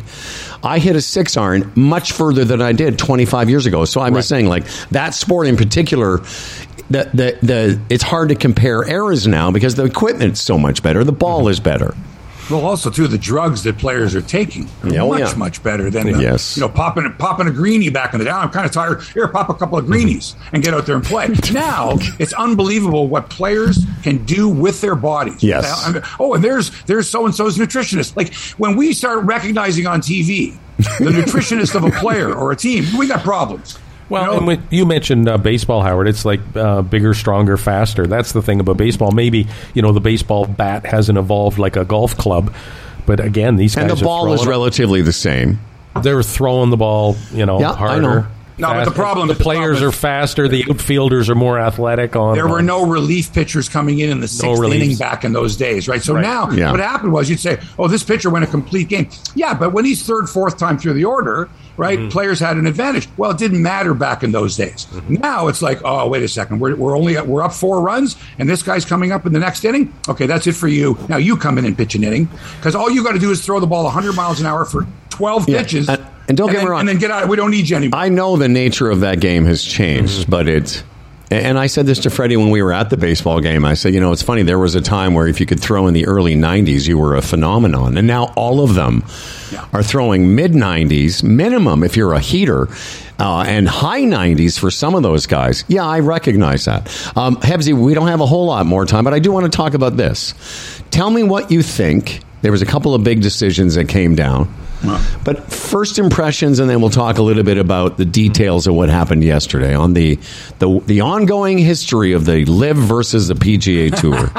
I 0.62 0.78
hit 0.78 0.96
a 0.96 1.00
six 1.00 1.36
iron 1.36 1.72
much 1.74 2.12
further 2.12 2.44
than 2.44 2.62
I 2.62 2.72
did 2.72 2.98
25 2.98 3.50
years 3.50 3.66
ago. 3.66 3.84
So 3.84 4.00
I'm 4.00 4.14
just 4.14 4.28
saying, 4.28 4.46
like 4.46 4.66
that 4.90 5.14
sport 5.14 5.46
in 5.46 5.56
particular, 5.56 6.18
the, 6.90 7.10
the 7.14 7.38
the 7.42 7.80
it's 7.88 8.02
hard 8.02 8.28
to 8.28 8.34
compare 8.34 8.88
eras 8.88 9.26
now 9.26 9.50
because 9.50 9.74
the 9.74 9.84
equipment's 9.84 10.40
so 10.40 10.58
much 10.58 10.82
better, 10.82 11.04
the 11.04 11.12
ball 11.12 11.40
mm-hmm. 11.40 11.50
is 11.50 11.60
better. 11.60 11.94
Well, 12.52 12.66
also 12.66 12.90
too, 12.90 13.08
the 13.08 13.18
drugs 13.18 13.62
that 13.62 13.78
players 13.78 14.14
are 14.14 14.20
taking 14.20 14.68
are 14.84 15.00
oh, 15.00 15.08
much 15.08 15.20
yeah. 15.20 15.34
much 15.36 15.62
better 15.62 15.88
than 15.88 16.12
the, 16.12 16.20
Yes. 16.20 16.56
you 16.56 16.60
know 16.60 16.68
popping 16.68 17.10
popping 17.14 17.46
a 17.46 17.50
greenie 17.50 17.88
back 17.88 18.12
in 18.12 18.18
the 18.18 18.26
day. 18.26 18.30
I'm 18.30 18.50
kind 18.50 18.66
of 18.66 18.72
tired. 18.72 19.02
Here, 19.14 19.26
pop 19.28 19.48
a 19.48 19.54
couple 19.54 19.78
of 19.78 19.86
greenies 19.86 20.36
and 20.52 20.62
get 20.62 20.74
out 20.74 20.84
there 20.84 20.96
and 20.96 21.04
play. 21.04 21.28
now 21.52 21.96
it's 22.18 22.32
unbelievable 22.34 23.08
what 23.08 23.30
players 23.30 23.86
can 24.02 24.24
do 24.24 24.48
with 24.48 24.80
their 24.80 24.94
bodies. 24.94 25.42
Yes. 25.42 25.90
Oh, 26.20 26.34
and 26.34 26.44
there's 26.44 26.70
there's 26.84 27.08
so 27.08 27.24
and 27.24 27.34
so's 27.34 27.56
nutritionist. 27.56 28.16
Like 28.16 28.34
when 28.58 28.76
we 28.76 28.92
start 28.92 29.24
recognizing 29.24 29.86
on 29.86 30.00
TV 30.00 30.56
the 30.76 30.82
nutritionist 31.10 31.74
of 31.74 31.84
a 31.84 31.90
player 31.90 32.34
or 32.34 32.52
a 32.52 32.56
team, 32.56 32.84
we 32.98 33.06
got 33.08 33.22
problems. 33.22 33.78
Well, 34.12 34.22
You 34.24 34.30
know? 34.30 34.36
and 34.36 34.46
when 34.46 34.68
you 34.70 34.84
mentioned 34.84 35.26
uh, 35.26 35.38
baseball, 35.38 35.80
Howard. 35.80 36.06
It's 36.06 36.26
like 36.26 36.40
uh, 36.54 36.82
bigger, 36.82 37.14
stronger, 37.14 37.56
faster. 37.56 38.06
That's 38.06 38.32
the 38.32 38.42
thing 38.42 38.60
about 38.60 38.76
baseball. 38.76 39.10
Maybe 39.10 39.46
you 39.72 39.80
know 39.80 39.92
the 39.92 40.00
baseball 40.02 40.44
bat 40.44 40.84
hasn't 40.84 41.16
evolved 41.16 41.58
like 41.58 41.76
a 41.76 41.84
golf 41.86 42.16
club, 42.18 42.52
but 43.06 43.20
again, 43.20 43.56
these 43.56 43.74
And 43.74 43.88
guys 43.88 44.00
the 44.00 44.04
are 44.04 44.08
ball 44.08 44.32
is 44.34 44.46
relatively 44.46 45.00
the 45.00 45.14
same. 45.14 45.60
They're 46.02 46.22
throwing 46.22 46.68
the 46.68 46.76
ball, 46.76 47.16
you 47.32 47.46
know, 47.46 47.58
Yeah, 47.58 47.72
I 47.72 47.76
harder. 47.76 48.28
Know. 48.62 48.68
No, 48.72 48.74
but 48.78 48.84
the 48.84 48.90
problem- 48.90 49.28
the 49.28 49.34
the 49.34 49.42
problem 49.42 49.60
players 49.62 49.76
is- 49.78 49.82
are 49.82 49.92
faster. 49.92 50.48
The 50.48 50.64
outfielders 50.70 51.28
are 51.28 51.34
more 51.34 51.58
athletic. 51.58 52.16
On 52.16 52.34
There 52.34 52.46
were 52.48 52.58
on- 52.58 52.66
no 52.66 52.86
relief 52.86 53.32
pitchers 53.32 53.68
coming 53.68 53.98
in 53.98 54.08
in 54.10 54.20
the 54.20 54.28
sixth 54.28 54.58
reliefs. 54.58 54.84
inning 54.84 54.96
back 54.96 55.24
in 55.24 55.32
those 55.32 55.56
days, 55.56 55.88
right? 55.88 56.02
So 56.02 56.14
Right. 56.14 56.22
now, 56.22 56.48
Yeah. 56.50 56.70
what 56.70 56.80
happened 56.80 57.12
was 57.12 57.28
you'd 57.28 57.40
say, 57.40 57.58
"Oh, 57.78 57.88
this 57.88 58.02
pitcher 58.02 58.30
went 58.30 58.44
a 58.44 58.48
complete 58.48 58.88
game." 58.88 59.08
Yeah, 59.34 59.52
but 59.54 59.72
when 59.72 59.84
he's 59.84 60.02
third, 60.02 60.28
fourth 60.28 60.56
time 60.56 60.78
through 60.78 60.94
the 60.94 61.04
order, 61.04 61.48
right? 61.76 61.98
Mm-hmm. 61.98 62.08
Players 62.08 62.40
had 62.40 62.56
an 62.56 62.66
advantage. 62.66 63.08
Well, 63.16 63.30
it 63.32 63.38
didn't 63.38 63.62
matter 63.62 63.94
back 63.94 64.22
in 64.22 64.32
those 64.32 64.56
days. 64.56 64.86
Mm-hmm. 64.94 65.14
Now 65.22 65.48
it's 65.48 65.62
like, 65.62 65.80
"Oh, 65.84 66.06
wait 66.08 66.22
a 66.22 66.28
second, 66.28 66.60
we're, 66.60 66.74
we're 66.74 66.96
only 66.96 67.20
we're 67.20 67.42
up 67.42 67.52
four 67.52 67.80
runs, 67.80 68.16
and 68.38 68.48
this 68.48 68.62
guy's 68.62 68.84
coming 68.84 69.12
up 69.12 69.26
in 69.26 69.32
the 69.32 69.38
next 69.38 69.64
inning. 69.64 69.92
Okay, 70.08 70.26
that's 70.26 70.46
it 70.46 70.54
for 70.54 70.68
you. 70.68 70.96
Now 71.08 71.16
you 71.16 71.36
come 71.36 71.58
in 71.58 71.64
and 71.64 71.76
pitch 71.76 71.94
an 71.94 72.04
inning 72.04 72.28
because 72.60 72.74
all 72.74 72.90
you 72.90 73.02
got 73.02 73.12
to 73.12 73.18
do 73.18 73.30
is 73.30 73.40
throw 73.44 73.58
the 73.60 73.66
ball 73.66 73.84
100 73.86 74.14
miles 74.14 74.40
an 74.40 74.46
hour 74.46 74.64
for 74.64 74.86
12 75.10 75.48
Yeah. 75.48 75.58
pitches, 75.58 75.88
And- 75.88 75.98
and 76.28 76.36
don't 76.36 76.50
get 76.50 76.62
me 76.62 76.68
wrong. 76.68 76.80
and 76.80 76.88
then 76.88 76.98
get 76.98 77.10
out. 77.10 77.28
We 77.28 77.36
don't 77.36 77.50
need 77.50 77.68
you 77.68 77.76
anymore." 77.76 77.98
I 78.00 78.08
know 78.08 78.36
the 78.36 78.48
nature 78.48 78.90
of 78.90 79.00
that 79.00 79.20
game 79.20 79.44
has 79.46 79.62
changed, 79.62 80.28
but 80.30 80.48
it's. 80.48 80.82
And 81.30 81.58
I 81.58 81.66
said 81.66 81.86
this 81.86 82.00
to 82.00 82.10
Freddie 82.10 82.36
when 82.36 82.50
we 82.50 82.62
were 82.62 82.74
at 82.74 82.90
the 82.90 82.98
baseball 82.98 83.40
game. 83.40 83.64
I 83.64 83.72
said, 83.72 83.94
you 83.94 84.00
know, 84.00 84.12
it's 84.12 84.20
funny. 84.20 84.42
There 84.42 84.58
was 84.58 84.74
a 84.74 84.82
time 84.82 85.14
where 85.14 85.26
if 85.26 85.40
you 85.40 85.46
could 85.46 85.60
throw 85.60 85.86
in 85.86 85.94
the 85.94 86.06
early 86.06 86.34
90s, 86.34 86.86
you 86.86 86.98
were 86.98 87.16
a 87.16 87.22
phenomenon. 87.22 87.96
And 87.96 88.06
now 88.06 88.34
all 88.36 88.62
of 88.62 88.74
them 88.74 89.02
are 89.72 89.82
throwing 89.82 90.34
mid 90.34 90.52
90s 90.52 91.22
minimum 91.22 91.84
if 91.84 91.96
you're 91.96 92.12
a 92.12 92.20
heater. 92.20 92.68
Uh, 93.18 93.44
and 93.46 93.66
high 93.66 94.02
90s 94.02 94.58
for 94.58 94.70
some 94.70 94.94
of 94.94 95.02
those 95.02 95.24
guys. 95.24 95.64
Yeah, 95.68 95.86
I 95.86 96.00
recognize 96.00 96.66
that. 96.66 96.88
Um, 97.16 97.36
Hebsy, 97.36 97.72
we 97.72 97.94
don't 97.94 98.08
have 98.08 98.20
a 98.20 98.26
whole 98.26 98.44
lot 98.44 98.66
more 98.66 98.84
time, 98.84 99.02
but 99.04 99.14
I 99.14 99.18
do 99.18 99.32
want 99.32 99.50
to 99.50 99.56
talk 99.56 99.72
about 99.72 99.96
this. 99.96 100.34
Tell 100.90 101.08
me 101.10 101.22
what 101.22 101.50
you 101.50 101.62
think. 101.62 102.20
There 102.42 102.52
was 102.52 102.60
a 102.60 102.66
couple 102.66 102.94
of 102.94 103.04
big 103.04 103.22
decisions 103.22 103.76
that 103.76 103.88
came 103.88 104.14
down. 104.14 104.52
But 105.24 105.52
first 105.52 105.98
impressions, 105.98 106.58
and 106.58 106.68
then 106.68 106.80
we'll 106.80 106.90
talk 106.90 107.18
a 107.18 107.22
little 107.22 107.44
bit 107.44 107.58
about 107.58 107.96
the 107.96 108.04
details 108.04 108.66
of 108.66 108.74
what 108.74 108.88
happened 108.88 109.24
yesterday 109.24 109.74
on 109.74 109.94
the 109.94 110.18
the, 110.58 110.80
the 110.86 111.00
ongoing 111.00 111.58
history 111.58 112.12
of 112.12 112.24
the 112.24 112.44
LIV 112.44 112.76
versus 112.76 113.28
the 113.28 113.34
PGA 113.34 113.94
Tour. 113.98 114.30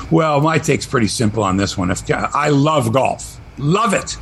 Well, 0.10 0.40
my 0.40 0.58
take's 0.58 0.86
pretty 0.86 1.06
simple 1.06 1.44
on 1.44 1.56
this 1.56 1.78
one. 1.78 1.90
If 1.90 2.10
I 2.10 2.48
love 2.48 2.92
golf, 2.92 3.40
love 3.58 3.94
it. 3.94 4.16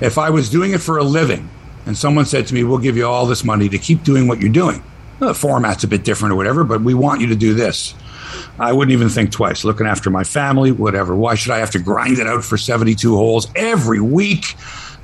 If 0.00 0.18
I 0.18 0.28
was 0.28 0.50
doing 0.50 0.72
it 0.72 0.82
for 0.82 0.98
a 0.98 1.02
living, 1.02 1.48
and 1.86 1.96
someone 1.96 2.26
said 2.26 2.46
to 2.48 2.54
me, 2.54 2.64
"We'll 2.64 2.78
give 2.78 2.98
you 2.98 3.06
all 3.06 3.24
this 3.24 3.42
money 3.42 3.68
to 3.70 3.78
keep 3.78 4.04
doing 4.04 4.28
what 4.28 4.40
you're 4.42 4.52
doing," 4.52 4.82
the 5.18 5.34
format's 5.34 5.84
a 5.84 5.88
bit 5.88 6.04
different 6.04 6.34
or 6.34 6.36
whatever, 6.36 6.64
but 6.64 6.82
we 6.82 6.92
want 6.92 7.22
you 7.22 7.28
to 7.28 7.34
do 7.34 7.54
this. 7.54 7.94
I 8.58 8.72
wouldn't 8.72 8.92
even 8.92 9.08
think 9.08 9.30
twice. 9.32 9.64
Looking 9.64 9.86
after 9.86 10.10
my 10.10 10.24
family, 10.24 10.72
whatever. 10.72 11.14
Why 11.14 11.34
should 11.34 11.52
I 11.52 11.58
have 11.58 11.70
to 11.72 11.78
grind 11.78 12.18
it 12.18 12.26
out 12.26 12.44
for 12.44 12.56
72 12.56 13.14
holes 13.14 13.48
every 13.54 14.00
week? 14.00 14.56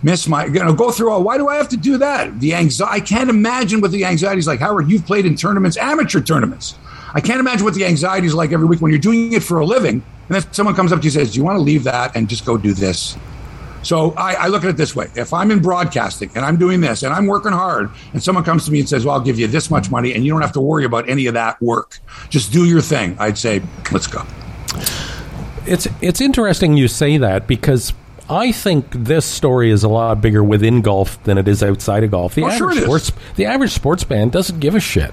Miss 0.02 0.26
my, 0.26 0.46
you 0.46 0.54
know, 0.54 0.74
go 0.74 0.90
through 0.90 1.10
all. 1.10 1.22
Why 1.22 1.38
do 1.38 1.48
I 1.48 1.56
have 1.56 1.68
to 1.68 1.76
do 1.76 1.96
that? 1.98 2.40
The 2.40 2.54
anxiety. 2.54 2.92
I 2.92 3.00
can't 3.00 3.30
imagine 3.30 3.80
what 3.80 3.92
the 3.92 4.04
anxiety 4.04 4.40
is 4.40 4.46
like. 4.46 4.58
Howard, 4.58 4.90
you've 4.90 5.06
played 5.06 5.26
in 5.26 5.36
tournaments, 5.36 5.76
amateur 5.76 6.20
tournaments. 6.20 6.74
I 7.14 7.20
can't 7.20 7.40
imagine 7.40 7.64
what 7.64 7.74
the 7.74 7.84
anxiety 7.84 8.26
is 8.26 8.34
like 8.34 8.52
every 8.52 8.66
week 8.66 8.80
when 8.80 8.90
you're 8.90 8.98
doing 8.98 9.32
it 9.32 9.42
for 9.42 9.58
a 9.60 9.66
living, 9.66 10.02
and 10.28 10.30
then 10.30 10.52
someone 10.52 10.74
comes 10.74 10.92
up 10.92 11.00
to 11.00 11.04
you 11.04 11.08
and 11.08 11.26
says, 11.26 11.32
"Do 11.32 11.38
you 11.38 11.44
want 11.44 11.56
to 11.56 11.62
leave 11.62 11.84
that 11.84 12.16
and 12.16 12.28
just 12.28 12.44
go 12.44 12.56
do 12.56 12.72
this?" 12.72 13.16
So 13.82 14.12
I, 14.12 14.34
I, 14.34 14.46
look 14.48 14.62
at 14.64 14.70
it 14.70 14.76
this 14.76 14.94
way: 14.94 15.08
if 15.16 15.32
I'm 15.32 15.50
in 15.50 15.60
broadcasting 15.60 16.30
and 16.34 16.44
I'm 16.44 16.56
doing 16.56 16.80
this 16.80 17.02
and 17.02 17.12
I'm 17.12 17.26
working 17.26 17.52
hard, 17.52 17.90
and 18.12 18.22
someone 18.22 18.44
comes 18.44 18.64
to 18.66 18.72
me 18.72 18.80
and 18.80 18.88
says, 18.88 19.04
"Well, 19.04 19.14
I'll 19.14 19.20
give 19.20 19.38
you 19.38 19.46
this 19.46 19.70
much 19.70 19.90
money, 19.90 20.14
and 20.14 20.24
you 20.24 20.30
don't 20.32 20.40
have 20.42 20.52
to 20.52 20.60
worry 20.60 20.84
about 20.84 21.08
any 21.08 21.26
of 21.26 21.34
that 21.34 21.60
work. 21.60 21.98
Just 22.28 22.52
do 22.52 22.64
your 22.64 22.80
thing," 22.80 23.16
I'd 23.18 23.38
say, 23.38 23.62
"Let's 23.90 24.06
go." 24.06 24.22
It's 25.66 25.86
it's 26.00 26.20
interesting 26.20 26.76
you 26.76 26.88
say 26.88 27.18
that 27.18 27.46
because 27.46 27.92
I 28.28 28.52
think 28.52 28.86
this 28.92 29.24
story 29.24 29.70
is 29.70 29.84
a 29.84 29.88
lot 29.88 30.20
bigger 30.20 30.42
within 30.42 30.80
golf 30.80 31.22
than 31.24 31.38
it 31.38 31.46
is 31.48 31.62
outside 31.62 32.04
of 32.04 32.10
golf. 32.10 32.34
The 32.34 32.44
Oh, 32.44 32.48
average 32.48 32.76
is. 32.78 32.84
sports 32.84 33.12
the 33.36 33.46
average 33.46 33.72
sports 33.72 34.04
fan 34.04 34.28
doesn't 34.30 34.60
give 34.60 34.74
a 34.74 34.80
shit. 34.80 35.12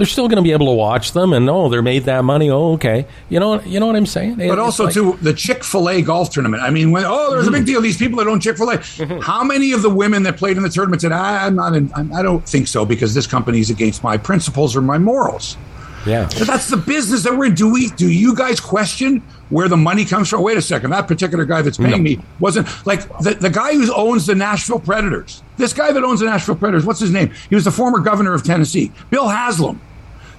They're 0.00 0.06
still 0.06 0.28
going 0.28 0.36
to 0.36 0.42
be 0.42 0.52
able 0.52 0.64
to 0.64 0.72
watch 0.72 1.12
them, 1.12 1.34
and 1.34 1.50
oh, 1.50 1.68
they're 1.68 1.82
made 1.82 2.04
that 2.04 2.24
money. 2.24 2.48
Oh, 2.48 2.72
okay. 2.72 3.04
You 3.28 3.38
know, 3.38 3.60
you 3.60 3.78
know 3.78 3.86
what 3.86 3.96
I'm 3.96 4.06
saying. 4.06 4.36
But 4.36 4.58
also 4.58 4.88
too 4.88 5.18
the 5.20 5.34
Chick 5.34 5.62
Fil 5.62 5.90
A 5.90 6.00
golf 6.00 6.30
tournament. 6.30 6.62
I 6.62 6.70
mean, 6.70 6.90
when 6.90 7.04
oh, 7.06 7.32
there's 7.32 7.46
a 7.46 7.50
big 7.50 7.66
deal. 7.66 7.82
These 7.82 7.98
people 7.98 8.16
that 8.16 8.26
own 8.26 8.40
Chick 8.40 8.56
Fil 8.56 8.70
A. 8.70 8.78
How 9.20 9.44
many 9.44 9.72
of 9.72 9.82
the 9.82 9.90
women 9.90 10.22
that 10.22 10.38
played 10.38 10.56
in 10.56 10.62
the 10.62 10.70
tournament 10.70 11.02
said, 11.02 11.12
ah, 11.12 11.44
"I'm 11.44 11.54
not. 11.54 11.76
In, 11.76 11.92
I'm, 11.94 12.10
I 12.14 12.22
don't 12.22 12.48
think 12.48 12.66
so 12.66 12.86
because 12.86 13.12
this 13.12 13.26
company 13.26 13.60
is 13.60 13.68
against 13.68 14.02
my 14.02 14.16
principles 14.16 14.74
or 14.74 14.80
my 14.80 14.96
morals." 14.96 15.58
yeah. 16.06 16.30
But 16.38 16.46
that's 16.46 16.70
the 16.70 16.78
business 16.78 17.22
that 17.24 17.36
we're 17.36 17.44
in. 17.44 17.54
Do 17.54 17.70
we? 17.70 17.90
Do 17.90 18.10
you 18.10 18.34
guys 18.34 18.58
question 18.58 19.22
where 19.50 19.68
the 19.68 19.76
money 19.76 20.06
comes 20.06 20.30
from? 20.30 20.42
Wait 20.42 20.56
a 20.56 20.62
second. 20.62 20.92
That 20.92 21.08
particular 21.08 21.44
guy 21.44 21.60
that's 21.60 21.76
paying 21.76 22.02
me 22.02 22.20
wasn't 22.38 22.68
like 22.86 23.06
the, 23.18 23.34
the 23.34 23.50
guy 23.50 23.74
who 23.74 23.92
owns 23.92 24.24
the 24.24 24.34
Nashville 24.34 24.80
Predators. 24.80 25.42
This 25.58 25.74
guy 25.74 25.92
that 25.92 26.02
owns 26.02 26.20
the 26.20 26.26
Nashville 26.26 26.56
Predators. 26.56 26.86
What's 26.86 27.00
his 27.00 27.10
name? 27.10 27.34
He 27.50 27.54
was 27.54 27.66
the 27.66 27.70
former 27.70 27.98
governor 27.98 28.32
of 28.32 28.44
Tennessee, 28.44 28.92
Bill 29.10 29.28
Haslam. 29.28 29.78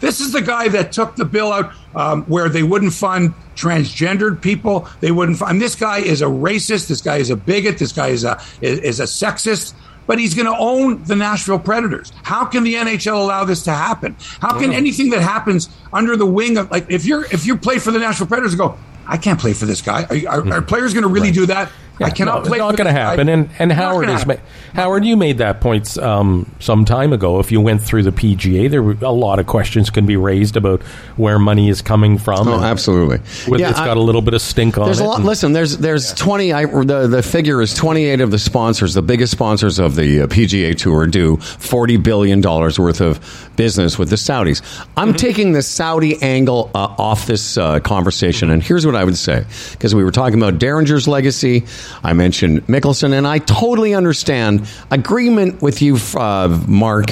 This 0.01 0.19
is 0.19 0.33
the 0.33 0.41
guy 0.41 0.67
that 0.69 0.91
took 0.91 1.15
the 1.15 1.25
bill 1.25 1.53
out 1.53 1.71
um, 1.95 2.23
where 2.23 2.49
they 2.49 2.63
wouldn't 2.63 2.93
fund 2.93 3.33
transgendered 3.55 4.41
people. 4.41 4.87
They 4.99 5.11
wouldn't 5.11 5.37
fund. 5.37 5.61
This 5.61 5.75
guy 5.75 5.99
is 5.99 6.21
a 6.21 6.25
racist. 6.25 6.87
This 6.87 7.01
guy 7.01 7.17
is 7.17 7.29
a 7.29 7.35
bigot. 7.35 7.77
This 7.77 7.91
guy 7.91 8.07
is 8.07 8.23
a 8.23 8.41
is, 8.59 8.79
is 8.79 8.99
a 8.99 9.03
sexist. 9.03 9.73
But 10.07 10.19
he's 10.19 10.33
going 10.33 10.47
to 10.47 10.57
own 10.57 11.03
the 11.03 11.15
Nashville 11.15 11.59
Predators. 11.59 12.11
How 12.23 12.43
can 12.43 12.63
the 12.63 12.73
NHL 12.73 13.13
allow 13.13 13.45
this 13.45 13.63
to 13.63 13.71
happen? 13.71 14.15
How 14.41 14.59
can 14.59 14.73
anything 14.73 15.11
that 15.11 15.21
happens 15.21 15.69
under 15.93 16.17
the 16.17 16.25
wing 16.25 16.57
of 16.57 16.71
like 16.71 16.87
if 16.89 17.05
you're 17.05 17.23
if 17.25 17.45
you 17.45 17.55
play 17.55 17.77
for 17.77 17.91
the 17.91 17.99
Nashville 17.99 18.27
Predators 18.27 18.55
go, 18.55 18.77
I 19.07 19.17
can't 19.17 19.39
play 19.39 19.53
for 19.53 19.65
this 19.65 19.81
guy. 19.81 20.03
Are, 20.25 20.41
are, 20.41 20.53
are 20.53 20.61
players 20.61 20.93
going 20.93 21.03
to 21.03 21.09
really 21.09 21.31
do 21.31 21.45
that? 21.45 21.71
I 22.03 22.09
cannot 22.09 22.43
no, 22.43 22.49
play. 22.49 22.57
It's 22.57 22.59
not 22.59 22.77
going 22.77 22.87
to 22.87 22.93
this 22.93 22.93
guy. 22.93 23.09
happen. 23.09 23.29
And 23.29 23.49
and 23.59 23.71
Howard 23.71 24.09
is 24.09 24.25
ma- 24.25 24.35
Howard. 24.73 25.05
You 25.05 25.17
made 25.17 25.37
that 25.39 25.61
point 25.61 25.97
um, 25.97 26.49
some 26.59 26.85
time 26.85 27.13
ago. 27.13 27.39
If 27.39 27.51
you 27.51 27.61
went 27.61 27.81
through 27.81 28.03
the 28.03 28.11
PGA, 28.11 28.69
there 28.69 28.81
were 28.83 28.97
a 29.01 29.11
lot 29.11 29.39
of 29.39 29.47
questions 29.47 29.89
can 29.89 30.05
be 30.05 30.15
raised 30.17 30.57
about 30.57 30.81
where 31.17 31.37
money 31.39 31.69
is 31.69 31.81
coming 31.81 32.17
from. 32.17 32.47
Oh, 32.47 32.61
absolutely. 32.61 33.19
with- 33.49 33.59
Yeah, 33.59 33.69
it's 33.71 33.79
I- 33.79 33.85
got 33.85 33.97
a 33.97 34.01
little 34.01 34.21
bit 34.21 34.33
of 34.33 34.41
stink 34.41 34.77
on 34.77 34.85
There's 34.85 34.99
it. 34.99 35.03
a 35.03 35.07
lot. 35.07 35.17
and- 35.17 35.25
Listen, 35.25 35.53
there's 35.53 35.77
there's 35.77 36.13
20. 36.13 36.53
I, 36.53 36.65
the 36.65 37.07
the 37.07 37.23
figure 37.23 37.61
is 37.61 37.73
28 37.73 38.21
of 38.21 38.31
the 38.31 38.39
sponsors, 38.39 38.93
the 38.93 39.01
biggest 39.01 39.31
sponsors 39.31 39.79
of 39.79 39.95
the 39.95 40.21
uh, 40.21 40.27
PGA 40.27 40.75
Tour, 40.77 41.07
do 41.07 41.37
40 41.37 41.97
billion 41.97 42.41
dollars 42.41 42.79
worth 42.79 43.01
of 43.01 43.19
business 43.55 43.97
with 43.99 44.09
the 44.09 44.15
Saudis. 44.15 44.61
I'm 44.97 45.13
taking 45.13 45.51
the 45.53 45.61
Saudi 45.61 46.21
angle 46.21 46.71
uh, 46.73 46.95
off 46.97 47.27
this 47.27 47.57
uh, 47.57 47.79
conversation, 47.79 48.49
and 48.49 48.61
here's 48.63 48.85
what 48.85 48.95
I 48.95 49.03
would 49.03 49.17
say 49.17 49.45
because 49.71 49.93
we 49.93 50.03
were 50.03 50.11
talking 50.11 50.39
about 50.41 50.59
Derringer's 50.59 51.07
legacy. 51.07 51.65
I 52.03 52.13
mentioned 52.13 52.67
Mickelson, 52.67 53.13
and 53.13 53.27
I 53.27 53.39
totally 53.39 53.93
understand 53.93 54.67
agreement 54.89 55.61
with 55.61 55.81
you, 55.81 55.97
uh, 56.15 56.63
Mark. 56.67 57.11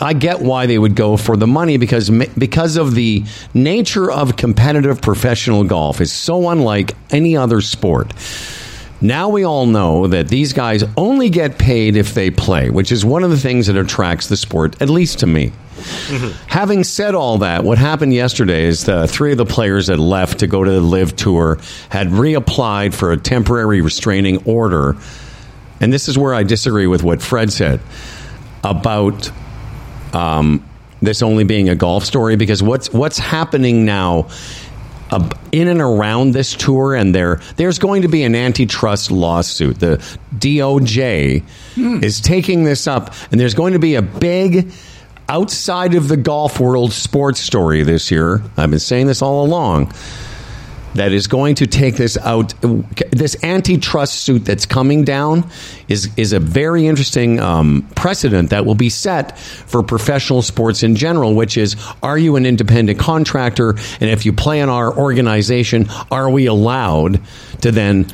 I 0.00 0.12
get 0.12 0.40
why 0.40 0.66
they 0.66 0.78
would 0.78 0.94
go 0.94 1.16
for 1.16 1.36
the 1.36 1.46
money 1.46 1.78
because 1.78 2.10
because 2.10 2.76
of 2.76 2.94
the 2.94 3.24
nature 3.54 4.10
of 4.10 4.36
competitive 4.36 5.00
professional 5.00 5.64
golf 5.64 6.00
is 6.00 6.12
so 6.12 6.50
unlike 6.50 6.94
any 7.10 7.36
other 7.36 7.60
sport. 7.62 8.12
Now 9.00 9.28
we 9.28 9.44
all 9.44 9.66
know 9.66 10.06
that 10.06 10.28
these 10.28 10.52
guys 10.52 10.82
only 10.96 11.28
get 11.28 11.58
paid 11.58 11.96
if 11.96 12.14
they 12.14 12.30
play, 12.30 12.70
which 12.70 12.90
is 12.90 13.04
one 13.04 13.22
of 13.24 13.30
the 13.30 13.38
things 13.38 13.66
that 13.66 13.76
attracts 13.76 14.28
the 14.28 14.36
sport, 14.36 14.80
at 14.80 14.88
least 14.88 15.18
to 15.20 15.26
me. 15.26 15.52
Having 16.46 16.84
said 16.84 17.14
all 17.14 17.38
that, 17.38 17.64
what 17.64 17.78
happened 17.78 18.14
yesterday 18.14 18.64
is 18.64 18.84
the 18.84 19.06
three 19.06 19.32
of 19.32 19.38
the 19.38 19.44
players 19.44 19.88
that 19.88 19.98
left 19.98 20.40
to 20.40 20.46
go 20.46 20.64
to 20.64 20.70
the 20.70 20.80
LIV 20.80 21.16
Tour 21.16 21.58
had 21.90 22.08
reapplied 22.08 22.94
for 22.94 23.12
a 23.12 23.16
temporary 23.16 23.80
restraining 23.80 24.42
order. 24.44 24.96
And 25.80 25.92
this 25.92 26.08
is 26.08 26.16
where 26.16 26.34
I 26.34 26.42
disagree 26.42 26.86
with 26.86 27.02
what 27.02 27.20
Fred 27.20 27.52
said 27.52 27.80
about 28.64 29.30
um, 30.14 30.66
this 31.02 31.22
only 31.22 31.44
being 31.44 31.68
a 31.68 31.74
golf 31.74 32.04
story 32.04 32.36
because 32.36 32.62
what's 32.62 32.92
what's 32.92 33.18
happening 33.18 33.84
now 33.84 34.28
uh, 35.10 35.28
in 35.52 35.68
and 35.68 35.80
around 35.80 36.32
this 36.32 36.54
tour 36.54 36.94
and 36.94 37.14
there 37.14 37.40
there's 37.56 37.78
going 37.78 38.02
to 38.02 38.08
be 38.08 38.22
an 38.22 38.34
antitrust 38.34 39.10
lawsuit 39.10 39.78
the 39.78 39.98
DOJ 40.34 41.44
is 42.02 42.20
taking 42.20 42.64
this 42.64 42.86
up 42.86 43.14
and 43.30 43.38
there's 43.38 43.54
going 43.54 43.74
to 43.74 43.78
be 43.78 43.94
a 43.94 44.02
big 44.02 44.72
outside 45.28 45.94
of 45.94 46.08
the 46.08 46.16
golf 46.16 46.60
world 46.60 46.92
sports 46.92 47.40
story 47.40 47.82
this 47.82 48.10
year 48.10 48.42
I've 48.56 48.70
been 48.70 48.78
saying 48.78 49.06
this 49.06 49.22
all 49.22 49.44
along 49.44 49.92
that 50.96 51.12
is 51.12 51.26
going 51.26 51.54
to 51.56 51.66
take 51.66 51.96
this 51.96 52.16
out. 52.18 52.54
This 53.10 53.36
antitrust 53.42 54.22
suit 54.22 54.44
that's 54.44 54.66
coming 54.66 55.04
down 55.04 55.48
is 55.88 56.10
is 56.16 56.32
a 56.32 56.40
very 56.40 56.86
interesting 56.86 57.38
um, 57.38 57.88
precedent 57.94 58.50
that 58.50 58.66
will 58.66 58.74
be 58.74 58.88
set 58.88 59.38
for 59.38 59.82
professional 59.82 60.42
sports 60.42 60.82
in 60.82 60.96
general. 60.96 61.34
Which 61.34 61.56
is, 61.56 61.76
are 62.02 62.18
you 62.18 62.36
an 62.36 62.46
independent 62.46 62.98
contractor, 62.98 63.70
and 64.00 64.10
if 64.10 64.26
you 64.26 64.32
play 64.32 64.60
in 64.60 64.68
our 64.68 64.96
organization, 64.96 65.86
are 66.10 66.28
we 66.30 66.46
allowed 66.46 67.20
to 67.60 67.70
then 67.70 68.06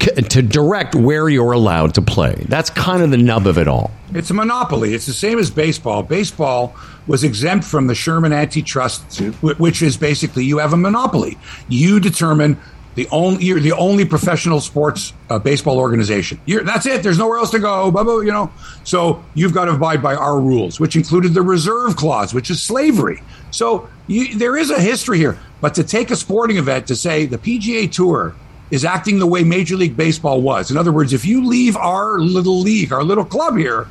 to 0.00 0.42
direct 0.42 0.94
where 0.94 1.28
you're 1.28 1.52
allowed 1.52 1.94
to 1.94 2.02
play? 2.02 2.34
That's 2.48 2.70
kind 2.70 3.02
of 3.02 3.10
the 3.10 3.16
nub 3.16 3.46
of 3.46 3.58
it 3.58 3.68
all. 3.68 3.90
It's 4.14 4.30
a 4.30 4.34
monopoly. 4.34 4.94
It's 4.94 5.06
the 5.06 5.12
same 5.12 5.38
as 5.38 5.50
baseball. 5.50 6.02
Baseball 6.02 6.74
was 7.06 7.24
exempt 7.24 7.64
from 7.66 7.86
the 7.86 7.94
Sherman 7.94 8.32
antitrust, 8.32 9.18
wh- 9.18 9.60
which 9.60 9.82
is 9.82 9.96
basically 9.96 10.44
you 10.44 10.58
have 10.58 10.72
a 10.72 10.76
monopoly. 10.76 11.36
You 11.68 12.00
determine 12.00 12.58
the 12.94 13.08
only 13.10 13.44
you're 13.44 13.60
the 13.60 13.72
only 13.72 14.04
professional 14.04 14.60
sports 14.60 15.12
uh, 15.28 15.38
baseball 15.38 15.78
organization. 15.78 16.40
You're, 16.46 16.62
that's 16.62 16.86
it. 16.86 17.02
There's 17.02 17.18
nowhere 17.18 17.38
else 17.38 17.50
to 17.50 17.58
go. 17.58 17.90
Blah, 17.90 18.04
blah, 18.04 18.20
you 18.20 18.30
know. 18.30 18.52
So 18.84 19.24
you've 19.34 19.52
got 19.52 19.64
to 19.66 19.72
abide 19.72 20.02
by 20.02 20.14
our 20.14 20.38
rules, 20.40 20.78
which 20.78 20.94
included 20.96 21.34
the 21.34 21.42
reserve 21.42 21.96
clause, 21.96 22.32
which 22.32 22.50
is 22.50 22.62
slavery. 22.62 23.20
So 23.50 23.88
you, 24.06 24.38
there 24.38 24.56
is 24.56 24.70
a 24.70 24.80
history 24.80 25.18
here. 25.18 25.38
But 25.60 25.74
to 25.74 25.84
take 25.84 26.10
a 26.10 26.16
sporting 26.16 26.56
event 26.56 26.86
to 26.88 26.96
say 26.96 27.26
the 27.26 27.38
PGA 27.38 27.90
Tour 27.90 28.34
is 28.74 28.84
acting 28.84 29.18
the 29.18 29.26
way 29.26 29.44
Major 29.44 29.76
League 29.76 29.96
Baseball 29.96 30.42
was. 30.42 30.70
In 30.70 30.76
other 30.76 30.92
words, 30.92 31.12
if 31.12 31.24
you 31.24 31.46
leave 31.46 31.76
our 31.76 32.18
little 32.18 32.60
league, 32.60 32.92
our 32.92 33.02
little 33.02 33.24
club 33.24 33.56
here, 33.56 33.86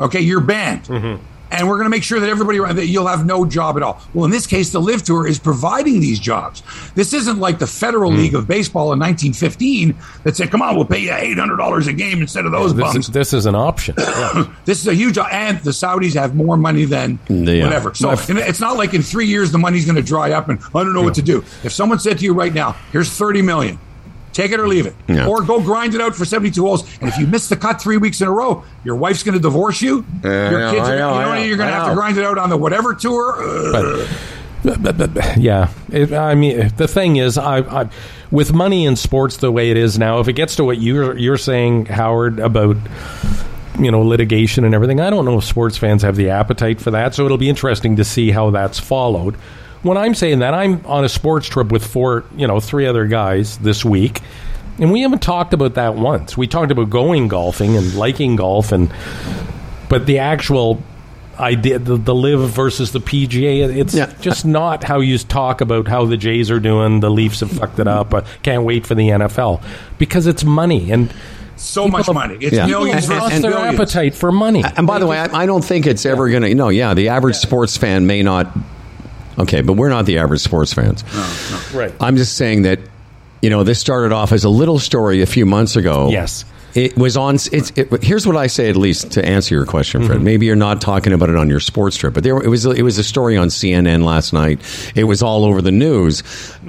okay, 0.00 0.20
you're 0.20 0.40
banned. 0.40 0.84
Mm-hmm. 0.84 1.22
And 1.48 1.68
we're 1.68 1.76
going 1.76 1.84
to 1.84 1.90
make 1.90 2.02
sure 2.02 2.18
that 2.18 2.28
everybody 2.28 2.58
that 2.58 2.86
you'll 2.86 3.06
have 3.06 3.24
no 3.24 3.46
job 3.46 3.76
at 3.76 3.82
all. 3.84 4.02
Well, 4.12 4.24
in 4.24 4.32
this 4.32 4.48
case, 4.48 4.70
the 4.70 4.80
LIV 4.80 5.04
Tour 5.04 5.26
is 5.28 5.38
providing 5.38 6.00
these 6.00 6.18
jobs. 6.18 6.64
This 6.96 7.12
isn't 7.12 7.38
like 7.38 7.60
the 7.60 7.68
Federal 7.68 8.10
mm. 8.10 8.16
League 8.16 8.34
of 8.34 8.48
Baseball 8.48 8.92
in 8.92 8.98
1915 8.98 9.94
that 10.24 10.36
said, 10.36 10.50
"Come 10.50 10.60
on, 10.60 10.74
we'll 10.74 10.84
pay 10.84 10.98
you 10.98 11.10
$800 11.10 11.86
a 11.86 11.92
game 11.92 12.20
instead 12.20 12.46
of 12.46 12.52
those 12.52 12.74
this, 12.74 12.82
bums." 12.82 13.08
is, 13.08 13.14
this 13.14 13.32
is 13.32 13.46
an 13.46 13.54
option. 13.54 13.94
Yeah. 13.96 14.52
This 14.64 14.80
is 14.80 14.88
a 14.88 14.94
huge, 14.94 15.16
and 15.16 15.60
the 15.60 15.70
Saudis 15.70 16.14
have 16.14 16.34
more 16.34 16.56
money 16.56 16.84
than 16.84 17.20
Yeah. 17.28 17.62
whatever. 17.62 17.94
So 17.94 18.10
f- 18.10 18.28
it's 18.28 18.60
not 18.60 18.76
like 18.76 18.94
in 18.94 19.02
three 19.02 19.26
years 19.26 19.52
the 19.52 19.58
money's 19.58 19.84
going 19.84 19.96
to 19.96 20.02
dry 20.02 20.32
up, 20.32 20.48
and 20.48 20.58
I 20.74 20.82
don't 20.82 20.92
know 20.94 21.02
what 21.02 21.14
to 21.14 21.22
do. 21.22 21.44
If 21.62 21.72
someone 21.72 22.00
said 22.00 22.18
to 22.18 22.24
you 22.24 22.34
right 22.34 22.52
now, 22.52 22.74
"Here's 22.90 23.08
thirty 23.08 23.42
million, 23.42 23.78
take 24.36 24.52
it 24.52 24.60
or 24.60 24.68
leave 24.68 24.86
it," 24.86 24.94
Yeah. 25.08 25.26
or 25.26 25.42
go 25.42 25.60
grind 25.60 25.94
it 25.94 26.00
out 26.00 26.14
for 26.14 26.24
seventy-two 26.24 26.62
holes, 26.62 26.84
and 27.00 27.08
if 27.08 27.18
you 27.18 27.26
miss 27.26 27.48
the 27.48 27.56
cut 27.56 27.80
three 27.80 27.96
weeks 27.96 28.20
in 28.20 28.28
a 28.28 28.32
row, 28.32 28.62
your 28.84 28.94
wife's 28.96 29.22
going 29.22 29.34
to 29.34 29.40
divorce 29.40 29.82
you. 29.82 30.04
Yeah, 30.22 30.50
your 30.50 30.60
know, 30.60 30.70
kids, 30.72 30.88
know, 30.88 30.94
you 30.94 31.00
know, 31.00 31.34
know, 31.34 31.42
you're 31.42 31.56
going 31.56 31.68
to 31.70 31.74
have 31.74 31.88
to 31.88 31.94
grind 31.94 32.18
it 32.18 32.24
out 32.24 32.38
on 32.38 32.50
the 32.50 32.56
whatever 32.56 32.94
tour. 32.94 33.34
But, 34.62 34.82
but, 34.82 34.96
but, 34.98 35.14
but, 35.14 35.36
yeah, 35.36 35.70
it, 35.92 36.12
I 36.12 36.34
mean, 36.34 36.72
the 36.76 36.88
thing 36.88 37.16
is, 37.16 37.38
I, 37.38 37.58
I, 37.58 37.88
with 38.30 38.52
money 38.52 38.84
in 38.84 38.96
sports 38.96 39.36
the 39.36 39.52
way 39.52 39.70
it 39.70 39.76
is 39.76 39.98
now, 39.98 40.18
if 40.20 40.28
it 40.28 40.32
gets 40.32 40.56
to 40.56 40.64
what 40.64 40.80
you're 40.80 41.16
you're 41.16 41.38
saying, 41.38 41.86
Howard, 41.86 42.38
about 42.38 42.76
you 43.78 43.90
know 43.90 44.00
litigation 44.00 44.64
and 44.64 44.74
everything, 44.74 45.00
I 45.00 45.10
don't 45.10 45.24
know 45.24 45.38
if 45.38 45.44
sports 45.44 45.76
fans 45.76 46.02
have 46.02 46.16
the 46.16 46.30
appetite 46.30 46.80
for 46.80 46.90
that. 46.90 47.14
So 47.14 47.24
it'll 47.24 47.38
be 47.38 47.48
interesting 47.48 47.96
to 47.96 48.04
see 48.04 48.30
how 48.30 48.50
that's 48.50 48.78
followed. 48.80 49.36
When 49.82 49.96
I'm 49.96 50.14
saying 50.14 50.40
that, 50.40 50.54
I'm 50.54 50.84
on 50.86 51.04
a 51.04 51.08
sports 51.08 51.46
trip 51.48 51.70
with 51.70 51.86
four, 51.86 52.24
you 52.36 52.46
know, 52.46 52.60
three 52.60 52.86
other 52.86 53.06
guys 53.06 53.58
this 53.58 53.84
week, 53.84 54.20
and 54.78 54.90
we 54.92 55.02
haven't 55.02 55.22
talked 55.22 55.52
about 55.52 55.74
that 55.74 55.94
once. 55.94 56.36
We 56.36 56.46
talked 56.46 56.70
about 56.72 56.90
going 56.90 57.28
golfing 57.28 57.76
and 57.76 57.94
liking 57.94 58.36
golf, 58.36 58.72
and 58.72 58.92
but 59.88 60.06
the 60.06 60.18
actual 60.18 60.82
idea 61.38 61.78
the, 61.78 61.96
the 61.98 62.14
LIV 62.14 62.48
versus 62.48 62.92
the 62.92 62.98
PGA. 62.98 63.68
It's 63.76 63.94
Yeah. 63.94 64.10
just 64.22 64.46
not 64.46 64.82
how 64.82 65.00
you 65.00 65.18
talk 65.18 65.60
about 65.60 65.86
how 65.86 66.06
the 66.06 66.16
Jays 66.16 66.50
are 66.50 66.58
doing. 66.60 67.00
The 67.00 67.10
Leafs 67.10 67.40
have 67.40 67.50
fucked 67.50 67.78
it 67.78 67.86
up. 67.86 68.14
I 68.14 68.22
can't 68.42 68.62
wait 68.64 68.86
for 68.86 68.94
the 68.94 69.10
NFL 69.10 69.60
because 69.98 70.26
it's 70.26 70.44
money 70.44 70.90
and 70.90 71.12
So 71.56 71.88
much 71.88 72.06
have- 72.06 72.14
money. 72.14 72.38
It's 72.40 72.56
Yeah. 72.56 72.64
millions 72.66 73.02
people 73.02 73.16
have 73.16 73.24
versus 73.30 73.32
lost 73.34 73.42
their 73.42 73.50
billions. 73.52 73.74
appetite 73.80 74.14
for 74.14 74.32
money. 74.32 74.64
And 74.78 74.86
by 74.86 74.98
the 74.98 75.06
way, 75.06 75.18
I, 75.18 75.42
I 75.42 75.46
don't 75.46 75.62
think 75.64 75.86
it's 75.86 76.06
ever 76.06 76.30
going 76.30 76.42
to. 76.42 76.54
No, 76.54 76.70
yeah, 76.70 76.94
the 76.94 77.10
average 77.10 77.36
sports 77.36 77.76
fan 77.76 78.06
may 78.06 78.22
not. 78.22 78.46
Okay, 79.38 79.60
but 79.62 79.74
we're 79.74 79.88
not 79.90 80.06
the 80.06 80.18
average 80.18 80.40
sports 80.40 80.72
fans. 80.72 81.04
right? 81.74 81.92
I'm 82.00 82.16
just 82.16 82.36
saying 82.36 82.62
that 82.62 82.78
you 83.42 83.50
know 83.50 83.64
this 83.64 83.78
started 83.78 84.12
off 84.12 84.32
as 84.32 84.44
a 84.44 84.48
little 84.48 84.78
story 84.78 85.22
a 85.22 85.26
few 85.26 85.46
months 85.46 85.76
ago. 85.76 86.08
Yes. 86.10 86.44
It 86.74 86.94
was 86.96 87.16
on. 87.16 87.36
It's. 87.36 87.72
It, 87.74 88.02
here's 88.04 88.26
what 88.26 88.36
I 88.36 88.48
say, 88.48 88.68
at 88.68 88.76
least 88.76 89.12
to 89.12 89.24
answer 89.24 89.54
your 89.54 89.64
question, 89.64 90.04
Fred. 90.04 90.16
Mm-hmm. 90.16 90.24
Maybe 90.24 90.44
you're 90.46 90.56
not 90.56 90.82
talking 90.82 91.14
about 91.14 91.30
it 91.30 91.36
on 91.36 91.48
your 91.48 91.60
sports 91.60 91.96
trip, 91.96 92.12
but 92.12 92.22
there 92.22 92.36
it 92.36 92.48
was. 92.48 92.66
It 92.66 92.82
was 92.82 92.98
a 92.98 93.04
story 93.04 93.34
on 93.38 93.48
CNN 93.48 94.04
last 94.04 94.34
night. 94.34 94.60
It 94.94 95.04
was 95.04 95.22
all 95.22 95.46
over 95.46 95.62
the 95.62 95.72
news. 95.72 96.22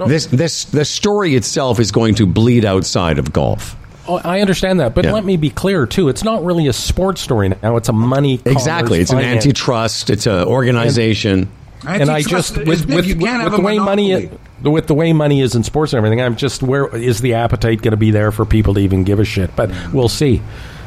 This 0.06 0.24
this 0.26 0.64
the 0.64 0.86
story 0.86 1.34
itself 1.34 1.78
is 1.78 1.92
going 1.92 2.14
to 2.14 2.26
bleed 2.26 2.64
outside 2.64 3.18
of 3.18 3.34
golf. 3.34 3.76
Oh, 4.06 4.18
I 4.24 4.40
understand 4.40 4.80
that, 4.80 4.94
but 4.94 5.04
Yeah. 5.04 5.12
let 5.12 5.26
me 5.26 5.36
be 5.36 5.50
clear 5.50 5.84
too. 5.84 6.08
It's 6.08 6.24
not 6.24 6.42
really 6.42 6.66
a 6.68 6.72
sports 6.72 7.20
story 7.20 7.50
now. 7.50 7.76
It's 7.76 7.90
a 7.90 7.92
money. 7.92 8.40
Exactly. 8.46 9.00
It's 9.00 9.12
an 9.12 9.18
antitrust. 9.18 10.08
It's 10.08 10.26
an 10.26 10.44
organization. 10.44 11.40
and 11.40 11.48
I 11.86 12.22
just 12.22 12.56
with 12.56 12.66
with, 12.66 12.86
with, 12.86 13.06
with 13.06 13.52
the 13.52 13.60
way 13.62 13.78
money 13.78 14.12
monopoly. 14.12 14.38
with 14.62 14.86
the 14.86 14.94
way 14.94 15.12
money 15.12 15.40
is 15.40 15.54
in 15.54 15.62
sports 15.62 15.92
and 15.92 15.98
everything. 15.98 16.20
I'm 16.20 16.36
just 16.36 16.62
where 16.62 16.94
is 16.94 17.20
the 17.20 17.34
appetite 17.34 17.82
going 17.82 17.92
to 17.92 17.96
be 17.96 18.10
there 18.10 18.32
for 18.32 18.44
people 18.44 18.74
to 18.74 18.80
even 18.80 19.04
give 19.04 19.20
a 19.20 19.24
shit? 19.24 19.54
But 19.54 19.70
we'll 19.92 20.08
see. 20.08 20.42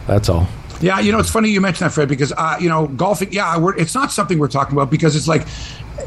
That's 0.07 0.29
all. 0.29 0.47
Yeah, 0.81 0.99
you 0.99 1.11
know, 1.11 1.19
it's 1.19 1.29
funny 1.29 1.49
you 1.49 1.61
mention 1.61 1.85
that, 1.85 1.91
Fred, 1.91 2.09
because 2.09 2.33
uh, 2.35 2.57
you 2.59 2.67
know, 2.67 2.87
golfing. 2.87 3.31
Yeah, 3.31 3.57
we're, 3.59 3.77
it's 3.77 3.93
not 3.93 4.11
something 4.11 4.39
we're 4.39 4.47
talking 4.47 4.73
about 4.73 4.89
because 4.89 5.15
it's 5.15 5.27
like, 5.27 5.45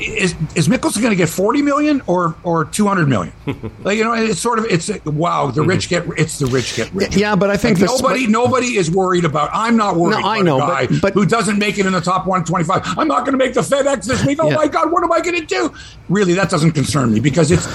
is 0.00 0.34
is 0.54 0.68
Mickelson 0.68 0.98
going 1.00 1.10
to 1.10 1.16
get 1.16 1.28
forty 1.28 1.62
million 1.62 2.02
or 2.06 2.34
or 2.42 2.64
two 2.64 2.86
hundred 2.86 3.08
million? 3.08 3.32
like, 3.84 3.96
you 3.96 4.04
know, 4.04 4.12
it's 4.12 4.40
sort 4.40 4.58
of 4.58 4.64
it's 4.66 4.88
wow. 5.04 5.50
The 5.50 5.62
mhm. 5.62 5.68
rich 5.68 5.88
get 5.88 6.04
it's 6.18 6.38
the 6.38 6.46
rich 6.46 6.76
get 6.76 6.92
rich. 6.92 7.16
Yeah, 7.16 7.36
but 7.36 7.50
I 7.50 7.56
think 7.56 7.78
Like, 7.78 7.90
nobody 7.90 8.24
sp- 8.26 8.30
nobody 8.30 8.76
is 8.76 8.90
worried 8.90 9.24
about. 9.24 9.50
I'm 9.52 9.76
not 9.76 9.96
worried. 9.96 10.20
No, 10.20 10.26
I 10.28 10.40
know, 10.42 10.56
a 10.56 10.60
guy 10.60 10.86
but- 10.86 11.00
but- 11.02 11.12
who 11.14 11.24
doesn't 11.26 11.58
make 11.58 11.78
it 11.78 11.86
in 11.86 11.92
the 11.92 12.00
top 12.00 12.26
one 12.26 12.44
twenty 12.44 12.64
five. 12.64 12.82
I'm 12.98 13.08
not 13.08 13.20
going 13.20 13.38
to 13.38 13.44
make 13.44 13.54
the 13.54 13.60
FedEx 13.60 14.06
this 14.06 14.24
week. 14.24 14.38
Oh 14.42 14.48
Yeah. 14.50 14.56
my 14.56 14.66
God, 14.68 14.90
what 14.90 15.04
am 15.04 15.12
I 15.12 15.20
going 15.20 15.38
to 15.40 15.46
do? 15.46 15.72
Really, 16.08 16.34
that 16.34 16.50
doesn't 16.50 16.72
concern 16.72 17.12
me 17.12 17.20
because 17.20 17.50
it's 17.50 17.66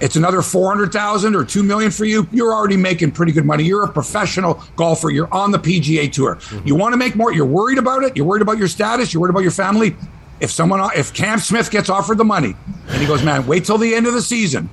it's 0.00 0.16
another 0.16 0.42
four 0.42 0.68
hundred 0.70 0.92
thousand 0.92 1.36
or 1.36 1.44
two 1.44 1.62
million 1.62 1.90
for 1.90 2.04
you. 2.04 2.26
You're 2.32 2.52
already 2.52 2.76
making 2.76 3.12
pretty 3.12 3.32
good 3.32 3.44
money. 3.44 3.64
You're 3.64 3.84
a 3.84 3.88
professional 3.92 4.62
golfer. 4.76 5.10
You're 5.10 5.32
on 5.32 5.50
the 5.50 5.58
PGA 5.58 6.10
Tour. 6.10 6.36
Mhm. 6.36 6.66
You 6.66 6.74
want 6.74 6.92
to 6.94 6.96
make 6.96 7.16
more. 7.16 7.32
You're 7.32 7.44
worried 7.46 7.78
about 7.78 8.02
it. 8.02 8.16
You're 8.16 8.26
worried 8.26 8.42
about 8.42 8.58
your 8.58 8.68
status. 8.68 9.12
You're 9.12 9.20
worried 9.20 9.30
about 9.30 9.42
your 9.42 9.50
family. 9.52 9.94
If 10.40 10.50
someone, 10.50 10.90
if 10.96 11.12
Cam 11.14 11.38
Smith 11.38 11.70
gets 11.70 11.88
offered 11.88 12.18
the 12.18 12.24
money 12.24 12.54
and 12.88 13.00
he 13.00 13.06
goes, 13.06 13.22
man, 13.22 13.46
wait 13.46 13.64
till 13.64 13.78
the 13.78 13.94
end 13.94 14.06
of 14.06 14.12
the 14.12 14.22
season, 14.22 14.68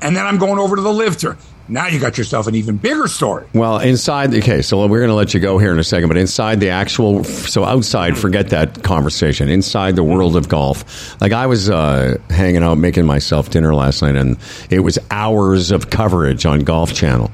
and 0.00 0.16
then 0.16 0.26
I'm 0.26 0.38
going 0.38 0.58
over 0.58 0.76
to 0.76 0.82
the 0.82 0.92
LIV 0.92 1.16
tour. 1.16 1.36
Now 1.70 1.86
you 1.86 2.00
got 2.00 2.16
yourself 2.16 2.46
an 2.46 2.54
even 2.54 2.78
bigger 2.78 3.08
story. 3.08 3.46
Well, 3.52 3.78
inside, 3.78 4.32
okay, 4.32 4.62
so 4.62 4.86
we're 4.86 5.00
going 5.00 5.10
to 5.10 5.14
let 5.14 5.34
you 5.34 5.40
go 5.40 5.58
here 5.58 5.70
in 5.70 5.78
a 5.78 5.84
second, 5.84 6.08
but 6.08 6.16
inside 6.16 6.60
the 6.60 6.70
actual, 6.70 7.24
so 7.24 7.62
outside, 7.64 8.16
forget 8.16 8.48
that 8.50 8.82
conversation. 8.82 9.50
Inside 9.50 9.94
the 9.94 10.02
world 10.02 10.34
of 10.34 10.48
golf, 10.48 11.20
like 11.20 11.32
I 11.32 11.46
was 11.46 11.68
uh, 11.68 12.16
hanging 12.30 12.62
out 12.62 12.78
making 12.78 13.04
myself 13.04 13.50
dinner 13.50 13.74
last 13.74 14.00
night, 14.00 14.16
and 14.16 14.38
it 14.70 14.80
was 14.80 14.98
hours 15.10 15.70
of 15.70 15.90
coverage 15.90 16.46
on 16.46 16.60
Golf 16.60 16.94
Channel. 16.94 17.30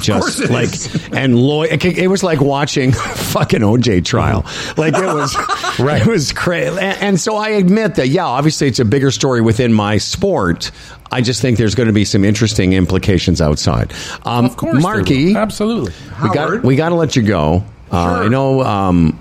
Just 0.00 0.40
it 0.40 0.50
like, 0.50 0.72
is. 0.72 1.08
and 1.12 1.38
Lloyd, 1.38 1.84
it, 1.84 2.08
was 2.08 2.22
like 2.22 2.40
watching 2.40 2.92
fucking 2.92 3.60
OJ 3.60 4.04
trial. 4.04 4.44
Like 4.76 4.94
it 4.94 5.04
was, 5.04 5.34
right. 5.78 6.02
It 6.02 6.06
was 6.06 6.32
crazy. 6.32 6.68
And, 6.70 7.02
and 7.02 7.20
so 7.20 7.36
I 7.36 7.50
admit 7.50 7.96
that, 7.96 8.08
yeah, 8.08 8.26
obviously 8.26 8.68
it's 8.68 8.78
a 8.78 8.84
bigger 8.84 9.10
story 9.10 9.40
within 9.40 9.72
my 9.72 9.98
sport. 9.98 10.70
I 11.10 11.20
just 11.20 11.40
think 11.40 11.58
there's 11.58 11.74
going 11.74 11.86
to 11.88 11.92
be 11.92 12.04
some 12.04 12.24
interesting 12.24 12.72
implications 12.72 13.40
outside. 13.40 13.92
Um, 14.24 14.46
Of 14.46 14.56
course, 14.56 14.82
Marky, 14.82 15.36
absolutely. 15.36 15.92
we 16.22 16.30
got 16.30 16.62
we 16.62 16.76
got 16.76 16.88
to 16.90 16.94
let 16.94 17.16
you 17.16 17.22
go. 17.22 17.64
Uh, 17.92 18.22
I 18.24 18.28
know. 18.28 18.62
Um, 18.62 19.18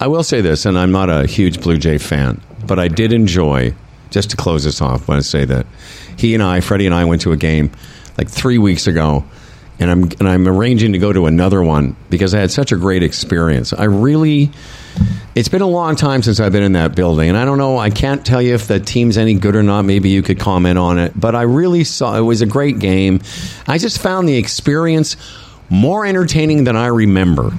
I 0.00 0.06
will 0.06 0.22
say 0.22 0.40
this, 0.40 0.64
and 0.64 0.78
I'm 0.78 0.92
not 0.92 1.10
a 1.10 1.26
huge 1.26 1.60
Blue 1.60 1.76
Jay 1.76 1.98
fan, 1.98 2.40
but 2.66 2.78
I 2.78 2.88
did 2.88 3.12
enjoy. 3.12 3.74
Just 4.10 4.30
to 4.30 4.36
close 4.36 4.64
this 4.64 4.80
off, 4.80 5.06
I 5.06 5.12
want 5.12 5.22
to 5.22 5.28
say 5.28 5.44
that 5.44 5.66
he 6.16 6.32
and 6.32 6.42
I, 6.42 6.60
Freddie 6.60 6.86
and 6.86 6.94
I, 6.94 7.04
went 7.04 7.20
to 7.22 7.32
a 7.32 7.36
game 7.36 7.70
like 8.16 8.30
three 8.30 8.56
weeks 8.56 8.86
ago, 8.86 9.22
and 9.78 9.90
I'm 9.90 10.02
and 10.02 10.28
I'm 10.28 10.48
arranging 10.48 10.92
to 10.92 10.98
go 10.98 11.12
to 11.12 11.26
another 11.26 11.62
one 11.62 11.96
because 12.10 12.34
I 12.34 12.40
had 12.40 12.50
such 12.50 12.72
a 12.72 12.76
great 12.76 13.02
experience. 13.02 13.72
I 13.72 13.84
really. 13.84 14.50
It's 15.34 15.48
been 15.48 15.62
a 15.62 15.68
long 15.68 15.94
time 15.94 16.22
since 16.24 16.40
I've 16.40 16.50
been 16.50 16.64
in 16.64 16.72
that 16.72 16.96
building, 16.96 17.28
and 17.28 17.38
I 17.38 17.44
don't 17.44 17.58
know. 17.58 17.78
I 17.78 17.90
can't 17.90 18.26
tell 18.26 18.42
you 18.42 18.54
if 18.54 18.66
the 18.66 18.80
team's 18.80 19.16
any 19.16 19.34
good 19.34 19.54
or 19.54 19.62
not. 19.62 19.82
Maybe 19.82 20.08
you 20.08 20.20
could 20.20 20.40
comment 20.40 20.78
on 20.78 20.98
it. 20.98 21.12
But 21.18 21.36
I 21.36 21.42
really 21.42 21.84
saw 21.84 22.18
it 22.18 22.22
was 22.22 22.42
a 22.42 22.46
great 22.46 22.80
game. 22.80 23.20
I 23.68 23.78
just 23.78 24.00
found 24.00 24.28
the 24.28 24.36
experience 24.36 25.16
more 25.70 26.04
entertaining 26.04 26.64
than 26.64 26.74
I 26.74 26.86
remember. 26.86 27.52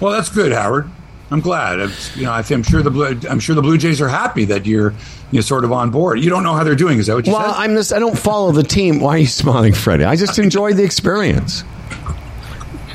Well, 0.00 0.12
that's 0.12 0.30
good, 0.30 0.52
Howard. 0.52 0.90
I'm 1.32 1.40
glad. 1.40 1.78
It's, 1.78 2.16
you 2.16 2.24
know, 2.24 2.32
I 2.32 2.42
think, 2.42 2.58
I'm 2.58 2.62
sure 2.64 2.82
the 2.82 2.90
Blue, 2.90 3.20
I'm 3.28 3.38
sure 3.38 3.54
the 3.54 3.62
Blue 3.62 3.78
Jays 3.78 4.00
are 4.00 4.08
happy 4.08 4.44
that 4.46 4.66
you're 4.66 4.94
you're 5.30 5.42
sort 5.44 5.64
of 5.64 5.70
on 5.72 5.90
board. 5.90 6.18
You 6.20 6.28
don't 6.28 6.42
know 6.42 6.54
how 6.54 6.64
they're 6.64 6.74
doing. 6.74 6.98
Is 6.98 7.06
that 7.06 7.14
what 7.14 7.26
you 7.26 7.32
Well, 7.32 7.42
said? 7.42 7.48
Well, 7.50 7.56
I'm 7.60 7.74
just 7.74 7.92
I 7.92 7.98
don't 8.00 8.18
follow 8.18 8.50
the 8.52 8.64
team. 8.64 8.98
Why 9.00 9.10
are 9.14 9.18
you 9.18 9.26
smiling, 9.26 9.72
Freddie? 9.72 10.04
I 10.04 10.16
just 10.16 10.38
enjoyed 10.40 10.76
the 10.76 10.82
experience. 10.84 11.62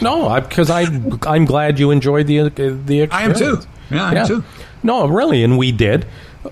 No, 0.02 0.40
because 0.41 0.70
I, 0.70 0.82
am 0.82 1.20
I'm 1.26 1.45
glad 1.45 1.80
you 1.80 1.91
enjoyed 1.91 2.28
the 2.28 2.49
the 2.49 3.02
experience. 3.02 3.14
I 3.14 3.22
am 3.24 3.34
too. 3.34 3.60
Yeah, 3.90 4.03
I 4.03 4.14
am 4.16 4.28
too. 4.28 4.44
No, 4.84 5.07
really, 5.07 5.44
and 5.44 5.57
we 5.57 5.72
did. 5.72 6.06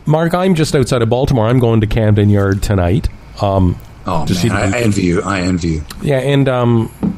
Mark, 0.05 0.33
I'm 0.33 0.55
just 0.55 0.73
outside 0.75 1.01
of 1.01 1.09
Baltimore. 1.09 1.47
I'm 1.47 1.59
going 1.59 1.81
to 1.81 1.87
Camden 1.87 2.29
Yard 2.29 2.63
tonight. 2.63 3.09
Um, 3.41 3.77
Oh 4.05 4.25
to 4.25 4.33
see 4.35 4.49
man, 4.49 4.71
the- 4.71 4.77
I, 4.77 4.79
I 4.79 4.83
envy 4.83 5.01
you. 5.03 5.21
I 5.21 5.41
envy 5.41 5.67
you. 5.69 5.85
yeah, 6.01 6.17
and 6.19 6.47
um, 6.49 7.12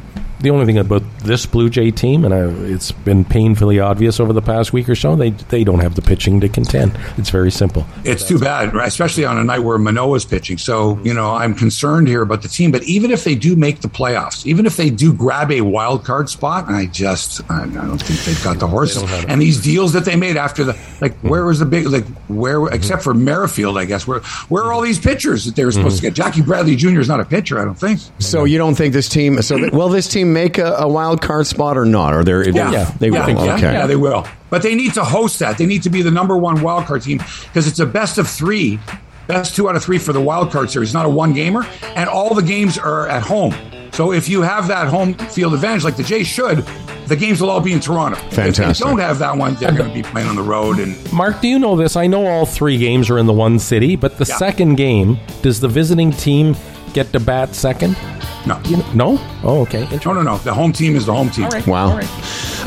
the 0.45 0.51
only 0.51 0.65
thing 0.65 0.77
about 0.77 1.03
this 1.19 1.45
Blue 1.45 1.69
Jay 1.69 1.91
team, 1.91 2.23
and 2.23 2.33
I, 2.33 2.45
it's 2.71 2.91
been 2.91 3.25
painfully 3.25 3.79
obvious 3.79 4.19
over 4.19 4.31
the 4.31 4.41
past 4.41 4.73
week 4.73 4.87
or 4.87 4.95
so, 4.95 5.15
they 5.15 5.31
they 5.31 5.63
don't 5.63 5.79
have 5.79 5.95
the 5.95 6.01
pitching 6.01 6.39
to 6.41 6.47
contend. 6.47 6.97
It's 7.17 7.31
very 7.31 7.51
simple. 7.51 7.85
It's 8.03 8.27
too 8.27 8.39
bad, 8.39 8.73
right? 8.73 8.87
especially 8.87 9.25
on 9.25 9.37
a 9.37 9.43
night 9.43 9.59
where 9.59 9.77
Manoah's 9.77 10.23
pitching. 10.23 10.57
So, 10.57 10.99
you 11.03 11.13
know, 11.13 11.31
I'm 11.31 11.53
concerned 11.53 12.07
here 12.07 12.21
about 12.21 12.43
the 12.43 12.47
team. 12.47 12.71
But 12.71 12.83
even 12.83 13.11
if 13.11 13.23
they 13.23 13.35
do 13.35 13.55
make 13.55 13.81
the 13.81 13.87
playoffs, 13.87 14.45
even 14.45 14.65
if 14.65 14.77
they 14.77 14.89
do 14.89 15.13
grab 15.13 15.51
a 15.51 15.61
wild 15.61 16.05
card 16.05 16.29
spot, 16.29 16.69
I 16.69 16.85
just, 16.85 17.41
I, 17.49 17.63
I 17.63 17.65
don't 17.67 18.01
think 18.01 18.19
they've 18.21 18.43
got 18.43 18.59
the 18.59 18.67
horses. 18.67 19.03
And 19.27 19.41
these 19.41 19.61
deals 19.61 19.93
that 19.93 20.05
they 20.05 20.15
made 20.15 20.37
after 20.37 20.63
the, 20.63 20.77
like, 21.01 21.17
where 21.17 21.45
was 21.45 21.59
the 21.59 21.65
big, 21.65 21.87
like, 21.87 22.05
where, 22.27 22.67
except 22.67 23.03
for 23.03 23.13
Merrifield, 23.13 23.77
I 23.77 23.85
guess, 23.85 24.05
where, 24.07 24.19
where 24.47 24.63
are 24.63 24.71
all 24.71 24.81
these 24.81 24.99
pitchers 24.99 25.45
that 25.45 25.55
they 25.55 25.65
were 25.65 25.71
supposed 25.71 25.97
to 25.97 26.07
mm-hmm. 26.07 26.13
get? 26.13 26.23
Jackie 26.23 26.41
Bradley 26.43 26.75
Jr. 26.75 26.99
is 26.99 27.07
not 27.07 27.19
a 27.19 27.25
pitcher, 27.25 27.59
I 27.59 27.65
don't 27.65 27.79
think. 27.79 27.99
So 28.19 28.43
you 28.45 28.57
don't 28.57 28.75
think 28.75 28.93
this 28.93 29.09
team? 29.09 29.41
So 29.41 29.69
well, 29.71 29.89
this 29.89 30.07
team 30.07 30.34
make 30.35 30.59
a, 30.59 30.73
a 30.79 30.87
wild 30.87 31.21
card 31.21 31.47
spot 31.47 31.77
or 31.77 31.85
not? 31.85 32.13
Are 32.13 32.23
they're 32.23 32.47
Yeah, 32.47 32.91
they 32.99 33.09
yeah, 33.09 33.25
will. 33.25 33.45
yeah, 33.45 33.55
okay. 33.55 33.73
yeah, 33.73 33.87
they 33.87 33.95
will. 33.95 34.27
But 34.51 34.61
they 34.61 34.75
need 34.75 34.93
to 34.93 35.03
host 35.03 35.39
that. 35.39 35.57
They 35.57 35.65
need 35.65 35.81
to 35.83 35.89
be 35.89 36.03
the 36.03 36.11
number 36.11 36.37
one 36.37 36.61
wild 36.61 36.85
card 36.85 37.01
team 37.01 37.17
because 37.17 37.67
it's 37.67 37.79
a 37.79 37.85
best 37.87 38.19
of 38.19 38.27
three, 38.29 38.79
best 39.27 39.55
two 39.55 39.67
out 39.67 39.75
of 39.75 39.83
three 39.83 39.97
for 39.97 40.13
the 40.13 40.21
wild 40.21 40.51
card 40.51 40.69
series, 40.69 40.93
not 40.93 41.05
a 41.07 41.09
one 41.09 41.33
gamer, 41.33 41.65
and 41.95 42.07
all 42.07 42.35
the 42.35 42.43
games 42.43 42.77
are 42.77 43.07
at 43.07 43.23
home. 43.23 43.53
So 43.91 44.11
if 44.11 44.27
you 44.29 44.41
have 44.41 44.67
that 44.67 44.87
home 44.89 45.13
field 45.15 45.53
advantage, 45.53 45.83
like 45.85 45.95
the 45.95 46.03
Jays 46.03 46.27
should, 46.27 46.65
the 47.07 47.15
games 47.15 47.39
will 47.39 47.49
all 47.49 47.61
be 47.61 47.71
in 47.71 47.79
Toronto. 47.79 48.17
Fantastic. 48.17 48.37
If 48.39 48.55
Fantastic. 48.55 48.83
they 48.85 48.89
don't 48.91 48.99
have 48.99 49.19
that 49.19 49.37
one, 49.37 49.53
they're 49.55 49.71
going 49.71 49.87
to 49.89 49.93
be 49.93 50.03
playing 50.03 50.27
on 50.27 50.35
the 50.35 50.41
road. 50.41 50.79
And 50.79 51.13
Mark, 51.13 51.39
do 51.39 51.47
you 51.47 51.57
know 51.59 51.75
this? 51.77 51.95
I 51.95 52.07
know 52.07 52.25
all 52.25 52.45
three 52.45 52.77
games 52.77 53.09
are 53.09 53.17
in 53.17 53.25
the 53.25 53.31
one 53.33 53.57
city, 53.59 53.95
but 53.95 54.17
the 54.17 54.25
Yeah. 54.25 54.35
second 54.37 54.75
game, 54.75 55.17
does 55.41 55.59
the 55.61 55.67
visiting 55.69 56.11
team 56.11 56.55
get 56.93 57.11
to 57.13 57.19
bat 57.19 57.55
second? 57.55 57.97
no, 58.45 58.59
You 58.65 58.77
know, 58.77 58.91
no? 58.93 59.17
Oh, 59.43 59.61
okay. 59.61 59.87
no, 60.05 60.13
no, 60.13 60.21
no. 60.21 60.37
The 60.37 60.53
home 60.53 60.71
team 60.71 60.95
is 60.95 61.05
the 61.07 61.13
home 61.13 61.29
team. 61.29 61.49
Wow. 61.65 61.99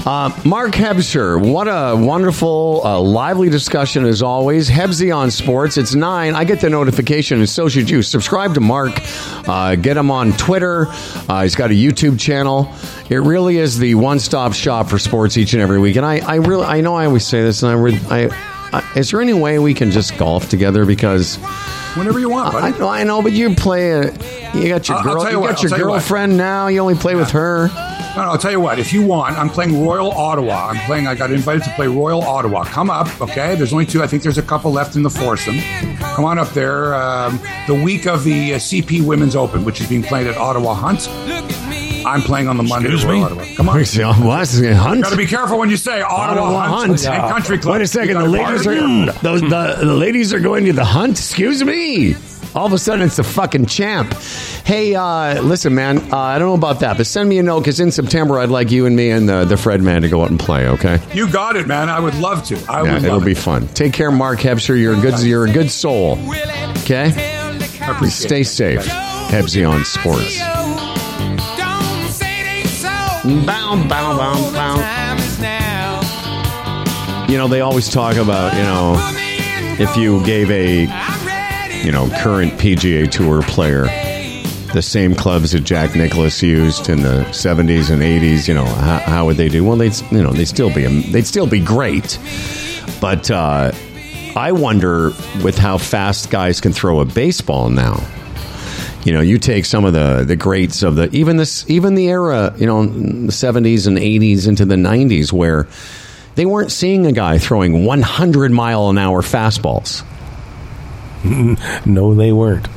Uh, 0.05 0.31
Mark 0.45 0.73
Hebscher, 0.73 1.41
what 1.41 1.67
a 1.69 1.95
wonderful, 1.97 2.83
uh, 2.85 3.01
lively 3.01 3.49
discussion 3.49 4.05
as 4.05 4.23
always. 4.23 4.69
Hebsy 4.69 5.15
on 5.15 5.31
sports. 5.31 5.77
It's 5.77 5.95
nine. 5.95 6.35
I 6.35 6.45
get 6.45 6.61
the 6.61 6.71
notification, 6.71 7.39
and 7.39 7.49
so 7.49 7.69
should 7.69 7.89
you. 7.91 8.03
Subscribe 8.03 8.55
to 8.55 8.61
Mark. 8.61 9.01
Uh, 9.49 9.77
get 9.77 9.97
him 9.97 10.11
on 10.11 10.33
Twitter. 10.33 10.87
Uh, 11.29 11.43
he's 11.43 11.55
got 11.55 11.71
a 11.71 11.75
YouTube 11.75 12.19
channel. 12.19 12.73
It 13.11 13.19
really 13.19 13.59
is 13.59 13.79
the 13.79 13.95
one-stop 13.95 14.55
shop 14.55 14.89
for 14.89 14.99
sports 14.99 15.37
each 15.37 15.53
and 15.53 15.63
every 15.63 15.79
week. 15.79 15.97
And 15.97 16.05
I, 16.07 16.19
I 16.19 16.37
really, 16.37 16.65
I 16.65 16.81
know 16.81 16.95
I 16.95 17.07
always 17.07 17.27
say 17.27 17.43
this, 17.43 17.63
and 17.63 17.71
I, 17.71 17.75
re- 17.75 18.01
I, 18.11 18.58
I, 18.73 18.83
is 18.97 19.11
there 19.11 19.21
any 19.21 19.33
way 19.33 19.59
we 19.59 19.75
can 19.75 19.91
just 19.91 20.17
golf 20.19 20.49
together? 20.49 20.85
Because 20.85 21.37
Whenever 21.97 22.19
you 22.21 22.29
want, 22.29 22.55
I 22.55 22.71
buddy. 22.71 22.79
know, 22.79 22.89
I 22.89 23.03
know, 23.05 23.23
but 23.23 23.33
you 23.33 23.55
play. 23.55 23.91
A, 23.93 24.13
you 24.55 24.69
got 24.69 24.89
your 24.89 24.99
I'll- 24.99 25.09
I'll 25.09 25.15
girl. 25.15 25.23
tell 25.23 25.25
You 25.25 25.31
you 25.31 25.41
what, 25.41 25.49
got 25.49 25.57
I'll 25.57 25.63
your 25.63 25.69
tell 25.71 25.79
you 25.79 25.85
what. 25.87 25.93
girlfriend 25.95 26.37
now. 26.37 26.67
You 26.69 26.81
only 26.81 26.95
play 26.95 27.15
with 27.17 27.31
her. 27.31 27.69
No, 28.17 28.25
no, 28.25 28.31
I'll 28.33 28.39
tell 28.39 28.51
you 28.51 28.61
what. 28.61 28.79
If 28.79 28.93
you 28.93 29.05
want, 29.07 29.39
I'm 29.39 29.49
playing 29.49 29.85
Royal 29.85 30.11
Ottawa. 30.13 30.69
I'm 30.71 30.77
playing. 30.87 31.07
I 31.07 31.15
got 31.15 31.31
invited 31.31 31.65
to 31.65 31.71
play 31.77 31.87
Royal 31.89 32.23
Ottawa. 32.23 32.65
Come 32.65 32.91
up, 32.91 33.21
okay? 33.21 33.55
There's 33.55 33.73
only 33.73 33.87
two. 33.87 34.03
I 34.03 34.07
think 34.07 34.23
there's 34.23 34.39
a 34.39 34.43
couple 34.43 34.71
left 34.73 34.97
in 34.97 35.03
the 35.03 35.11
foursome. 35.11 35.59
Come 36.15 36.25
on 36.25 36.39
up 36.39 36.51
there. 36.51 36.95
Um, 36.95 37.41
the 37.67 37.75
week 37.75 38.07
of 38.07 38.25
the 38.25 38.55
uh, 38.55 38.59
CP 38.59 39.05
Women's 39.05 39.35
Open, 39.37 39.65
which 39.65 39.81
is 39.81 39.89
being 39.89 40.03
played 40.03 40.27
at 40.27 40.37
Ottawa 40.37 40.75
Hunt. 40.75 41.09
I'm 42.07 42.23
playing 42.23 42.49
on 42.49 42.57
the 42.57 42.63
Monday. 42.63 42.89
Excuse 42.93 43.03
to 43.03 43.09
Royal 43.09 43.19
me? 43.19 43.25
Ottawa. 43.43 43.45
Come 43.57 43.69
on. 43.69 43.77
What? 44.27 44.49
Hunt? 44.49 45.03
Got 45.03 45.11
to 45.11 45.17
be 45.17 45.27
careful 45.27 45.59
when 45.59 45.71
you 45.71 45.77
say 45.77 46.01
Ottawa, 46.01 46.43
Ottawa 46.47 46.63
Hunt, 46.69 47.01
Hunt. 47.03 47.07
and 47.07 47.31
Country 47.33 47.59
Club. 47.59 47.75
Wait 47.75 47.83
a 47.83 47.87
second. 47.87 48.15
The 48.19 48.29
ladies 48.29 48.67
are 48.67 49.13
those 49.23 49.41
the, 49.41 49.77
the 49.81 49.95
ladies 49.95 50.33
are 50.33 50.41
going 50.41 50.65
to 50.67 50.73
the 50.73 50.85
hunt. 50.85 51.19
Excuse 51.19 51.63
me. 51.65 52.15
All 52.55 52.65
of 52.67 52.73
a 52.73 52.79
sudden, 52.79 53.05
it's 53.05 53.17
the 53.17 53.23
fucking 53.25 53.67
champ. 53.67 54.15
Hey, 54.65 54.95
uh, 54.95 55.41
listen, 55.43 55.75
man. 55.75 55.99
Uh, 56.13 56.17
I 56.17 56.39
don't 56.39 56.49
know 56.49 56.55
about 56.55 56.81
that, 56.81 56.97
but 56.97 57.07
send 57.07 57.29
me 57.29 57.39
a 57.39 57.43
note 57.43 57.61
because 57.61 57.79
in 57.79 57.93
September, 57.93 58.39
I'd 58.39 58.49
like 58.49 58.71
you 58.71 58.87
and 58.87 58.97
me 58.97 59.11
and 59.11 59.29
the, 59.29 59.45
the 59.45 59.57
Fred 59.59 59.83
man 59.83 60.01
to 60.03 60.09
go 60.09 60.23
out 60.23 60.31
and 60.31 60.41
play. 60.41 60.67
Okay? 60.67 60.99
You 61.13 61.31
got 61.31 61.57
it, 61.57 61.67
man. 61.67 61.91
I 61.91 62.01
would 62.01 62.15
love 62.15 62.45
to. 62.45 62.57
I 62.69 62.83
Yeah, 62.83 62.95
would 62.95 63.05
it'll 63.05 63.17
love 63.19 63.27
be 63.27 63.33
it. 63.33 63.39
fun. 63.39 63.69
Take 63.69 63.93
care, 63.93 64.11
Mark 64.11 64.39
Hebscher. 64.41 64.81
You're 64.81 64.95
a 64.99 65.01
good. 65.01 65.21
You're 65.21 65.47
a 65.47 65.53
good 65.53 65.71
soul. 65.71 66.19
Okay. 66.79 67.13
I 67.83 67.91
appreciate 67.93 68.27
Stay 68.29 68.41
it. 68.41 68.81
safe. 68.81 68.87
Hebsy 68.87 69.69
on 69.69 69.85
sports. 69.85 70.39
Bow, 73.29 73.77
bow, 73.87 74.17
bow, 74.17 74.53
bow. 74.53 74.77
You 77.29 77.37
know, 77.37 77.47
they 77.47 77.61
always 77.61 77.91
talk 77.91 78.17
about, 78.17 78.55
you 78.55 78.63
know, 78.63 78.97
if 79.79 79.95
you 79.99 80.25
gave 80.25 80.51
a, 80.51 80.85
you 81.85 81.93
know, 81.93 82.09
current 82.23 82.55
PGA 82.55 83.11
Tour 83.11 83.43
player 83.43 83.85
the 84.73 84.81
same 84.81 85.15
clubs 85.15 85.53
that 85.53 85.61
Jack 85.61 85.95
Nicklaus 85.95 86.43
used 86.43 86.89
in 86.89 87.03
the 87.03 87.25
70s 87.31 87.91
and 87.91 88.01
80s, 88.01 88.49
you 88.49 88.55
know, 88.55 88.65
how, 88.65 88.99
how 89.01 89.27
would 89.27 89.37
they 89.37 89.51
do? 89.51 89.63
Well, 89.63 89.77
they'd, 89.77 90.01
you 90.11 90.23
know, 90.23 90.33
they'd 90.33 90.49
still 90.49 90.73
be, 90.73 90.87
they'd 91.11 91.27
still 91.27 91.47
be 91.47 91.61
great. 91.61 92.19
But 92.99 93.31
uh, 93.31 93.73
I 94.37 94.53
wonder 94.53 95.11
with 95.45 95.59
how 95.59 95.77
fast 95.77 96.31
guys 96.31 96.63
can 96.63 96.73
throw 96.73 97.01
a 97.01 97.05
baseball 97.05 97.69
now. 97.69 98.03
You 99.05 99.13
know, 99.13 99.21
you 99.21 99.39
take 99.39 99.65
some 99.65 99.85
of 99.85 99.93
the 99.93 100.25
the 100.27 100.37
greats 100.37 100.83
of 100.83 100.97
the 100.97 101.09
even 101.15 101.37
this 101.37 101.69
even 101.71 101.95
the 101.95 102.09
era, 102.09 102.53
you 102.57 102.67
know, 102.67 102.85
the 102.85 103.33
70s 103.33 103.87
and 103.87 103.97
80s 103.97 104.49
into 104.49 104.65
the 104.65 104.75
90s 104.75 105.33
where 105.33 105.69
they 106.35 106.45
weren't 106.47 106.73
seeing 106.73 107.07
a 107.07 107.13
guy 107.13 107.39
throwing 107.39 107.85
100 107.85 108.53
mile 108.53 108.91
an 108.91 108.99
hour 108.99 109.23
fastballs. 109.23 110.05
No, 111.85 112.15
they 112.15 112.33
weren't. 112.33 112.69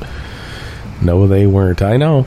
No, 1.00 1.26
they 1.26 1.46
weren't. 1.46 1.80
I 1.82 1.96
know. 1.96 2.26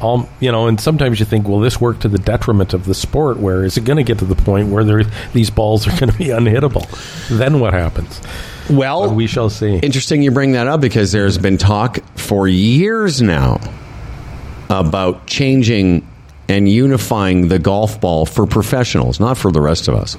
Um, 0.00 0.28
you 0.40 0.50
know, 0.50 0.66
and 0.66 0.80
sometimes 0.80 1.20
you 1.20 1.26
think, 1.26 1.48
well, 1.48 1.60
this 1.60 1.80
worked 1.80 2.02
to 2.02 2.08
the 2.08 2.18
detriment 2.18 2.74
of 2.74 2.84
the 2.84 2.94
sport. 2.94 3.38
Where 3.38 3.64
is 3.64 3.76
it 3.76 3.84
going 3.84 3.98
to 3.98 4.02
get 4.02 4.18
to 4.18 4.24
the 4.24 4.34
point 4.34 4.68
where 4.68 4.84
there, 4.84 5.04
these 5.32 5.48
balls 5.48 5.86
are 5.86 5.98
going 5.98 6.10
to 6.10 6.18
be 6.18 6.24
unhittable? 6.26 6.86
Then 7.28 7.60
what 7.60 7.72
happens? 7.72 8.20
Well, 8.68 9.14
we 9.14 9.28
shall 9.28 9.48
see. 9.48 9.76
Interesting 9.76 10.22
you 10.22 10.32
bring 10.32 10.52
that 10.52 10.66
up 10.66 10.80
because 10.80 11.12
there's 11.12 11.38
been 11.38 11.56
talk 11.56 11.98
for 12.26 12.48
years 12.48 13.22
now 13.22 13.60
about 14.68 15.26
changing 15.26 16.06
and 16.48 16.68
unifying 16.68 17.48
the 17.48 17.58
golf 17.58 18.00
ball 18.00 18.24
for 18.24 18.46
professionals, 18.46 19.18
not 19.18 19.36
for 19.36 19.50
the 19.50 19.60
rest 19.60 19.88
of 19.88 19.94
us. 19.94 20.16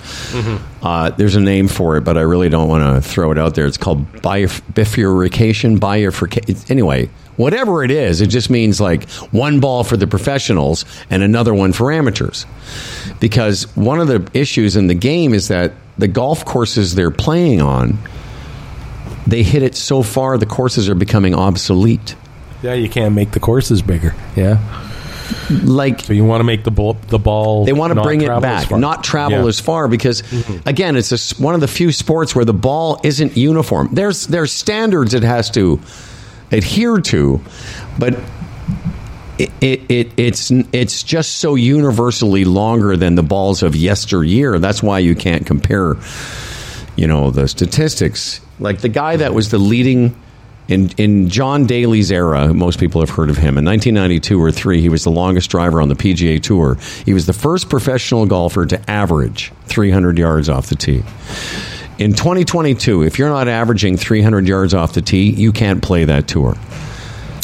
Uh, 0.82 1.10
there's 1.12 1.36
a 1.36 1.40
name 1.40 1.68
for 1.70 1.96
it, 1.98 2.02
but 2.02 2.18
I 2.18 2.22
really 2.22 2.50
don't 2.50 2.68
want 2.68 2.84
to 3.04 3.10
throw 3.10 3.32
it 3.32 3.38
out 3.38 3.56
there. 3.56 3.66
It's 3.66 3.78
called 3.78 4.12
bif- 4.22 4.62
bifurcation, 4.74 5.78
bifurcation. 5.80 6.56
Anyway, 6.70 7.10
whatever 7.38 7.82
it 7.84 7.92
is, 7.92 8.20
it 8.20 8.28
just 8.28 8.50
means 8.50 8.82
like 8.82 9.10
one 9.32 9.62
ball 9.62 9.86
for 9.86 9.96
the 9.96 10.08
professionals 10.08 10.84
and 11.10 11.24
another 11.24 11.54
one 11.54 11.72
for 11.72 11.94
amateurs. 11.94 12.46
Because 13.22 13.74
one 13.78 14.02
of 14.02 14.08
the 14.08 14.30
issues 14.38 14.76
in 14.76 14.88
the 14.88 14.96
game 14.96 15.34
is 15.34 15.48
that 15.48 15.74
the 15.98 16.10
golf 16.10 16.44
courses 16.44 16.94
they're 16.94 17.10
playing 17.10 17.62
on 17.62 17.98
they 19.28 19.44
hit 19.44 19.62
it 19.62 19.76
so 19.76 20.02
far 20.02 20.38
the 20.38 20.46
courses 20.46 20.90
are 20.90 20.96
becoming 20.96 21.36
obsolete. 21.36 22.16
Yeah, 22.64 22.74
you 22.74 22.90
can't 22.90 23.14
make 23.14 23.32
the 23.32 23.40
courses 23.40 23.82
bigger. 23.84 24.16
Yeah, 24.36 24.58
Like 25.64 26.00
so 26.02 26.14
you 26.14 26.26
want 26.26 26.40
to 26.40 26.44
make 26.44 26.64
the 26.64 26.72
ball 26.72 26.94
the 26.94 27.20
ball. 27.20 27.66
they 27.66 27.74
want 27.74 27.94
to 27.94 28.02
bring 28.02 28.22
it 28.22 28.42
back, 28.42 28.72
not 28.72 29.04
travel 29.04 29.42
Yeah. 29.44 29.48
as 29.48 29.60
far 29.60 29.88
because 29.88 30.22
mm-hmm. 30.24 30.68
again, 30.68 30.96
it's 30.96 31.12
a 31.12 31.42
one 31.42 31.54
of 31.54 31.62
the 31.62 31.68
few 31.68 31.92
sports 31.92 32.36
where 32.36 32.46
the 32.46 32.54
ball 32.54 33.00
isn't 33.04 33.38
uniform. 33.38 33.90
There's 33.92 34.26
there's 34.28 34.52
standards 34.52 35.14
it 35.14 35.24
has 35.24 35.52
to 35.52 35.80
adhere 36.52 37.00
to, 37.02 37.42
but 38.00 38.18
it, 39.38 39.52
it, 39.62 39.92
it 39.92 40.12
it's 40.18 40.50
it's 40.72 41.04
just 41.04 41.38
so 41.38 41.54
universally 41.56 42.44
longer 42.46 42.98
than 42.98 43.16
the 43.16 43.24
balls 43.24 43.62
of 43.62 43.76
yesteryear. 43.76 44.58
That's 44.58 44.82
why 44.82 45.00
you 45.00 45.14
can't 45.16 45.46
compare 45.46 45.96
you 46.96 47.06
know 47.06 47.30
the 47.30 47.48
statistics 47.48 48.42
like 48.60 48.80
the 48.80 48.90
guy 48.90 49.18
that 49.18 49.34
was 49.34 49.52
the 49.52 49.58
leading 49.58 50.16
in 50.68 50.90
in 50.98 51.30
John 51.30 51.66
Daly's 51.66 52.12
era 52.12 52.54
most 52.54 52.80
people 52.80 53.02
have 53.02 53.10
heard 53.10 53.30
of 53.30 53.38
him. 53.38 53.58
In 53.58 53.66
1992 53.66 54.42
or 54.42 54.52
3 54.52 54.82
he 54.82 54.90
was 54.90 55.04
the 55.04 55.12
longest 55.12 55.50
driver 55.50 55.82
on 55.82 55.90
the 55.90 55.96
PGA 55.96 56.42
tour. 56.42 56.78
He 57.06 57.14
was 57.14 57.26
the 57.26 57.34
first 57.34 57.70
professional 57.70 58.26
golfer 58.26 58.66
to 58.66 58.90
average 58.90 59.52
300 59.66 60.18
yards 60.18 60.50
off 60.50 60.68
the 60.68 60.76
tee. 60.76 61.04
In 61.98 62.14
2022 62.14 63.04
if 63.04 63.18
you're 63.18 63.30
not 63.30 63.48
averaging 63.48 63.98
300 63.98 64.48
yards 64.48 64.74
off 64.74 64.94
the 64.94 65.02
tee 65.02 65.30
you 65.30 65.52
can't 65.52 65.82
play 65.82 66.06
that 66.06 66.28
tour. 66.28 66.58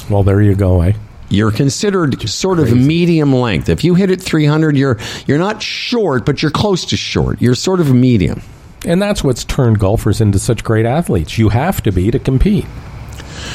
Well, 0.10 0.24
there 0.24 0.42
you 0.42 0.56
go. 0.56 0.82
Eh? 0.82 0.94
you're 1.30 1.52
considered 1.52 2.30
sort 2.30 2.60
of 2.60 2.78
medium 2.78 3.34
length. 3.34 3.68
If 3.68 3.84
you 3.84 3.96
hit 3.96 4.12
it 4.12 4.22
300 4.22 4.78
you're 4.78 5.00
you're 5.26 5.40
not 5.40 5.64
short 5.64 6.26
but 6.26 6.42
you're 6.42 6.52
close 6.52 6.86
to 6.86 6.98
short. 6.98 7.42
You're 7.42 7.56
sort 7.56 7.80
of 7.80 7.94
medium 7.94 8.42
And 8.86 9.02
that's 9.02 9.24
what's 9.24 9.44
turned 9.44 9.80
golfers 9.80 10.20
into 10.20 10.40
such 10.40 10.64
great 10.64 10.86
athletes. 10.86 11.38
You 11.38 11.50
have 11.50 11.82
to 11.84 11.92
be 11.92 12.12
to 12.12 12.20
compete, 12.20 12.66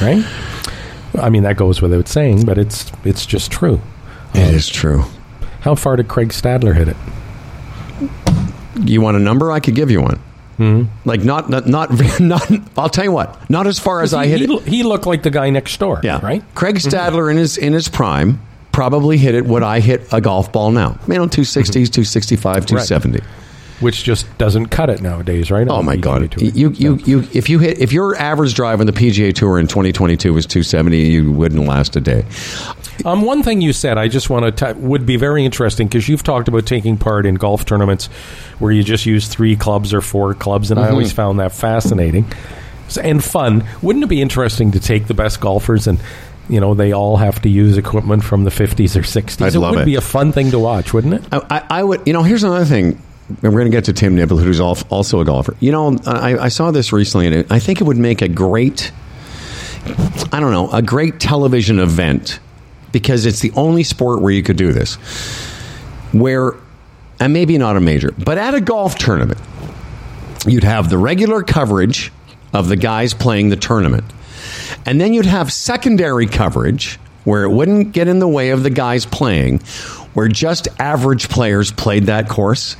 right? 0.01 0.25
I 1.17 1.29
mean, 1.29 1.43
that 1.43 1.57
goes 1.57 1.81
without 1.81 2.07
saying, 2.07 2.45
but 2.45 2.57
it's 2.57 2.91
it's 3.03 3.25
just 3.25 3.51
true. 3.51 3.81
it 4.33 4.53
is 4.53 4.69
true 4.69 5.05
How 5.61 5.75
far 5.75 5.95
did 5.95 6.07
Craig 6.07 6.29
Stadler 6.29 6.75
hit 6.75 6.87
it? 6.87 6.97
You 8.87 9.01
want 9.01 9.17
a 9.17 9.19
number? 9.19 9.51
I 9.51 9.59
could 9.59 9.75
give 9.75 9.91
you 9.91 10.01
one. 10.01 10.19
Mm-hmm. 10.57 11.07
Like 11.07 11.23
not 11.23 11.49
not 11.49 11.67
not 11.67 11.89
not. 12.19 12.51
I'll 12.77 12.89
tell 12.89 13.05
you 13.05 13.11
what. 13.11 13.49
Not 13.49 13.65
as 13.67 13.79
far 13.79 14.01
as 14.01 14.13
I 14.13 14.27
hit 14.27 14.41
he, 14.41 14.53
it. 14.53 14.67
he 14.67 14.83
looked 14.83 15.05
like 15.05 15.23
the 15.23 15.31
guy 15.31 15.49
next 15.49 15.77
door. 15.79 16.01
Yeah, 16.03 16.19
right. 16.21 16.43
Craig 16.55 16.75
Stadler 16.75 17.31
in 17.31 17.37
his 17.37 17.57
in 17.57 17.73
his 17.73 17.87
prime 17.87 18.41
probably 18.71 19.17
hit 19.17 19.35
it 19.35 19.45
what 19.45 19.63
I 19.63 19.79
hit 19.79 20.11
a 20.11 20.21
golf 20.21 20.51
ball 20.51 20.71
now. 20.71 20.97
You 21.07 21.15
know, 21.15 21.27
two 21.27 21.43
sixties, 21.43 21.89
two 21.89 22.03
sixty 22.03 22.35
five, 22.35 22.65
two 22.65 22.79
seventy. 22.79 23.21
Which 23.79 24.03
just 24.03 24.25
doesn't 24.37 24.65
cut 24.67 24.89
it 24.89 25.01
nowadays, 25.01 25.49
right? 25.49 25.65
Oh 25.69 25.81
my 25.81 25.95
god! 25.95 26.29
Tour. 26.31 26.43
You 26.43 26.71
you 26.71 26.95
you 27.05 27.19
if 27.33 27.49
you 27.49 27.59
hit 27.59 27.79
if 27.79 27.93
your 27.93 28.15
average 28.17 28.53
drive 28.53 28.81
on 28.81 28.85
the 28.87 28.91
PGA 28.91 29.33
Tour 29.33 29.57
in 29.57 29.67
twenty 29.67 29.93
twenty 29.93 30.17
two 30.17 30.33
was 30.33 30.45
two 30.45 30.63
seventy, 30.63 30.97
you 31.07 31.31
wouldn't 31.31 31.65
last 31.65 31.95
a 31.95 32.01
day. 32.01 32.25
Um, 33.05 33.21
one 33.21 33.41
thing 33.43 33.61
you 33.61 33.71
said, 33.71 33.97
I 33.97 34.09
just 34.09 34.29
want 34.29 34.57
to 34.57 34.73
would 34.79 35.05
be 35.05 35.15
very 35.15 35.45
interesting 35.45 35.87
because 35.87 36.09
you've 36.09 36.23
talked 36.23 36.49
about 36.49 36.65
taking 36.65 36.97
part 36.97 37.25
in 37.25 37.35
golf 37.35 37.63
tournaments 37.65 38.07
where 38.59 38.71
you 38.73 38.83
just 38.83 39.05
use 39.05 39.27
three 39.29 39.55
clubs 39.55 39.93
or 39.93 40.01
four 40.01 40.33
clubs, 40.33 40.71
and 40.71 40.79
I 40.79 40.83
Mm-hmm. 40.83 40.91
always 40.93 41.11
found 41.13 41.39
that 41.39 41.53
fascinating 41.53 42.25
and 43.01 43.23
fun. 43.23 43.65
Wouldn't 43.81 44.03
it 44.03 44.07
be 44.07 44.21
interesting 44.21 44.71
to 44.71 44.79
take 44.81 45.07
the 45.07 45.13
best 45.13 45.39
golfers 45.39 45.87
and 45.87 45.99
you 46.49 46.59
know 46.59 46.73
they 46.73 46.91
all 46.91 47.15
have 47.17 47.41
to 47.43 47.49
use 47.49 47.77
equipment 47.77 48.23
from 48.25 48.43
the 48.43 48.51
fifties 48.51 48.97
or 48.97 49.03
sixties? 49.03 49.41
I'd 49.47 49.55
it 49.55 49.59
would 49.59 49.79
it. 49.79 49.85
be 49.85 49.95
a 49.95 50.01
fun 50.01 50.33
thing 50.33 50.51
to 50.51 50.59
watch, 50.59 50.93
wouldn't 50.93 51.13
it? 51.13 51.23
I, 51.31 51.37
I, 51.49 51.79
I 51.79 51.83
would, 51.83 52.05
you 52.05 52.11
know, 52.11 52.23
here's 52.23 52.43
another 52.43 52.65
thing. 52.65 53.01
We're 53.41 53.51
going 53.51 53.65
to 53.65 53.71
get 53.71 53.85
to 53.85 53.93
Tim 53.93 54.15
Niblet, 54.15 54.43
who's 54.43 54.59
also 54.59 55.19
a 55.19 55.25
golfer. 55.25 55.55
You 55.59 55.71
know, 55.71 55.97
I, 56.05 56.37
I 56.37 56.47
saw 56.49 56.71
this 56.71 56.91
recently, 56.91 57.27
and 57.27 57.51
I 57.51 57.59
think 57.59 57.79
it 57.79 57.83
would 57.83 57.97
make 57.97 58.21
a 58.21 58.27
great, 58.27 58.91
I 60.31 60.39
don't 60.39 60.51
know, 60.51 60.71
a 60.71 60.81
great 60.81 61.19
television 61.19 61.79
event 61.79 62.39
because 62.91 63.25
it's 63.25 63.39
the 63.39 63.51
only 63.55 63.83
sport 63.83 64.21
where 64.21 64.31
you 64.31 64.41
could 64.41 64.57
do 64.57 64.73
this. 64.73 64.95
Where, 66.11 66.53
and 67.19 67.31
maybe 67.31 67.57
not 67.59 67.77
a 67.77 67.79
major, 67.79 68.11
but 68.17 68.39
at 68.39 68.55
a 68.55 68.61
golf 68.61 68.95
tournament, 68.95 69.39
you'd 70.47 70.63
have 70.63 70.89
the 70.89 70.97
regular 70.97 71.43
coverage 71.43 72.11
of 72.51 72.67
the 72.67 72.75
guys 72.75 73.13
playing 73.13 73.49
the 73.49 73.55
tournament. 73.55 74.05
And 74.85 74.99
then 74.99 75.13
you'd 75.13 75.27
have 75.27 75.53
secondary 75.53 76.25
coverage 76.25 76.97
where 77.25 77.43
it 77.43 77.51
wouldn't 77.51 77.91
get 77.91 78.07
in 78.07 78.17
the 78.17 78.27
way 78.27 78.49
of 78.49 78.63
the 78.63 78.69
guys 78.71 79.05
playing, 79.05 79.59
where 80.13 80.27
just 80.27 80.67
average 80.79 81.29
players 81.29 81.71
played 81.71 82.05
that 82.05 82.27
course. 82.27 82.75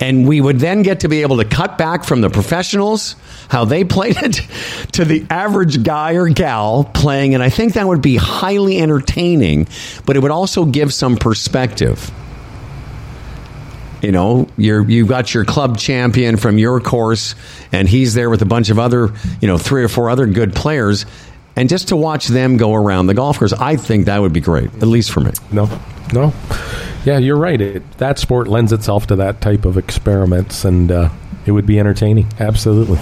And 0.00 0.26
we 0.26 0.40
would 0.40 0.58
then 0.58 0.82
get 0.82 1.00
to 1.00 1.08
be 1.08 1.22
able 1.22 1.36
to 1.36 1.44
cut 1.44 1.76
back 1.76 2.04
from 2.04 2.22
the 2.22 2.30
professionals, 2.30 3.16
how 3.50 3.66
they 3.66 3.84
played 3.84 4.16
it, 4.16 4.34
to 4.92 5.04
the 5.04 5.26
average 5.28 5.82
guy 5.82 6.14
or 6.14 6.28
gal 6.28 6.84
playing. 6.84 7.34
And 7.34 7.42
I 7.42 7.50
think 7.50 7.74
that 7.74 7.86
would 7.86 8.00
be 8.00 8.16
highly 8.16 8.78
entertaining, 8.78 9.68
but 10.06 10.16
it 10.16 10.20
would 10.20 10.30
also 10.30 10.64
give 10.64 10.94
some 10.94 11.16
perspective. 11.16 12.10
You 14.02 14.12
know, 14.12 14.48
you're 14.56 14.88
you've 14.88 15.08
got 15.08 15.34
your 15.34 15.44
club 15.44 15.76
champion 15.76 16.38
from 16.38 16.56
your 16.56 16.80
course, 16.80 17.34
and 17.70 17.86
he's 17.86 18.14
there 18.14 18.30
with 18.30 18.40
a 18.40 18.46
bunch 18.46 18.70
of 18.70 18.78
other, 18.78 19.12
you 19.42 19.48
know, 19.48 19.58
three 19.58 19.84
or 19.84 19.88
four 19.88 20.08
other 20.08 20.26
good 20.26 20.54
players, 20.54 21.04
and 21.54 21.68
just 21.68 21.88
to 21.88 21.96
watch 21.96 22.28
them 22.28 22.56
go 22.56 22.74
around 22.74 23.08
the 23.08 23.14
golf 23.14 23.38
course, 23.38 23.52
I 23.52 23.76
think 23.76 24.06
that 24.06 24.18
would 24.18 24.32
be 24.32 24.40
great, 24.40 24.72
at 24.76 24.88
least 24.88 25.10
for 25.10 25.20
me. 25.20 25.32
No, 25.52 25.68
no. 26.14 26.32
Yeah, 27.04 27.18
you're 27.18 27.38
right. 27.38 27.60
It, 27.60 27.90
that 27.98 28.18
sport 28.18 28.46
lends 28.46 28.72
itself 28.72 29.06
to 29.06 29.16
that 29.16 29.40
type 29.40 29.64
of 29.64 29.78
experiments, 29.78 30.64
and 30.64 30.92
uh, 30.92 31.08
it 31.46 31.52
would 31.52 31.66
be 31.66 31.78
entertaining. 31.80 32.26
Absolutely. 32.38 32.98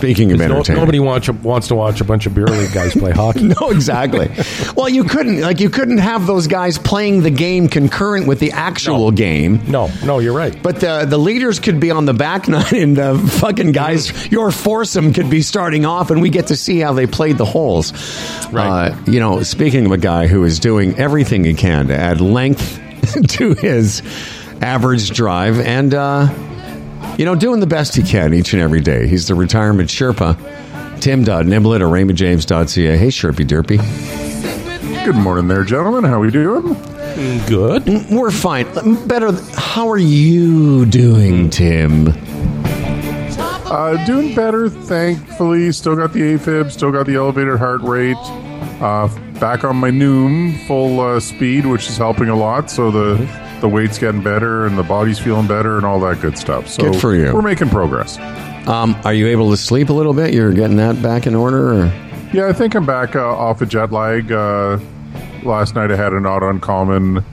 Speaking 0.00 0.32
of 0.32 0.38
No- 0.38 0.62
nobody 0.74 0.98
watch, 0.98 1.28
wants 1.28 1.68
to 1.68 1.74
watch 1.74 2.00
a 2.00 2.04
bunch 2.04 2.24
of 2.26 2.34
beer 2.34 2.46
league 2.46 2.72
guys 2.72 2.94
play 2.94 3.12
hockey. 3.12 3.40
No, 3.60 3.70
exactly. 3.70 4.30
well, 4.76 4.88
you 4.88 5.04
couldn't 5.04 5.40
like 5.40 5.60
you 5.60 5.68
couldn't 5.70 5.98
have 5.98 6.26
those 6.26 6.46
guys 6.46 6.78
playing 6.78 7.22
the 7.22 7.30
game 7.30 7.68
concurrent 7.68 8.26
with 8.26 8.38
the 8.40 8.52
actual 8.52 9.10
game. 9.10 9.60
No, 9.68 9.90
no, 10.04 10.18
you're 10.20 10.36
right. 10.36 10.56
But 10.62 10.80
the 10.80 11.04
the 11.08 11.18
leaders 11.18 11.58
could 11.60 11.80
be 11.80 11.90
on 11.90 12.04
the 12.06 12.14
back 12.14 12.48
nine, 12.48 12.74
and 12.74 12.96
the 12.96 13.18
fucking 13.40 13.72
guys, 13.72 14.30
your 14.32 14.50
foursome 14.50 15.12
could 15.12 15.28
be 15.28 15.42
starting 15.42 15.84
off, 15.84 16.10
and 16.10 16.22
we 16.22 16.30
get 16.30 16.46
to 16.48 16.56
see 16.56 16.78
how 16.78 16.92
they 16.92 17.06
played 17.06 17.36
the 17.38 17.44
holes. 17.44 17.92
Right. 18.52 18.90
Uh, 18.92 18.96
you 19.06 19.20
know, 19.20 19.42
speaking 19.42 19.84
of 19.86 19.92
a 19.92 19.98
guy 19.98 20.26
who 20.26 20.44
is 20.44 20.58
doing 20.60 20.98
everything 20.98 21.44
he 21.44 21.54
can 21.54 21.88
to 21.88 21.96
add 21.96 22.20
length 22.20 22.80
to 23.28 23.54
his 23.54 24.02
average 24.62 25.10
drive, 25.10 25.58
and 25.60 25.92
uh, 25.94 26.28
you 27.18 27.24
know, 27.24 27.34
doing 27.34 27.60
the 27.60 27.66
best 27.66 27.94
he 27.96 28.02
can 28.02 28.34
each 28.34 28.52
and 28.52 28.62
every 28.62 28.80
day. 28.80 29.06
He's 29.06 29.28
the 29.28 29.34
retirement 29.34 29.88
Sherpa. 29.88 30.36
Tim 31.00 31.24
Niblet 31.24 31.80
or 31.80 31.86
RaymondJames.ca. 31.86 32.96
Hey, 32.96 33.08
Sherpy 33.08 33.46
Derpy. 33.46 33.78
Good 35.04 35.16
morning 35.16 35.48
there, 35.48 35.64
gentlemen. 35.64 36.04
How 36.04 36.14
are 36.16 36.20
we 36.20 36.30
doing? 36.30 36.74
Good. 37.46 37.86
We're 38.10 38.30
fine. 38.30 38.66
Better. 39.06 39.32
How 39.54 39.88
are 39.88 39.98
you 39.98 40.84
doing, 40.86 41.48
Tim? 41.50 42.08
Uh, 43.70 44.04
doing 44.04 44.34
better, 44.34 44.68
thankfully. 44.68 45.72
Still 45.72 45.96
got 45.96 46.12
the 46.12 46.20
AFib, 46.20 46.70
still 46.70 46.90
got 46.90 47.06
the 47.06 47.14
elevated 47.14 47.56
heart 47.58 47.80
rate. 47.82 48.16
Uh, 48.80 49.08
back 49.38 49.64
on 49.64 49.76
my 49.76 49.90
Noom, 49.90 50.66
full 50.66 51.00
uh, 51.00 51.20
speed, 51.20 51.64
which 51.66 51.88
is 51.88 51.96
helping 51.96 52.28
a 52.28 52.36
lot. 52.36 52.70
So 52.70 52.90
the 52.90 53.16
the 53.60 53.68
weight's 53.68 53.98
getting 53.98 54.22
better 54.22 54.66
and 54.66 54.76
the 54.78 54.82
body's 54.82 55.18
feeling 55.18 55.46
better 55.46 55.76
and 55.76 55.86
all 55.86 56.00
that 56.00 56.20
good 56.20 56.38
stuff. 56.38 56.68
So 56.68 56.90
Good 56.90 57.00
for 57.00 57.14
you. 57.14 57.32
We're 57.32 57.42
making 57.42 57.68
progress. 57.70 58.18
Um, 58.68 58.96
are 59.04 59.14
you 59.14 59.26
able 59.28 59.50
to 59.50 59.56
sleep 59.56 59.88
a 59.88 59.92
little 59.92 60.14
bit? 60.14 60.32
You're 60.34 60.52
getting 60.52 60.76
that 60.76 61.02
back 61.02 61.26
in 61.26 61.34
order? 61.34 61.72
Or? 61.74 61.86
Yeah, 62.32 62.46
I 62.46 62.52
think 62.52 62.74
I'm 62.74 62.86
back 62.86 63.16
uh, 63.16 63.26
off 63.26 63.60
of 63.60 63.68
jet 63.68 63.90
lag. 63.92 64.30
Uh, 64.30 64.78
last 65.42 65.74
night 65.74 65.90
I 65.90 65.96
had 65.96 66.12
a 66.12 66.20
not 66.20 66.42
uncommon, 66.42 67.24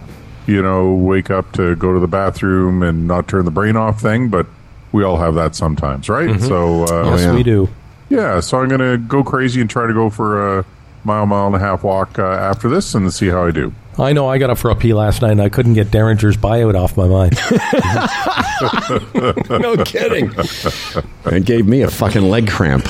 you 0.48 0.62
know, 0.62 0.94
wake 0.94 1.30
up 1.30 1.52
to 1.54 1.76
go 1.76 1.94
to 1.94 2.00
the 2.00 2.08
bathroom 2.08 2.84
and 2.84 3.08
not 3.08 3.28
turn 3.28 3.46
the 3.46 3.52
brain 3.52 3.76
off 3.76 4.02
thing, 4.02 4.30
but 4.30 4.48
we 4.92 5.04
all 5.04 5.18
have 5.18 5.36
that 5.36 5.56
sometimes, 5.56 6.10
right? 6.10 6.40
So, 6.42 6.86
uh, 6.86 7.12
yes, 7.12 7.22
yeah. 7.22 7.36
we 7.36 7.44
do. 7.44 7.70
yeah, 8.10 8.40
so 8.40 8.60
I'm 8.60 8.70
going 8.70 8.82
to 8.82 8.98
go 8.98 9.24
crazy 9.24 9.62
and 9.62 9.70
try 9.70 9.86
to 9.86 9.94
go 9.94 10.10
for 10.10 10.60
a 10.60 10.66
mile, 11.04 11.26
mile 11.26 11.48
and 11.48 11.56
a 11.56 11.60
half 11.60 11.84
walk 11.84 12.18
uh, 12.18 12.24
after 12.24 12.70
this 12.70 12.96
and 12.96 13.12
see 13.14 13.28
how 13.28 13.46
I 13.46 13.52
do. 13.52 13.74
I 14.00 14.14
know 14.14 14.28
I 14.28 14.38
got 14.38 14.50
up 14.52 14.58
for 14.60 14.70
a 14.70 14.76
pee 14.76 14.94
last 14.94 15.22
night 15.22 15.32
and 15.32 15.42
I 15.42 15.50
couldn't 15.50 15.74
get 15.74 15.88
Derringer's 15.88 16.38
buyout 16.38 16.76
off 16.76 16.96
my 16.98 17.08
mind. 17.08 17.34
no 19.50 19.84
kidding. 19.84 20.32
It 21.26 21.46
gave 21.46 21.66
me 21.68 21.82
a 21.82 21.90
fucking 21.90 22.22
leg 22.24 22.48
cramp. 22.48 22.88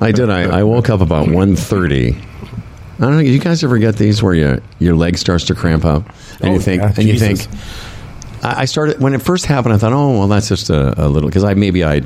I 0.00 0.12
did. 0.12 0.30
I, 0.30 0.60
I 0.60 0.62
woke 0.62 0.88
up 0.90 1.00
about 1.00 1.26
1.30. 1.28 2.16
I 2.16 3.00
don't 3.00 3.12
know. 3.12 3.18
You 3.20 3.38
guys 3.38 3.64
ever 3.64 3.78
get 3.78 3.96
these 3.96 4.22
where 4.22 4.34
you, 4.34 4.62
your 4.78 4.94
leg 4.94 5.18
starts 5.18 5.44
to 5.46 5.54
cramp 5.54 5.84
up, 5.84 6.06
and 6.40 6.50
Oh, 6.50 6.52
you 6.54 6.60
think, 6.60 6.82
yeah, 6.82 6.92
and 6.96 7.04
you 7.06 7.12
Jesus. 7.14 7.46
think. 7.46 8.44
I 8.44 8.62
I 8.62 8.64
started 8.66 9.00
when 9.00 9.12
it 9.14 9.20
first 9.22 9.46
happened. 9.46 9.74
I 9.74 9.78
thought, 9.78 9.92
oh 9.92 10.18
well, 10.18 10.28
that's 10.28 10.48
just 10.48 10.70
a, 10.70 10.94
a 11.02 11.08
little 11.08 11.28
because 11.28 11.44
I 11.44 11.52
maybe 11.54 11.84
I, 11.84 11.96
I 11.96 12.02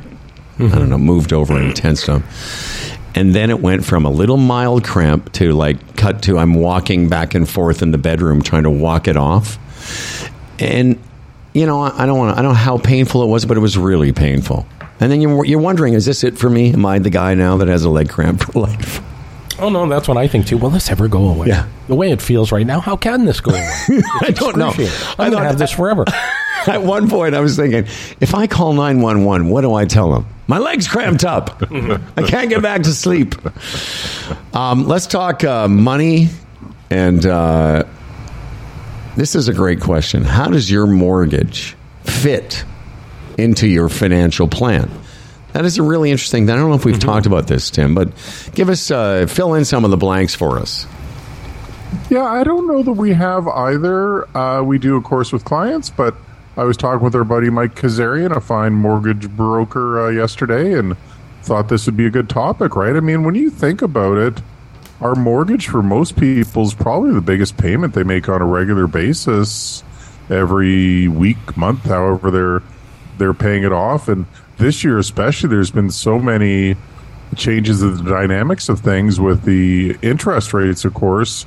don't 0.57 0.89
know, 0.89 0.97
moved 0.97 1.31
over 1.31 1.57
and 1.57 1.73
tensed 1.75 2.09
up, 2.09 2.21
and 3.15 3.33
then 3.33 3.49
it 3.49 3.59
went 3.59 3.85
from 3.85 4.05
a 4.05 4.09
little 4.09 4.37
mild 4.37 4.83
cramp 4.83 5.31
to 5.33 5.53
like 5.53 5.97
cut 5.97 6.23
to 6.23 6.37
I'm 6.37 6.53
walking 6.53 7.09
back 7.09 7.33
and 7.35 7.49
forth 7.49 7.81
in 7.81 7.91
the 7.91 7.97
bedroom 7.97 8.41
trying 8.41 8.63
to 8.63 8.69
walk 8.69 9.07
it 9.07 9.17
off, 9.17 9.57
and 10.59 10.99
you 11.53 11.65
know 11.65 11.81
I 11.81 12.05
don't 12.05 12.17
want 12.17 12.35
to 12.35 12.39
I 12.39 12.41
don't 12.41 12.51
know 12.51 12.57
how 12.57 12.77
painful 12.77 13.23
it 13.23 13.27
was, 13.27 13.45
but 13.45 13.57
it 13.57 13.61
was 13.61 13.77
really 13.77 14.11
painful. 14.11 14.65
And 14.99 15.11
then 15.11 15.19
you're 15.19 15.45
you're 15.45 15.59
wondering, 15.59 15.93
is 15.93 16.05
this 16.05 16.23
it 16.23 16.37
for 16.37 16.49
me? 16.49 16.73
Am 16.73 16.85
I 16.85 16.99
the 16.99 17.09
guy 17.09 17.33
now 17.33 17.57
that 17.57 17.67
has 17.67 17.83
a 17.83 17.89
leg 17.89 18.09
cramp 18.09 18.43
for 18.43 18.59
life? 18.59 19.01
Oh 19.61 19.69
no, 19.69 19.87
that's 19.87 20.07
what 20.07 20.17
I 20.17 20.27
think 20.27 20.47
too. 20.47 20.57
Will 20.57 20.69
this 20.69 20.89
ever 20.89 21.07
go 21.07 21.29
away? 21.29 21.47
Yeah. 21.47 21.67
The 21.87 21.95
way 21.95 22.11
it 22.11 22.21
feels 22.21 22.51
right 22.51 22.65
now, 22.65 22.79
how 22.79 22.97
can 22.97 23.25
this 23.25 23.39
go 23.39 23.51
away? 23.51 23.69
I 24.21 24.31
don't 24.31 24.57
know. 24.57 24.73
I 24.77 25.15
I'm 25.19 25.31
going 25.31 25.43
to 25.43 25.49
have 25.49 25.57
this 25.57 25.71
forever. 25.71 26.05
At 26.67 26.83
one 26.83 27.09
point, 27.09 27.33
I 27.33 27.39
was 27.39 27.55
thinking, 27.55 27.85
if 28.19 28.35
I 28.35 28.45
call 28.45 28.73
911, 28.73 29.49
what 29.49 29.61
do 29.61 29.73
I 29.73 29.85
tell 29.85 30.11
them? 30.11 30.27
My 30.47 30.59
leg's 30.59 30.87
cramped 30.87 31.25
up. 31.25 31.61
I 31.71 32.23
can't 32.27 32.49
get 32.49 32.61
back 32.61 32.83
to 32.83 32.93
sleep. 32.93 33.33
Um, 34.53 34.87
let's 34.87 35.07
talk 35.07 35.43
uh, 35.43 35.67
money. 35.67 36.29
And 36.91 37.25
uh, 37.25 37.85
this 39.15 39.33
is 39.33 39.47
a 39.47 39.53
great 39.53 39.79
question. 39.81 40.23
How 40.23 40.49
does 40.49 40.69
your 40.69 40.85
mortgage 40.85 41.75
fit 42.03 42.63
into 43.37 43.67
your 43.67 43.89
financial 43.89 44.47
plan? 44.47 44.89
That 45.53 45.65
is 45.65 45.77
a 45.77 45.83
really 45.83 46.11
interesting 46.11 46.45
thing. 46.45 46.55
I 46.55 46.57
don't 46.57 46.69
know 46.69 46.75
if 46.75 46.85
we've 46.85 46.99
talked 46.99 47.25
about 47.25 47.47
this, 47.47 47.69
Tim, 47.69 47.93
but 47.93 48.09
give 48.53 48.69
us, 48.69 48.89
uh, 48.89 49.25
fill 49.27 49.53
in 49.53 49.65
some 49.65 49.83
of 49.83 49.91
the 49.91 49.97
blanks 49.97 50.33
for 50.33 50.57
us. 50.57 50.87
Yeah, 52.09 52.23
I 52.23 52.43
don't 52.43 52.67
know 52.67 52.83
that 52.83 52.93
we 52.93 53.13
have 53.13 53.47
either. 53.47 54.37
Uh, 54.37 54.63
we 54.63 54.77
do, 54.77 54.95
of 54.95 55.03
course, 55.03 55.33
with 55.33 55.43
clients, 55.43 55.89
but 55.89 56.15
I 56.55 56.63
was 56.63 56.77
talking 56.77 57.03
with 57.03 57.15
our 57.15 57.23
buddy 57.23 57.49
Mike 57.49 57.75
Kazarian, 57.75 58.35
a 58.35 58.41
fine 58.41 58.73
mortgage 58.73 59.29
broker, 59.29 60.07
uh, 60.07 60.09
yesterday, 60.09 60.77
and 60.77 60.95
thought 61.43 61.69
this 61.69 61.85
would 61.85 61.97
be 61.97 62.05
a 62.05 62.09
good 62.09 62.29
topic, 62.29 62.75
right? 62.75 62.95
I 62.95 62.99
mean, 62.99 63.23
when 63.23 63.35
you 63.35 63.49
think 63.49 63.81
about 63.81 64.17
it, 64.17 64.41
our 65.01 65.15
mortgage 65.15 65.67
for 65.67 65.81
most 65.81 66.15
people 66.15 66.63
is 66.63 66.73
probably 66.73 67.13
the 67.13 67.21
biggest 67.21 67.57
payment 67.57 67.93
they 67.93 68.03
make 68.03 68.29
on 68.29 68.41
a 68.41 68.45
regular 68.45 68.87
basis 68.87 69.83
every 70.29 71.07
week, 71.07 71.57
month, 71.57 71.83
however 71.83 72.31
they're 72.31 72.63
they're 73.17 73.33
paying 73.33 73.63
it 73.63 73.71
off. 73.71 74.07
And 74.07 74.25
this 74.61 74.83
year, 74.83 74.97
especially, 74.97 75.49
there's 75.49 75.71
been 75.71 75.89
so 75.89 76.19
many 76.19 76.75
changes 77.35 77.81
of 77.81 78.03
the 78.03 78.09
dynamics 78.09 78.69
of 78.69 78.79
things 78.79 79.19
with 79.19 79.43
the 79.43 79.97
interest 80.01 80.53
rates, 80.53 80.85
of 80.85 80.93
course. 80.93 81.45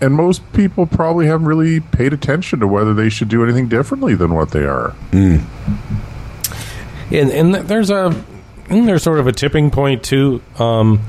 And 0.00 0.14
most 0.14 0.50
people 0.52 0.86
probably 0.86 1.26
haven't 1.26 1.46
really 1.46 1.80
paid 1.80 2.12
attention 2.12 2.60
to 2.60 2.66
whether 2.66 2.92
they 2.94 3.08
should 3.08 3.28
do 3.28 3.44
anything 3.44 3.68
differently 3.68 4.14
than 4.14 4.34
what 4.34 4.50
they 4.50 4.64
are. 4.64 4.94
and 7.12 7.30
and 7.30 7.54
there's 7.54 7.90
a 7.90 8.24
there's 8.68 9.02
sort 9.02 9.20
of 9.20 9.26
a 9.26 9.32
tipping 9.32 9.70
point 9.70 10.02
too, 10.02 10.42
um, 10.58 11.00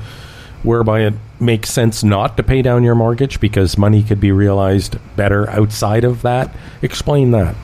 whereby 0.62 1.02
it 1.02 1.14
makes 1.40 1.70
sense 1.70 2.04
not 2.04 2.36
to 2.36 2.42
pay 2.42 2.60
down 2.60 2.84
your 2.84 2.94
mortgage 2.94 3.40
because 3.40 3.78
money 3.78 4.02
could 4.02 4.20
be 4.20 4.30
realized 4.30 4.98
better 5.16 5.48
outside 5.50 6.04
of 6.04 6.22
that. 6.22 6.54
Explain 6.82 7.30
that. 7.30 7.54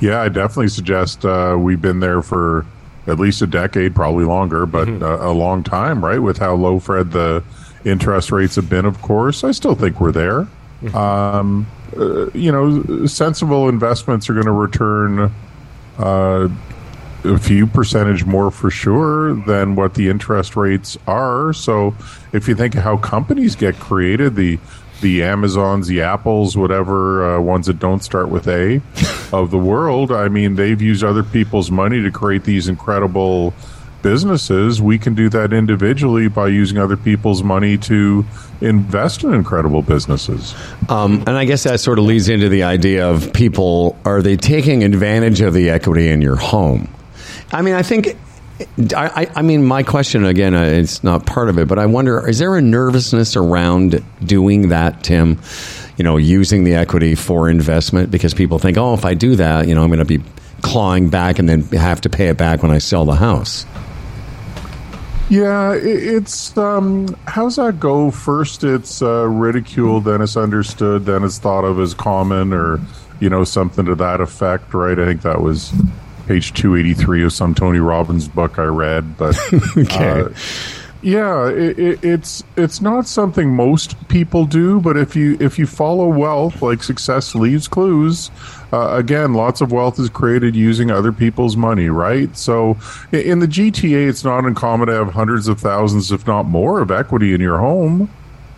Yeah, 0.00 0.20
I 0.20 0.28
definitely 0.28 0.68
suggest 0.68 1.24
uh, 1.24 1.56
we've 1.58 1.80
been 1.80 2.00
there 2.00 2.22
for 2.22 2.66
at 3.06 3.18
least 3.18 3.42
a 3.42 3.46
decade, 3.46 3.94
probably 3.94 4.24
longer, 4.24 4.66
but 4.66 4.88
uh, 4.88 5.18
a 5.20 5.32
long 5.32 5.62
time, 5.62 6.04
right? 6.04 6.18
With 6.18 6.38
how 6.38 6.54
low, 6.54 6.78
Fred, 6.78 7.12
the 7.12 7.42
interest 7.84 8.30
rates 8.30 8.56
have 8.56 8.68
been, 8.68 8.84
of 8.84 9.00
course. 9.02 9.42
I 9.42 9.52
still 9.52 9.74
think 9.74 10.00
we're 10.00 10.12
there. 10.12 10.46
Um, 10.94 11.66
uh, 11.96 12.30
you 12.30 12.52
know, 12.52 13.06
sensible 13.06 13.68
investments 13.68 14.30
are 14.30 14.34
going 14.34 14.46
to 14.46 14.52
return 14.52 15.32
uh, 15.98 16.48
a 17.24 17.38
few 17.38 17.66
percentage 17.66 18.24
more 18.24 18.50
for 18.50 18.70
sure 18.70 19.34
than 19.34 19.74
what 19.74 19.94
the 19.94 20.08
interest 20.08 20.56
rates 20.56 20.96
are. 21.06 21.52
So 21.52 21.94
if 22.32 22.48
you 22.48 22.54
think 22.54 22.74
of 22.74 22.82
how 22.82 22.96
companies 22.96 23.56
get 23.56 23.78
created, 23.78 24.36
the 24.36 24.58
the 25.00 25.22
Amazons, 25.22 25.86
the 25.86 26.02
Apples, 26.02 26.56
whatever 26.56 27.36
uh, 27.36 27.40
ones 27.40 27.66
that 27.66 27.78
don't 27.78 28.02
start 28.02 28.28
with 28.28 28.48
A 28.48 28.80
of 29.32 29.50
the 29.50 29.58
world, 29.58 30.12
I 30.12 30.28
mean, 30.28 30.56
they've 30.56 30.80
used 30.80 31.04
other 31.04 31.22
people's 31.22 31.70
money 31.70 32.02
to 32.02 32.10
create 32.10 32.44
these 32.44 32.68
incredible 32.68 33.54
businesses. 34.02 34.80
We 34.80 34.98
can 34.98 35.14
do 35.14 35.28
that 35.30 35.52
individually 35.52 36.28
by 36.28 36.48
using 36.48 36.78
other 36.78 36.96
people's 36.96 37.42
money 37.42 37.76
to 37.78 38.24
invest 38.60 39.24
in 39.24 39.34
incredible 39.34 39.82
businesses. 39.82 40.54
Um, 40.88 41.20
and 41.26 41.30
I 41.30 41.44
guess 41.44 41.64
that 41.64 41.80
sort 41.80 41.98
of 41.98 42.04
leads 42.04 42.28
into 42.28 42.48
the 42.48 42.62
idea 42.62 43.08
of 43.08 43.32
people 43.32 43.98
are 44.04 44.22
they 44.22 44.36
taking 44.36 44.84
advantage 44.84 45.40
of 45.40 45.54
the 45.54 45.70
equity 45.70 46.08
in 46.08 46.22
your 46.22 46.36
home? 46.36 46.92
I 47.52 47.62
mean, 47.62 47.74
I 47.74 47.82
think. 47.82 48.16
I, 48.96 49.28
I- 49.34 49.42
mean, 49.42 49.64
my 49.64 49.82
question 49.82 50.24
again, 50.24 50.54
uh, 50.54 50.62
it's 50.62 51.02
not 51.04 51.26
part 51.26 51.48
of 51.48 51.58
it, 51.58 51.68
but 51.68 51.78
I 51.78 51.86
wonder: 51.86 52.28
is 52.28 52.38
there 52.38 52.56
a 52.56 52.62
nervousness 52.62 53.36
around 53.36 54.02
doing 54.24 54.68
that, 54.68 55.02
Tim? 55.02 55.40
You 55.96 56.04
know, 56.04 56.16
using 56.16 56.64
the 56.64 56.74
equity 56.74 57.14
for 57.14 57.50
investment 57.50 58.10
because 58.10 58.32
people 58.32 58.58
think, 58.58 58.78
oh, 58.78 58.94
if 58.94 59.04
I 59.04 59.14
do 59.14 59.36
that, 59.36 59.68
you 59.68 59.74
know, 59.74 59.82
I'm 59.82 59.88
going 59.90 59.98
to 59.98 60.04
be 60.04 60.22
clawing 60.62 61.10
back 61.10 61.38
and 61.38 61.48
then 61.48 61.62
have 61.64 62.00
to 62.02 62.08
pay 62.10 62.28
it 62.28 62.36
back 62.38 62.62
when 62.62 62.70
I 62.70 62.78
sell 62.78 63.04
the 63.04 63.14
house. 63.16 63.66
Yeah, 65.28 65.74
it's 65.74 66.56
um, 66.58 67.14
how's 67.26 67.54
that 67.56 67.78
go? 67.78 68.10
First, 68.10 68.64
it's 68.64 69.00
uh, 69.00 69.28
ridiculed, 69.28 70.04
then 70.04 70.22
it's 70.22 70.36
understood, 70.36 71.06
then 71.06 71.22
it's 71.22 71.38
thought 71.38 71.64
of 71.64 71.78
as 71.78 71.94
common, 71.94 72.52
or 72.52 72.80
you 73.20 73.30
know 73.30 73.44
something 73.44 73.84
to 73.86 73.94
that 73.94 74.20
effect, 74.20 74.74
right? 74.74 74.98
I 74.98 75.04
think 75.04 75.22
that 75.22 75.40
was 75.40 75.72
page 76.30 76.52
two 76.52 76.76
eighty 76.76 76.94
three 76.94 77.24
of 77.24 77.32
some 77.32 77.56
Tony 77.56 77.80
Robbins 77.80 78.28
book 78.28 78.56
I 78.56 78.64
read, 78.64 79.16
but 79.16 79.36
Okay. 79.76 80.20
uh, 80.22 80.28
Yeah, 81.02 81.48
it, 81.48 81.76
it, 81.76 82.04
it's 82.04 82.44
it's 82.56 82.80
not 82.80 83.08
something 83.08 83.52
most 83.56 83.96
people 84.08 84.44
do, 84.44 84.80
but 84.80 84.96
if 84.96 85.16
you 85.16 85.36
if 85.40 85.58
you 85.58 85.66
follow 85.66 86.06
wealth 86.06 86.62
like 86.62 86.84
success 86.84 87.34
leaves 87.34 87.66
clues, 87.66 88.30
uh, 88.72 88.94
again, 88.94 89.34
lots 89.34 89.60
of 89.60 89.72
wealth 89.72 89.98
is 89.98 90.08
created 90.08 90.54
using 90.54 90.88
other 90.90 91.10
people's 91.10 91.56
money, 91.56 91.88
right? 91.88 92.36
So 92.36 92.76
in 93.10 93.40
the 93.40 93.48
GTA, 93.48 94.08
it's 94.08 94.22
not 94.22 94.44
uncommon 94.44 94.86
to 94.86 94.92
have 94.92 95.12
hundreds 95.12 95.48
of 95.48 95.58
thousands, 95.58 96.12
if 96.12 96.28
not 96.28 96.44
more, 96.44 96.80
of 96.80 96.92
equity 96.92 97.34
in 97.34 97.40
your 97.40 97.58
home. 97.58 98.08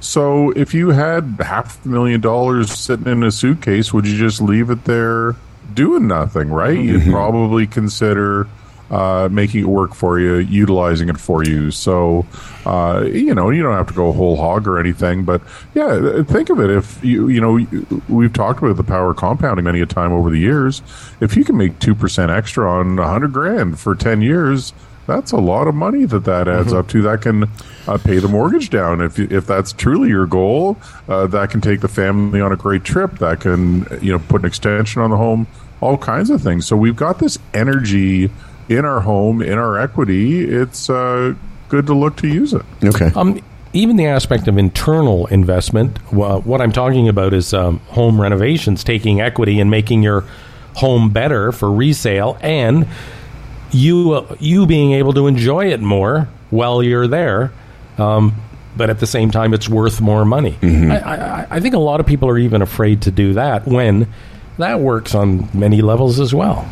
So 0.00 0.50
if 0.50 0.74
you 0.74 0.90
had 0.90 1.36
half 1.40 1.82
a 1.86 1.88
million 1.88 2.20
dollars 2.20 2.70
sitting 2.70 3.06
in 3.06 3.22
a 3.22 3.30
suitcase, 3.30 3.94
would 3.94 4.06
you 4.06 4.18
just 4.18 4.42
leave 4.42 4.68
it 4.68 4.84
there 4.84 5.36
doing 5.74 6.06
nothing, 6.06 6.48
right? 6.48 6.78
You'd 6.78 7.10
probably 7.12 7.66
consider 7.66 8.48
uh, 8.92 9.28
making 9.32 9.62
it 9.62 9.68
work 9.68 9.94
for 9.94 10.20
you, 10.20 10.36
utilizing 10.36 11.08
it 11.08 11.18
for 11.18 11.42
you. 11.42 11.70
So, 11.70 12.26
uh, 12.66 13.04
you 13.06 13.34
know, 13.34 13.48
you 13.48 13.62
don't 13.62 13.74
have 13.74 13.88
to 13.88 13.94
go 13.94 14.12
whole 14.12 14.36
hog 14.36 14.68
or 14.68 14.78
anything, 14.78 15.24
but 15.24 15.40
yeah, 15.74 16.22
think 16.24 16.50
of 16.50 16.60
it. 16.60 16.68
If 16.68 17.02
you, 17.02 17.28
you 17.28 17.40
know, 17.40 17.98
we've 18.08 18.32
talked 18.32 18.62
about 18.62 18.76
the 18.76 18.84
power 18.84 19.12
of 19.12 19.16
compounding 19.16 19.64
many 19.64 19.80
a 19.80 19.86
time 19.86 20.12
over 20.12 20.30
the 20.30 20.38
years. 20.38 20.82
If 21.20 21.36
you 21.36 21.44
can 21.44 21.56
make 21.56 21.78
2% 21.78 22.36
extra 22.36 22.70
on 22.70 22.98
a 22.98 23.08
hundred 23.08 23.32
grand 23.32 23.80
for 23.80 23.94
10 23.94 24.20
years, 24.20 24.74
that's 25.06 25.32
a 25.32 25.38
lot 25.38 25.66
of 25.68 25.74
money 25.74 26.04
that 26.04 26.24
that 26.24 26.46
adds 26.46 26.72
up 26.72 26.88
to. 26.88 27.02
That 27.02 27.22
can 27.22 27.44
uh, 27.88 27.98
pay 27.98 28.18
the 28.18 28.28
mortgage 28.28 28.70
down 28.70 29.00
if 29.00 29.18
if 29.18 29.46
that's 29.46 29.72
truly 29.72 30.08
your 30.10 30.26
goal. 30.26 30.76
Uh, 31.08 31.26
that 31.26 31.50
can 31.50 31.60
take 31.60 31.80
the 31.80 31.88
family 31.88 32.40
on 32.40 32.52
a 32.52 32.56
great 32.56 32.84
trip. 32.84 33.18
That 33.18 33.40
can 33.40 33.86
you 34.00 34.12
know 34.12 34.20
put 34.20 34.42
an 34.42 34.46
extension 34.46 35.02
on 35.02 35.10
the 35.10 35.16
home. 35.16 35.48
All 35.82 35.98
kinds 35.98 36.30
of 36.30 36.40
things. 36.40 36.66
So 36.66 36.76
we've 36.76 36.96
got 36.96 37.18
this 37.18 37.38
energy 37.52 38.30
in 38.68 38.84
our 38.84 39.00
home, 39.00 39.42
in 39.42 39.58
our 39.58 39.78
equity. 39.78 40.44
It's 40.44 40.88
uh, 40.88 41.34
good 41.68 41.86
to 41.86 41.94
look 41.94 42.16
to 42.18 42.28
use 42.28 42.52
it. 42.54 42.62
Okay. 42.84 43.10
Um, 43.16 43.40
even 43.72 43.96
the 43.96 44.06
aspect 44.06 44.46
of 44.48 44.58
internal 44.58 45.26
investment, 45.26 45.98
wha- 46.12 46.38
what 46.40 46.60
I'm 46.60 46.72
talking 46.72 47.08
about 47.08 47.34
is 47.34 47.52
um, 47.52 47.78
home 47.88 48.20
renovations, 48.20 48.84
taking 48.84 49.20
equity 49.20 49.58
and 49.60 49.70
making 49.70 50.02
your 50.02 50.24
home 50.74 51.10
better 51.10 51.50
for 51.52 51.70
resale, 51.70 52.38
and 52.40 52.86
you 53.72 54.12
uh, 54.12 54.36
you 54.38 54.66
being 54.66 54.92
able 54.92 55.12
to 55.14 55.26
enjoy 55.26 55.72
it 55.72 55.80
more 55.80 56.28
while 56.50 56.82
you're 56.82 57.08
there. 57.08 57.52
Um, 57.98 58.40
but 58.76 58.88
at 58.88 59.00
the 59.00 59.06
same 59.06 59.30
time, 59.30 59.52
it's 59.52 59.68
worth 59.68 60.00
more 60.00 60.24
money. 60.24 60.56
I, 60.62 60.96
I, 60.96 61.46
I 61.50 61.60
think 61.60 61.74
a 61.74 61.78
lot 61.78 62.00
of 62.00 62.06
people 62.06 62.28
are 62.28 62.38
even 62.38 62.62
afraid 62.62 63.02
to 63.02 63.10
do 63.10 63.34
that 63.34 63.66
when 63.66 64.06
that 64.58 64.80
works 64.80 65.14
on 65.14 65.48
many 65.54 65.80
levels 65.82 66.20
as 66.20 66.34
well. 66.34 66.68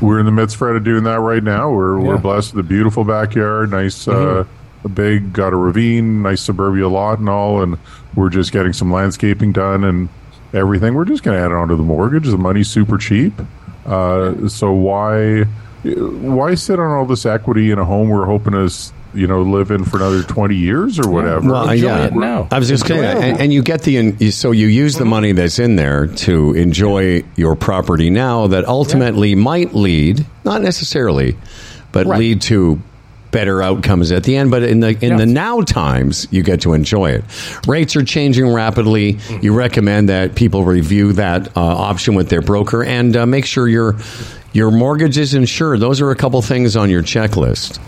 We're 0.00 0.18
in 0.18 0.26
the 0.26 0.32
midst, 0.32 0.56
Fred, 0.56 0.76
of 0.76 0.84
doing 0.84 1.04
that 1.04 1.20
right 1.20 1.42
now. 1.42 1.70
We're 1.70 1.98
we're 1.98 2.14
Mm-hmm. 2.14 2.22
blessed 2.22 2.54
with 2.54 2.64
a 2.64 2.68
beautiful 2.68 3.04
backyard, 3.04 3.70
nice, 3.70 4.08
uh, 4.08 4.44
a 4.84 4.88
big, 4.88 5.32
got 5.34 5.52
a 5.52 5.56
ravine, 5.56 6.22
nice 6.22 6.40
suburbia 6.40 6.88
lot, 6.88 7.18
and 7.18 7.28
all. 7.28 7.62
And 7.62 7.76
we're 8.14 8.30
just 8.30 8.50
getting 8.52 8.72
some 8.72 8.90
landscaping 8.90 9.52
done 9.52 9.84
and 9.84 10.08
everything. 10.54 10.94
We're 10.94 11.04
just 11.04 11.22
going 11.22 11.36
to 11.36 11.44
add 11.44 11.50
it 11.50 11.54
onto 11.54 11.76
the 11.76 11.82
mortgage. 11.82 12.26
The 12.26 12.38
money's 12.38 12.70
super 12.70 12.96
cheap, 12.96 13.34
uh, 13.84 14.48
so 14.48 14.72
why 14.72 15.44
why 15.84 16.54
sit 16.54 16.78
on 16.78 16.90
all 16.90 17.04
this 17.06 17.24
equity 17.26 17.70
in 17.70 17.78
a 17.78 17.84
home 17.84 18.08
we're 18.10 18.26
hoping 18.26 18.52
to 18.52 18.70
you 19.14 19.26
know 19.26 19.42
live 19.42 19.70
in 19.70 19.84
for 19.84 19.96
another 19.96 20.22
twenty 20.22 20.56
years 20.56 20.98
or 20.98 21.08
whatever? 21.10 21.50
Well, 21.50 21.68
Enjoy 21.68 21.86
yeah. 21.88 22.06
it 22.06 22.14
now. 22.14 22.48
I 22.50 22.58
was 22.58 22.68
just 22.68 22.86
saying, 22.86 23.02
and, 23.04 23.40
and 23.40 23.52
you 23.52 23.62
get 23.62 23.82
the 23.82 23.96
in- 23.96 24.32
so 24.32 24.50
you 24.52 24.66
use 24.66 24.96
the 24.96 25.04
money 25.04 25.32
that's 25.32 25.58
in 25.58 25.76
there 25.76 26.06
to 26.06 26.52
enjoy 26.54 27.24
your 27.36 27.56
property 27.56 28.10
now 28.10 28.46
that 28.48 28.66
ultimately 28.66 29.34
might 29.34 29.74
lead, 29.74 30.24
not 30.44 30.62
necessarily, 30.62 31.36
but 31.92 32.06
Right. 32.06 32.18
lead 32.18 32.42
to 32.42 32.80
better 33.32 33.62
outcomes 33.62 34.10
at 34.10 34.24
the 34.24 34.36
end. 34.36 34.50
But 34.50 34.64
in 34.64 34.80
the 34.80 34.96
in 35.04 35.16
the 35.16 35.26
now 35.26 35.60
times, 35.60 36.26
you 36.32 36.42
get 36.42 36.62
to 36.62 36.72
enjoy 36.72 37.10
it. 37.12 37.24
Rates 37.68 37.94
are 37.96 38.02
changing 38.04 38.48
rapidly. 38.52 39.18
You 39.40 39.54
recommend 39.54 40.08
that 40.08 40.34
people 40.34 40.64
review 40.64 41.12
that 41.14 41.56
uh, 41.56 41.60
option 41.60 42.14
with 42.14 42.28
their 42.28 42.42
broker 42.42 42.82
and 42.84 43.16
uh, 43.16 43.26
make 43.26 43.46
sure 43.46 43.68
your 43.68 43.96
your 44.52 44.72
mortgage 44.72 45.16
is 45.16 45.34
insured. 45.34 45.78
Those 45.78 46.00
are 46.00 46.10
a 46.10 46.16
couple 46.16 46.42
things 46.42 46.74
on 46.76 46.90
your 46.90 47.02
checklist. 47.04 47.78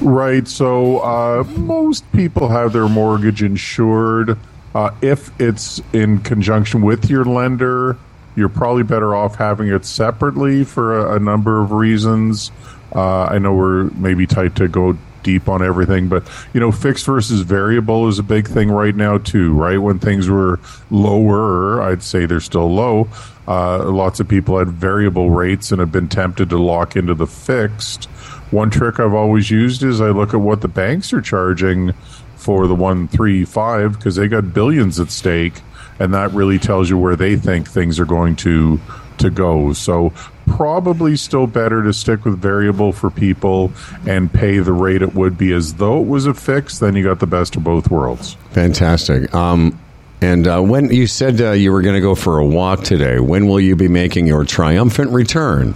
Right. 0.00 0.46
So 0.46 0.98
uh, 0.98 1.44
most 1.56 2.10
people 2.12 2.48
have 2.48 2.72
their 2.72 2.88
mortgage 2.88 3.42
insured. 3.42 4.38
Uh, 4.74 4.90
if 5.00 5.30
it's 5.40 5.80
in 5.92 6.18
conjunction 6.18 6.82
with 6.82 7.08
your 7.08 7.24
lender, 7.24 7.96
you're 8.36 8.50
probably 8.50 8.82
better 8.82 9.14
off 9.14 9.36
having 9.36 9.68
it 9.68 9.86
separately 9.86 10.64
for 10.64 10.98
a, 10.98 11.16
a 11.16 11.18
number 11.18 11.62
of 11.62 11.72
reasons. 11.72 12.50
Uh, 12.94 13.24
I 13.24 13.38
know 13.38 13.54
we're 13.54 13.84
maybe 13.92 14.26
tight 14.26 14.56
to 14.56 14.68
go 14.68 14.98
deep 15.22 15.48
on 15.48 15.60
everything, 15.60 16.08
but 16.08 16.22
you 16.52 16.60
know, 16.60 16.70
fixed 16.70 17.06
versus 17.06 17.40
variable 17.40 18.06
is 18.06 18.18
a 18.18 18.22
big 18.22 18.46
thing 18.46 18.70
right 18.70 18.94
now 18.94 19.18
too. 19.18 19.54
Right 19.54 19.78
when 19.78 19.98
things 19.98 20.28
were 20.28 20.60
lower, 20.90 21.82
I'd 21.82 22.02
say 22.02 22.26
they're 22.26 22.40
still 22.40 22.72
low. 22.72 23.08
Uh, 23.48 23.90
lots 23.90 24.20
of 24.20 24.28
people 24.28 24.58
had 24.58 24.68
variable 24.68 25.30
rates 25.30 25.72
and 25.72 25.80
have 25.80 25.90
been 25.90 26.08
tempted 26.08 26.50
to 26.50 26.58
lock 26.58 26.96
into 26.96 27.14
the 27.14 27.26
fixed. 27.26 28.08
One 28.50 28.70
trick 28.70 29.00
I've 29.00 29.14
always 29.14 29.50
used 29.50 29.82
is 29.82 30.00
I 30.00 30.10
look 30.10 30.34
at 30.34 30.40
what 30.40 30.60
the 30.60 30.68
banks 30.68 31.12
are 31.12 31.20
charging 31.20 31.92
for 32.36 32.66
the 32.66 32.74
one 32.74 33.08
three 33.08 33.44
five 33.44 33.94
because 33.94 34.16
they 34.16 34.28
got 34.28 34.54
billions 34.54 35.00
at 35.00 35.10
stake, 35.10 35.62
and 35.98 36.14
that 36.14 36.32
really 36.32 36.58
tells 36.58 36.88
you 36.88 36.96
where 36.98 37.16
they 37.16 37.36
think 37.36 37.68
things 37.68 37.98
are 37.98 38.04
going 38.04 38.36
to 38.36 38.80
to 39.18 39.30
go. 39.30 39.72
So 39.72 40.12
probably 40.46 41.16
still 41.16 41.46
better 41.46 41.82
to 41.82 41.92
stick 41.92 42.24
with 42.24 42.38
variable 42.38 42.92
for 42.92 43.10
people 43.10 43.72
and 44.06 44.32
pay 44.32 44.58
the 44.58 44.72
rate 44.72 45.02
it 45.02 45.14
would 45.14 45.36
be 45.36 45.52
as 45.52 45.74
though 45.74 46.00
it 46.00 46.06
was 46.06 46.26
a 46.26 46.34
fix. 46.34 46.78
Then 46.78 46.94
you 46.94 47.02
got 47.02 47.18
the 47.18 47.26
best 47.26 47.56
of 47.56 47.64
both 47.64 47.90
worlds. 47.90 48.34
Fantastic. 48.50 49.34
Um, 49.34 49.78
and 50.20 50.46
uh, 50.46 50.62
when 50.62 50.90
you 50.90 51.06
said 51.06 51.40
uh, 51.40 51.52
you 51.52 51.72
were 51.72 51.82
going 51.82 51.94
to 51.94 52.00
go 52.00 52.14
for 52.14 52.38
a 52.38 52.46
walk 52.46 52.84
today, 52.84 53.18
when 53.18 53.48
will 53.48 53.60
you 53.60 53.76
be 53.76 53.88
making 53.88 54.26
your 54.26 54.44
triumphant 54.44 55.10
return 55.10 55.74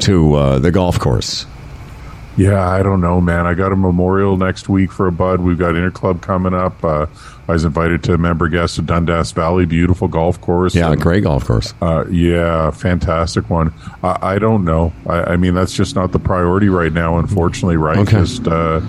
to 0.00 0.34
uh, 0.34 0.58
the 0.58 0.70
golf 0.70 0.98
course? 0.98 1.46
Yeah, 2.36 2.68
I 2.68 2.82
don't 2.82 3.00
know, 3.00 3.20
man. 3.20 3.46
I 3.46 3.54
got 3.54 3.72
a 3.72 3.76
memorial 3.76 4.36
next 4.36 4.68
week 4.68 4.92
for 4.92 5.06
a 5.06 5.12
bud. 5.12 5.40
We've 5.40 5.58
got 5.58 5.74
Interclub 5.74 6.20
coming 6.22 6.52
up. 6.54 6.82
Uh, 6.84 7.06
I 7.48 7.52
was 7.52 7.64
invited 7.64 8.02
to 8.04 8.14
a 8.14 8.18
member 8.18 8.48
guest 8.48 8.76
of 8.78 8.86
Dundas 8.86 9.30
Valley, 9.32 9.64
beautiful 9.66 10.08
golf 10.08 10.40
course. 10.40 10.74
Yeah, 10.74 10.90
And, 10.92 11.00
great 11.00 11.22
golf 11.22 11.44
course. 11.46 11.72
Uh, 11.80 12.04
yeah, 12.10 12.70
fantastic 12.72 13.48
one. 13.48 13.72
I, 14.02 14.18
I 14.34 14.38
don't 14.38 14.64
know. 14.64 14.92
I, 15.06 15.32
I 15.32 15.36
mean, 15.36 15.54
that's 15.54 15.72
just 15.72 15.94
not 15.94 16.12
the 16.12 16.18
priority 16.18 16.68
right 16.68 16.92
now, 16.92 17.18
unfortunately. 17.18 17.76
Right? 17.76 17.98
Okay. 17.98 18.18
Just 18.18 18.46
uh, 18.48 18.80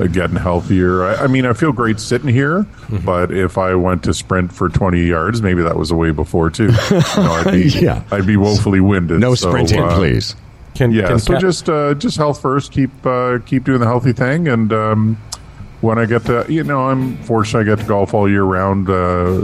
uh, 0.00 0.06
getting 0.08 0.36
healthier. 0.36 1.04
I, 1.04 1.14
I 1.24 1.26
mean, 1.28 1.46
I 1.46 1.52
feel 1.52 1.72
great 1.72 2.00
sitting 2.00 2.28
here, 2.28 2.66
Mm-hmm. 2.90 3.04
but 3.06 3.30
if 3.32 3.56
I 3.56 3.76
went 3.76 4.02
to 4.04 4.12
sprint 4.14 4.52
for 4.52 4.68
twenty 4.68 5.04
yards, 5.06 5.40
maybe 5.40 5.62
that 5.62 5.76
was 5.76 5.90
the 5.90 5.94
way 5.96 6.10
before 6.10 6.50
too. 6.50 6.64
You 6.64 6.70
know, 6.90 7.42
I'd 7.46 7.52
be, 7.52 7.62
Yeah. 7.80 8.02
I'd 8.10 8.26
be 8.26 8.36
woefully 8.36 8.80
winded. 8.80 9.20
No 9.20 9.36
So, 9.36 9.48
sprinting, 9.50 9.80
uh, 9.80 9.94
please. 9.96 10.34
Can, 10.74 10.92
yeah, 10.92 11.08
can 11.08 11.18
so 11.18 11.38
just 11.38 11.68
uh, 11.68 11.94
just 11.94 12.16
health 12.16 12.40
first. 12.40 12.72
Keep 12.72 13.04
uh, 13.04 13.38
keep 13.44 13.64
doing 13.64 13.80
the 13.80 13.86
healthy 13.86 14.12
thing, 14.12 14.48
and 14.48 14.72
um, 14.72 15.16
when 15.80 15.98
I 15.98 16.06
get 16.06 16.24
to, 16.26 16.46
you 16.48 16.62
know, 16.64 16.88
I'm 16.88 17.16
fortunate 17.24 17.60
I 17.60 17.64
get 17.64 17.78
to 17.80 17.84
golf 17.84 18.14
all 18.14 18.28
year 18.28 18.44
round 18.44 18.88
uh, 18.88 19.42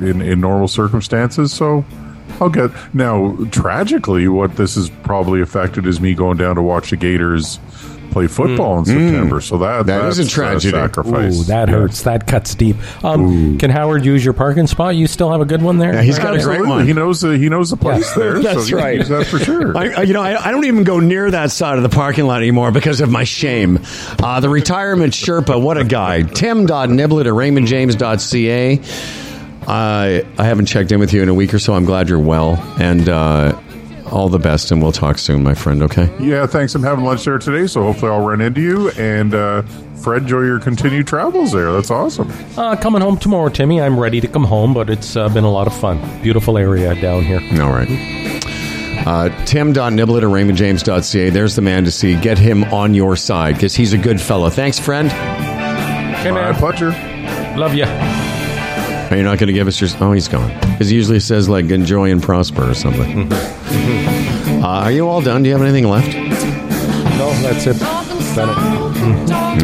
in 0.00 0.20
in 0.20 0.40
normal 0.40 0.68
circumstances. 0.68 1.52
So 1.52 1.84
I'll 2.40 2.48
get 2.48 2.70
now. 2.94 3.36
Tragically, 3.50 4.28
what 4.28 4.56
this 4.56 4.74
has 4.74 4.90
probably 5.02 5.40
affected 5.40 5.86
is 5.86 6.00
me 6.00 6.14
going 6.14 6.38
down 6.38 6.56
to 6.56 6.62
watch 6.62 6.90
the 6.90 6.96
Gators 6.96 7.58
play 8.12 8.26
football 8.26 8.78
in 8.78 8.84
September. 8.84 9.40
So 9.40 9.58
that 9.58 9.82
Mm. 9.82 9.86
That 9.86 10.04
is 10.08 10.18
a 10.18 10.22
that's 10.22 10.32
tragedy. 10.34 10.70
sacrifice. 10.76 11.40
Ooh, 11.40 11.44
that 11.44 11.68
Yeah. 11.68 11.74
hurts. 11.74 12.02
That 12.02 12.26
cuts 12.26 12.54
deep. 12.54 12.76
Um, 13.02 13.58
can 13.58 13.70
Howard 13.70 14.04
use 14.04 14.24
your 14.24 14.34
parking 14.34 14.66
spot? 14.66 14.94
You 14.94 15.06
still 15.06 15.30
have 15.32 15.40
a 15.40 15.44
good 15.44 15.62
one 15.62 15.78
there? 15.78 15.94
Yeah, 15.94 16.02
he's 16.02 16.18
got 16.18 16.34
a 16.36 16.42
great 16.42 16.64
one. 16.66 16.86
He 16.86 16.92
knows 16.92 17.20
the 17.20 17.36
he 17.38 17.48
knows 17.48 17.70
the 17.70 17.76
place 17.76 18.08
Yeah. 18.16 18.22
there. 18.22 18.38
That's 18.40 18.54
so 18.60 18.64
he 18.64 18.70
can 18.72 18.78
right. 18.78 18.98
use 18.98 19.08
that 19.08 19.26
for 19.26 19.38
sure. 19.38 19.76
I, 19.76 19.88
I- 19.90 20.02
you 20.02 20.12
know, 20.12 20.22
I, 20.22 20.48
I 20.48 20.50
don't 20.52 20.64
even 20.66 20.84
go 20.84 21.00
near 21.00 21.30
that 21.30 21.50
side 21.50 21.76
of 21.78 21.82
the 21.82 21.88
parking 21.88 22.26
lot 22.26 22.38
anymore 22.42 22.70
because 22.70 23.00
of 23.00 23.10
my 23.10 23.24
shame. 23.24 23.78
Uh, 24.22 24.40
the 24.40 24.48
retirement 24.48 25.12
Sherpa, 25.14 25.60
what 25.60 25.78
a 25.78 25.84
guy. 25.84 26.22
Tim.niblet 26.22 27.26
at 27.26 27.32
raymondjames.ca. 27.32 28.80
Uh, 29.66 30.22
I 30.38 30.44
haven't 30.44 30.66
checked 30.66 30.90
in 30.90 30.98
with 30.98 31.12
you 31.12 31.22
in 31.22 31.28
a 31.28 31.34
week 31.34 31.54
or 31.54 31.58
so. 31.60 31.72
I'm 31.74 31.84
glad 31.84 32.08
you're 32.08 32.18
well. 32.18 32.56
And 32.80 33.08
uh, 33.08 33.56
all 34.12 34.28
the 34.28 34.38
best, 34.38 34.70
and 34.70 34.82
we'll 34.82 34.92
talk 34.92 35.18
soon, 35.18 35.42
my 35.42 35.54
friend, 35.54 35.82
okay? 35.82 36.08
Yeah, 36.20 36.46
thanks. 36.46 36.74
I'm 36.74 36.82
having 36.82 37.04
lunch 37.04 37.24
there 37.24 37.38
today, 37.38 37.66
so 37.66 37.82
hopefully 37.82 38.12
I'll 38.12 38.24
run 38.24 38.40
into 38.40 38.60
you. 38.60 38.90
And 38.90 39.34
uh, 39.34 39.62
Fred, 40.02 40.22
enjoy 40.22 40.42
your 40.42 40.60
continued 40.60 41.06
travels 41.06 41.52
there. 41.52 41.72
That's 41.72 41.90
awesome. 41.90 42.30
Uh, 42.56 42.76
coming 42.76 43.00
home 43.02 43.16
tomorrow, 43.16 43.48
Timmy. 43.48 43.80
I'm 43.80 43.98
ready 43.98 44.20
to 44.20 44.28
come 44.28 44.44
home, 44.44 44.74
but 44.74 44.90
it's 44.90 45.16
uh, 45.16 45.28
been 45.30 45.44
a 45.44 45.50
lot 45.50 45.66
of 45.66 45.74
fun. 45.74 45.98
Beautiful 46.22 46.58
area 46.58 46.94
down 47.00 47.24
here. 47.24 47.40
All 47.62 47.72
right. 47.72 47.88
Uh, 49.04 49.30
Tim.niblet 49.46 50.18
at 50.18 50.28
raymondjames.ca. 50.28 51.30
There's 51.30 51.56
the 51.56 51.62
man 51.62 51.84
to 51.84 51.90
see. 51.90 52.14
Get 52.20 52.38
him 52.38 52.62
on 52.64 52.94
your 52.94 53.16
side 53.16 53.54
because 53.54 53.74
he's 53.74 53.92
a 53.92 53.98
good 53.98 54.20
fellow. 54.20 54.48
Thanks, 54.50 54.78
friend. 54.78 55.10
Hey, 55.10 56.30
My 56.30 56.52
man. 56.52 56.54
pleasure. 56.54 56.90
Love 57.58 57.74
you. 57.74 57.86
Are 59.12 59.16
you 59.16 59.24
not 59.24 59.36
going 59.38 59.48
to 59.48 59.52
give 59.52 59.68
us 59.68 59.78
your? 59.78 59.90
Oh, 60.00 60.12
he's 60.12 60.26
gone. 60.26 60.48
Because 60.70 60.88
he 60.88 60.96
usually 60.96 61.20
says 61.20 61.46
like 61.46 61.66
"enjoy 61.66 62.10
and 62.10 62.22
prosper" 62.22 62.70
or 62.70 62.72
something. 62.72 63.30
uh, 63.32 64.80
are 64.84 64.90
you 64.90 65.06
all 65.06 65.20
done? 65.20 65.42
Do 65.42 65.50
you 65.50 65.54
have 65.54 65.62
anything 65.62 65.86
left? 65.86 66.14
No, 66.16 67.30
that's 67.42 67.66
it. 67.66 67.78
Bennett. 68.34 68.56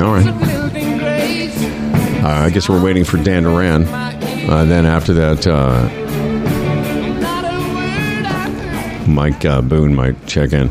All 0.00 0.12
right. 0.12 0.26
Uh, 2.22 2.44
I 2.44 2.50
guess 2.50 2.68
we're 2.68 2.84
waiting 2.84 3.04
for 3.04 3.16
Dan 3.16 3.44
Duran. 3.44 3.86
Uh, 3.86 4.66
then 4.66 4.84
after 4.84 5.14
that, 5.14 5.46
uh, 5.46 5.88
Mike 9.08 9.46
uh, 9.46 9.62
Boone 9.62 9.94
might 9.94 10.26
check 10.26 10.52
in. 10.52 10.70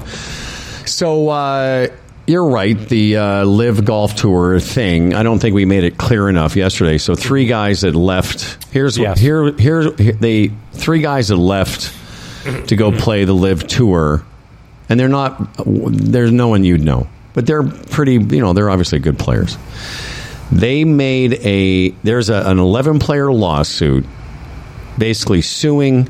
So 0.86 1.30
uh, 1.30 1.88
you're 2.28 2.46
right. 2.50 2.78
The 2.78 3.18
uh, 3.18 3.44
LIV 3.46 3.86
Golf 3.86 4.16
Tour 4.16 4.60
thing. 4.60 5.14
I 5.14 5.24
don't 5.24 5.40
think 5.40 5.56
we 5.56 5.66
made 5.66 5.84
it 5.86 5.98
clear 5.98 6.30
enough 6.30 6.56
yesterday. 6.56 6.98
So 6.98 7.16
three 7.16 7.46
guys 7.46 7.82
that 7.82 7.96
left. 7.96 8.66
Here's 8.72 8.98
Yes. 8.98 9.20
here 9.20 9.52
here 9.54 9.90
they 9.90 10.52
three 10.74 11.00
guys 11.02 11.30
that 11.30 11.38
left 11.38 11.94
to 12.68 12.76
go 12.76 12.92
play 12.92 13.24
the 13.26 13.34
LIV 13.34 13.68
Tour, 13.68 14.24
and 14.90 15.00
they're 15.00 15.08
not. 15.10 15.50
There's 15.66 16.32
no 16.32 16.50
one 16.50 16.64
you'd 16.64 16.84
know, 16.84 17.08
but 17.34 17.46
they're 17.48 17.64
pretty. 17.64 18.14
You 18.14 18.42
know, 18.42 18.54
they're 18.54 18.70
obviously 18.70 19.00
good 19.00 19.18
players. 19.18 19.58
They 20.52 20.84
made 20.86 21.34
a 21.46 21.90
there's 22.04 22.30
a, 22.30 22.42
an 22.50 22.60
11 22.60 23.00
player 23.00 23.32
lawsuit, 23.32 24.06
basically 24.98 25.42
suing. 25.42 26.08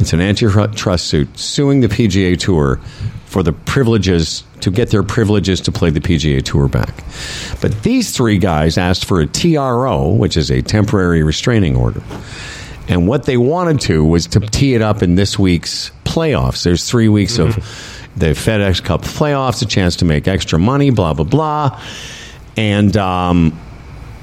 It's 0.00 0.12
an 0.12 0.20
antitrust 0.20 1.06
suit 1.06 1.38
suing 1.38 1.80
the 1.80 1.86
PGA 1.88 2.36
Tour 2.38 2.80
for 3.26 3.44
the 3.44 3.52
privileges 3.52 4.42
to 4.64 4.70
get 4.70 4.88
their 4.88 5.02
privileges 5.02 5.60
to 5.60 5.70
play 5.70 5.90
the 5.90 6.00
PGA 6.00 6.42
Tour 6.42 6.68
back. 6.68 7.04
But 7.60 7.82
these 7.82 8.16
three 8.16 8.38
guys 8.38 8.78
asked 8.78 9.04
for 9.04 9.20
a 9.20 9.26
TRO, 9.26 10.08
which 10.08 10.38
is 10.38 10.50
a 10.50 10.62
temporary 10.62 11.22
restraining 11.22 11.76
order. 11.76 12.02
And 12.88 13.06
what 13.06 13.24
they 13.24 13.36
wanted 13.36 13.80
to 13.82 14.02
was 14.02 14.26
to 14.28 14.40
tee 14.40 14.74
it 14.74 14.80
up 14.80 15.02
in 15.02 15.16
this 15.16 15.38
week's 15.38 15.90
playoffs. 16.04 16.64
There's 16.64 16.88
three 16.88 17.08
weeks 17.08 17.38
of 17.38 17.56
the 18.16 18.28
FedEx 18.30 18.82
Cup 18.82 19.02
playoffs, 19.02 19.60
a 19.60 19.66
chance 19.66 19.96
to 19.96 20.06
make 20.06 20.26
extra 20.26 20.58
money, 20.58 20.88
blah, 20.88 21.12
blah, 21.12 21.26
blah. 21.26 21.82
And 22.56 22.96
um, 22.96 23.58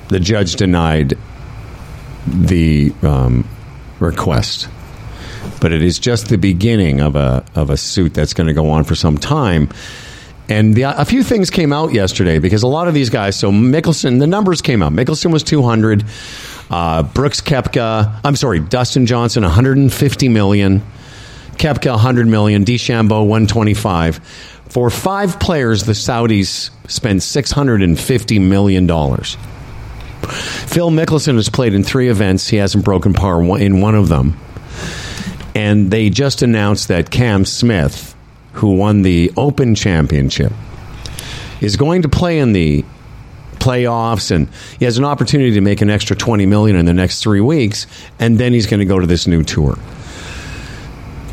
the 0.07 0.19
judge 0.19 0.55
denied 0.55 1.19
the 2.25 2.93
um, 3.03 3.47
request. 3.99 4.69
But 5.59 5.71
it 5.71 5.83
is 5.83 5.99
just 5.99 6.29
the 6.29 6.37
beginning 6.37 6.99
of 6.99 7.15
a, 7.15 7.45
of 7.53 7.69
a 7.69 7.77
suit 7.77 8.15
that's 8.15 8.33
going 8.33 8.47
to 8.47 8.53
go 8.53 8.71
on 8.71 8.85
for 8.85 8.95
some 8.95 9.19
time. 9.19 9.69
And 10.51 10.75
the, 10.75 10.83
a 10.83 11.05
few 11.05 11.23
things 11.23 11.49
came 11.49 11.71
out 11.71 11.93
yesterday 11.93 12.37
because 12.37 12.63
a 12.63 12.67
lot 12.67 12.89
of 12.89 12.93
these 12.93 13.09
guys. 13.09 13.39
So 13.39 13.51
Mickelson, 13.51 14.19
the 14.19 14.27
numbers 14.27 14.61
came 14.61 14.83
out. 14.83 14.91
Mickelson 14.91 15.31
was 15.31 15.43
two 15.43 15.61
hundred. 15.61 16.03
Uh, 16.69 17.03
Brooks 17.03 17.39
Koepka, 17.39 18.19
I'm 18.25 18.35
sorry, 18.35 18.59
Dustin 18.59 19.05
Johnson, 19.05 19.43
150 19.43 20.27
million. 20.27 20.81
Koepka, 21.53 21.91
100 21.91 22.27
million. 22.27 22.65
DeChambeau, 22.65 23.21
125. 23.21 24.17
For 24.67 24.89
five 24.89 25.39
players, 25.39 25.83
the 25.83 25.93
Saudis 25.93 26.69
spent 26.89 27.23
650 27.23 28.39
million 28.39 28.87
dollars. 28.87 29.37
Phil 30.21 30.89
Mickelson 30.91 31.35
has 31.35 31.47
played 31.47 31.73
in 31.73 31.83
three 31.85 32.09
events. 32.09 32.49
He 32.49 32.57
hasn't 32.57 32.83
broken 32.83 33.13
par 33.13 33.41
in 33.57 33.79
one 33.79 33.95
of 33.95 34.09
them. 34.09 34.37
And 35.55 35.89
they 35.91 36.09
just 36.09 36.41
announced 36.41 36.89
that 36.89 37.09
Cam 37.09 37.45
Smith, 37.45 38.10
who 38.53 38.75
won 38.75 39.01
the 39.01 39.31
Open 39.37 39.75
Championship, 39.75 40.51
is 41.61 41.75
going 41.75 42.01
to 42.01 42.09
play 42.09 42.39
in 42.39 42.53
the 42.53 42.83
playoffs 43.53 44.31
and 44.31 44.49
he 44.79 44.85
has 44.85 44.97
an 44.97 45.05
opportunity 45.05 45.51
to 45.51 45.61
make 45.61 45.81
an 45.81 45.89
extra 45.89 46.15
20 46.15 46.47
million 46.47 46.75
in 46.75 46.85
the 46.85 46.93
next 46.93 47.21
3 47.21 47.41
weeks 47.41 47.85
and 48.17 48.39
then 48.39 48.53
he's 48.53 48.65
going 48.65 48.79
to 48.79 48.85
go 48.85 48.99
to 48.99 49.05
this 49.05 49.27
new 49.27 49.43
tour. 49.43 49.77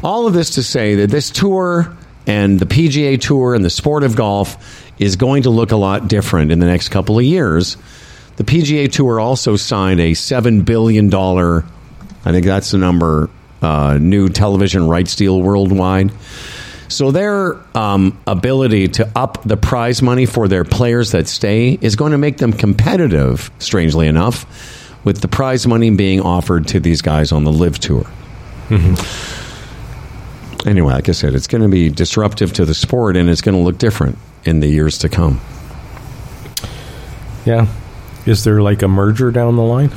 All 0.04 0.26
of 0.26 0.34
this 0.34 0.50
to 0.50 0.62
say 0.62 0.96
that 0.96 1.10
this 1.10 1.30
tour 1.30 1.96
and 2.26 2.60
the 2.60 2.66
PGA 2.66 3.18
Tour 3.18 3.54
and 3.54 3.64
the 3.64 3.70
sport 3.70 4.04
of 4.04 4.14
golf 4.14 4.84
is 4.98 5.16
going 5.16 5.44
to 5.44 5.50
look 5.50 5.72
a 5.72 5.76
lot 5.76 6.08
different 6.08 6.52
in 6.52 6.58
the 6.58 6.66
next 6.66 6.90
couple 6.90 7.18
of 7.18 7.24
years. 7.24 7.78
The 8.36 8.44
PGA 8.44 8.92
Tour 8.92 9.18
also 9.18 9.56
signed 9.56 9.98
a 9.98 10.12
$7 10.12 10.64
billion, 10.64 11.12
I 11.12 11.62
think 12.32 12.44
that's 12.44 12.70
the 12.70 12.78
number, 12.78 13.30
uh, 13.62 13.98
new 13.98 14.28
television 14.28 14.86
rights 14.86 15.16
deal 15.16 15.40
worldwide. 15.40 16.12
So 16.88 17.10
their 17.10 17.56
um, 17.76 18.18
ability 18.26 18.88
to 18.88 19.10
up 19.14 19.42
the 19.44 19.56
prize 19.56 20.00
money 20.02 20.24
for 20.26 20.48
their 20.48 20.64
players 20.64 21.12
that 21.12 21.28
stay 21.28 21.78
is 21.80 21.96
going 21.96 22.12
to 22.12 22.18
make 22.18 22.38
them 22.38 22.52
competitive, 22.52 23.50
strangely 23.58 24.06
enough, 24.08 24.46
with 25.04 25.20
the 25.20 25.28
prize 25.28 25.66
money 25.66 25.90
being 25.90 26.20
offered 26.20 26.66
to 26.68 26.80
these 26.80 27.02
guys 27.02 27.30
on 27.30 27.44
the 27.44 27.52
LIV 27.52 27.78
tour. 27.78 28.06
Anyway, 30.66 30.92
like 30.92 31.08
I 31.08 31.12
said, 31.12 31.34
it's 31.34 31.46
going 31.46 31.62
to 31.62 31.68
be 31.68 31.88
disruptive 31.88 32.52
to 32.54 32.64
the 32.64 32.74
sport 32.74 33.16
and 33.16 33.30
it's 33.30 33.40
going 33.40 33.56
to 33.56 33.62
look 33.62 33.78
different 33.78 34.18
in 34.44 34.60
the 34.60 34.66
years 34.66 34.98
to 34.98 35.08
come. 35.08 35.40
Yeah. 37.46 37.66
Is 38.26 38.44
there 38.44 38.60
like 38.60 38.82
a 38.82 38.88
merger 38.88 39.30
down 39.30 39.56
the 39.56 39.62
line? 39.62 39.90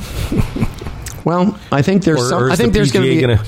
Well, 1.24 1.58
I 1.70 1.82
think 1.82 2.04
there's 2.04 2.20
Or, 2.22 2.28
some. 2.28 2.42
or 2.44 2.50
I 2.50 2.56
think 2.56 2.72
the 2.72 2.78
there's 2.78 2.92
going 2.92 3.06
to 3.06 3.14
be. 3.14 3.20
gonna 3.20 3.42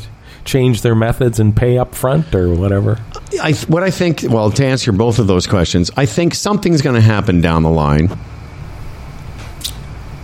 change 0.44 0.82
their 0.82 0.94
methods 0.94 1.40
and 1.40 1.56
pay 1.56 1.78
up 1.78 1.94
front 1.94 2.34
or 2.34 2.54
whatever? 2.54 2.98
I, 3.40 3.52
what 3.68 3.82
I 3.82 3.90
think, 3.90 4.24
well, 4.28 4.50
to 4.50 4.64
answer 4.64 4.92
both 4.92 5.18
of 5.18 5.26
those 5.26 5.46
questions, 5.46 5.90
I 5.96 6.06
think 6.06 6.34
something's 6.34 6.82
going 6.82 6.96
to 6.96 7.00
happen 7.00 7.40
down 7.40 7.62
the 7.62 7.70
line 7.70 8.16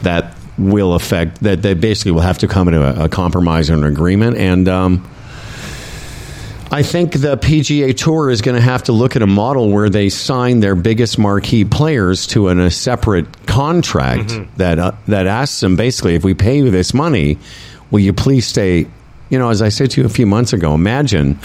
that 0.02 0.36
will 0.59 0.94
affect 0.94 1.42
that. 1.42 1.62
They 1.62 1.74
basically 1.74 2.12
will 2.12 2.20
have 2.20 2.38
to 2.38 2.48
come 2.48 2.68
into 2.68 2.82
a, 2.82 3.05
a 3.05 3.09
compromise 3.09 3.70
or 3.70 3.74
an 3.74 3.84
agreement, 3.84 4.36
and 4.36 4.68
um, 4.68 5.10
I 6.72 6.84
think 6.84 7.12
the 7.14 7.36
PGA 7.36 7.97
Tour 7.97 8.30
is 8.30 8.42
going 8.42 8.55
to 8.55 8.62
have 8.62 8.84
to 8.84 8.92
look 8.92 9.16
at 9.16 9.22
a 9.22 9.26
model 9.26 9.70
where 9.70 9.90
they 9.90 10.09
sign 10.09 10.60
their 10.60 10.76
biggest 10.76 11.18
marquee 11.18 11.64
players 11.64 12.28
to 12.28 12.47
an, 12.48 12.60
a 12.60 12.70
separate 12.70 13.47
contract 13.48 14.32
that 14.56 14.78
uh, 14.78 14.92
that 15.09 15.26
asks 15.26 15.60
them 15.60 15.74
basically, 15.74 16.14
if 16.14 16.22
we 16.22 16.34
pay 16.34 16.59
you 16.59 16.70
this 16.70 16.94
money, 16.94 17.38
will 17.90 18.01
you 18.01 18.12
please 18.12 18.47
stay? 18.47 18.86
You 19.31 19.39
know, 19.39 19.48
as 19.48 19.62
I 19.62 19.70
said 19.70 19.93
to 19.93 20.01
you 20.01 20.07
a 20.07 20.11
few 20.11 20.27
months 20.27 20.52
ago, 20.52 20.74
imagine 20.74 21.39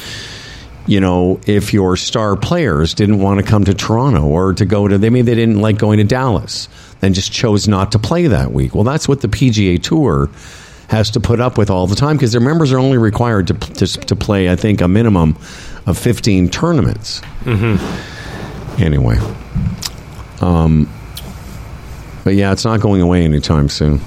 you 0.87 0.99
know, 0.99 1.39
if 1.47 1.73
your 1.73 1.97
star 1.97 2.35
players 2.35 2.93
didn't 2.93 3.19
want 3.19 3.39
to 3.39 3.45
come 3.45 3.63
to 3.65 3.73
Toronto 3.73 4.23
or 4.25 4.53
to 4.53 4.65
go 4.65 4.87
to, 4.87 4.97
they 4.97 5.09
maybe 5.09 5.23
they 5.23 5.35
didn't 5.35 5.59
like 5.59 5.77
going 5.77 5.97
to 5.97 6.03
Dallas, 6.03 6.69
then 6.99 7.13
just 7.13 7.31
chose 7.31 7.67
not 7.67 7.91
to 7.93 7.99
play 7.99 8.27
that 8.27 8.51
week. 8.51 8.75
Well, 8.75 8.83
that's 8.83 9.07
what 9.07 9.21
the 9.21 9.27
PGA 9.27 9.81
Tour 9.81 10.29
has 10.89 11.09
to 11.11 11.19
put 11.19 11.39
up 11.39 11.57
with 11.57 11.71
all 11.71 11.87
the 11.87 11.95
time 11.95 12.15
because 12.15 12.31
their 12.31 12.41
members 12.41 12.71
are 12.71 12.77
only 12.77 12.99
required 12.99 13.47
to, 13.47 13.53
to, 13.53 13.87
to 13.87 14.15
play, 14.15 14.49
I 14.49 14.55
think, 14.55 14.81
a 14.81 14.87
minimum 14.87 15.35
of 15.87 15.97
15 15.97 16.49
tournaments. 16.49 17.21
Mm-hmm. 17.43 18.81
Anyway. 18.81 19.17
Um, 20.41 20.87
but 22.23 22.35
yeah, 22.35 22.51
it's 22.51 22.65
not 22.65 22.79
going 22.81 23.01
away 23.01 23.23
anytime 23.23 23.69
soon. 23.69 24.01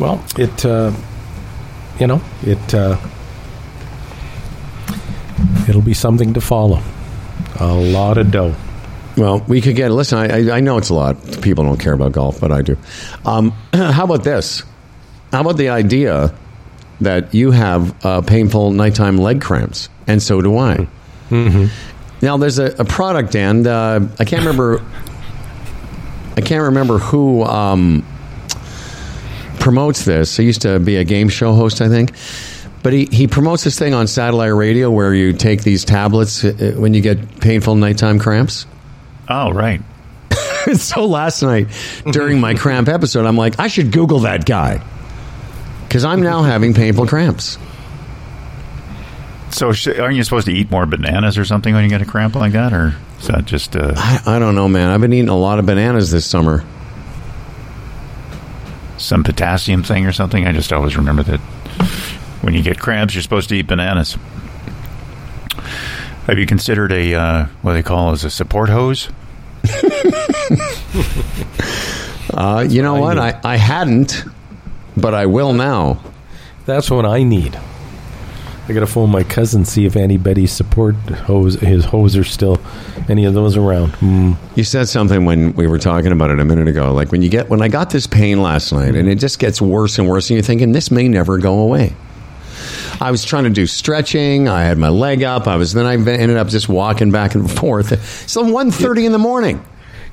Well, 0.00 0.24
it, 0.38 0.64
uh, 0.64 0.92
you 2.00 2.06
know, 2.08 2.20
it, 2.42 2.74
uh, 2.74 2.96
it'll 5.68 5.82
be 5.82 5.94
something 5.94 6.34
to 6.34 6.40
follow. 6.40 6.82
A 7.58 7.74
lot 7.74 8.16
of 8.18 8.30
dough. 8.30 8.54
Well, 9.16 9.40
we 9.46 9.60
could 9.60 9.76
get. 9.76 9.90
Listen, 9.90 10.18
I, 10.18 10.38
I- 10.48 10.56
I 10.56 10.60
know 10.60 10.78
it's 10.78 10.88
a 10.88 10.94
lot. 10.94 11.16
People 11.42 11.64
don't 11.64 11.78
care 11.78 11.92
about 11.92 12.12
golf, 12.12 12.40
but 12.40 12.50
I 12.52 12.62
do. 12.62 12.76
Um, 13.24 13.50
how 13.74 14.04
about 14.04 14.24
this? 14.24 14.62
How 15.32 15.42
about 15.42 15.56
the 15.58 15.68
idea 15.68 16.34
that 17.00 17.34
you 17.34 17.50
have 17.50 18.04
uh, 18.04 18.20
painful 18.22 18.72
nighttime 18.72 19.18
leg 19.18 19.40
cramps, 19.40 19.88
and 20.06 20.22
so 20.22 20.40
do 20.40 20.56
I. 20.58 20.86
Now, 22.22 22.36
there's 22.36 22.58
a, 22.58 22.66
a 22.78 22.84
product, 22.84 23.36
and 23.36 23.66
uh, 23.66 24.00
I 24.18 24.24
can't 24.24 24.40
remember. 24.44 24.82
I 26.36 26.40
can't 26.40 26.62
remember 26.64 26.98
who 26.98 27.42
um, 27.44 28.04
promotes 29.60 30.04
this. 30.04 30.36
He 30.36 30.44
used 30.44 30.62
to 30.62 30.80
be 30.80 30.96
a 30.96 31.04
game 31.04 31.28
show 31.28 31.52
host, 31.54 31.80
I 31.80 31.88
think. 31.88 32.12
But 32.82 32.94
he, 32.94 33.06
he 33.12 33.26
promotes 33.26 33.62
this 33.62 33.78
thing 33.78 33.92
on 33.94 34.06
satellite 34.06 34.54
radio 34.54 34.90
where 34.90 35.14
you 35.14 35.34
take 35.34 35.62
these 35.62 35.84
tablets 35.84 36.42
uh, 36.42 36.74
when 36.76 36.94
you 36.94 37.02
get 37.02 37.40
painful 37.40 37.74
nighttime 37.74 38.18
cramps. 38.18 38.66
Oh, 39.28 39.52
right. 39.52 39.82
so 40.74 41.06
last 41.06 41.42
night 41.42 41.68
during 42.10 42.40
my 42.40 42.54
cramp 42.54 42.88
episode, 42.88 43.26
I'm 43.26 43.36
like, 43.36 43.60
I 43.60 43.68
should 43.68 43.92
Google 43.92 44.20
that 44.20 44.46
guy 44.46 44.82
because 45.86 46.04
I'm 46.04 46.22
now 46.22 46.42
having 46.42 46.72
painful 46.72 47.06
cramps. 47.06 47.58
So, 49.50 49.72
sh- 49.72 49.88
aren't 49.88 50.16
you 50.16 50.22
supposed 50.22 50.46
to 50.46 50.52
eat 50.52 50.70
more 50.70 50.86
bananas 50.86 51.36
or 51.36 51.44
something 51.44 51.74
when 51.74 51.82
you 51.82 51.90
get 51.90 52.00
a 52.00 52.04
cramp 52.04 52.36
like 52.36 52.52
that, 52.52 52.72
or 52.72 52.94
is 53.18 53.26
that 53.26 53.44
just? 53.44 53.74
Uh, 53.74 53.92
I, 53.96 54.36
I 54.36 54.38
don't 54.38 54.54
know, 54.54 54.68
man. 54.68 54.90
I've 54.90 55.00
been 55.00 55.12
eating 55.12 55.28
a 55.28 55.36
lot 55.36 55.58
of 55.58 55.66
bananas 55.66 56.12
this 56.12 56.24
summer. 56.24 56.64
Some 59.00 59.24
potassium 59.24 59.82
thing 59.82 60.06
or 60.06 60.12
something. 60.12 60.46
I 60.46 60.52
just 60.52 60.72
always 60.72 60.96
remember 60.96 61.22
that 61.24 61.40
when 62.42 62.54
you 62.54 62.62
get 62.62 62.78
cramps, 62.78 63.14
you're 63.14 63.22
supposed 63.22 63.48
to 63.50 63.56
eat 63.56 63.66
bananas. 63.66 64.16
Have 66.26 66.38
you 66.38 66.46
considered 66.46 66.92
a 66.92 67.14
uh, 67.14 67.46
what 67.62 67.72
they 67.72 67.82
call 67.82 68.12
as 68.12 68.24
a 68.24 68.30
support 68.30 68.68
hose? 68.68 69.08
Uh, 72.32 72.64
you 72.68 72.80
know 72.80 72.94
what? 72.94 73.18
I, 73.18 73.38
I 73.42 73.56
hadn't, 73.56 74.24
but 74.96 75.14
I 75.14 75.26
will 75.26 75.52
now. 75.52 76.00
That's 76.64 76.88
what 76.90 77.04
I 77.04 77.24
need. 77.24 77.58
I 78.68 78.72
got 78.72 78.80
to 78.80 78.86
phone 78.86 79.10
my 79.10 79.24
cousin 79.24 79.64
see 79.64 79.84
if 79.84 79.96
anybody's 79.96 80.52
support 80.52 80.94
hose 80.94 81.54
his 81.54 81.84
hose 81.84 82.16
are 82.16 82.24
still 82.24 82.60
any 83.08 83.24
of 83.24 83.34
those 83.34 83.56
around. 83.56 83.90
Hmm. 83.96 84.32
You 84.54 84.64
said 84.64 84.88
something 84.88 85.24
when 85.24 85.52
we 85.54 85.66
were 85.66 85.78
talking 85.78 86.12
about 86.12 86.30
it 86.30 86.38
a 86.38 86.44
minute 86.44 86.68
ago. 86.68 86.92
Like 86.92 87.10
when 87.10 87.22
you 87.22 87.28
get 87.28 87.48
when 87.48 87.62
I 87.62 87.68
got 87.68 87.90
this 87.90 88.06
pain 88.06 88.42
last 88.42 88.72
night, 88.72 88.94
and 88.94 89.08
it 89.08 89.16
just 89.16 89.38
gets 89.38 89.60
worse 89.60 89.98
and 89.98 90.08
worse, 90.08 90.30
and 90.30 90.36
you're 90.36 90.44
thinking 90.44 90.72
this 90.72 90.90
may 90.90 91.08
never 91.08 91.38
go 91.38 91.60
away. 91.60 91.94
I 93.00 93.10
was 93.10 93.24
trying 93.24 93.44
to 93.44 93.50
do 93.50 93.66
stretching. 93.66 94.46
I 94.46 94.62
had 94.62 94.76
my 94.76 94.90
leg 94.90 95.22
up. 95.22 95.46
I 95.46 95.56
was 95.56 95.72
then 95.72 95.86
I 95.86 95.94
ended 95.94 96.36
up 96.36 96.48
just 96.48 96.68
walking 96.68 97.10
back 97.10 97.34
and 97.34 97.50
forth. 97.50 98.28
So 98.28 98.44
1.30 98.44 99.06
in 99.06 99.12
the 99.12 99.18
morning. 99.18 99.64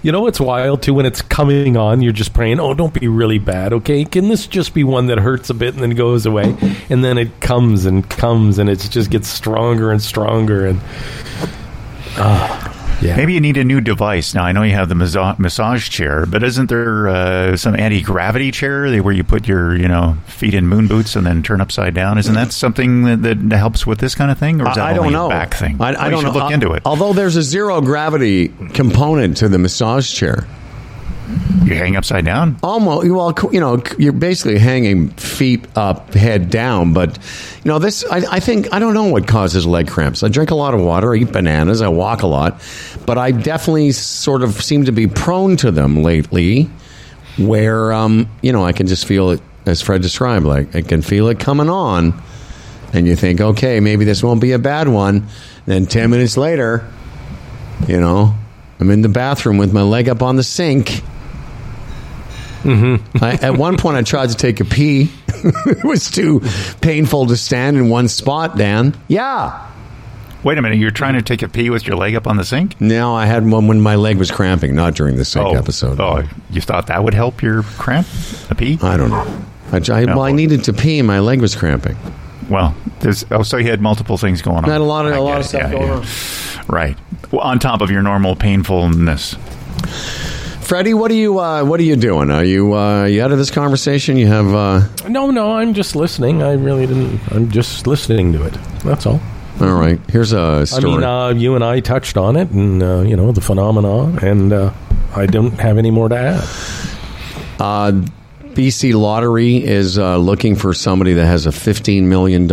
You 0.08 0.14
know 0.14 0.22
what's 0.22 0.40
wild 0.40 0.84
too? 0.84 0.94
When 0.94 1.06
it's 1.06 1.22
coming 1.22 1.76
on, 1.76 2.02
you're 2.02 2.14
just 2.14 2.34
praying, 2.34 2.62
"Oh, 2.62 2.74
don't 2.74 2.94
be 2.94 3.10
really 3.10 3.40
bad, 3.40 3.74
okay? 3.74 4.06
Can 4.06 4.30
this 4.30 4.48
just 4.48 4.74
be 4.74 4.86
one 4.86 5.08
that 5.08 5.20
hurts 5.20 5.50
a 5.50 5.54
bit 5.54 5.74
and 5.74 5.84
then 5.84 5.90
goes 5.96 6.26
away?" 6.26 6.56
And 6.90 7.04
then 7.04 7.18
it 7.18 7.42
comes 7.42 7.86
and 7.86 8.10
comes, 8.10 8.58
and 8.58 8.70
it 8.70 8.78
just 8.90 9.10
gets 9.10 9.28
stronger 9.28 9.92
and 9.92 10.02
stronger. 10.02 10.66
And 10.66 10.80
ah, 12.16 12.74
yeah, 13.02 13.16
Maybe 13.16 13.34
you 13.34 13.40
need 13.42 13.58
a 13.58 13.64
new 13.64 13.80
device. 13.82 14.34
Now, 14.34 14.44
I 14.44 14.52
know 14.52 14.64
you 14.64 14.74
have 14.74 14.90
the 14.90 14.96
massa- 14.96 15.36
massage 15.38 15.90
chair, 15.90 16.26
but 16.26 16.44
isn't 16.44 16.68
there 16.70 17.08
uh, 17.08 17.56
some 17.58 17.76
anti 17.76 18.02
gravity 18.02 18.52
chair 18.52 19.02
where 19.02 19.14
you 19.14 19.24
put 19.24 19.48
your 19.48 19.76
you 19.76 19.88
know 19.88 20.18
feet 20.26 20.54
in 20.54 20.68
moon 20.68 20.88
boots 20.88 21.16
and 21.16 21.26
then 21.26 21.44
turn 21.44 21.62
upside 21.62 21.94
down? 21.94 22.18
Isn't 22.18 22.36
that 22.36 22.52
something 22.52 23.04
that, 23.04 23.22
that 23.50 23.58
helps 23.58 23.86
with 23.86 24.00
this 24.00 24.16
kind 24.16 24.32
of 24.32 24.38
thing, 24.38 24.62
or 24.62 24.70
is 24.70 24.76
that 24.76 24.86
I, 24.86 24.92
I 24.94 24.98
only 24.98 25.14
don't 25.14 25.14
know. 25.14 25.26
a 25.28 25.30
back 25.30 25.54
thing? 25.54 25.78
I, 25.80 25.90
I 25.90 25.92
Well, 25.92 26.10
don't 26.12 26.22
should 26.24 26.34
know. 26.34 26.44
Look 26.46 26.52
into 26.52 26.72
it. 26.74 26.84
Although 26.86 27.14
there's 27.14 27.36
a 27.36 27.44
zero 27.44 27.82
gravity 27.82 28.50
component 28.74 29.38
to 29.38 29.50
the 29.50 29.58
massage 29.60 30.12
chair. 30.14 30.48
You 31.66 31.76
hang 31.76 31.98
upside 31.98 32.24
down. 32.24 32.58
Almost, 32.64 33.10
well, 33.10 33.36
you 33.52 33.60
know, 33.60 33.84
you're 33.98 34.14
basically 34.14 34.58
hanging 34.58 35.10
feet 35.10 35.68
up, 35.76 36.14
head 36.14 36.50
down. 36.50 36.94
But 36.94 37.18
you 37.64 37.70
know, 37.70 37.80
this 37.80 38.06
I, 38.06 38.24
I 38.32 38.40
think 38.40 38.74
I 38.74 38.80
don't 38.80 38.94
know 38.94 39.08
what 39.08 39.28
causes 39.28 39.66
leg 39.66 39.90
cramps. 39.90 40.24
I 40.24 40.30
drink 40.30 40.52
a 40.52 40.56
lot 40.56 40.74
of 40.74 40.80
water, 40.80 41.14
I 41.14 41.18
eat 41.18 41.34
bananas, 41.34 41.82
I 41.82 41.90
walk 41.90 42.22
a 42.22 42.28
lot, 42.28 42.62
but 43.06 43.18
I 43.18 43.32
definitely 43.32 43.92
sort 43.92 44.44
of 44.44 44.64
seem 44.64 44.86
to 44.86 44.94
be 44.94 45.08
prone 45.08 45.58
to 45.58 45.72
them 45.72 46.04
lately. 46.04 46.70
Where 47.38 47.92
um, 47.92 48.30
you 48.42 48.54
know, 48.54 48.64
I 48.64 48.72
can 48.72 48.88
just 48.88 49.06
feel 49.06 49.32
it, 49.32 49.42
as 49.66 49.82
Fred 49.82 50.02
described, 50.02 50.46
like 50.46 50.74
I 50.74 50.82
can 50.82 51.02
feel 51.02 51.28
it 51.28 51.40
coming 51.40 51.70
on, 51.70 52.20
and 52.94 53.06
you 53.06 53.18
think, 53.18 53.42
okay, 53.42 53.82
maybe 53.82 54.06
this 54.06 54.24
won't 54.24 54.40
be 54.40 54.54
a 54.54 54.60
bad 54.60 54.88
one. 54.88 55.28
Then 55.66 55.86
ten 55.86 56.10
minutes 56.10 56.38
later, 56.38 56.90
you 57.86 58.00
know, 58.00 58.34
I'm 58.80 58.90
in 58.90 59.02
the 59.02 59.10
bathroom 59.10 59.58
with 59.58 59.74
my 59.74 59.82
leg 59.82 60.08
up 60.08 60.22
on 60.22 60.38
the 60.38 60.44
sink. 60.44 61.04
Mm-hmm. 62.64 63.24
I, 63.24 63.34
at 63.34 63.58
one 63.58 63.78
point, 63.78 63.98
I 63.98 64.02
tried 64.02 64.30
to 64.30 64.36
take 64.36 64.60
a 64.60 64.66
pee. 64.66 65.10
it 65.28 65.84
was 65.84 66.10
too 66.10 66.42
painful 66.82 67.28
to 67.28 67.38
stand 67.38 67.78
in 67.78 67.90
one 67.90 68.08
spot, 68.08 68.58
Dan. 68.58 68.96
Yeah. 69.08 69.64
Wait 70.44 70.58
a 70.58 70.62
minute, 70.62 70.78
you're 70.78 70.92
trying 70.92 71.16
to 71.16 71.22
take 71.22 71.42
a 71.42 71.50
pee 71.50 71.70
with 71.70 71.88
your 71.88 71.98
leg 71.98 72.16
up 72.16 72.28
on 72.28 72.38
the 72.38 72.46
sink? 72.46 72.80
No, 72.80 73.16
I 73.16 73.26
had 73.26 73.46
one 73.50 73.68
when 73.68 73.82
my 73.82 73.96
leg 73.96 74.18
was 74.18 74.32
cramping, 74.32 74.76
not 74.76 74.96
during 74.96 75.18
the 75.18 75.26
sink 75.26 75.46
oh. 75.46 75.56
episode. 75.56 76.00
Oh, 76.00 76.24
you 76.52 76.62
thought 76.62 76.88
that 76.88 77.04
would 77.04 77.14
help 77.14 77.42
your 77.42 77.64
cramp? 77.64 78.08
A 78.50 78.56
pee? 78.56 78.78
I 78.82 78.98
don't 78.98 79.10
know. 79.10 79.44
I, 79.72 79.78
I, 79.78 80.06
No. 80.06 80.16
well, 80.16 80.22
I 80.22 80.32
needed 80.32 80.64
to 80.66 80.74
pee, 80.74 81.00
and 81.00 81.08
my 81.08 81.20
leg 81.20 81.42
was 81.42 81.56
cramping. 81.56 81.98
Well, 82.50 82.76
there's 83.02 83.26
oh, 83.32 83.44
so 83.44 83.58
you 83.58 83.70
had 83.70 83.82
multiple 83.82 84.18
things 84.18 84.42
going 84.42 84.60
on. 84.60 84.70
I 84.70 84.74
had 84.74 84.82
a 84.82 84.86
lot 84.86 85.06
of- 85.06 85.14
I 85.14 85.18
a 85.18 85.22
lot 85.22 85.40
of 85.40 85.46
it. 85.46 85.50
stuff 85.50 85.72
going 85.72 85.90
on. 85.90 86.06
Right. 86.68 86.98
Well, 87.32 87.42
on 87.42 87.60
top 87.60 87.82
of 87.82 87.92
your 87.92 88.02
normal 88.02 88.36
painfulness. 88.36 89.36
Freddie, 90.68 90.94
what 90.94 91.10
are 91.12 91.14
you? 91.14 91.40
Uh, 91.40 91.64
what 91.64 91.80
are 91.80 91.84
you 91.84 91.96
doing? 91.96 92.30
Are 92.30 92.44
you? 92.44 92.76
Uh, 92.76 93.06
you 93.06 93.24
out 93.24 93.32
of 93.32 93.38
this 93.38 93.50
conversation? 93.50 94.18
You 94.18 94.28
have? 94.28 94.54
Uh, 94.54 95.08
no, 95.08 95.32
no, 95.32 95.54
I'm 95.54 95.74
just 95.74 95.96
listening. 95.96 96.44
I 96.44 96.56
really 96.56 96.86
didn't. 96.86 97.22
I'm 97.32 97.50
just 97.50 97.88
listening 97.88 98.34
to 98.34 98.44
it. 98.44 98.54
That's 98.84 99.06
all. 99.06 99.22
all 99.62 99.76
right. 99.76 99.98
Here's 100.10 100.34
a 100.34 100.42
I 100.42 100.64
story. 100.66 100.96
mean, 100.96 101.04
uh, 101.06 101.30
you 101.30 101.56
and 101.56 101.64
I 101.64 101.80
touched 101.80 102.18
on 102.18 102.36
it, 102.36 102.50
and 102.50 102.84
uh, 102.84 103.00
you 103.08 103.16
know 103.16 103.32
the 103.32 103.40
phenomena, 103.40 104.08
and 104.22 104.52
uh, 104.52 104.74
I 105.16 105.26
don't 105.26 105.58
have 105.58 105.78
any 105.78 105.90
more 105.90 106.10
to 106.10 106.18
add. 106.18 106.42
Uh, 107.62 107.92
BC 108.54 108.94
Lottery 108.94 109.64
is 109.64 109.98
uh, 109.98 110.18
looking 110.18 110.58
for 110.58 110.74
somebody 110.74 111.14
that 111.14 111.28
has 111.28 111.46
a 111.46 111.52
$15 111.52 112.04
million 112.04 112.46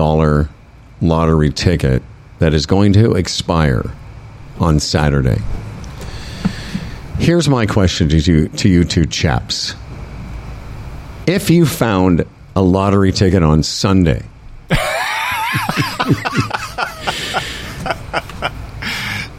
lottery 1.01 1.51
ticket 1.51 2.01
that 2.39 2.55
is 2.55 2.65
going 2.67 2.93
to 2.93 3.15
expire 3.15 3.91
on 4.61 4.79
Saturday. 4.79 5.39
Here's 7.19 7.49
my 7.49 7.67
question 7.67 8.09
to 8.11 8.17
you, 8.19 8.49
to 8.49 8.69
you 8.69 8.85
two 8.85 9.07
chaps. 9.07 9.75
If 11.27 11.49
you 11.51 11.65
found 11.65 12.25
a 12.57 12.63
lottery 12.63 13.13
ticket 13.13 13.43
on 13.43 13.63
Sunday, 13.63 14.23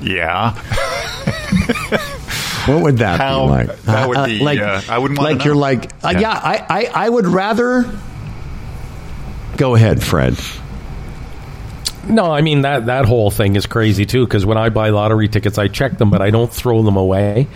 Yeah. 0.02 0.52
what 2.68 2.82
would 2.84 2.98
that 3.00 3.20
How- 3.20 3.46
be 3.46 3.50
like? 3.52 3.82
that 3.84 4.08
would 4.08 4.26
be, 4.26 4.40
like, 4.40 4.60
uh, 4.60 4.82
I 4.90 4.98
wouldn't 5.00 5.20
like 5.20 5.44
you're 5.46 5.56
know. 5.56 5.60
like, 5.62 5.86
uh, 6.04 6.10
Yeah. 6.14 6.20
yeah, 6.20 6.32
I, 6.32 6.66
I, 6.70 6.90
I 7.06 7.10
would 7.10 7.26
rather. 7.28 7.90
Go 9.58 9.76
ahead, 9.76 10.04
Fred. 10.04 10.38
No, 12.08 12.32
I 12.32 12.42
mean 12.42 12.62
that 12.62 12.86
that 12.88 13.06
whole 13.06 13.32
thing 13.32 13.56
is 13.56 13.66
crazy 13.66 14.06
too. 14.06 14.26
Because 14.26 14.46
when 14.46 14.58
I 14.58 14.70
buy 14.70 14.90
lottery 14.90 15.28
tickets, 15.28 15.58
I 15.58 15.68
check 15.68 15.98
them, 15.98 16.10
but 16.10 16.22
I 16.22 16.30
don't 16.30 16.52
throw 16.52 16.84
them 16.84 16.98
away, 16.98 17.48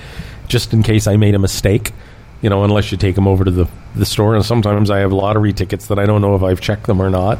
just 0.48 0.74
in 0.74 0.84
case 0.84 1.08
I 1.08 1.18
made 1.18 1.36
a 1.36 1.40
mistake. 1.40 1.92
You 2.42 2.50
know, 2.50 2.64
unless 2.64 2.92
you 2.92 2.98
take 2.98 3.16
them 3.16 3.28
over 3.28 3.44
to 3.44 3.52
the 3.52 3.68
the 3.96 4.06
store, 4.06 4.36
and 4.36 4.46
sometimes 4.46 4.90
I 4.90 5.00
have 5.00 5.12
lottery 5.12 5.54
tickets 5.54 5.88
that 5.88 6.00
I 6.00 6.06
don't 6.06 6.22
know 6.22 6.36
if 6.36 6.44
I've 6.44 6.62
checked 6.62 6.88
them 6.88 7.02
or 7.02 7.10
not. 7.10 7.40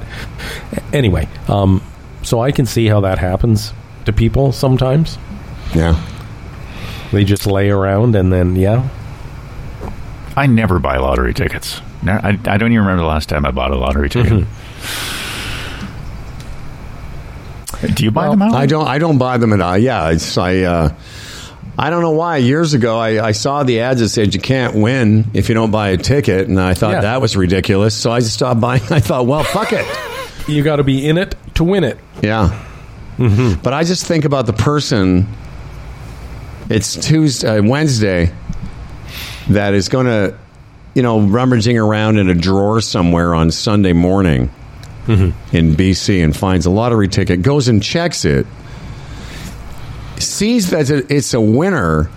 Anyway, 0.92 1.28
um, 1.48 1.82
so 2.22 2.42
I 2.42 2.52
can 2.52 2.66
see 2.66 2.88
how 2.88 3.02
that 3.02 3.18
happens 3.18 3.74
to 4.06 4.14
people 4.14 4.52
sometimes. 4.52 5.18
Yeah. 5.74 6.04
They 7.12 7.24
just 7.24 7.48
lay 7.48 7.70
around, 7.70 8.16
and 8.16 8.32
then 8.32 8.56
yeah, 8.56 8.88
I 10.36 10.48
never 10.48 10.80
buy 10.80 10.98
lottery 10.98 11.34
tickets. 11.34 11.82
I, 12.06 12.38
I 12.46 12.58
don't 12.58 12.72
even 12.72 12.80
remember 12.80 13.02
the 13.02 13.08
last 13.08 13.30
time 13.30 13.46
I 13.46 13.52
bought 13.52 13.72
a 13.72 13.78
lottery 13.78 14.10
ticket. 14.10 14.32
Mm-hmm. 14.32 15.26
Do 17.96 18.04
you 18.04 18.12
buy 18.12 18.30
them 18.30 18.42
out? 18.42 18.54
I 18.54 18.66
don't. 18.66 18.88
I 18.88 18.98
don't 18.98 19.18
buy 19.18 19.38
them 19.38 19.54
at 19.54 19.62
all. 19.62 19.78
Yeah, 19.78 20.10
it's, 20.12 20.38
I. 20.38 20.60
Uh, 20.62 20.94
I 21.78 21.90
don't 21.90 22.02
know 22.02 22.12
why. 22.12 22.38
Years 22.38 22.74
ago, 22.74 22.98
I, 22.98 23.28
I 23.28 23.32
saw 23.32 23.64
the 23.64 23.80
ads 23.80 24.02
that 24.02 24.10
said 24.10 24.34
you 24.36 24.42
can't 24.42 24.76
win 24.76 25.32
if 25.34 25.48
you 25.48 25.56
don't 25.56 25.72
buy 25.72 25.90
a 25.90 25.98
ticket, 25.98 26.50
and 26.50 26.60
I 26.60 26.74
thought 26.74 26.92
Yeah. 26.92 27.02
that 27.02 27.22
was 27.22 27.38
ridiculous. 27.38 27.96
So 27.96 28.12
I 28.12 28.20
just 28.20 28.34
stopped 28.34 28.60
buying. 28.60 28.82
I 28.90 29.00
thought, 29.00 29.26
well, 29.28 29.46
fuck 29.46 29.70
it. 29.72 29.86
you 30.50 30.62
got 30.62 30.76
to 30.78 30.84
be 30.84 31.08
in 31.08 31.18
it 31.18 31.36
to 31.56 31.64
win 31.64 31.86
it. 31.86 31.98
Yeah. 32.22 32.66
But 33.18 33.74
I 33.74 33.84
just 33.86 34.06
think 34.06 34.26
about 34.26 34.46
the 34.46 34.54
person. 34.54 35.28
It's 36.70 36.96
Tuesday, 36.96 37.58
uh, 37.60 37.64
Wednesday, 37.64 38.32
that 39.50 39.74
is 39.74 39.90
going 39.90 40.06
to, 40.06 40.38
you 40.96 41.02
know, 41.02 41.22
rummaging 41.22 41.78
around 41.78 42.18
in 42.18 42.30
a 42.30 42.36
drawer 42.36 42.80
somewhere 42.82 43.34
on 43.34 43.52
Sunday 43.52 43.94
morning 43.94 44.50
Mm-hmm. 45.10 45.56
in 45.58 45.76
BC 45.76 46.24
and 46.24 46.36
finds 46.36 46.66
a 46.66 46.70
lottery 46.70 47.08
ticket, 47.08 47.42
goes 47.42 47.68
and 47.68 47.82
checks 47.82 48.26
it, 48.26 48.46
sees 50.18 50.70
that 50.70 50.90
it's 50.90 51.34
a 51.34 51.42
winner, 51.42 52.10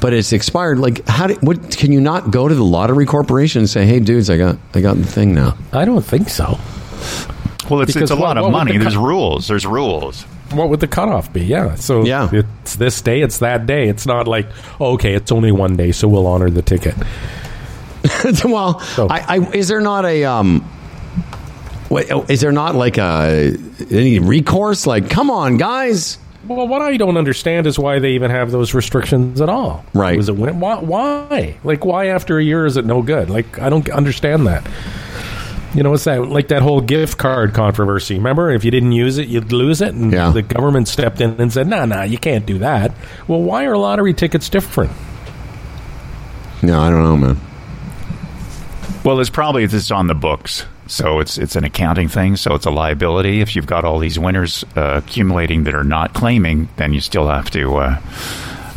but 0.00 0.12
it's 0.12 0.32
expired. 0.32 0.78
Like, 0.78 1.06
how 1.06 1.28
do, 1.28 1.34
what 1.40 1.70
can 1.76 1.92
you 1.92 2.00
not 2.00 2.30
go 2.30 2.48
to 2.48 2.54
the 2.54 2.64
lottery 2.64 3.06
corporation 3.06 3.60
and 3.60 3.70
say, 3.70 3.86
"Hey, 3.86 4.00
dudes, 4.00 4.28
I 4.30 4.36
got 4.36 4.56
I 4.74 4.80
got 4.80 4.96
the 4.96 5.04
thing 5.06 5.34
now." 5.34 5.56
I 5.72 5.84
don't 5.84 6.02
think 6.04 6.28
so. 6.28 6.58
well, 7.70 7.80
it's, 7.82 7.92
because 7.94 8.02
it's 8.02 8.10
a 8.10 8.16
what- 8.16 8.36
lot 8.36 8.38
of 8.38 8.50
money. 8.50 8.72
the 8.72 8.80
There's 8.80 8.94
co- 8.96 9.06
rules. 9.06 9.48
There's 9.48 9.64
rules. 9.66 10.22
What 10.52 10.68
would 10.68 10.80
the 10.80 10.88
cutoff 10.88 11.32
be? 11.32 11.42
Yeah. 11.44 11.76
So 11.76 12.04
Yeah. 12.04 12.28
it's 12.30 12.76
this 12.76 13.00
day, 13.00 13.22
it's 13.22 13.38
that 13.38 13.64
day. 13.64 13.88
It's 13.88 14.04
not 14.04 14.28
like, 14.28 14.46
oh, 14.78 14.92
okay, 14.94 15.14
it's 15.14 15.32
only 15.32 15.50
one 15.50 15.76
day, 15.76 15.92
so 15.92 16.08
we'll 16.08 16.26
honor 16.26 16.50
the 16.50 16.60
ticket. 16.60 16.94
well, 18.44 18.80
So- 18.80 19.08
I, 19.08 19.36
I, 19.36 19.50
is 19.52 19.68
there 19.68 19.80
not 19.80 20.04
a 20.04 20.24
um, 20.24 20.68
wait, 21.90 22.10
oh, 22.10 22.24
is 22.28 22.40
there 22.40 22.52
not 22.52 22.74
like 22.74 22.98
a 22.98 23.56
any 23.90 24.18
recourse? 24.18 24.86
Like, 24.86 25.08
come 25.10 25.30
on, 25.30 25.56
guys. 25.56 26.18
Well, 26.46 26.66
what 26.66 26.82
I 26.82 26.96
don't 26.96 27.16
understand 27.16 27.68
is 27.68 27.78
why 27.78 28.00
they 28.00 28.12
even 28.12 28.32
have 28.32 28.50
those 28.50 28.74
restrictions 28.74 29.40
at 29.40 29.48
all. 29.48 29.84
Right. 29.94 30.16
Was 30.16 30.28
it 30.28 30.34
why, 30.34 30.80
why? 30.80 31.56
Like, 31.62 31.84
why 31.84 32.06
after 32.08 32.36
a 32.38 32.42
year 32.42 32.66
is 32.66 32.76
it 32.76 32.84
no 32.84 33.00
good? 33.00 33.30
Like, 33.30 33.60
I 33.60 33.68
don't 33.68 33.88
understand 33.90 34.48
that. 34.48 34.66
You 35.72 35.84
know, 35.84 35.90
what's 35.90 36.04
that? 36.04 36.26
Like 36.28 36.48
that 36.48 36.60
whole 36.60 36.80
gift 36.80 37.16
card 37.16 37.54
controversy. 37.54 38.16
Remember, 38.16 38.50
if 38.50 38.64
you 38.64 38.70
didn't 38.72 38.92
use 38.92 39.16
it, 39.18 39.28
you'd 39.28 39.52
lose 39.52 39.80
it, 39.80 39.94
and 39.94 40.12
Yeah. 40.12 40.30
the 40.30 40.42
government 40.42 40.88
stepped 40.88 41.20
in 41.22 41.40
and 41.40 41.50
said, 41.52 41.66
"No, 41.68 41.78
nah, 41.78 41.84
no, 41.86 41.96
nah, 41.96 42.02
you 42.02 42.18
can't 42.18 42.44
do 42.44 42.58
that." 42.58 42.92
Well, 43.28 43.40
why 43.40 43.64
are 43.64 43.76
lottery 43.78 44.12
tickets 44.12 44.48
different? 44.50 44.90
No, 46.62 46.78
I 46.80 46.90
don't 46.90 47.02
know, 47.04 47.16
man. 47.16 47.40
Well, 49.04 49.18
it's 49.18 49.30
probably 49.30 49.66
this 49.66 49.90
on 49.90 50.06
the 50.06 50.14
books, 50.14 50.64
so 50.86 51.18
it's 51.18 51.36
it's 51.36 51.56
an 51.56 51.64
accounting 51.64 52.06
thing. 52.08 52.36
So 52.36 52.54
it's 52.54 52.66
a 52.66 52.70
liability. 52.70 53.40
If 53.40 53.56
you've 53.56 53.66
got 53.66 53.84
all 53.84 53.98
these 53.98 54.16
winners 54.18 54.64
uh, 54.76 55.02
accumulating 55.04 55.64
that 55.64 55.74
are 55.74 55.82
not 55.82 56.14
claiming, 56.14 56.68
then 56.76 56.92
you 56.92 57.00
still 57.00 57.26
have 57.28 57.50
to 57.50 57.76
uh, 57.78 58.00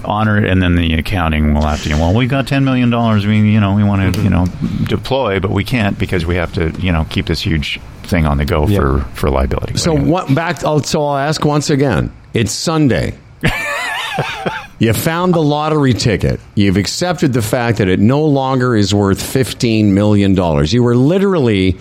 honor 0.03 0.43
it, 0.43 0.49
and 0.49 0.63
then 0.63 0.75
the 0.75 0.95
accounting 0.95 1.53
will 1.53 1.61
have 1.61 1.83
to. 1.83 1.93
Well, 1.93 2.13
we've 2.15 2.29
got 2.29 2.47
ten 2.47 2.65
million 2.65 2.89
dollars. 2.89 3.27
We 3.27 3.37
you 3.37 3.59
know 3.59 3.75
we 3.75 3.83
want 3.83 4.15
to 4.15 4.21
you 4.23 4.31
know 4.31 4.47
deploy, 4.85 5.39
but 5.39 5.51
we 5.51 5.63
can't 5.63 5.99
because 5.99 6.25
we 6.25 6.35
have 6.37 6.51
to 6.55 6.71
you 6.81 6.91
know 6.91 7.05
keep 7.11 7.27
this 7.27 7.41
huge 7.41 7.79
thing 8.03 8.25
on 8.25 8.37
the 8.39 8.45
go 8.45 8.67
Yeah. 8.67 8.79
for 8.79 8.99
for 9.13 9.29
liability. 9.29 9.77
So 9.77 9.93
what? 9.95 10.33
Back. 10.33 10.63
I'll, 10.63 10.81
so 10.81 11.05
I'll 11.05 11.17
ask 11.17 11.45
once 11.45 11.69
again. 11.69 12.11
It's 12.33 12.51
Sunday. 12.51 13.13
you 14.79 14.93
found 14.93 15.33
the 15.33 15.41
lottery 15.41 15.93
ticket. 15.93 16.39
You've 16.55 16.77
accepted 16.77 17.33
the 17.33 17.41
fact 17.41 17.77
that 17.77 17.87
it 17.87 17.99
no 17.99 18.23
longer 18.25 18.75
is 18.75 18.93
worth 18.93 19.21
fifteen 19.21 19.93
million 19.93 20.35
dollars. 20.35 20.73
You 20.73 20.83
were 20.83 20.95
literally 20.95 21.77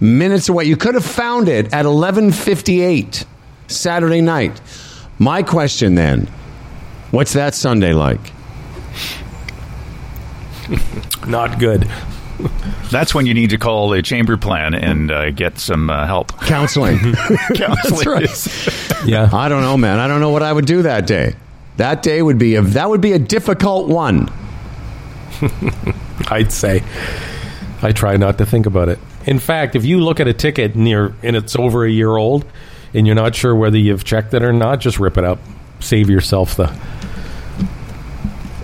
minutes 0.00 0.48
away. 0.48 0.64
You 0.64 0.76
could 0.76 0.94
have 0.94 1.04
found 1.04 1.48
it 1.48 1.72
at 1.74 1.84
eleven 1.84 2.32
fifty-eight 2.32 3.24
Saturday 3.66 4.20
night. 4.20 4.60
My 5.18 5.42
question 5.42 5.94
then: 5.94 6.26
What's 7.10 7.34
that 7.34 7.54
Sunday 7.54 7.92
like? 7.92 8.32
Not 11.26 11.58
good. 11.58 11.88
That's 12.90 13.14
when 13.14 13.26
you 13.26 13.34
need 13.34 13.50
to 13.50 13.58
call 13.58 13.90
the 13.90 14.00
chamber 14.00 14.36
plan 14.36 14.74
and 14.74 15.10
uh, 15.10 15.30
get 15.30 15.58
some 15.58 15.90
uh, 15.90 16.06
help. 16.06 16.28
Counseling. 16.42 16.98
Counseling. 17.54 18.08
right. 18.08 18.74
Yeah. 19.04 19.30
I 19.32 19.48
don't 19.48 19.62
know, 19.62 19.76
man. 19.76 20.00
I 20.00 20.08
don't 20.08 20.20
know 20.20 20.30
what 20.30 20.42
I 20.42 20.52
would 20.52 20.66
do 20.66 20.82
that 20.82 21.06
day. 21.06 21.34
That 21.78 22.02
day 22.02 22.20
would 22.20 22.38
be 22.38 22.56
a 22.56 22.62
that 22.62 22.90
would 22.90 23.00
be 23.00 23.12
a 23.12 23.18
difficult 23.18 23.88
one. 23.88 24.28
I'd 26.28 26.52
say. 26.52 26.82
I 27.80 27.92
try 27.92 28.16
not 28.16 28.38
to 28.38 28.46
think 28.46 28.66
about 28.66 28.88
it. 28.88 28.98
In 29.24 29.38
fact, 29.38 29.76
if 29.76 29.84
you 29.84 30.00
look 30.00 30.18
at 30.18 30.26
a 30.26 30.32
ticket 30.32 30.74
and, 30.74 30.88
you're, 30.88 31.14
and 31.22 31.36
it's 31.36 31.54
over 31.54 31.84
a 31.84 31.90
year 31.90 32.16
old 32.16 32.44
and 32.92 33.06
you're 33.06 33.14
not 33.14 33.36
sure 33.36 33.54
whether 33.54 33.78
you've 33.78 34.02
checked 34.02 34.34
it 34.34 34.42
or 34.42 34.52
not, 34.52 34.80
just 34.80 34.98
rip 34.98 35.16
it 35.16 35.22
up. 35.22 35.38
Save 35.78 36.10
yourself 36.10 36.56
the 36.56 36.76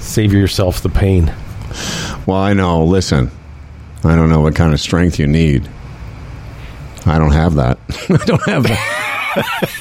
save 0.00 0.32
yourself 0.32 0.82
the 0.82 0.88
pain. 0.88 1.32
Well, 2.26 2.38
I 2.38 2.52
know. 2.52 2.84
Listen, 2.84 3.30
I 4.02 4.16
don't 4.16 4.28
know 4.28 4.40
what 4.40 4.56
kind 4.56 4.74
of 4.74 4.80
strength 4.80 5.20
you 5.20 5.28
need. 5.28 5.68
I 7.06 7.18
don't 7.18 7.32
have 7.32 7.54
that. 7.54 7.78
I 8.08 8.16
don't 8.24 8.42
have 8.48 8.64
that. 8.64 9.00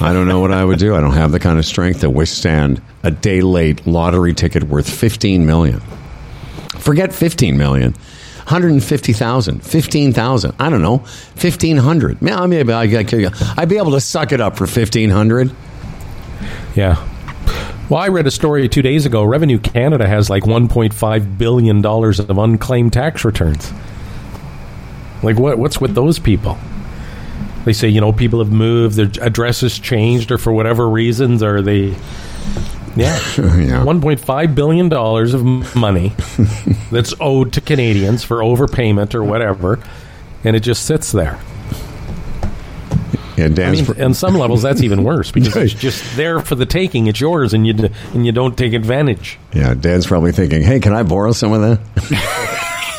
I 0.00 0.12
don't 0.12 0.26
know 0.26 0.40
what 0.40 0.52
I 0.52 0.64
would 0.64 0.78
do. 0.78 0.94
I 0.94 1.00
don't 1.00 1.12
have 1.12 1.32
the 1.32 1.38
kind 1.38 1.58
of 1.58 1.64
strength 1.64 2.00
to 2.00 2.10
withstand 2.10 2.82
a 3.02 3.10
day 3.10 3.40
late 3.40 3.86
lottery 3.86 4.34
ticket 4.34 4.64
worth 4.64 4.88
15 4.88 5.46
million. 5.46 5.80
Forget 6.78 7.12
15 7.12 7.56
million. 7.56 7.94
150,000, 8.44 9.64
15,000, 9.64 10.54
I 10.58 10.68
don't 10.68 10.82
know, 10.82 10.98
1,500. 10.98 12.18
Yeah, 12.20 12.38
I 12.38 12.46
I, 12.46 13.54
I'd 13.56 13.68
be 13.70 13.78
able 13.78 13.92
to 13.92 14.00
suck 14.02 14.32
it 14.32 14.40
up 14.42 14.58
for 14.58 14.66
1,500. 14.66 15.50
Yeah. 16.74 17.08
Well, 17.88 18.00
I 18.00 18.08
read 18.08 18.26
a 18.26 18.30
story 18.30 18.68
two 18.68 18.82
days 18.82 19.06
ago. 19.06 19.24
Revenue 19.24 19.58
Canada 19.58 20.06
has 20.06 20.28
like 20.28 20.42
$1.5 20.42 21.38
billion 21.38 21.84
of 21.86 22.38
unclaimed 22.38 22.92
tax 22.92 23.24
returns. 23.24 23.72
Like, 25.22 25.38
what? 25.38 25.58
what's 25.58 25.80
with 25.80 25.94
those 25.94 26.18
people? 26.18 26.58
They 27.64 27.72
say, 27.72 27.88
you 27.88 28.00
know, 28.00 28.12
people 28.12 28.40
have 28.40 28.52
moved, 28.52 28.96
their 28.96 29.10
addresses 29.24 29.78
changed, 29.78 30.30
or 30.30 30.38
for 30.38 30.52
whatever 30.52 30.88
reasons, 30.88 31.42
or 31.42 31.62
they. 31.62 31.96
Yeah. 32.96 33.18
Yeah. 33.36 33.82
$1.5 33.84 34.54
billion 34.54 34.92
of 34.92 35.74
money 35.76 36.12
that's 36.92 37.12
owed 37.18 37.52
to 37.54 37.60
Canadians 37.60 38.22
for 38.22 38.38
overpayment 38.38 39.14
or 39.14 39.24
whatever, 39.24 39.80
and 40.44 40.54
it 40.54 40.60
just 40.60 40.84
sits 40.86 41.10
there. 41.10 41.40
Yeah, 43.36 43.46
I 43.46 43.48
Dan's. 43.48 43.88
mean, 43.88 44.00
on 44.00 44.14
some 44.14 44.34
levels, 44.34 44.62
that's 44.62 44.80
even 44.82 45.02
worse 45.02 45.32
because 45.32 45.56
it's 45.56 45.74
just 45.74 46.16
there 46.16 46.38
for 46.40 46.54
the 46.54 46.66
taking. 46.66 47.08
It's 47.08 47.20
yours, 47.20 47.52
and 47.52 47.66
you 47.66 47.74
and 48.12 48.24
you 48.24 48.30
don't 48.30 48.56
take 48.56 48.74
advantage. 48.74 49.38
yeah, 49.52 49.74
Dan's 49.74 50.06
probably 50.06 50.30
thinking, 50.30 50.62
hey, 50.62 50.78
can 50.78 50.92
I 50.92 51.02
borrow 51.02 51.32
some 51.32 51.52
of 51.52 51.60
that? 51.62 51.80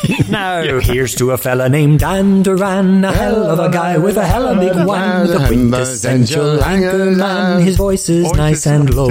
Now, 0.28 0.78
here's 0.80 1.14
to 1.16 1.30
a 1.32 1.38
fella 1.38 1.68
named 1.68 2.00
Dan 2.00 2.42
Duran, 2.42 3.04
a 3.04 3.12
hell 3.12 3.44
of 3.44 3.58
a 3.58 3.70
guy 3.70 3.98
with 3.98 4.16
a 4.16 4.24
hell 4.26 4.46
of 4.46 4.58
a 4.58 4.60
big 4.60 4.86
one, 4.86 5.26
the 5.26 5.44
quintessential 5.46 6.62
anchor 6.62 7.10
man. 7.12 7.62
His 7.62 7.76
voice 7.76 8.08
is 8.08 8.30
nice 8.32 8.66
and 8.66 8.92
low. 8.94 9.08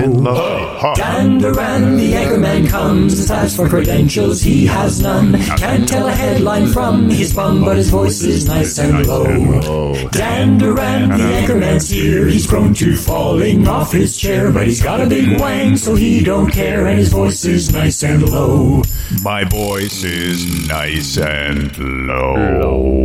Dan 0.96 1.40
Duran, 1.40 1.98
the 1.98 2.16
anchor 2.16 2.38
man 2.38 2.68
comes. 2.68 3.30
As 3.32 3.56
for 3.56 3.68
credentials, 3.68 4.42
he 4.42 4.66
has 4.68 5.02
none. 5.02 5.34
Can't 5.58 5.88
tell 5.88 6.08
a 6.08 6.12
headline 6.12 6.68
from 6.68 7.10
his 7.10 7.34
bum, 7.34 7.64
but 7.66 7.78
his 7.78 7.90
voice 7.90 8.22
is 8.24 8.48
nice 8.48 8.78
and 8.80 9.06
low. 9.06 9.94
Dan 10.12 10.58
Duran, 10.58 11.10
the 11.10 11.24
anchor 11.24 11.56
man's 11.56 11.90
here. 11.90 12.28
He's 12.28 12.48
prone 12.48 12.74
to 12.76 12.96
falling 12.96 13.68
off 13.68 13.92
his 13.92 14.18
chair, 14.18 14.52
but 14.52 14.68
he's 14.68 14.82
got 14.82 15.02
a 15.02 15.06
big 15.08 15.40
wang, 15.40 15.76
so 15.78 15.96
he 15.96 16.24
don't 16.24 16.50
care, 16.52 16.88
and 16.88 16.98
his 17.00 17.10
voice 17.12 17.44
is 17.46 17.72
nice 17.74 18.04
and 18.04 18.30
low. 18.30 18.84
My 19.24 19.44
voice 19.44 20.04
is 20.04 20.68
nice 20.68 20.85
and 20.86 21.78
low. 22.07 23.03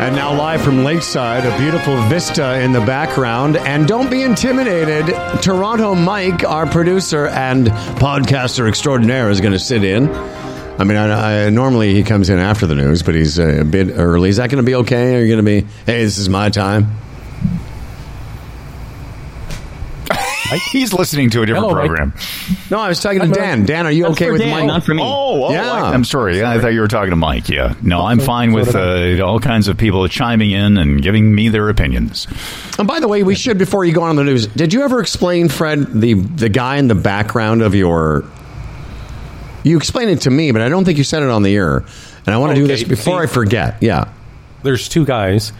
And 0.00 0.16
now, 0.16 0.34
live 0.34 0.62
from 0.62 0.84
Lakeside, 0.84 1.44
a 1.44 1.58
beautiful 1.58 2.00
vista 2.04 2.58
in 2.60 2.72
the 2.72 2.80
background. 2.80 3.58
And 3.58 3.86
don't 3.86 4.10
be 4.10 4.22
intimidated. 4.22 5.14
Toronto 5.42 5.94
Mike, 5.94 6.44
our 6.44 6.66
producer 6.66 7.26
and 7.26 7.66
podcaster 7.66 8.66
extraordinaire, 8.66 9.28
is 9.28 9.42
going 9.42 9.52
to 9.52 9.58
sit 9.58 9.84
in. 9.84 10.08
I 10.08 10.84
mean, 10.84 10.96
I, 10.96 11.46
I, 11.46 11.50
normally 11.50 11.92
he 11.92 12.02
comes 12.02 12.30
in 12.30 12.38
after 12.38 12.66
the 12.66 12.74
news, 12.74 13.02
but 13.02 13.14
he's 13.14 13.38
uh, 13.38 13.58
a 13.60 13.64
bit 13.64 13.90
early. 13.90 14.30
Is 14.30 14.38
that 14.38 14.48
going 14.48 14.64
to 14.64 14.66
be 14.66 14.76
okay? 14.76 15.14
Are 15.16 15.20
you 15.20 15.28
going 15.28 15.44
to 15.44 15.62
be, 15.62 15.68
hey, 15.84 16.04
this 16.04 16.16
is 16.16 16.30
my 16.30 16.48
time? 16.48 16.96
He's 20.56 20.92
listening 20.92 21.30
to 21.30 21.42
a 21.42 21.46
different 21.46 21.66
Hello, 21.68 21.76
Mike. 21.80 21.86
program. 21.88 22.14
No, 22.70 22.78
I 22.80 22.88
was 22.88 23.00
talking 23.00 23.20
to 23.20 23.28
Dan. 23.28 23.64
Dan, 23.64 23.86
are 23.86 23.90
you 23.92 24.06
okay 24.08 24.30
with 24.30 24.40
Dan, 24.40 24.50
Mike? 24.50 24.66
not 24.66 24.84
for 24.84 24.94
me. 24.94 25.02
Oh, 25.02 25.46
oh, 25.46 25.52
Yeah. 25.52 25.70
I, 25.70 25.94
am 25.94 26.04
sorry. 26.04 26.42
I 26.44 26.58
thought 26.60 26.72
you 26.72 26.80
were 26.80 26.88
talking 26.88 27.10
to 27.10 27.16
Mike. 27.16 27.48
Yeah. 27.48 27.74
No, 27.82 28.04
I'm 28.06 28.18
fine 28.20 28.52
with 28.52 28.74
uh, 28.74 29.24
all 29.24 29.40
kinds 29.40 29.68
of 29.68 29.76
people 29.78 30.06
chiming 30.08 30.50
in 30.50 30.76
and 30.78 31.02
giving 31.02 31.34
me 31.34 31.48
their 31.48 31.68
opinions. 31.68 32.26
And 32.78 32.86
by 32.88 33.00
the 33.00 33.08
way, 33.08 33.22
we 33.22 33.34
should 33.34 33.58
before 33.58 33.84
you 33.84 33.92
go 33.92 34.02
on 34.02 34.16
the 34.16 34.24
news. 34.24 34.46
Did 34.46 34.72
you 34.72 34.82
ever 34.82 35.00
explain, 35.00 35.48
Fred, 35.48 35.86
the 36.00 36.14
the 36.14 36.48
guy 36.48 36.76
in 36.76 36.88
the 36.88 36.94
background 36.94 37.62
of 37.62 37.74
your? 37.74 38.24
You 39.64 39.76
explained 39.76 40.10
it 40.10 40.22
to 40.22 40.30
me, 40.30 40.50
but 40.50 40.60
I 40.60 40.68
don't 40.68 40.84
think 40.84 40.98
you 40.98 41.04
said 41.04 41.22
it 41.22 41.28
on 41.28 41.42
the 41.42 41.54
air. 41.54 41.84
And 42.26 42.34
I 42.34 42.38
want 42.38 42.54
to 42.54 42.60
do 42.60 42.66
this 42.66 42.82
before 42.84 43.18
see- 43.20 43.24
I 43.24 43.26
forget. 43.26 43.76
Yeah, 43.80 44.08
There's 44.62 44.88
two 44.88 45.04
guys. 45.04 45.52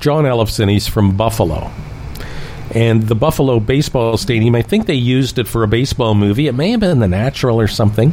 John 0.00 0.24
Ellefson, 0.24 0.70
he's 0.70 0.86
from 0.86 1.16
Buffalo. 1.16 1.70
And 2.76 3.04
the 3.04 3.14
Buffalo 3.14 3.58
baseball 3.58 4.18
stadium, 4.18 4.54
I 4.54 4.60
think 4.60 4.84
they 4.84 4.92
used 4.92 5.38
it 5.38 5.48
for 5.48 5.62
a 5.62 5.66
baseball 5.66 6.14
movie. 6.14 6.46
It 6.46 6.52
may 6.52 6.72
have 6.72 6.80
been 6.80 6.98
The 6.98 7.08
Natural 7.08 7.58
or 7.58 7.68
something. 7.68 8.12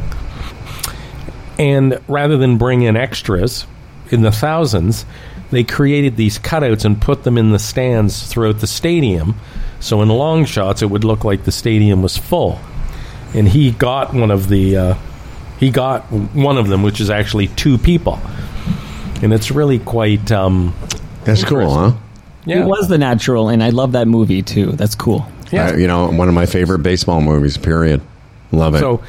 And 1.58 2.00
rather 2.08 2.38
than 2.38 2.56
bring 2.56 2.80
in 2.80 2.96
extras 2.96 3.66
in 4.10 4.22
the 4.22 4.32
thousands, 4.32 5.04
they 5.50 5.64
created 5.64 6.16
these 6.16 6.38
cutouts 6.38 6.86
and 6.86 6.98
put 6.98 7.24
them 7.24 7.36
in 7.36 7.52
the 7.52 7.58
stands 7.58 8.26
throughout 8.26 8.60
the 8.60 8.66
stadium. 8.66 9.34
So 9.80 10.00
in 10.00 10.08
long 10.08 10.46
shots, 10.46 10.80
it 10.80 10.86
would 10.86 11.04
look 11.04 11.24
like 11.24 11.44
the 11.44 11.52
stadium 11.52 12.00
was 12.00 12.16
full. 12.16 12.58
And 13.34 13.46
he 13.46 13.70
got 13.70 14.14
one 14.14 14.30
of 14.30 14.48
the, 14.48 14.78
uh, 14.78 14.94
he 15.60 15.70
got 15.70 16.04
one 16.10 16.56
of 16.56 16.68
them, 16.68 16.82
which 16.82 17.02
is 17.02 17.10
actually 17.10 17.48
two 17.48 17.76
people. 17.76 18.18
And 19.20 19.34
it's 19.34 19.50
really 19.50 19.78
quite, 19.78 20.32
um, 20.32 20.74
that's 21.24 21.44
cool, 21.44 21.70
huh? 21.70 21.92
Yeah. 22.46 22.62
It 22.62 22.66
was 22.66 22.88
the 22.88 22.98
natural, 22.98 23.48
and 23.48 23.62
I 23.62 23.70
love 23.70 23.92
that 23.92 24.06
movie 24.08 24.42
too. 24.42 24.72
That's 24.72 24.94
cool. 24.94 25.26
Yeah. 25.50 25.68
Uh, 25.68 25.76
you 25.76 25.86
know, 25.86 26.10
one 26.10 26.28
of 26.28 26.34
my 26.34 26.46
favorite 26.46 26.80
baseball 26.80 27.20
movies. 27.20 27.56
Period. 27.56 28.00
Love 28.52 28.74
it. 28.74 28.80
So 28.80 29.02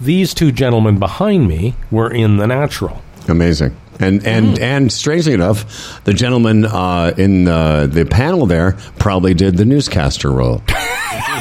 these 0.00 0.34
two 0.34 0.52
gentlemen 0.52 0.98
behind 0.98 1.46
me 1.48 1.74
were 1.90 2.10
in 2.10 2.36
The 2.36 2.46
Natural. 2.46 3.00
Amazing. 3.28 3.76
And 3.98 4.26
and 4.26 4.58
and 4.58 4.90
strangely 4.90 5.34
enough, 5.34 6.02
the 6.04 6.14
gentleman 6.14 6.64
uh, 6.64 7.12
in 7.18 7.46
uh, 7.48 7.86
the 7.86 8.06
panel 8.06 8.46
there 8.46 8.72
probably 8.98 9.34
did 9.34 9.58
the 9.58 9.66
newscaster 9.66 10.30
role. 10.30 10.62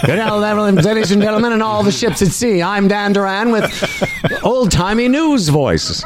Good 0.06 0.18
afternoon, 0.20 0.76
ladies 0.76 1.12
and 1.12 1.22
gentlemen, 1.22 1.52
and 1.54 1.62
all 1.62 1.84
the 1.84 1.92
ships 1.92 2.22
at 2.22 2.30
sea. 2.30 2.62
I'm 2.62 2.88
Dan 2.88 3.14
Duran 3.14 3.52
with 3.52 4.44
old 4.44 4.72
timey 4.72 5.08
news 5.08 5.50
voice. 5.50 6.04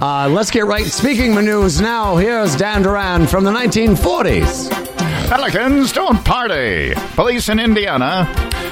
Uh, 0.00 0.28
let's 0.28 0.50
get 0.50 0.64
right 0.66 0.86
speaking 0.86 1.34
the 1.34 1.42
news 1.42 1.80
now. 1.80 2.16
Here's 2.16 2.56
Dan 2.56 2.82
Duran 2.82 3.26
from 3.26 3.44
the 3.44 3.50
1940s. 3.52 4.70
Pelicans 5.28 5.92
don't 5.92 6.24
party. 6.24 6.94
Police 7.14 7.48
in 7.48 7.58
Indiana 7.58 8.24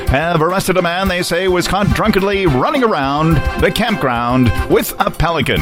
have 0.09 0.41
arrested 0.43 0.77
a 0.77 0.83
man 0.83 1.09
they 1.09 1.23
say 1.23 1.49
was 1.49 1.67
caught 1.69 1.89
drunkenly 1.95 2.47
running 2.47 2.83
around 2.85 3.35
the 3.61 3.71
campground 3.71 4.51
with 4.71 4.95
a 5.01 5.11
pelican. 5.11 5.61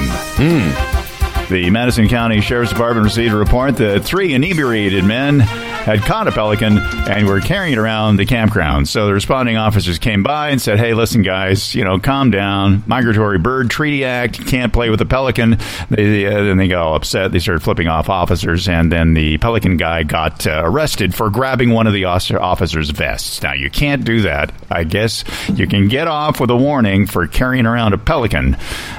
The 1.51 1.68
Madison 1.68 2.06
County 2.06 2.40
Sheriff's 2.40 2.70
Department 2.70 3.05
received 3.05 3.35
a 3.35 3.36
report 3.36 3.77
that 3.78 4.05
three 4.05 4.35
inebriated 4.35 5.05
men 5.05 5.40
had 5.40 6.01
caught 6.02 6.28
a 6.28 6.31
pelican 6.31 6.78
and 6.78 7.27
were 7.27 7.40
carrying 7.40 7.72
it 7.72 7.78
around 7.78 8.16
the 8.16 8.24
campground. 8.27 8.89
So 8.89 9.06
the 9.06 9.14
responding 9.14 9.56
officers 9.56 9.98
came 9.98 10.22
by 10.22 10.51
and 10.51 10.62
said, 10.62 10.78
"Hey, 10.78 10.94
listen, 10.94 11.22
guys, 11.22 11.74
you 11.74 11.82
know, 11.82 11.98
calm 11.98 12.31
down. 12.31 12.85
Migratory 12.86 13.39
Bird 13.39 13.68
Treaty 13.68 14.05
Act. 14.05 14.47
Can't 14.47 14.72
play 14.72 14.90
with 14.90 15.01
a 15.01 15.06
pelican." 15.06 15.59
They, 15.89 16.24
uh, 16.24 16.44
then 16.44 16.56
they 16.56 16.68
got 16.68 16.86
all 16.86 16.94
upset. 16.94 17.32
They 17.32 17.40
started 17.40 17.64
flipping 17.64 17.89
off 17.89 18.09
officers, 18.09 18.68
and 18.68 18.93
then 18.93 19.14
the 19.14 19.39
pelican 19.39 19.77
guy 19.77 20.05
got 20.05 20.47
uh, 20.47 20.62
arrested 20.64 21.16
for 21.16 21.31
grabbing 21.31 21.70
one 21.70 21.89
of 21.89 21.93
the 21.93 22.05
officers' 22.05 22.90
vests. 22.90 23.43
Now 23.43 23.55
you 23.55 23.70
can't 23.70 24.05
do 24.05 24.20
that. 24.20 24.52
I 24.70 24.85
guess 24.85 25.24
you 25.52 25.66
can 25.66 25.89
get 25.89 26.06
off 26.06 26.39
with 26.39 26.51
a 26.51 26.56
warning 26.56 27.06
for 27.06 27.27
carrying 27.27 27.66
around 27.66 27.93
a 27.93 27.98
pelican, 27.98 28.56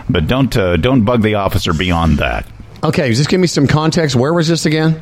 but 0.09 0.27
don't 0.27 0.55
uh, 0.57 0.75
don't 0.75 1.03
bug 1.05 1.21
the 1.21 1.35
officer 1.35 1.71
beyond 1.71 2.17
that. 2.17 2.40
Okay, 2.83 3.13
just 3.13 3.29
give 3.29 3.39
me 3.39 3.47
some 3.47 3.67
context. 3.67 4.15
Where 4.15 4.33
was 4.33 4.47
this 4.47 4.65
again? 4.65 5.01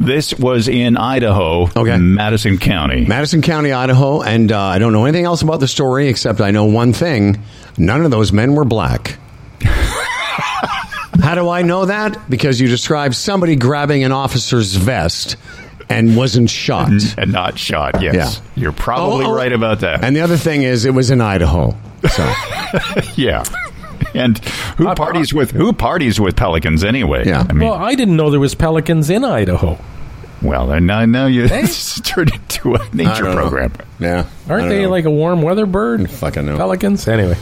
This 0.00 0.34
was 0.34 0.68
in 0.68 0.96
Idaho, 0.96 1.64
okay. 1.76 1.96
Madison 1.96 2.58
County. 2.58 3.04
Madison 3.06 3.42
County, 3.42 3.72
Idaho, 3.72 4.22
and 4.22 4.50
uh, 4.52 4.58
I 4.60 4.78
don't 4.78 4.92
know 4.92 5.04
anything 5.04 5.24
else 5.24 5.42
about 5.42 5.60
the 5.60 5.68
story 5.68 6.08
except 6.08 6.40
I 6.40 6.50
know 6.50 6.64
one 6.66 6.92
thing: 6.92 7.40
none 7.78 8.04
of 8.04 8.10
those 8.10 8.32
men 8.32 8.54
were 8.54 8.64
black. 8.64 9.18
How 11.20 11.34
do 11.34 11.48
I 11.48 11.62
know 11.62 11.86
that? 11.86 12.28
Because 12.28 12.60
you 12.60 12.68
described 12.68 13.14
somebody 13.14 13.54
grabbing 13.56 14.02
an 14.04 14.12
officer's 14.12 14.74
vest 14.74 15.36
and 15.88 16.16
wasn't 16.16 16.50
shot. 16.50 16.90
And 17.18 17.32
not 17.32 17.58
shot, 17.58 18.02
yes. 18.02 18.40
Yeah. 18.56 18.62
You're 18.62 18.72
probably 18.72 19.26
Oh, 19.26 19.32
oh. 19.32 19.34
right 19.36 19.52
about 19.52 19.80
that. 19.80 20.02
And 20.02 20.16
the 20.16 20.20
other 20.22 20.36
thing 20.38 20.62
is, 20.62 20.84
it 20.84 20.90
was 20.94 21.10
in 21.10 21.20
Idaho. 21.20 21.76
So 22.10 22.24
yeah. 23.14 23.44
And 24.14 24.38
who 24.78 24.94
parties 24.94 25.32
with 25.34 25.50
who 25.52 25.72
parties 25.72 26.20
with 26.20 26.36
pelicans 26.36 26.84
anyway? 26.84 27.24
Yeah. 27.26 27.46
I 27.48 27.52
mean, 27.52 27.68
well, 27.68 27.74
I 27.78 27.94
didn't 27.94 28.16
know 28.16 28.30
there 28.30 28.40
was 28.40 28.54
pelicans 28.54 29.10
in 29.10 29.24
Idaho. 29.24 29.78
well, 30.42 30.66
then 30.66 30.86
now, 30.86 31.04
now 31.04 31.26
you 31.26 31.44
it's 31.44 32.00
turned 32.08 32.32
into 32.32 32.74
a 32.74 32.78
nature 32.94 33.22
don't 33.22 33.34
know. 33.34 33.40
program. 33.48 33.72
yeah, 33.98 34.26
Aren't 34.48 34.62
don't 34.64 34.68
they 34.68 34.82
know. 34.82 34.90
like 34.90 35.04
a 35.04 35.10
warm 35.10 35.42
weather 35.42 35.66
bird? 35.66 36.10
fucking 36.10 36.44
know. 36.46 36.56
Pelicans? 36.56 37.06
Anyway. 37.08 37.36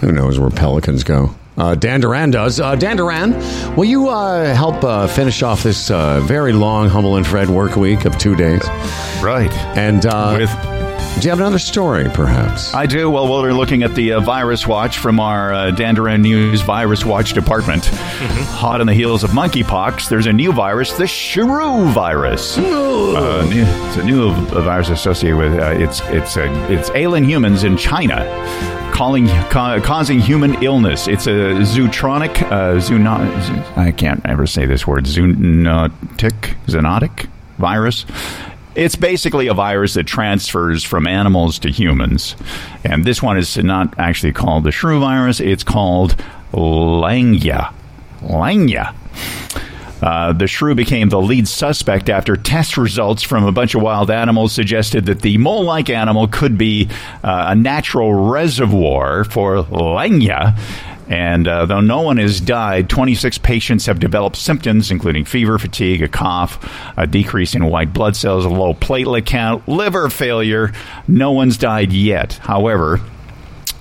Who 0.00 0.12
knows 0.12 0.38
where 0.38 0.50
pelicans 0.50 1.04
go? 1.04 1.34
Uh, 1.58 1.74
Dan 1.74 2.00
Duran 2.00 2.30
does. 2.30 2.58
Uh, 2.58 2.74
Dan 2.74 2.96
Duran, 2.96 3.32
will 3.76 3.84
you 3.84 4.08
uh, 4.08 4.54
help 4.54 4.82
uh, 4.82 5.06
finish 5.08 5.42
off 5.42 5.62
this 5.62 5.90
uh, 5.90 6.20
very 6.20 6.54
long 6.54 6.88
Humble 6.88 7.16
and 7.16 7.26
Fred 7.26 7.50
work 7.50 7.76
week 7.76 8.06
of 8.06 8.16
two 8.16 8.34
days? 8.34 8.62
Right. 9.20 9.52
And 9.76 10.06
uh, 10.06 10.36
With 10.38 10.50
do 11.20 11.24
you 11.26 11.30
have 11.30 11.40
another 11.40 11.58
story, 11.58 12.08
perhaps? 12.14 12.72
I 12.74 12.86
do. 12.86 13.10
Well, 13.10 13.28
we're 13.42 13.52
looking 13.52 13.82
at 13.82 13.94
the 13.94 14.12
uh, 14.14 14.20
virus 14.20 14.66
watch 14.66 14.98
from 14.98 15.20
our 15.20 15.52
uh, 15.52 15.70
Dan 15.70 15.94
Duran 15.94 16.22
News 16.22 16.62
Virus 16.62 17.04
Watch 17.04 17.34
department. 17.34 17.86
Hot 17.86 18.80
on 18.80 18.86
the 18.86 18.94
heels 18.94 19.22
of 19.22 19.30
monkeypox, 19.30 20.08
there's 20.08 20.26
a 20.26 20.32
new 20.32 20.52
virus, 20.52 20.92
the 20.92 21.06
shrew 21.06 21.84
virus. 21.92 22.56
Uh, 22.56 23.46
new- 23.50 23.64
it's 23.88 23.96
a 23.98 24.04
new 24.04 24.30
uh, 24.30 24.62
virus 24.62 24.88
associated 24.88 25.36
with 25.36 25.52
uh, 25.58 25.72
it's 25.76 26.00
it's 26.04 26.36
a, 26.36 26.72
it's 26.72 26.90
ailing 26.94 27.24
humans 27.24 27.64
in 27.64 27.76
China. 27.76 28.24
Calling, 28.94 29.28
ca- 29.28 29.80
causing 29.80 30.18
human 30.20 30.62
illness. 30.62 31.06
It's 31.08 31.26
a 31.26 31.30
zootronic, 31.64 32.42
uh, 32.50 32.74
zoono- 32.76 33.42
z- 33.42 33.72
I 33.80 33.92
can't 33.92 34.20
ever 34.26 34.46
say 34.46 34.66
this 34.66 34.86
word, 34.86 35.04
zoonotic, 35.04 36.56
zoonotic 36.66 37.28
virus. 37.58 38.04
It's 38.74 38.96
basically 38.96 39.48
a 39.48 39.54
virus 39.54 39.94
that 39.94 40.06
transfers 40.06 40.84
from 40.84 41.06
animals 41.06 41.58
to 41.60 41.70
humans. 41.70 42.36
And 42.84 43.04
this 43.04 43.22
one 43.22 43.36
is 43.36 43.56
not 43.58 43.98
actually 43.98 44.32
called 44.32 44.64
the 44.64 44.72
shrew 44.72 45.00
virus, 45.00 45.40
it's 45.40 45.64
called 45.64 46.16
Langya. 46.52 47.72
Langya. 48.22 48.94
Uh, 50.02 50.32
the 50.32 50.46
shrew 50.46 50.74
became 50.74 51.10
the 51.10 51.20
lead 51.20 51.46
suspect 51.46 52.08
after 52.08 52.36
test 52.36 52.78
results 52.78 53.22
from 53.22 53.44
a 53.44 53.52
bunch 53.52 53.74
of 53.74 53.82
wild 53.82 54.10
animals 54.10 54.52
suggested 54.52 55.06
that 55.06 55.20
the 55.20 55.36
mole 55.36 55.64
like 55.64 55.90
animal 55.90 56.26
could 56.26 56.56
be 56.56 56.88
uh, 57.22 57.46
a 57.48 57.54
natural 57.54 58.14
reservoir 58.14 59.24
for 59.24 59.62
Langya. 59.64 60.58
And 61.10 61.48
uh, 61.48 61.66
though 61.66 61.80
no 61.80 62.02
one 62.02 62.18
has 62.18 62.40
died, 62.40 62.88
26 62.88 63.38
patients 63.38 63.86
have 63.86 63.98
developed 63.98 64.36
symptoms, 64.36 64.92
including 64.92 65.24
fever, 65.24 65.58
fatigue, 65.58 66.02
a 66.02 66.08
cough, 66.08 66.64
a 66.96 67.04
decrease 67.04 67.56
in 67.56 67.66
white 67.66 67.92
blood 67.92 68.14
cells, 68.14 68.44
a 68.44 68.48
low 68.48 68.74
platelet 68.74 69.26
count, 69.26 69.66
liver 69.66 70.08
failure. 70.08 70.72
No 71.08 71.32
one's 71.32 71.58
died 71.58 71.92
yet. 71.92 72.34
However, 72.34 73.00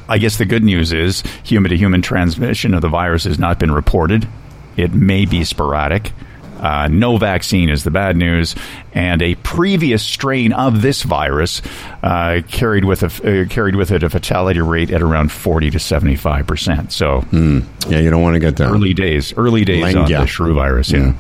I 0.10 0.18
guess 0.18 0.40
the 0.40 0.46
good 0.46 0.64
news 0.64 0.92
is 0.92 1.22
human 1.44 1.70
to 1.70 1.78
human 1.78 2.02
transmission 2.02 2.74
of 2.74 2.82
the 2.82 2.90
virus 2.90 3.26
has 3.26 3.38
not 3.38 3.60
been 3.60 3.72
reported. 3.72 4.28
It 4.76 4.92
may 4.96 5.26
be 5.26 5.44
sporadic. 5.44 6.14
Uh, 6.60 6.88
no 6.90 7.18
vaccine 7.18 7.70
is 7.70 7.84
the 7.84 7.92
bad 7.92 8.18
news, 8.18 8.54
and 8.94 9.22
a 9.22 9.36
previous 9.36 10.04
strain 10.04 10.52
of 10.52 10.82
this 10.82 11.04
virus 11.04 11.62
uh, 12.04 12.42
carried 12.50 12.84
with 12.86 13.04
a, 13.04 13.44
uh, 13.44 13.46
carried 13.48 13.76
with 13.76 13.92
it 13.92 14.04
a 14.04 14.10
fatality 14.10 14.60
rate 14.60 14.92
at 14.92 15.02
around 15.02 15.32
forty 15.32 15.70
to 15.72 15.80
seventy 15.80 16.16
five 16.16 16.46
percent. 16.46 16.92
So, 16.92 17.24
yeah, 17.32 18.00
you 18.00 18.10
don't 18.10 18.22
want 18.22 18.34
to 18.36 18.40
get 18.40 18.58
that. 18.58 18.70
early 18.70 18.94
days, 18.94 19.34
early 19.38 19.64
days 19.64 19.96
on 19.96 20.06
Langya. 20.06 20.22
the 20.22 20.28
shrew 20.28 20.54
virus. 20.54 20.92
Yeah. 20.92 21.14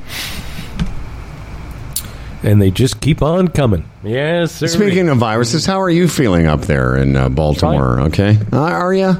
And 2.41 2.61
they 2.61 2.71
just 2.71 3.01
keep 3.01 3.21
on 3.21 3.49
coming. 3.49 3.83
Yes, 4.01 4.53
sir. 4.53 4.67
Speaking 4.67 5.09
of 5.09 5.17
viruses, 5.17 5.65
how 5.65 5.81
are 5.81 5.89
you 5.89 6.07
feeling 6.07 6.47
up 6.47 6.61
there 6.61 6.95
in 6.95 7.15
uh, 7.15 7.27
Baltimore? 7.29 7.99
Okay, 8.01 8.37
uh, 8.53 8.57
are 8.57 8.93
you? 8.93 9.15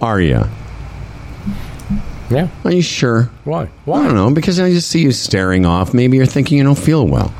Are 0.00 0.20
you? 0.20 0.44
Yeah. 2.30 2.48
Are 2.64 2.72
you 2.72 2.82
sure? 2.82 3.24
Why? 3.44 3.66
Why? 3.84 4.02
I 4.02 4.06
don't 4.06 4.14
know 4.14 4.30
because 4.30 4.60
I 4.60 4.70
just 4.70 4.88
see 4.88 5.02
you 5.02 5.10
staring 5.12 5.66
off. 5.66 5.92
Maybe 5.92 6.16
you're 6.16 6.26
thinking 6.26 6.58
you 6.58 6.64
don't 6.64 6.78
feel 6.78 7.06
well. 7.06 7.32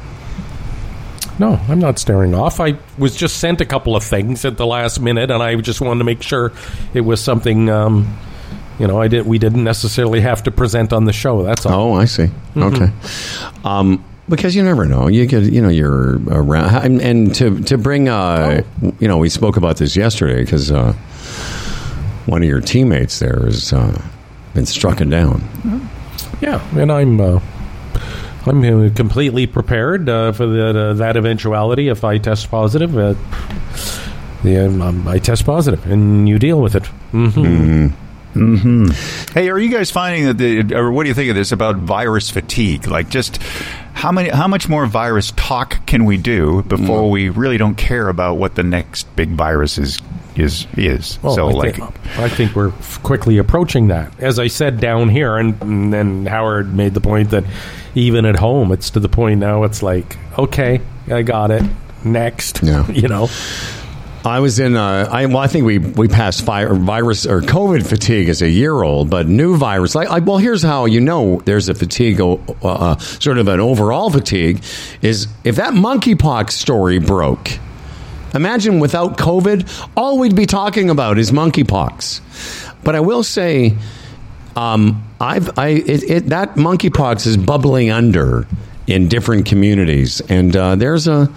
No, 1.39 1.59
I'm 1.69 1.79
not 1.79 1.99
staring 1.99 2.35
off. 2.35 2.61
I 2.61 2.77
was 2.99 3.17
just 3.17 3.39
sent 3.39 3.61
a 3.63 3.65
couple 3.65 3.97
of 3.97 4.03
things 4.05 4.45
at 4.45 4.59
the 4.59 4.67
last 4.67 5.01
minute, 5.01 5.31
and 5.31 5.43
I 5.43 5.55
just 5.57 5.81
wanted 5.81 5.99
to 6.01 6.05
make 6.05 6.23
sure 6.23 6.53
it 6.93 7.01
was 7.01 7.21
something. 7.23 7.71
Um, 7.71 8.19
you 8.79 8.87
know, 8.87 9.01
I 9.01 9.09
did. 9.09 9.27
We 9.27 9.39
didn't 9.39 9.65
necessarily 9.65 10.21
have 10.21 10.43
to 10.43 10.51
present 10.51 10.93
on 10.93 11.05
the 11.05 11.13
show. 11.13 11.43
That's 11.43 11.65
all. 11.65 11.93
Oh, 11.93 11.95
I 11.95 12.05
see. 12.07 12.29
Okay. 12.57 12.91
Um, 13.65 14.05
because 14.29 14.55
you 14.55 14.63
never 14.63 14.85
know. 14.87 15.09
You 15.09 15.25
get, 15.27 15.45
you 15.45 15.63
know, 15.63 15.69
you're 15.71 16.19
around, 16.29 16.75
and, 16.85 17.01
and 17.01 17.35
to 17.37 17.61
to 17.63 17.79
bring, 17.79 18.09
uh, 18.09 18.63
you 18.99 19.09
know, 19.09 19.19
we 19.19 19.29
spoke 19.29 19.57
about 19.57 19.77
this 19.79 19.97
yesterday 19.97 20.45
because 20.45 20.71
uh, 20.71 20.93
one 22.27 22.43
of 22.43 22.49
your 22.49 22.61
teammates 22.61 23.19
there 23.19 23.47
is. 23.47 23.73
uh, 23.73 24.03
been 24.55 24.67
struck 24.67 24.99
down. 24.99 25.43
Yeah, 26.41 26.61
and 26.77 26.91
I'm. 26.93 27.21
Uh, 27.21 27.41
I'm 28.47 28.65
uh, 28.65 28.91
completely 28.95 29.47
prepared 29.47 30.09
uh, 30.09 30.33
for 30.33 30.47
that 30.47 30.75
uh, 30.75 30.95
that 30.95 31.19
eventuality. 31.19 31.89
If 31.89 32.05
I 32.05 32.17
test 32.17 32.51
positive, 32.51 32.97
uh, 32.97 33.15
the, 34.43 34.65
um, 34.65 35.07
I 35.07 35.19
test 35.19 35.45
positive, 35.45 35.85
and 35.87 36.27
you 36.27 36.39
deal 36.39 36.61
with 36.61 36.75
it. 36.75 36.85
Mm-hmm. 37.13 38.91
Hey, 39.35 39.51
are 39.51 39.59
you 39.59 39.71
guys 39.71 39.91
finding 39.91 40.25
that 40.27 40.39
the, 40.39 40.75
or 40.75 40.93
what 40.93 41.03
do 41.03 41.09
you 41.09 41.15
think 41.15 41.31
of 41.31 41.37
this 41.37 41.53
about 41.53 41.77
virus 41.77 42.31
fatigue? 42.31 42.87
Like, 42.87 43.11
just 43.11 43.43
how 43.93 44.13
many, 44.13 44.31
how 44.31 44.47
much 44.49 44.69
more 44.69 44.87
virus 44.87 45.33
talk 45.37 45.85
can 45.85 46.05
we 46.05 46.17
do 46.17 46.63
before 46.63 47.03
Mm. 47.03 47.11
we 47.11 47.29
really 47.29 47.59
don't 47.59 47.75
care 47.75 48.09
about 48.09 48.39
what 48.39 48.55
the 48.55 48.63
next 48.63 49.15
big 49.17 49.31
virus 49.31 49.79
is 49.79 50.01
is 50.37 50.67
is? 50.77 51.19
Well, 51.23 51.35
so, 51.35 51.49
I 51.49 51.53
like, 51.53 51.77
think, 51.77 52.19
I 52.19 52.29
think 52.29 52.55
we're 52.55 52.73
quickly 53.03 53.39
approaching 53.39 53.89
that. 53.89 54.19
As 54.21 54.39
I 54.39 54.47
said 54.49 54.81
down 54.81 55.09
here, 55.09 55.37
and, 55.37 55.61
and 55.63 55.93
then 55.93 56.27
Howard 56.27 56.75
made 56.75 56.95
the 56.95 57.01
point 57.01 57.31
that 57.31 57.45
even 57.95 58.25
at 58.25 58.37
home, 58.37 58.73
it's 58.73 58.91
to 58.91 59.01
the 59.01 59.09
point 59.09 59.41
now. 59.41 59.65
It's 59.65 59.83
like, 59.83 60.17
okay, 60.39 60.81
I 61.11 61.23
got 61.23 61.51
it. 61.51 61.63
Next, 62.05 62.63
Yeah. 62.63 62.89
you 62.91 63.09
know, 63.09 63.29
I 64.25 64.41
was 64.41 64.59
in. 64.59 64.77
Uh, 64.77 65.09
I 65.11 65.27
well, 65.27 65.39
I 65.39 65.47
think 65.47 65.65
we 65.65 65.79
we 65.79 66.09
passed 66.09 66.45
fi- 66.45 66.67
virus 66.67 67.27
or 67.27 67.41
COVID 67.41 67.87
fatigue 67.87 68.29
as 68.29 68.43
a 68.43 68.49
year 68.49 68.83
old, 68.83 69.09
but 69.11 69.27
new 69.27 69.57
virus. 69.57 69.95
Like, 69.95 70.11
like 70.11 70.27
well, 70.27 70.39
here's 70.39 70.63
how 70.63 70.85
you 70.85 71.01
know 71.01 71.41
there's 71.45 71.69
a 71.69 71.75
fatigue, 71.75 72.21
uh, 72.21 72.37
uh, 72.63 72.99
sort 72.99 73.39
of 73.39 73.49
an 73.49 73.61
overall 73.61 74.11
fatigue, 74.11 74.63
is 75.01 75.27
if 75.45 75.57
that 75.57 75.73
monkeypox 75.73 76.51
story 76.51 76.99
broke. 76.99 77.59
Imagine 78.35 78.81
without 78.81 79.19
COVID, 79.19 79.89
all 79.97 80.19
we'd 80.19 80.37
be 80.37 80.47
talking 80.47 80.91
about 80.91 81.19
is 81.19 81.31
monkeypox. 81.31 82.21
But 82.83 82.95
I 82.95 83.01
will 83.01 83.23
say, 83.23 83.77
um, 84.57 85.05
I've 85.21 85.59
I 85.59 85.69
it, 85.69 86.03
it, 86.03 86.27
that 86.27 86.55
monkeypox 86.55 87.27
is 87.27 87.37
bubbling 87.37 87.91
under 87.91 88.47
in 88.87 89.09
different 89.09 89.47
communities, 89.47 90.21
and 90.23 90.55
uh, 90.57 90.77
there's 90.77 91.07
a 91.07 91.31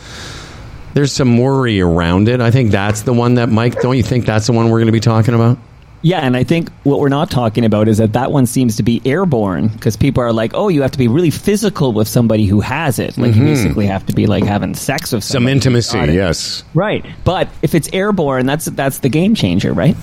there's 0.94 1.12
some 1.12 1.38
worry 1.38 1.82
around 1.82 2.30
it. 2.30 2.40
I 2.40 2.52
think 2.52 2.72
that's 2.72 3.02
the 3.02 3.14
one 3.14 3.36
that 3.36 3.50
Mike. 3.50 3.82
Don't 3.82 3.98
you 3.98 4.04
think 4.04 4.26
that's 4.26 4.48
the 4.48 4.54
one 4.54 4.70
we're 4.70 4.80
going 4.80 4.88
to 4.88 4.92
be 4.94 5.00
talking 5.00 5.34
about? 5.34 5.58
Yeah, 6.04 6.20
and 6.20 6.36
I 6.36 6.44
think 6.44 6.70
what 6.84 7.00
we're 7.00 7.08
not 7.08 7.32
talking 7.32 7.64
about 7.64 7.88
is 7.88 7.98
that 7.98 8.12
that 8.12 8.30
one 8.30 8.46
seems 8.46 8.76
to 8.76 8.84
be 8.84 9.02
airborne 9.06 9.70
because 9.70 9.96
people 9.96 10.22
are 10.22 10.34
like, 10.34 10.54
"Oh, 10.54 10.68
you 10.68 10.82
have 10.82 10.92
to 10.92 10.98
be 10.98 11.08
really 11.08 11.32
physical 11.32 11.94
with 11.94 12.10
somebody 12.10 12.46
who 12.46 12.60
has 12.60 13.00
it. 13.00 13.18
Like, 13.18 13.28
you 13.28 13.42
mm-hmm. 13.42 13.46
basically 13.46 13.86
have 13.88 14.06
to 14.08 14.14
be 14.14 14.28
like 14.28 14.44
having 14.44 14.76
sex 14.76 15.14
with 15.14 15.24
Some 15.24 15.36
somebody 15.36 15.54
who's 15.54 15.66
intimacy, 15.66 16.14
yes. 16.14 16.64
right? 16.74 17.06
But 17.24 17.48
if 17.62 17.74
it's 17.74 17.90
airborne, 17.94 18.46
that's 18.46 18.66
that's 18.66 19.00
the 19.00 19.08
game 19.08 19.34
changer, 19.34 19.72
right? 19.72 19.96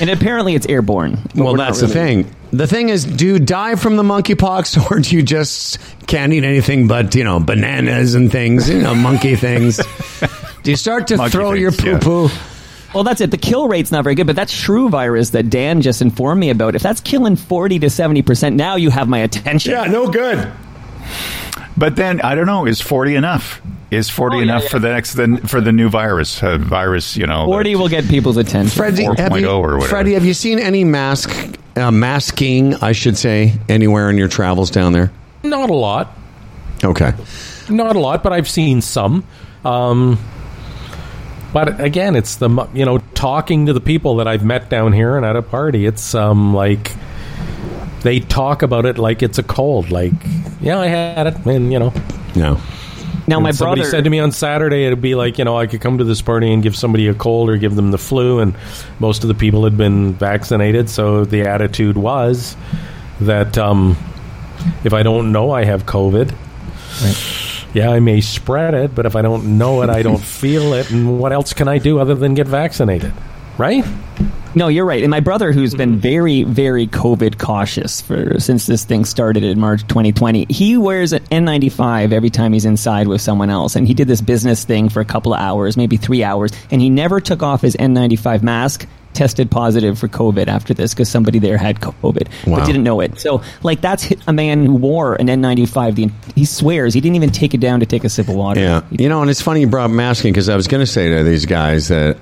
And 0.00 0.10
apparently 0.10 0.56
it's 0.56 0.66
airborne. 0.66 1.18
Well, 1.36 1.52
we're 1.52 1.56
not 1.56 1.66
that's 1.68 1.80
the 1.80 1.88
thing. 1.88 2.34
The 2.52 2.66
thing 2.66 2.88
is, 2.88 3.04
do 3.04 3.26
you 3.26 3.38
die 3.38 3.76
from 3.76 3.96
the 3.96 4.02
monkeypox, 4.02 4.90
or 4.90 4.98
do 4.98 5.14
you 5.14 5.22
just 5.22 5.78
can't 6.08 6.32
eat 6.32 6.42
anything 6.42 6.88
but 6.88 7.14
you 7.14 7.22
know 7.22 7.38
bananas 7.38 8.16
and 8.16 8.32
things, 8.32 8.68
you 8.68 8.82
know, 8.82 8.96
monkey 8.96 9.36
things? 9.36 9.80
Do 10.62 10.70
you 10.70 10.76
start 10.76 11.06
to 11.06 11.16
Monkey 11.16 11.32
throw 11.32 11.52
your 11.54 11.70
things, 11.70 12.04
poo 12.04 12.24
yeah. 12.26 12.49
Poo? 12.92 12.98
Well, 12.98 13.04
that's 13.04 13.20
it. 13.20 13.30
The 13.30 13.38
kill 13.38 13.68
rate's 13.68 13.90
not 13.92 14.04
very 14.04 14.14
good, 14.14 14.26
but 14.26 14.36
that 14.36 14.50
shrew 14.50 14.88
virus 14.88 15.30
that 15.30 15.50
Dan 15.50 15.80
just 15.80 16.02
informed 16.02 16.40
me 16.40 16.50
about, 16.50 16.74
if 16.74 16.82
that's 16.82 17.00
killing 17.00 17.36
40 17.36 17.78
to 17.80 17.86
70%, 17.86 18.54
now 18.54 18.76
you 18.76 18.90
have 18.90 19.08
my 19.08 19.18
attention. 19.18 19.72
Yeah, 19.72 19.84
no 19.84 20.08
good. 20.08 20.50
But 21.76 21.96
then 21.96 22.20
I 22.20 22.34
don't 22.34 22.46
know. 22.46 22.66
Is 22.66 22.80
forty 22.80 23.14
enough? 23.14 23.62
Is 23.90 24.10
forty 24.10 24.36
Oh, 24.36 24.38
yeah, 24.40 24.44
enough 24.44 24.64
yeah. 24.64 24.68
for 24.68 24.78
the 24.80 24.88
next 24.90 25.14
then 25.14 25.38
for 25.38 25.62
the 25.62 25.72
new 25.72 25.88
virus? 25.88 26.42
Uh, 26.42 26.58
virus, 26.58 27.16
you 27.16 27.26
know. 27.26 27.46
40 27.46 27.74
will 27.76 27.88
get 27.88 28.06
people's 28.06 28.36
attention. 28.36 28.76
Freddie, 28.76 29.04
have 29.04 29.16
4.0 29.16 29.40
you, 29.40 29.48
or 29.48 29.62
whatever. 29.74 29.88
Freddie, 29.88 30.12
have 30.12 30.24
you 30.26 30.34
seen 30.34 30.58
any 30.58 30.84
mask 30.84 31.30
uh, 31.76 31.90
masking? 31.90 32.74
I 32.82 32.92
should 32.92 33.16
say 33.16 33.54
anywhere 33.68 34.10
in 34.10 34.18
your 34.18 34.28
travels 34.28 34.70
down 34.70 34.92
there. 34.92 35.10
Not 35.42 35.70
a 35.70 35.74
lot. 35.74 36.14
Okay. 36.84 37.12
Not 37.70 37.96
a 37.96 37.98
lot, 37.98 38.22
but 38.22 38.32
I've 38.34 38.48
seen 38.48 38.82
some. 38.82 39.24
Um, 39.64 40.18
but 41.52 41.80
again, 41.80 42.16
it's 42.16 42.36
the 42.36 42.48
you 42.74 42.84
know 42.84 42.98
talking 43.14 43.66
to 43.66 43.72
the 43.72 43.80
people 43.80 44.16
that 44.16 44.28
I've 44.28 44.44
met 44.44 44.68
down 44.70 44.92
here 44.92 45.16
and 45.16 45.24
at 45.26 45.36
a 45.36 45.42
party. 45.42 45.86
It's 45.86 46.14
um 46.14 46.54
like 46.54 46.92
they 48.02 48.20
talk 48.20 48.62
about 48.62 48.86
it 48.86 48.98
like 48.98 49.22
it's 49.22 49.38
a 49.38 49.42
cold. 49.42 49.90
Like, 49.90 50.12
yeah, 50.60 50.78
I 50.78 50.86
had 50.86 51.26
it, 51.26 51.36
and 51.46 51.72
you 51.72 51.78
know. 51.78 51.92
No. 52.34 52.60
Now, 53.26 53.38
my 53.38 53.50
And 53.50 53.58
somebody 53.58 53.82
brother. 53.82 53.90
said 53.90 54.04
to 54.04 54.10
me 54.10 54.18
on 54.18 54.32
Saturday, 54.32 54.86
it'd 54.86 55.00
be 55.02 55.14
like 55.14 55.38
you 55.38 55.44
know 55.44 55.56
I 55.56 55.66
could 55.66 55.80
come 55.80 55.98
to 55.98 56.04
this 56.04 56.20
party 56.22 56.52
and 56.52 56.62
give 56.62 56.74
somebody 56.76 57.06
a 57.08 57.14
cold 57.14 57.48
or 57.50 57.56
give 57.58 57.76
them 57.76 57.90
the 57.90 57.98
flu, 57.98 58.40
and 58.40 58.54
most 58.98 59.22
of 59.22 59.28
the 59.28 59.34
people 59.34 59.64
had 59.64 59.76
been 59.76 60.14
vaccinated. 60.14 60.88
So 60.90 61.24
the 61.24 61.42
attitude 61.42 61.96
was 61.96 62.56
that 63.20 63.56
um, 63.58 63.96
if 64.84 64.92
I 64.92 65.02
don't 65.02 65.30
know 65.32 65.52
I 65.52 65.64
have 65.64 65.86
COVID, 65.86 66.34
yeah, 67.74 67.90
I 67.90 68.00
may 68.00 68.20
spread 68.20 68.74
it, 68.74 68.94
but 68.94 69.06
if 69.06 69.14
I 69.16 69.22
don't 69.22 69.58
know 69.58 69.82
it, 69.82 69.90
I 69.90 70.02
don't 70.02 70.20
feel 70.20 70.72
it, 70.72 70.90
and 70.90 71.18
what 71.18 71.32
else 71.32 71.52
can 71.52 71.68
I 71.68 71.78
do 71.78 71.98
other 71.98 72.14
than 72.14 72.34
get 72.34 72.48
vaccinated? 72.48 73.12
Right? 73.60 73.84
No, 74.54 74.68
you're 74.68 74.86
right. 74.86 75.02
And 75.02 75.10
my 75.10 75.20
brother, 75.20 75.52
who's 75.52 75.74
been 75.74 75.90
mm-hmm. 75.90 76.00
very, 76.00 76.42
very 76.44 76.86
COVID 76.86 77.38
cautious 77.38 78.00
for 78.00 78.40
since 78.40 78.64
this 78.64 78.86
thing 78.86 79.04
started 79.04 79.44
in 79.44 79.60
March 79.60 79.82
2020, 79.82 80.46
he 80.48 80.78
wears 80.78 81.12
an 81.12 81.22
N95 81.24 82.12
every 82.12 82.30
time 82.30 82.54
he's 82.54 82.64
inside 82.64 83.06
with 83.06 83.20
someone 83.20 83.50
else. 83.50 83.76
And 83.76 83.86
he 83.86 83.92
did 83.92 84.08
this 84.08 84.22
business 84.22 84.64
thing 84.64 84.88
for 84.88 85.00
a 85.00 85.04
couple 85.04 85.34
of 85.34 85.40
hours, 85.40 85.76
maybe 85.76 85.98
three 85.98 86.24
hours, 86.24 86.52
and 86.70 86.80
he 86.80 86.88
never 86.88 87.20
took 87.20 87.42
off 87.42 87.60
his 87.60 87.76
N95 87.76 88.42
mask. 88.42 88.88
Tested 89.12 89.50
positive 89.50 89.98
for 89.98 90.06
COVID 90.06 90.46
after 90.46 90.72
this 90.72 90.94
because 90.94 91.08
somebody 91.08 91.40
there 91.40 91.58
had 91.58 91.80
COVID, 91.80 92.28
Wow. 92.46 92.58
but 92.58 92.64
didn't 92.64 92.84
know 92.84 93.00
it. 93.00 93.18
So, 93.18 93.42
like, 93.64 93.80
that's 93.80 94.08
a 94.28 94.32
man 94.32 94.64
who 94.64 94.76
wore 94.76 95.16
an 95.16 95.26
N95. 95.26 95.94
The, 95.96 96.10
he 96.36 96.44
swears 96.44 96.94
he 96.94 97.00
didn't 97.00 97.16
even 97.16 97.30
take 97.30 97.52
it 97.52 97.58
down 97.58 97.80
to 97.80 97.86
take 97.86 98.04
a 98.04 98.08
sip 98.08 98.28
of 98.28 98.36
water. 98.36 98.60
Yeah, 98.60 98.82
you 98.92 99.08
know, 99.08 99.20
and 99.20 99.28
it's 99.28 99.42
funny 99.42 99.62
you 99.62 99.66
brought 99.66 99.90
masking 99.90 100.32
because 100.32 100.48
I 100.48 100.54
was 100.54 100.68
going 100.68 100.80
to 100.80 100.86
say 100.86 101.08
to 101.08 101.24
these 101.24 101.44
guys 101.44 101.88
that 101.88 102.18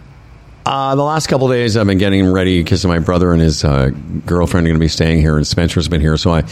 uh, 0.69 0.95
the 0.95 1.03
last 1.03 1.27
couple 1.29 1.51
of 1.51 1.53
days 1.57 1.77
I've 1.77 1.87
been 1.87 1.99
getting 1.99 2.31
ready 2.31 2.63
because 2.63 2.85
my 2.87 2.99
brother 2.99 3.33
and 3.33 3.41
his 3.41 3.65
uh, 3.65 3.91
girlfriend 4.27 4.67
are 4.67 4.71
going 4.71 4.79
to 4.79 4.85
be 4.85 4.89
staying 4.89 5.21
here, 5.21 5.37
and 5.37 5.47
Spencer's 5.47 5.89
been 5.89 6.01
here, 6.01 6.17
so 6.17 6.33
I. 6.33 6.45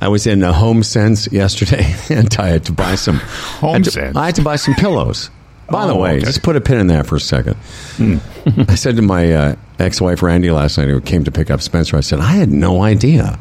I 0.00 0.06
was 0.06 0.28
in 0.28 0.44
a 0.44 0.52
HomeSense 0.52 1.32
yesterday, 1.32 1.92
and 2.16 2.32
I 2.38 2.46
had 2.46 2.66
to 2.66 2.72
buy 2.72 2.94
some. 2.94 3.16
Home 3.16 3.70
I 3.70 3.72
had 3.78 3.84
to, 3.84 3.90
Sense? 3.90 4.16
I 4.16 4.26
had 4.26 4.34
to 4.36 4.42
buy 4.42 4.54
some 4.54 4.74
pillows. 4.74 5.28
By 5.68 5.86
the 5.88 5.92
Oh, 5.92 5.98
way, 5.98 6.18
okay. 6.18 6.24
just 6.24 6.44
put 6.44 6.54
a 6.54 6.60
pin 6.60 6.78
in 6.78 6.86
that 6.86 7.06
for 7.08 7.16
a 7.16 7.20
second. 7.20 7.56
I 8.68 8.76
said 8.76 8.94
to 8.94 9.02
my 9.02 9.32
uh, 9.32 9.56
ex-wife 9.80 10.22
Randy 10.22 10.52
last 10.52 10.78
night, 10.78 10.86
who 10.86 11.00
came 11.00 11.24
to 11.24 11.32
pick 11.32 11.50
up 11.50 11.60
Spencer, 11.60 11.96
I 11.96 12.00
said, 12.00 12.20
I 12.20 12.30
had 12.30 12.48
no 12.48 12.82
idea 12.84 13.40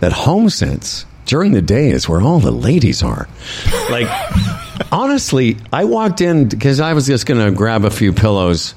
that 0.00 0.12
HomeSense 0.12 1.06
during 1.24 1.52
the 1.52 1.62
day 1.62 1.88
is 1.88 2.06
where 2.06 2.20
all 2.20 2.40
the 2.40 2.50
ladies 2.52 3.02
are. 3.02 3.26
Like, 3.90 4.06
honestly, 4.92 5.56
I 5.72 5.84
walked 5.86 6.20
in 6.20 6.46
because 6.48 6.78
I 6.78 6.92
was 6.92 7.06
just 7.06 7.24
going 7.24 7.42
to 7.42 7.50
grab 7.56 7.86
a 7.86 7.90
few 7.90 8.12
pillows 8.12 8.74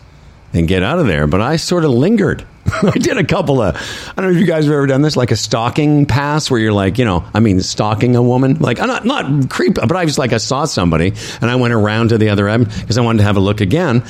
and 0.54 0.68
get 0.68 0.84
out 0.84 1.00
of 1.00 1.08
there, 1.08 1.28
but 1.28 1.42
I 1.42 1.58
sort 1.58 1.86
of 1.86 1.92
lingered. 1.92 2.46
I 2.84 2.92
did 2.92 3.18
a 3.18 3.24
couple 3.24 3.62
of, 3.62 3.76
I 3.76 4.22
don't 4.22 4.32
know 4.32 4.38
if 4.38 4.42
you 4.42 4.48
guys 4.48 4.66
have 4.66 4.74
ever 4.74 4.88
done 4.88 5.02
this, 5.02 5.16
like 5.16 5.32
a 5.32 5.36
stalking 5.36 6.06
pass 6.06 6.52
where 6.52 6.60
you're 6.60 6.74
like, 6.74 6.98
you 6.98 7.06
know, 7.06 7.26
I 7.34 7.40
mean, 7.40 7.62
stalking 7.62 8.16
a 8.16 8.22
woman. 8.22 8.56
Like, 8.60 8.80
I'm 8.80 8.88
not, 8.88 9.06
not 9.06 9.50
creep, 9.50 9.76
but 9.76 9.96
I 9.96 10.06
was 10.06 10.18
like, 10.18 10.34
I 10.34 10.38
saw 10.38 10.66
somebody 10.66 11.14
and 11.42 11.50
I 11.50 11.56
went 11.56 11.74
around 11.74 12.10
to 12.10 12.18
the 12.18 12.30
other 12.30 12.48
end 12.48 12.70
because 12.70 12.98
I 12.98 13.02
wanted 13.02 13.20
to 13.20 13.24
have 13.24 13.38
a 13.38 13.42
look 13.42 13.62
again. 13.62 14.04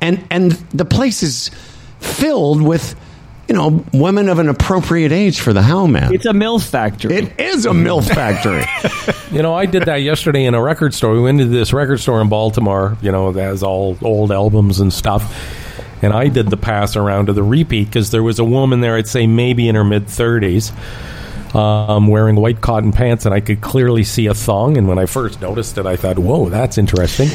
And, 0.00 0.26
and 0.30 0.52
the 0.72 0.84
place 0.84 1.22
is 1.22 1.50
filled 2.00 2.62
with, 2.62 2.94
you 3.48 3.54
know, 3.54 3.84
women 3.92 4.28
of 4.28 4.38
an 4.38 4.48
appropriate 4.48 5.12
age 5.12 5.40
for 5.40 5.52
the 5.52 5.60
Hellman. 5.60 6.12
It's 6.12 6.26
a 6.26 6.32
MILF 6.32 6.68
factory. 6.68 7.14
It 7.14 7.40
is 7.40 7.66
a 7.66 7.70
MILF 7.70 8.08
factory. 8.08 8.64
You 9.30 9.42
know, 9.42 9.54
I 9.54 9.66
did 9.66 9.82
that 9.86 9.96
yesterday 9.96 10.44
in 10.44 10.54
a 10.54 10.62
record 10.62 10.94
store. 10.94 11.12
We 11.12 11.20
went 11.20 11.38
to 11.38 11.46
this 11.46 11.72
record 11.72 11.98
store 11.98 12.20
in 12.20 12.28
Baltimore, 12.28 12.96
you 13.02 13.10
know, 13.10 13.32
that 13.32 13.42
has 13.42 13.62
all 13.64 13.98
old 14.00 14.30
albums 14.30 14.78
and 14.78 14.92
stuff. 14.92 15.65
And 16.02 16.12
I 16.12 16.28
did 16.28 16.50
the 16.50 16.56
pass 16.56 16.94
around 16.96 17.26
to 17.26 17.32
the 17.32 17.42
repeat 17.42 17.84
because 17.86 18.10
there 18.10 18.22
was 18.22 18.38
a 18.38 18.44
woman 18.44 18.80
there, 18.80 18.96
I'd 18.96 19.08
say 19.08 19.26
maybe 19.26 19.68
in 19.68 19.74
her 19.74 19.84
mid 19.84 20.06
30s, 20.06 20.72
um, 21.54 22.08
wearing 22.08 22.36
white 22.36 22.60
cotton 22.60 22.92
pants, 22.92 23.24
and 23.24 23.34
I 23.34 23.40
could 23.40 23.60
clearly 23.60 24.04
see 24.04 24.26
a 24.26 24.34
thong. 24.34 24.76
And 24.76 24.88
when 24.88 24.98
I 24.98 25.06
first 25.06 25.40
noticed 25.40 25.78
it, 25.78 25.86
I 25.86 25.96
thought, 25.96 26.18
whoa, 26.18 26.48
that's 26.48 26.76
interesting. 26.78 27.28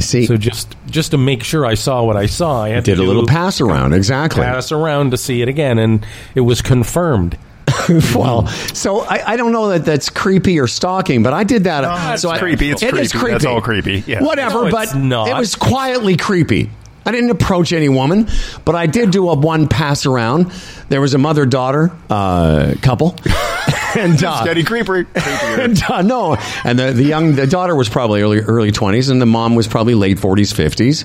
See- 0.00 0.26
so 0.26 0.36
just 0.36 0.76
just 0.86 1.10
to 1.10 1.18
make 1.18 1.42
sure 1.42 1.66
I 1.66 1.74
saw 1.74 2.02
what 2.04 2.16
I 2.16 2.26
saw, 2.26 2.62
I 2.62 2.70
had 2.70 2.84
Did 2.84 2.96
to 2.96 3.02
a 3.02 3.04
little 3.04 3.26
pass 3.26 3.60
around, 3.60 3.94
exactly. 3.94 4.42
pass 4.42 4.72
around 4.72 5.10
to 5.10 5.16
see 5.16 5.42
it 5.42 5.48
again, 5.48 5.78
and 5.78 6.04
it 6.34 6.40
was 6.40 6.62
confirmed. 6.62 7.36
well, 8.14 8.46
so 8.74 9.00
I, 9.00 9.32
I 9.32 9.36
don't 9.36 9.52
know 9.52 9.68
that 9.70 9.84
that's 9.84 10.08
creepy 10.08 10.58
or 10.58 10.66
stalking, 10.66 11.22
but 11.22 11.32
I 11.34 11.44
did 11.44 11.64
that. 11.64 11.82
No, 11.82 12.12
it's 12.12 12.22
so 12.22 12.30
I- 12.30 12.38
creepy. 12.38 12.70
It's 12.70 12.82
it 12.82 12.94
is 12.96 13.12
creepy. 13.12 13.32
That's 13.32 13.44
all 13.44 13.60
creepy. 13.60 14.02
Yeah. 14.06 14.22
Whatever, 14.22 14.64
No, 14.64 14.70
but 14.70 14.84
it's 14.84 14.94
not. 14.94 15.28
it 15.28 15.36
was 15.36 15.54
quietly 15.54 16.16
creepy. 16.16 16.70
I 17.06 17.12
didn't 17.12 17.30
approach 17.30 17.72
any 17.72 17.88
woman, 17.88 18.28
but 18.64 18.74
I 18.74 18.86
did 18.86 19.10
do 19.10 19.28
a 19.30 19.34
one 19.34 19.68
pass 19.68 20.04
around. 20.04 20.52
There 20.88 21.00
was 21.00 21.14
a 21.14 21.18
mother 21.18 21.46
daughter 21.46 21.90
uh, 22.10 22.74
couple, 22.82 23.16
and 23.96 24.22
uh, 24.22 24.42
Steady 24.42 24.64
creeper. 24.64 25.06
and 25.14 25.82
uh, 25.84 26.02
no, 26.02 26.36
and 26.64 26.78
the, 26.78 26.92
the 26.92 27.04
young 27.04 27.34
the 27.34 27.46
daughter 27.46 27.74
was 27.74 27.88
probably 27.88 28.20
early 28.22 28.40
early 28.40 28.72
twenties, 28.72 29.08
and 29.08 29.22
the 29.22 29.26
mom 29.26 29.54
was 29.54 29.66
probably 29.66 29.94
late 29.94 30.18
forties, 30.18 30.52
fifties. 30.52 31.04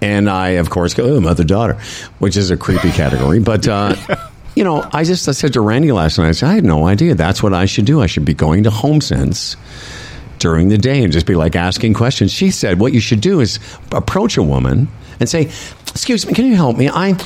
And 0.00 0.28
I, 0.28 0.50
of 0.50 0.68
course, 0.68 0.94
go 0.94 1.04
oh, 1.04 1.20
mother 1.20 1.44
daughter, 1.44 1.74
which 2.18 2.36
is 2.36 2.50
a 2.50 2.56
creepy 2.56 2.90
category. 2.90 3.38
But 3.38 3.68
uh, 3.68 3.94
you 4.54 4.64
know, 4.64 4.86
I 4.92 5.04
just 5.04 5.28
I 5.28 5.32
said 5.32 5.52
to 5.54 5.60
Randy 5.60 5.92
last 5.92 6.18
night, 6.18 6.28
I 6.28 6.32
said 6.32 6.48
I 6.48 6.54
had 6.54 6.64
no 6.64 6.86
idea 6.86 7.14
that's 7.14 7.42
what 7.42 7.54
I 7.54 7.66
should 7.66 7.84
do. 7.84 8.02
I 8.02 8.06
should 8.06 8.24
be 8.24 8.34
going 8.34 8.64
to 8.64 8.70
HomeSense 8.70 9.56
during 10.38 10.68
the 10.68 10.78
day 10.78 11.04
and 11.04 11.12
just 11.12 11.24
be 11.24 11.36
like 11.36 11.54
asking 11.54 11.94
questions. 11.94 12.32
She 12.32 12.50
said 12.50 12.80
what 12.80 12.92
you 12.92 13.00
should 13.00 13.20
do 13.20 13.40
is 13.40 13.60
approach 13.92 14.36
a 14.36 14.42
woman 14.42 14.88
and 15.22 15.28
say, 15.28 15.50
"Excuse 15.90 16.26
me, 16.26 16.34
can 16.34 16.44
you 16.46 16.54
help 16.56 16.76
me? 16.76 16.88
I, 16.88 17.16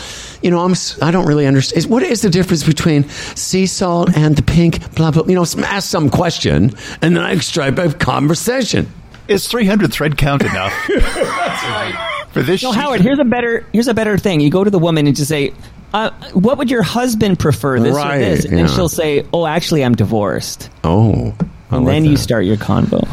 you 0.42 0.50
know, 0.50 0.60
I'm 0.60 0.74
I 1.02 1.10
don't 1.10 1.26
really 1.26 1.46
understand. 1.46 1.78
is- 1.78 1.86
What 1.88 2.02
is 2.04 2.20
the 2.22 2.30
difference 2.30 2.62
between 2.62 3.08
sea 3.34 3.66
salt 3.66 4.16
and 4.16 4.36
the 4.36 4.42
pink? 4.42 4.94
Blah 4.94 5.10
blah. 5.10 5.24
You 5.26 5.34
know, 5.34 5.44
ask 5.64 5.88
some 5.90 6.08
question 6.10 6.70
and 7.02 7.16
then 7.16 7.18
I 7.18 7.36
strike 7.38 7.78
a 7.78 7.92
conversation. 7.92 8.86
Is 9.28 9.48
300 9.48 9.92
thread 9.92 10.16
count 10.16 10.42
enough? 10.42 10.72
That's 10.88 11.16
right. 11.16 12.26
For 12.30 12.42
this 12.42 12.62
No, 12.62 12.70
sheet? 12.72 12.78
Howard. 12.80 13.00
Here's 13.00 13.18
a 13.18 13.24
better. 13.24 13.66
Here's 13.72 13.88
a 13.88 13.94
better 13.94 14.16
thing. 14.18 14.40
You 14.40 14.50
go 14.50 14.62
to 14.62 14.70
the 14.70 14.78
woman 14.78 15.06
and 15.08 15.16
just 15.16 15.28
say, 15.28 15.52
uh, 15.94 16.10
"What 16.32 16.58
would 16.58 16.70
your 16.70 16.82
husband 16.82 17.38
prefer, 17.40 17.80
this 17.80 17.96
Right, 17.96 18.16
or 18.16 18.18
this?" 18.20 18.44
And 18.44 18.58
yeah. 18.58 18.66
she'll 18.68 18.88
say, 18.90 19.24
"Oh, 19.32 19.46
actually, 19.46 19.82
I'm 19.84 19.94
divorced." 19.96 20.68
Oh, 20.84 21.34
I 21.70 21.76
And 21.76 21.84
like 21.86 21.94
then 21.94 22.04
you 22.04 22.16
start 22.16 22.44
your 22.44 22.56
convo. 22.58 23.08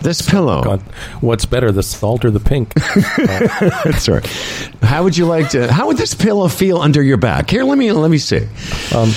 This 0.00 0.22
pillow. 0.22 0.62
God, 0.62 0.80
what's 1.20 1.46
better, 1.46 1.72
the 1.72 1.82
salt 1.82 2.24
or 2.24 2.30
the 2.30 2.40
pink? 2.40 2.74
That's 3.84 4.08
right. 4.08 4.26
How 4.82 5.04
would 5.04 5.16
you 5.16 5.26
like 5.26 5.50
to? 5.50 5.72
How 5.72 5.86
would 5.86 5.96
this 5.96 6.14
pillow 6.14 6.48
feel 6.48 6.78
under 6.78 7.02
your 7.02 7.16
back? 7.16 7.50
Here, 7.50 7.64
let 7.64 7.78
me 7.78 7.92
let 7.92 8.10
me 8.10 8.18
see. 8.18 8.46
Um, 8.94 9.12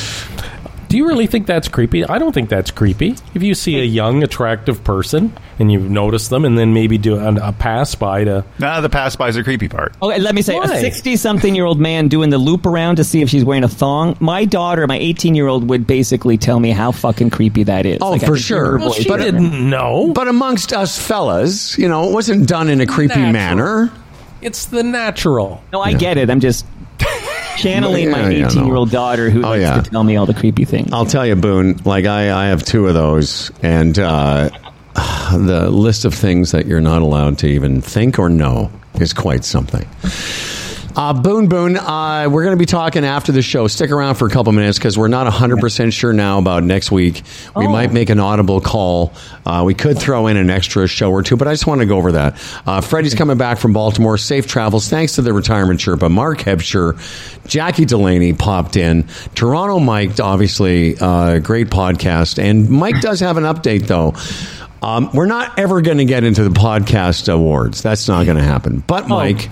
do 0.93 0.97
you 0.97 1.07
really 1.07 1.25
think 1.25 1.47
that's 1.47 1.67
creepy? 1.67 2.05
I 2.05 2.19
don't 2.19 2.33
think 2.33 2.49
that's 2.49 2.69
creepy. 2.69 3.15
If 3.33 3.41
you 3.41 3.55
see 3.55 3.79
a 3.79 3.83
young, 3.83 4.21
attractive 4.21 4.83
person 4.83 5.33
and 5.57 5.71
you 5.71 5.79
notice 5.79 6.27
them, 6.27 6.45
and 6.45 6.55
then 6.55 6.75
maybe 6.75 6.99
do 6.99 7.15
a, 7.15 7.33
a 7.49 7.51
pass 7.51 7.95
by 7.95 8.25
to 8.25 8.45
Nah, 8.59 8.79
the 8.79 8.89
pass 8.89 9.15
by 9.15 9.29
is 9.29 9.33
the 9.33 9.43
creepy 9.43 9.67
part. 9.69 9.95
Okay, 10.03 10.19
let 10.19 10.35
me 10.35 10.43
say, 10.43 10.53
Why? 10.55 10.65
a 10.65 10.79
sixty-something-year-old 10.81 11.79
man 11.79 12.09
doing 12.09 12.29
the 12.29 12.37
loop 12.37 12.67
around 12.67 12.97
to 12.97 13.03
see 13.03 13.23
if 13.23 13.29
she's 13.31 13.43
wearing 13.43 13.63
a 13.63 13.67
thong. 13.67 14.15
My 14.19 14.45
daughter, 14.45 14.85
my 14.85 14.99
eighteen-year-old, 14.99 15.67
would 15.67 15.87
basically 15.87 16.37
tell 16.37 16.59
me 16.59 16.69
how 16.69 16.91
fucking 16.91 17.31
creepy 17.31 17.63
that 17.63 17.87
is. 17.87 17.97
Oh, 17.99 18.11
Like, 18.11 18.21
I 18.21 18.27
for 18.27 18.33
could 18.33 18.37
hear 18.41 18.43
sure. 18.45 18.65
her 18.73 18.77
Well, 18.77 18.89
voice. 18.89 18.97
she 19.01 19.09
But- 19.09 19.17
didn't 19.17 19.67
know. 19.67 20.11
But 20.13 20.27
amongst 20.27 20.73
us 20.73 20.99
fellas, 20.99 21.75
you 21.75 21.87
know, 21.89 22.07
it 22.07 22.13
wasn't 22.13 22.47
done 22.47 22.69
in 22.69 22.81
a 22.81 22.85
creepy 22.85 23.15
Natural. 23.15 23.33
manner. 23.33 23.91
It's 24.43 24.65
the 24.65 24.83
natural. 24.83 25.63
No, 25.71 25.79
I 25.81 25.93
get 25.93 26.17
it. 26.17 26.29
I'm 26.29 26.41
just 26.41 26.65
channeling 27.57 28.11
my 28.11 28.29
Yeah, 28.29 28.41
no. 28.41 28.47
18 28.47 28.65
year 28.65 28.75
old 28.75 28.91
daughter 28.91 29.29
who 29.29 29.39
Oh, 29.39 29.49
likes 29.49 29.61
yeah. 29.61 29.81
to 29.81 29.89
tell 29.89 30.03
me 30.03 30.15
all 30.15 30.25
the 30.25 30.33
creepy 30.33 30.65
things. 30.65 30.91
I'll 30.91 31.05
tell 31.05 31.25
you, 31.25 31.35
Boone. 31.35 31.77
Like 31.85 32.05
I, 32.05 32.31
I 32.31 32.47
have 32.47 32.63
two 32.63 32.87
of 32.87 32.93
those, 32.93 33.51
and 33.61 33.97
uh, 33.99 34.49
the 35.31 35.69
list 35.69 36.05
of 36.05 36.13
things 36.13 36.51
that 36.51 36.65
you're 36.65 36.81
not 36.81 37.01
allowed 37.01 37.37
to 37.39 37.47
even 37.47 37.81
think 37.81 38.19
or 38.19 38.29
know 38.29 38.71
is 38.99 39.13
quite 39.13 39.43
something. 39.45 39.87
Uh, 40.95 41.11
Boone 41.11 41.47
Boone, 41.47 41.75
uh, 41.75 42.27
we're 42.29 42.43
going 42.43 42.55
to 42.55 42.59
be 42.59 42.67
talking 42.67 43.03
after 43.03 43.31
the 43.31 43.41
show. 43.41 43.67
Stick 43.67 43.89
around 43.89 44.13
for 44.15 44.27
a 44.27 44.29
couple 44.29 44.51
minutes 44.53 44.77
because 44.77 44.95
we're 44.95 45.07
not 45.07 45.25
100% 45.25 45.91
sure 45.91 46.13
now 46.13 46.37
about 46.37 46.63
next 46.63 46.91
week. 46.91 47.23
We 47.55 47.65
Oh. 47.65 47.69
might 47.71 47.91
make 47.91 48.11
an 48.11 48.19
audible 48.19 48.61
call. 48.61 49.11
Uh, 49.43 49.63
we 49.65 49.73
could 49.73 49.97
throw 49.97 50.27
in 50.27 50.37
an 50.37 50.51
extra 50.51 50.85
show 50.87 51.09
or 51.09 51.23
two, 51.23 51.35
but 51.35 51.47
I 51.47 51.51
just 51.53 51.65
want 51.65 51.79
to 51.81 51.87
go 51.87 51.97
over 51.97 52.11
that. 52.11 52.35
Uh, 52.67 52.79
Freddie's 52.81 53.15
coming 53.15 53.37
back 53.37 53.57
from 53.57 53.73
Baltimore. 53.73 54.19
Safe 54.19 54.45
travels. 54.45 54.87
Thanks 54.87 55.15
to 55.15 55.23
the 55.23 55.33
retirement 55.33 55.79
Sherpa. 55.79 56.11
Mark 56.11 56.39
Hebscher, 56.41 56.95
Jackie 57.47 57.85
Delaney 57.85 58.33
popped 58.33 58.75
in. 58.77 59.07
Toronto 59.33 59.79
Mike, 59.79 60.19
obviously, 60.19 60.95
uh, 60.99 61.39
great 61.39 61.69
podcast. 61.71 62.37
And 62.37 62.69
Mike 62.69 63.01
does 63.01 63.19
have 63.19 63.37
an 63.37 63.45
update, 63.45 63.87
though. 63.87 64.13
Um, 64.87 65.09
we're 65.13 65.25
not 65.25 65.57
ever 65.57 65.81
going 65.81 65.97
to 65.97 66.05
get 66.05 66.23
into 66.23 66.43
the 66.43 66.49
podcast 66.51 67.33
awards. 67.33 67.81
That's 67.81 68.07
not 68.07 68.25
going 68.27 68.37
to 68.37 68.43
happen. 68.43 68.83
But, 68.85 69.07
Mike. 69.07 69.49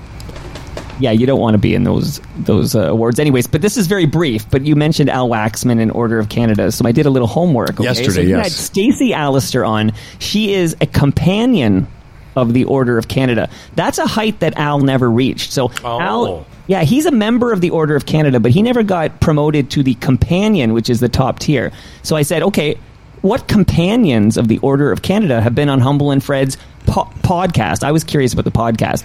Yeah, 1.01 1.11
you 1.11 1.25
don't 1.25 1.39
want 1.39 1.55
to 1.55 1.57
be 1.57 1.73
in 1.73 1.83
those 1.83 2.21
those 2.37 2.75
uh, 2.75 2.91
awards, 2.91 3.19
anyways. 3.19 3.47
But 3.47 3.61
this 3.61 3.75
is 3.75 3.87
very 3.87 4.05
brief. 4.05 4.49
But 4.49 4.65
you 4.65 4.75
mentioned 4.75 5.09
Al 5.09 5.27
Waxman 5.27 5.79
in 5.79 5.89
Order 5.89 6.19
of 6.19 6.29
Canada, 6.29 6.71
so 6.71 6.87
I 6.87 6.91
did 6.91 7.07
a 7.07 7.09
little 7.09 7.27
homework. 7.27 7.71
Okay? 7.71 7.83
Yesterday, 7.83 8.11
so 8.11 8.21
you 8.21 8.29
yes. 8.29 8.43
had 8.43 8.51
Stacey 8.51 9.11
Allaster 9.11 9.67
on. 9.67 9.93
She 10.19 10.53
is 10.53 10.77
a 10.79 10.85
companion 10.85 11.87
of 12.35 12.53
the 12.53 12.65
Order 12.65 12.97
of 12.97 13.07
Canada. 13.07 13.49
That's 13.75 13.97
a 13.97 14.05
height 14.05 14.39
that 14.41 14.57
Al 14.57 14.79
never 14.79 15.09
reached. 15.09 15.51
So 15.51 15.71
Al, 15.83 16.45
yeah, 16.67 16.83
he's 16.83 17.05
a 17.05 17.11
member 17.11 17.51
of 17.51 17.61
the 17.61 17.71
Order 17.71 17.95
of 17.95 18.05
Canada, 18.05 18.39
but 18.39 18.51
he 18.51 18.61
never 18.61 18.83
got 18.83 19.19
promoted 19.19 19.71
to 19.71 19.83
the 19.83 19.95
companion, 19.95 20.73
which 20.73 20.89
is 20.89 20.99
the 20.99 21.09
top 21.09 21.39
tier. 21.39 21.71
So 22.03 22.15
I 22.15 22.21
said, 22.21 22.43
okay. 22.43 22.77
What 23.21 23.47
companions 23.47 24.35
of 24.35 24.47
the 24.47 24.57
Order 24.59 24.91
of 24.91 25.03
Canada 25.03 25.41
have 25.41 25.53
been 25.53 25.69
on 25.69 25.79
Humble 25.79 26.09
and 26.09 26.23
Fred's 26.23 26.57
po- 26.87 27.07
podcast? 27.21 27.83
I 27.83 27.91
was 27.91 28.03
curious 28.03 28.33
about 28.33 28.45
the 28.45 28.51
podcast. 28.51 29.03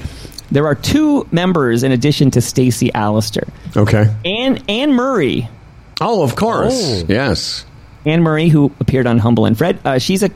There 0.50 0.66
are 0.66 0.74
two 0.74 1.26
members 1.32 1.82
in 1.82 1.92
addition 1.92 2.30
to 2.32 2.40
Stacey 2.40 2.90
Allaster. 2.90 3.48
Okay. 3.76 4.14
Anne 4.24 4.62
Anne 4.68 4.92
Murray. 4.92 5.48
Oh, 6.00 6.22
of 6.22 6.36
course. 6.36 7.04
Yes. 7.08 7.64
Anne 8.04 8.22
Murray, 8.22 8.48
who 8.48 8.72
appeared 8.78 9.06
on 9.06 9.18
Humble 9.18 9.46
and 9.46 9.58
Fred, 9.58 9.78
uh, 9.84 9.98
she's 9.98 10.22
a 10.22 10.30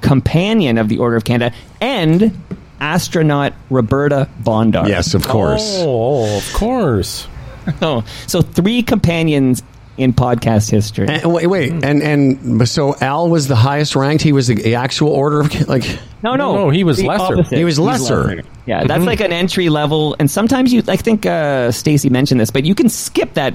companion 0.00 0.78
of 0.78 0.88
the 0.88 0.98
Order 0.98 1.16
of 1.16 1.24
Canada 1.24 1.54
and 1.80 2.36
astronaut 2.80 3.52
Roberta 3.70 4.28
Bondar. 4.42 4.88
Yes, 4.88 5.14
of 5.14 5.26
course. 5.26 5.62
Oh, 5.78 6.36
of 6.36 6.52
course. 6.54 7.28
Oh, 7.80 8.04
so 8.26 8.42
three 8.42 8.82
companions 8.82 9.62
in 9.96 10.12
podcast 10.12 10.70
history. 10.70 11.06
And, 11.08 11.32
wait, 11.32 11.46
wait, 11.46 11.72
and 11.72 12.02
and 12.02 12.68
so 12.68 12.96
Al 13.00 13.28
was 13.28 13.46
the 13.48 13.56
highest 13.56 13.94
ranked. 13.96 14.22
He 14.22 14.32
was 14.32 14.48
the, 14.48 14.54
the 14.54 14.74
actual 14.76 15.10
order 15.10 15.40
of 15.40 15.68
like. 15.68 15.84
No, 16.22 16.36
no, 16.36 16.54
No, 16.54 16.70
he 16.70 16.84
was 16.84 17.02
lesser. 17.02 17.34
opposite. 17.34 17.56
He 17.58 17.64
was 17.64 17.76
He's 17.76 17.84
lesser. 17.86 18.42
Yeah, 18.66 18.84
that's 18.84 19.04
like 19.04 19.20
an 19.20 19.32
entry 19.32 19.68
level, 19.68 20.16
and 20.18 20.30
sometimes 20.30 20.72
you. 20.72 20.82
I 20.88 20.96
think 20.96 21.26
uh, 21.26 21.70
Stacey 21.70 22.08
mentioned 22.08 22.40
this, 22.40 22.50
but 22.50 22.64
you 22.64 22.74
can 22.74 22.88
skip 22.88 23.34
that 23.34 23.54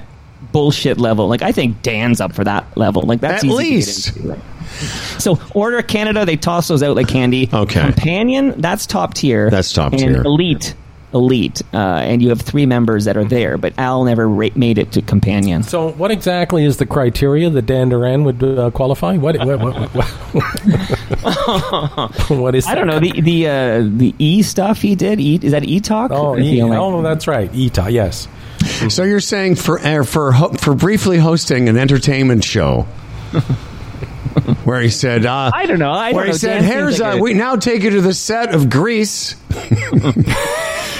bullshit 0.52 0.98
level. 0.98 1.28
Like 1.28 1.42
I 1.42 1.52
think 1.52 1.82
Dan's 1.82 2.20
up 2.20 2.32
for 2.34 2.44
that 2.44 2.76
level. 2.76 3.02
Like 3.02 3.20
that's 3.20 3.44
At 3.44 3.50
easy 3.50 3.56
to 3.56 3.62
get 3.62 3.74
least. 3.74 4.16
into, 4.16 4.28
right? 4.28 4.38
So 5.18 5.38
Order 5.54 5.78
of 5.78 5.86
Canada, 5.88 6.24
they 6.24 6.36
toss 6.36 6.68
those 6.68 6.82
out 6.82 6.96
like 6.96 7.08
candy. 7.08 7.50
Okay. 7.52 7.80
Companion, 7.80 8.60
that's 8.60 8.86
top 8.86 9.14
tier. 9.14 9.50
That's 9.50 9.72
top 9.72 9.92
and 9.92 10.00
tier. 10.00 10.22
Elite, 10.22 10.74
elite, 11.12 11.62
uh, 11.74 11.76
and 11.76 12.22
you 12.22 12.28
have 12.28 12.40
three 12.40 12.66
members 12.66 13.04
that 13.06 13.16
are 13.16 13.24
there, 13.24 13.56
but 13.58 13.72
Al 13.78 14.04
never 14.04 14.28
ra- 14.28 14.48
made 14.54 14.78
it 14.78 14.92
to 14.92 15.02
companion. 15.02 15.62
So, 15.62 15.90
what 15.92 16.10
exactly 16.10 16.64
is 16.64 16.76
the 16.76 16.86
criteria 16.86 17.50
that 17.50 17.62
Dan 17.66 17.88
Duran 17.88 18.24
would 18.24 18.42
uh, 18.42 18.70
qualify? 18.70 19.16
What? 19.16 19.36
What, 19.38 19.58
what, 19.60 19.76
what, 19.94 20.06
what 22.30 22.54
is? 22.54 22.66
I 22.66 22.74
don't 22.74 22.86
know 22.86 23.00
the 23.00 23.20
the 23.20 23.48
uh, 23.48 23.82
the 23.84 24.14
E 24.18 24.42
stuff 24.42 24.80
he 24.82 24.94
did. 24.94 25.20
E 25.20 25.38
is 25.42 25.52
that 25.52 25.64
E 25.64 25.80
talk? 25.80 26.10
Oh, 26.12 26.36
e, 26.38 26.62
oh, 26.62 27.02
that's 27.02 27.26
right. 27.26 27.50
E 27.54 27.70
talk. 27.70 27.90
yes. 27.90 28.28
So 28.88 29.04
you're 29.04 29.20
saying 29.20 29.54
for 29.56 29.78
uh, 29.80 30.04
for 30.04 30.32
ho- 30.32 30.52
for 30.52 30.74
briefly 30.74 31.18
hosting 31.18 31.68
an 31.68 31.76
entertainment 31.76 32.44
show. 32.44 32.82
Where 34.64 34.80
he 34.80 34.90
said, 34.90 35.26
uh, 35.26 35.50
I 35.52 35.66
don't 35.66 35.78
know. 35.80 35.90
I 35.90 36.12
where 36.12 36.24
don't 36.24 36.26
he 36.26 36.30
know. 36.32 36.36
said, 36.36 36.48
Dan 36.60 36.62
seems 36.62 36.72
"Here's 36.74 37.00
like 37.00 37.14
uh, 37.14 37.18
a- 37.18 37.20
we 37.20 37.34
now 37.34 37.56
take 37.56 37.82
you 37.82 37.90
to 37.90 38.00
the 38.00 38.14
set 38.14 38.54
of 38.54 38.70
Grease." 38.70 39.34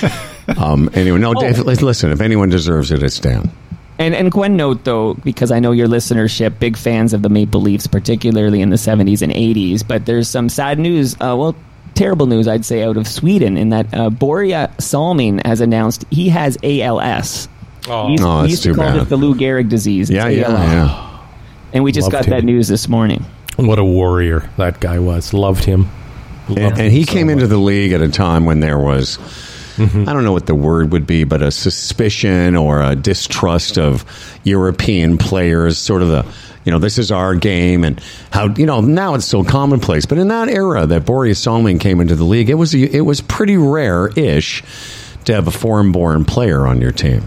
um. 0.58 0.90
Anyway, 0.94 1.18
no, 1.18 1.30
Oh. 1.36 1.40
Dave. 1.40 1.58
Listen, 1.82 2.10
if 2.12 2.20
anyone 2.20 2.48
deserves 2.48 2.90
it, 2.90 3.02
it's 3.02 3.18
Dan. 3.18 3.50
And 3.98 4.14
and 4.14 4.30
Gwen 4.32 4.56
note 4.56 4.84
though, 4.84 5.14
because 5.14 5.50
I 5.52 5.60
know 5.60 5.72
your 5.72 5.86
listenership, 5.88 6.58
big 6.58 6.76
fans 6.76 7.12
of 7.12 7.22
the 7.22 7.28
Maple 7.28 7.60
Leafs, 7.60 7.86
particularly 7.86 8.62
in 8.62 8.70
the 8.70 8.78
seventies 8.78 9.20
and 9.22 9.32
eighties. 9.32 9.82
But 9.82 10.06
there's 10.06 10.28
some 10.28 10.48
sad 10.48 10.78
news. 10.78 11.14
Uh, 11.16 11.36
well, 11.36 11.54
terrible 11.94 12.26
news, 12.26 12.48
I'd 12.48 12.64
say, 12.64 12.82
out 12.82 12.96
of 12.96 13.06
Sweden, 13.06 13.56
in 13.58 13.68
that 13.70 13.92
uh, 13.92 14.08
Börje 14.10 14.68
Salming 14.78 15.44
has 15.46 15.60
announced 15.60 16.04
he 16.10 16.30
has 16.30 16.56
ALS. 16.62 17.48
Oh. 17.88 18.06
He 18.06 18.12
used, 18.12 18.24
Oh, 18.24 18.38
that's 18.40 18.50
used 18.50 18.62
to 18.64 18.68
too 18.70 18.74
call 18.76 18.84
bad. 18.92 19.02
it 19.02 19.08
the 19.08 19.16
Lou 19.16 19.34
Gehrig 19.34 19.68
disease. 19.68 20.08
It's 20.10 20.16
Yeah, 20.16 20.28
yeah, 20.28 20.48
ALS. 20.48 20.60
yeah. 20.72 21.06
And 21.72 21.84
we 21.84 21.92
just 21.92 22.06
Loved 22.06 22.12
got 22.12 22.24
him. 22.26 22.30
that 22.30 22.44
news 22.44 22.68
this 22.68 22.88
morning. 22.88 23.24
What 23.56 23.78
a 23.78 23.84
warrior 23.84 24.48
that 24.56 24.80
guy 24.80 24.98
was. 24.98 25.32
Loved 25.34 25.64
him. 25.64 25.88
Loved 26.48 26.58
And, 26.58 26.78
and 26.80 26.92
he 26.92 27.04
so 27.04 27.12
came 27.12 27.26
much. 27.26 27.34
into 27.34 27.46
the 27.46 27.58
league 27.58 27.92
at 27.92 28.00
a 28.00 28.08
time 28.08 28.44
when 28.46 28.60
there 28.60 28.78
was, 28.78 29.18
I 29.80 30.12
don't 30.12 30.24
know 30.24 30.32
what 30.32 30.46
the 30.46 30.54
word 30.54 30.92
would 30.92 31.06
be, 31.06 31.24
but 31.24 31.42
a 31.42 31.50
suspicion 31.50 32.56
or 32.56 32.82
a 32.82 32.94
distrust 32.94 33.78
of 33.78 34.04
European 34.44 35.18
players, 35.18 35.78
sort 35.78 36.02
of 36.02 36.08
the, 36.08 36.26
you 36.64 36.72
know, 36.72 36.78
this 36.78 36.98
is 36.98 37.10
our 37.10 37.34
game 37.34 37.84
and 37.84 38.00
how, 38.30 38.48
you 38.48 38.66
know, 38.66 38.80
now 38.80 39.14
it's 39.14 39.24
so 39.24 39.42
commonplace. 39.42 40.06
But 40.06 40.18
in 40.18 40.28
that 40.28 40.48
era 40.48 40.86
that 40.86 41.04
Börje 41.04 41.36
Salming 41.36 41.80
came 41.80 42.00
into 42.00 42.14
the 42.16 42.24
league, 42.24 42.50
it 42.50 42.54
was, 42.54 42.74
it 42.74 43.00
was 43.00 43.20
pretty 43.20 43.56
rare-ish 43.56 44.62
to 45.24 45.34
have 45.34 45.48
a 45.48 45.50
foreign-born 45.50 46.24
player 46.24 46.66
on 46.66 46.80
your 46.80 46.92
team. 46.92 47.22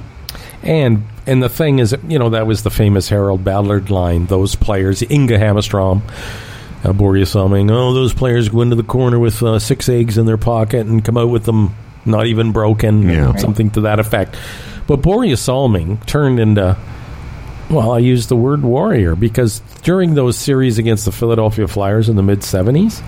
And 0.62 1.04
and 1.26 1.42
the 1.42 1.50
thing 1.50 1.80
is, 1.80 1.96
you 2.08 2.20
know, 2.20 2.32
that 2.32 2.48
was 2.48 2.64
the 2.64 2.70
famous 2.70 3.10
Harold 3.10 3.44
Ballard 3.44 3.90
line. 3.90 4.26
Those 4.26 4.56
players, 4.56 5.02
Inge 5.02 5.32
Hammarström, 5.32 6.02
uh, 6.84 6.92
Börje 6.92 7.26
Salming, 7.26 7.72
oh, 7.72 7.94
those 7.94 8.14
players 8.14 8.50
go 8.50 8.62
into 8.62 8.76
the 8.76 8.84
corner 8.84 9.20
with 9.20 9.42
uh, 9.42 9.60
six 9.60 9.88
eggs 9.88 10.18
in 10.18 10.26
their 10.26 10.38
pocket 10.38 10.86
and 10.86 11.04
come 11.04 11.18
out 11.18 11.30
with 11.30 11.46
them 11.46 11.74
not 12.06 12.28
even 12.28 12.52
broken, 12.52 13.10
Yeah. 13.10 13.36
something 13.36 13.70
to 13.72 13.82
that 13.82 14.00
effect. 14.00 14.36
But 14.88 15.02
Börje 15.02 15.38
Salming 15.38 15.98
turned 16.06 16.40
into, 16.40 16.76
well, 17.70 17.92
I 17.92 18.00
use 18.00 18.28
the 18.28 18.36
word 18.36 18.64
warrior 18.64 19.16
because 19.16 19.62
during 19.84 20.14
those 20.14 20.38
series 20.38 20.78
against 20.78 21.06
the 21.06 21.12
Philadelphia 21.12 21.68
Flyers 21.68 22.10
in 22.10 22.16
the 22.16 22.24
mid 22.24 22.40
70s, 22.42 23.02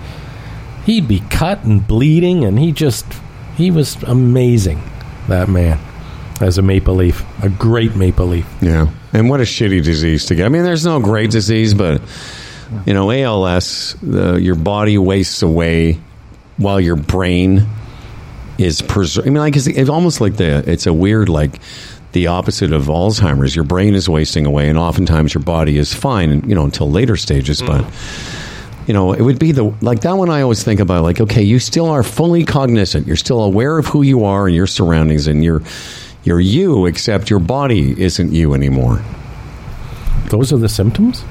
he'd 0.86 1.06
be 1.08 1.20
cut 1.30 1.64
and 1.64 1.86
bleeding, 1.86 2.44
and 2.44 2.58
he 2.58 2.72
just, 2.72 3.04
he 3.56 3.70
was 3.70 4.02
amazing, 4.04 4.80
that 5.28 5.48
man 5.48 5.78
as 6.40 6.58
a 6.58 6.62
Maple 6.62 6.94
Leaf, 6.94 7.24
a 7.42 7.48
great 7.48 7.96
Maple 7.96 8.26
Leaf. 8.26 8.46
Yeah, 8.60 8.88
and 9.12 9.28
what 9.30 9.40
a 9.40 9.44
shitty 9.44 9.82
disease 9.82 10.26
to 10.26 10.34
get. 10.34 10.46
I 10.46 10.48
mean, 10.50 10.64
there's 10.64 10.84
no 10.84 11.00
great 11.00 11.30
disease, 11.30 11.72
but 11.74 12.00
you 12.86 12.94
know, 12.94 13.10
ALS, 13.10 13.96
the, 14.02 14.34
uh, 14.34 14.36
your 14.36 14.54
body 14.54 14.98
wastes 14.98 15.42
away 15.42 15.98
while 16.56 16.80
your 16.80 16.96
brain 16.96 17.66
is 18.58 18.82
preserved. 18.82 19.26
I 19.26 19.30
mean, 19.30 19.40
like 19.40 19.56
it's, 19.56 19.66
it's 19.66 19.90
almost 19.90 20.20
like 20.20 20.36
the 20.36 20.62
it's 20.70 20.86
a 20.86 20.92
weird 20.92 21.28
like 21.28 21.60
the 22.12 22.28
opposite 22.28 22.72
of 22.72 22.84
Alzheimer's. 22.86 23.54
Your 23.54 23.64
brain 23.64 23.94
is 23.94 24.08
wasting 24.08 24.46
away, 24.46 24.68
and 24.68 24.78
oftentimes 24.78 25.34
your 25.34 25.42
body 25.42 25.76
is 25.78 25.92
fine, 25.94 26.48
you 26.48 26.54
know, 26.54 26.64
until 26.64 26.90
later 26.90 27.16
stages, 27.16 27.60
but. 27.62 27.82
Mm. 27.82 28.42
You 28.88 28.94
know, 28.94 29.12
it 29.12 29.20
would 29.20 29.40
be 29.40 29.50
the 29.50 29.74
like 29.80 30.02
that 30.02 30.12
one 30.12 30.30
I 30.30 30.42
always 30.42 30.62
think 30.62 30.78
about. 30.78 31.02
Like, 31.02 31.20
okay, 31.20 31.42
you 31.42 31.58
still 31.58 31.86
are 31.86 32.04
fully 32.04 32.44
cognizant. 32.44 33.04
You're 33.04 33.16
still 33.16 33.42
aware 33.42 33.78
of 33.78 33.86
who 33.86 34.02
you 34.02 34.24
are 34.24 34.46
and 34.46 34.54
your 34.54 34.68
surroundings, 34.68 35.26
and 35.26 35.42
you're 35.42 35.60
you're 36.22 36.38
you, 36.38 36.86
except 36.86 37.28
your 37.28 37.40
body 37.40 38.00
isn't 38.00 38.32
you 38.32 38.54
anymore. 38.54 39.02
Those 40.28 40.52
are 40.52 40.56
the 40.56 40.68
symptoms. 40.68 41.22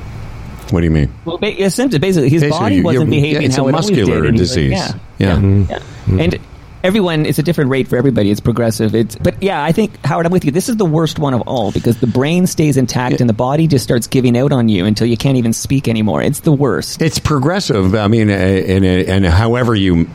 What 0.72 0.82
do 0.82 0.84
you 0.86 0.92
mean? 0.92 1.14
Well, 1.24 1.38
ba- 1.38 1.54
yeah, 1.58 1.70
symptom- 1.70 2.02
basically, 2.02 2.28
his 2.28 2.42
Basically, 2.42 2.60
body 2.60 2.82
wasn't 2.82 3.10
behaving 3.10 3.42
yeah, 3.44 3.48
it's 3.48 3.56
how 3.56 3.68
a 3.68 3.70
it 3.70 3.74
always 3.76 3.90
muscular 3.92 4.22
did, 4.24 4.30
and 4.32 4.38
he's 4.40 4.52
like, 4.58 4.66
disease. 4.66 4.72
yeah, 4.72 4.94
Yeah. 5.18 5.28
yeah. 5.28 5.36
Mm-hmm. 5.38 5.72
Mm-hmm. 5.72 6.20
and 6.20 6.40
everyone 6.86 7.26
it's 7.26 7.40
a 7.40 7.44
different 7.44 7.72
rate 7.72 7.88
for 7.88 7.98
everybody. 7.98 8.32
It's 8.32 8.40
progressive. 8.40 8.96
It's 8.96 9.16
but 9.16 9.42
yeah, 9.42 9.64
I 9.64 9.72
think 9.72 10.04
Howard, 10.06 10.26
I'm 10.26 10.32
with 10.32 10.46
you. 10.46 10.52
This 10.52 10.70
is 10.70 10.78
the 10.78 10.86
worst 10.86 11.20
one 11.20 11.34
of 11.34 11.42
all 11.42 11.72
because 11.72 12.00
the 12.00 12.08
brain 12.08 12.48
stays 12.48 12.78
intact 12.78 13.20
and 13.20 13.30
the 13.30 13.34
body 13.34 13.68
just 13.68 13.84
starts 13.84 14.08
giving 14.08 14.38
out 14.38 14.52
on 14.52 14.70
you 14.70 14.86
until 14.86 15.08
you 15.08 15.18
can't 15.18 15.38
even 15.38 15.52
speak 15.52 15.88
anymore. 15.88 16.22
It's 16.22 16.42
the 16.42 16.52
worst. 16.52 17.02
It's 17.02 17.20
progressive. 17.20 17.96
I 17.96 18.08
mean, 18.08 18.30
and 18.30 18.86
and 18.86 19.26
however 19.26 19.74
you, 19.74 20.08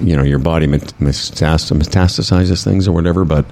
you 0.00 0.16
know, 0.16 0.22
your 0.22 0.38
body 0.38 0.66
met- 0.66 0.94
metastasizes 0.98 2.64
things 2.64 2.88
or 2.88 2.92
whatever, 2.92 3.24
but 3.24 3.46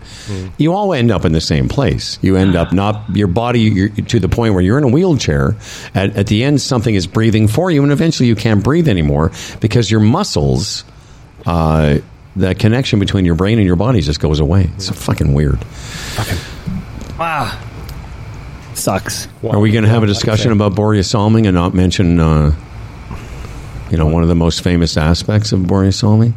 you 0.59 0.73
all 0.73 0.93
end 0.93 1.11
up 1.11 1.25
in 1.25 1.33
the 1.33 1.41
same 1.41 1.69
place. 1.69 2.19
You 2.23 2.37
end 2.37 2.57
up 2.57 2.73
not 2.73 3.05
your 3.15 3.29
body 3.29 3.61
you're, 3.61 3.89
to 3.89 4.19
the 4.19 4.29
point 4.29 4.55
where 4.55 4.63
you're 4.63 4.79
in 4.79 4.85
a 4.85 4.89
wheelchair. 4.89 5.57
At, 5.95 6.17
at 6.17 6.27
the 6.27 6.43
end, 6.43 6.61
something 6.61 6.95
is 6.95 7.07
breathing 7.07 7.49
for 7.49 7.71
you, 7.71 7.83
and 7.83 7.93
eventually 7.93 8.29
you 8.29 8.37
can't 8.37 8.65
breathe 8.65 8.89
anymore 8.89 9.31
because 9.61 9.91
your 9.91 10.01
muscles. 10.01 10.85
Uh, 11.45 11.99
that 12.37 12.59
connection 12.59 12.99
between 12.99 13.25
your 13.25 13.35
brain 13.35 13.59
and 13.59 13.67
your 13.67 13.77
body 13.77 14.01
just 14.01 14.21
goes 14.21 14.41
away. 14.41 14.71
It's 14.77 14.87
so 14.87 14.95
fucking 14.95 15.33
weird. 15.35 15.63
Wow. 17.19 17.59
Sucks. 18.75 19.29
Are 19.49 19.59
we 19.61 19.71
going 19.71 19.85
to 19.85 19.91
have 19.91 20.03
a 20.03 20.07
discussion 20.07 20.51
about 20.53 20.73
Börje 20.73 21.05
Salming 21.05 21.47
and 21.47 21.55
not 21.55 21.75
mention, 21.75 22.19
uh, 22.19 22.55
you 23.91 23.99
know, 23.99 24.07
one 24.07 24.23
of 24.23 24.29
the 24.29 24.35
most 24.35 24.63
famous 24.63 24.97
aspects 24.97 25.53
of 25.53 25.61
Börje 25.61 25.93
Salming? 25.93 26.35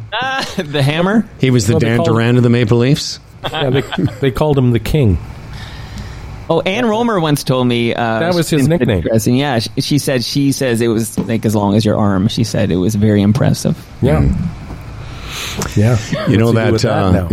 the 0.70 0.82
hammer. 0.82 1.26
He 1.40 1.50
was 1.50 1.66
the 1.66 1.74
Well, 1.74 1.80
they 1.80 1.86
Dan 1.88 1.96
call- 1.98 2.06
Duran 2.06 2.36
of 2.36 2.42
the 2.42 2.50
Maple 2.50 2.78
Leafs. 2.78 3.18
Yeah, 3.50 3.70
they, 3.70 3.80
they 4.20 4.30
called 4.30 4.58
him 4.58 4.72
the 4.72 4.80
king. 4.80 5.18
Oh, 6.48 6.60
Ann 6.60 6.84
Rohmer 6.84 7.20
once 7.20 7.42
told 7.42 7.66
me 7.66 7.92
uh, 7.94 8.20
That 8.20 8.34
was 8.34 8.48
his 8.50 8.64
in- 8.64 8.68
nickname. 8.70 9.00
Dressing. 9.00 9.34
Yeah, 9.36 9.58
she, 9.58 9.80
she 9.80 9.98
said 9.98 10.22
she 10.22 10.52
says 10.52 10.80
it 10.80 10.88
was 10.88 11.18
like 11.18 11.44
as 11.44 11.56
long 11.56 11.74
as 11.74 11.84
your 11.84 11.96
arm. 11.96 12.28
She 12.28 12.44
said 12.44 12.70
it 12.70 12.76
was 12.76 12.94
very 12.94 13.22
impressive. 13.22 13.76
Yeah. 14.02 14.32
Yeah. 15.76 15.98
You 16.28 16.36
know 16.38 16.46
What's 16.52 16.52
he 16.52 16.52
do 16.52 16.52
that, 16.52 16.72
with 16.72 16.82
that 16.82 16.92
uh, 16.92 17.28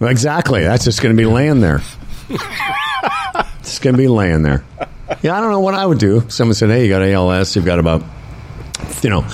yeah. 0.00 0.08
Exactly. 0.08 0.62
That's 0.62 0.84
just 0.84 1.00
going 1.02 1.14
to 1.14 1.20
be 1.20 1.26
laying 1.26 1.60
there. 1.60 1.80
it's 3.60 3.78
going 3.78 3.94
to 3.94 3.98
be 3.98 4.08
laying 4.08 4.42
there. 4.42 4.64
Yeah, 5.22 5.36
I 5.36 5.40
don't 5.40 5.50
know 5.50 5.60
what 5.60 5.74
I 5.74 5.84
would 5.84 5.98
do. 5.98 6.28
Someone 6.28 6.54
said, 6.54 6.70
"Hey, 6.70 6.84
you 6.84 6.88
got 6.88 7.02
ALS. 7.02 7.54
You've 7.54 7.64
got 7.66 7.78
about 7.78 8.02
you 9.02 9.10
know 9.10 9.26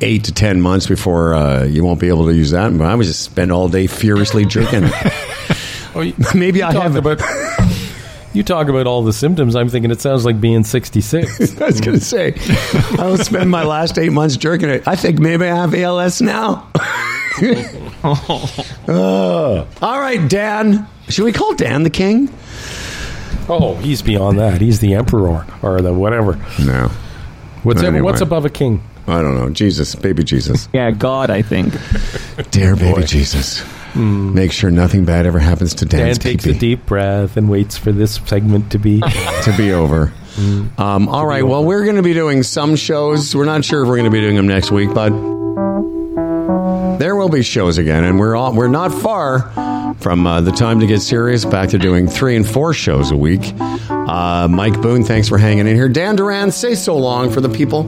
eight 0.00 0.24
to 0.24 0.32
ten 0.32 0.60
months 0.60 0.86
before 0.86 1.34
uh, 1.34 1.64
you 1.64 1.82
won't 1.84 1.98
be 2.00 2.08
able 2.08 2.26
to 2.26 2.34
use 2.34 2.50
that." 2.50 2.76
But 2.76 2.84
I 2.84 2.94
would 2.94 3.06
just 3.06 3.22
spend 3.22 3.50
all 3.50 3.68
day 3.68 3.86
furiously 3.86 4.44
drinking. 4.44 4.88
Oh, 5.94 6.00
you- 6.00 6.14
Maybe 6.34 6.60
you 6.60 6.64
I 6.64 6.72
talk 6.72 6.84
have. 6.84 6.96
about 6.96 7.20
you 8.32 8.42
talk 8.42 8.68
about 8.68 8.86
all 8.86 9.02
the 9.04 9.12
symptoms. 9.12 9.54
I'm 9.54 9.68
thinking 9.68 9.90
it 9.90 10.00
sounds 10.00 10.24
like 10.24 10.40
being 10.40 10.64
66. 10.64 11.60
I 11.60 11.66
was 11.66 11.82
going 11.82 11.98
to 11.98 12.02
say, 12.02 12.32
I'll 12.98 13.18
spend 13.18 13.50
my 13.50 13.62
last 13.64 13.98
eight 13.98 14.08
months 14.10 14.38
drinking 14.38 14.70
it. 14.70 14.88
I 14.88 14.96
think 14.96 15.18
maybe 15.18 15.44
I 15.44 15.54
have 15.54 15.74
ALS 15.74 16.22
now. 16.22 16.66
Oh. 18.04 19.66
all 19.82 20.00
right, 20.00 20.28
Dan. 20.28 20.88
Should 21.08 21.24
we 21.24 21.32
call 21.32 21.54
Dan 21.54 21.82
the 21.82 21.90
king? 21.90 22.32
oh, 23.48 23.74
he's 23.76 24.02
beyond 24.02 24.38
that. 24.38 24.60
He's 24.60 24.80
the 24.80 24.94
emperor 24.94 25.46
or 25.62 25.80
the 25.80 25.92
whatever. 25.92 26.36
No. 26.64 26.90
What's 27.62 27.82
Anyway. 27.82 28.00
what's 28.02 28.20
above 28.20 28.44
a 28.44 28.50
king? 28.50 28.82
I 29.06 29.20
don't 29.20 29.34
know. 29.34 29.50
Jesus, 29.50 29.94
baby 29.94 30.22
Jesus. 30.24 30.68
Yeah, 30.72 30.90
God, 30.92 31.30
I 31.30 31.42
think. 31.42 31.74
Dear 32.50 32.76
baby 32.76 33.04
Jesus. 33.04 33.60
Hmm. 33.92 34.32
Make 34.34 34.52
sure 34.52 34.70
nothing 34.70 35.04
bad 35.04 35.26
ever 35.26 35.38
happens 35.38 35.74
to 35.74 35.84
Dan 35.84 36.06
Dan's 36.06 36.18
takes 36.18 36.44
a 36.44 36.48
pee-pee 36.48 36.58
deep 36.58 36.86
breath 36.86 37.36
and 37.36 37.50
waits 37.50 37.76
for 37.76 37.92
this 37.92 38.14
segment 38.24 38.72
to 38.72 38.78
be. 38.78 39.00
to 39.42 39.54
be 39.56 39.72
over. 39.72 40.06
Hmm. 40.34 40.68
Um, 40.80 41.08
all 41.08 41.26
right. 41.26 41.46
Well, 41.46 41.62
we're 41.64 41.84
going 41.84 41.96
to 41.96 42.02
be 42.02 42.14
doing 42.14 42.42
some 42.42 42.74
shows. 42.76 43.34
We're 43.36 43.44
not 43.44 43.64
sure 43.66 43.82
if 43.82 43.88
we're 43.88 43.96
going 43.96 44.10
to 44.10 44.10
be 44.10 44.20
doing 44.20 44.36
them 44.36 44.48
next 44.48 44.70
week, 44.70 44.94
but 44.94 45.10
there 47.02 47.16
will 47.16 47.28
be 47.28 47.42
shows 47.42 47.78
again, 47.78 48.04
and 48.04 48.16
we're 48.16 48.36
all, 48.36 48.54
we're 48.54 48.68
not 48.68 48.92
far 48.92 49.50
from 49.98 50.24
uh, 50.24 50.40
the 50.40 50.52
time 50.52 50.78
to 50.78 50.86
get 50.86 51.00
serious. 51.00 51.44
Back 51.44 51.70
to 51.70 51.78
doing 51.78 52.06
three 52.06 52.36
and 52.36 52.48
four 52.48 52.72
shows 52.72 53.10
a 53.10 53.16
week. 53.16 53.40
Uh, 53.58 54.46
Mike 54.48 54.80
Boone, 54.80 55.02
thanks 55.02 55.28
for 55.28 55.36
hanging 55.36 55.66
in 55.66 55.74
here. 55.74 55.88
Dan 55.88 56.14
Duran, 56.14 56.52
say 56.52 56.76
so 56.76 56.96
long 56.96 57.28
for 57.28 57.40
the 57.40 57.48
people. 57.48 57.82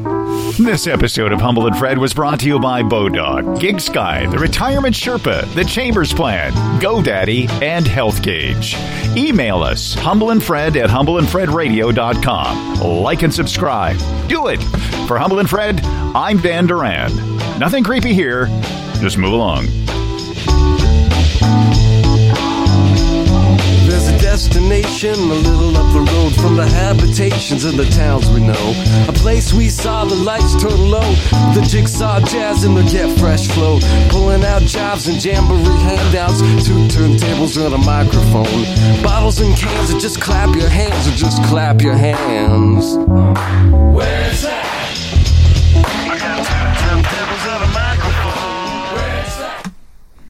This 0.58 0.88
episode 0.88 1.30
of 1.30 1.40
Humble 1.40 1.68
and 1.68 1.76
Fred 1.76 1.96
was 1.96 2.12
brought 2.12 2.40
to 2.40 2.48
you 2.48 2.58
by 2.58 2.82
Bodog, 2.82 3.60
GigSky, 3.60 4.28
the 4.32 4.38
Retirement 4.38 4.96
Sherpa, 4.96 5.46
the 5.54 5.62
Chambers 5.62 6.12
Plan, 6.12 6.50
GoDaddy, 6.80 7.48
and 7.62 7.86
Health 7.86 8.20
Gauge. 8.20 8.74
Email 9.16 9.62
us, 9.62 9.94
humbleandfred 9.94 10.74
at 10.74 10.90
humbleandfredradio.com. 10.90 12.80
Like 12.80 13.22
and 13.22 13.32
subscribe. 13.32 13.96
Do 14.28 14.48
it. 14.48 14.60
For 15.06 15.18
Humble 15.18 15.38
and 15.38 15.48
Fred, 15.48 15.84
I'm 15.84 16.38
Dan 16.38 16.66
Duran. 16.66 17.12
Nothing 17.60 17.84
creepy 17.84 18.12
here. 18.12 18.48
Just 19.04 19.18
move 19.18 19.34
along. 19.34 19.66
There's 23.86 24.08
a 24.08 24.18
destination 24.18 25.12
a 25.12 25.34
little 25.34 25.76
up 25.76 25.92
the 25.92 26.10
road 26.10 26.34
from 26.36 26.56
the 26.56 26.66
habitations 26.66 27.66
of 27.66 27.76
the 27.76 27.84
towns 27.84 28.30
we 28.30 28.40
know. 28.40 28.74
A 29.06 29.12
place 29.12 29.52
we 29.52 29.68
saw 29.68 30.06
the 30.06 30.14
lights 30.14 30.54
turn 30.54 30.88
low. 30.88 31.04
The 31.52 31.66
jigsaw 31.68 32.20
jazz 32.20 32.64
and 32.64 32.78
the 32.78 32.82
get 32.84 33.18
fresh 33.18 33.46
flow. 33.48 33.78
Pulling 34.08 34.42
out 34.42 34.62
jobs 34.62 35.06
and 35.06 35.22
jamboree 35.22 35.80
handouts. 35.84 36.40
Two 36.66 36.88
turntables 36.88 37.62
and 37.62 37.74
a 37.74 37.78
microphone. 37.84 39.02
Bottles 39.02 39.38
and 39.38 39.54
cans 39.54 39.90
and 39.90 40.00
just 40.00 40.18
clap 40.18 40.56
your 40.56 40.70
hands 40.70 41.06
or 41.06 41.14
just 41.14 41.42
clap 41.44 41.82
your 41.82 41.94
hands. 41.94 42.96
Where's 43.94 44.46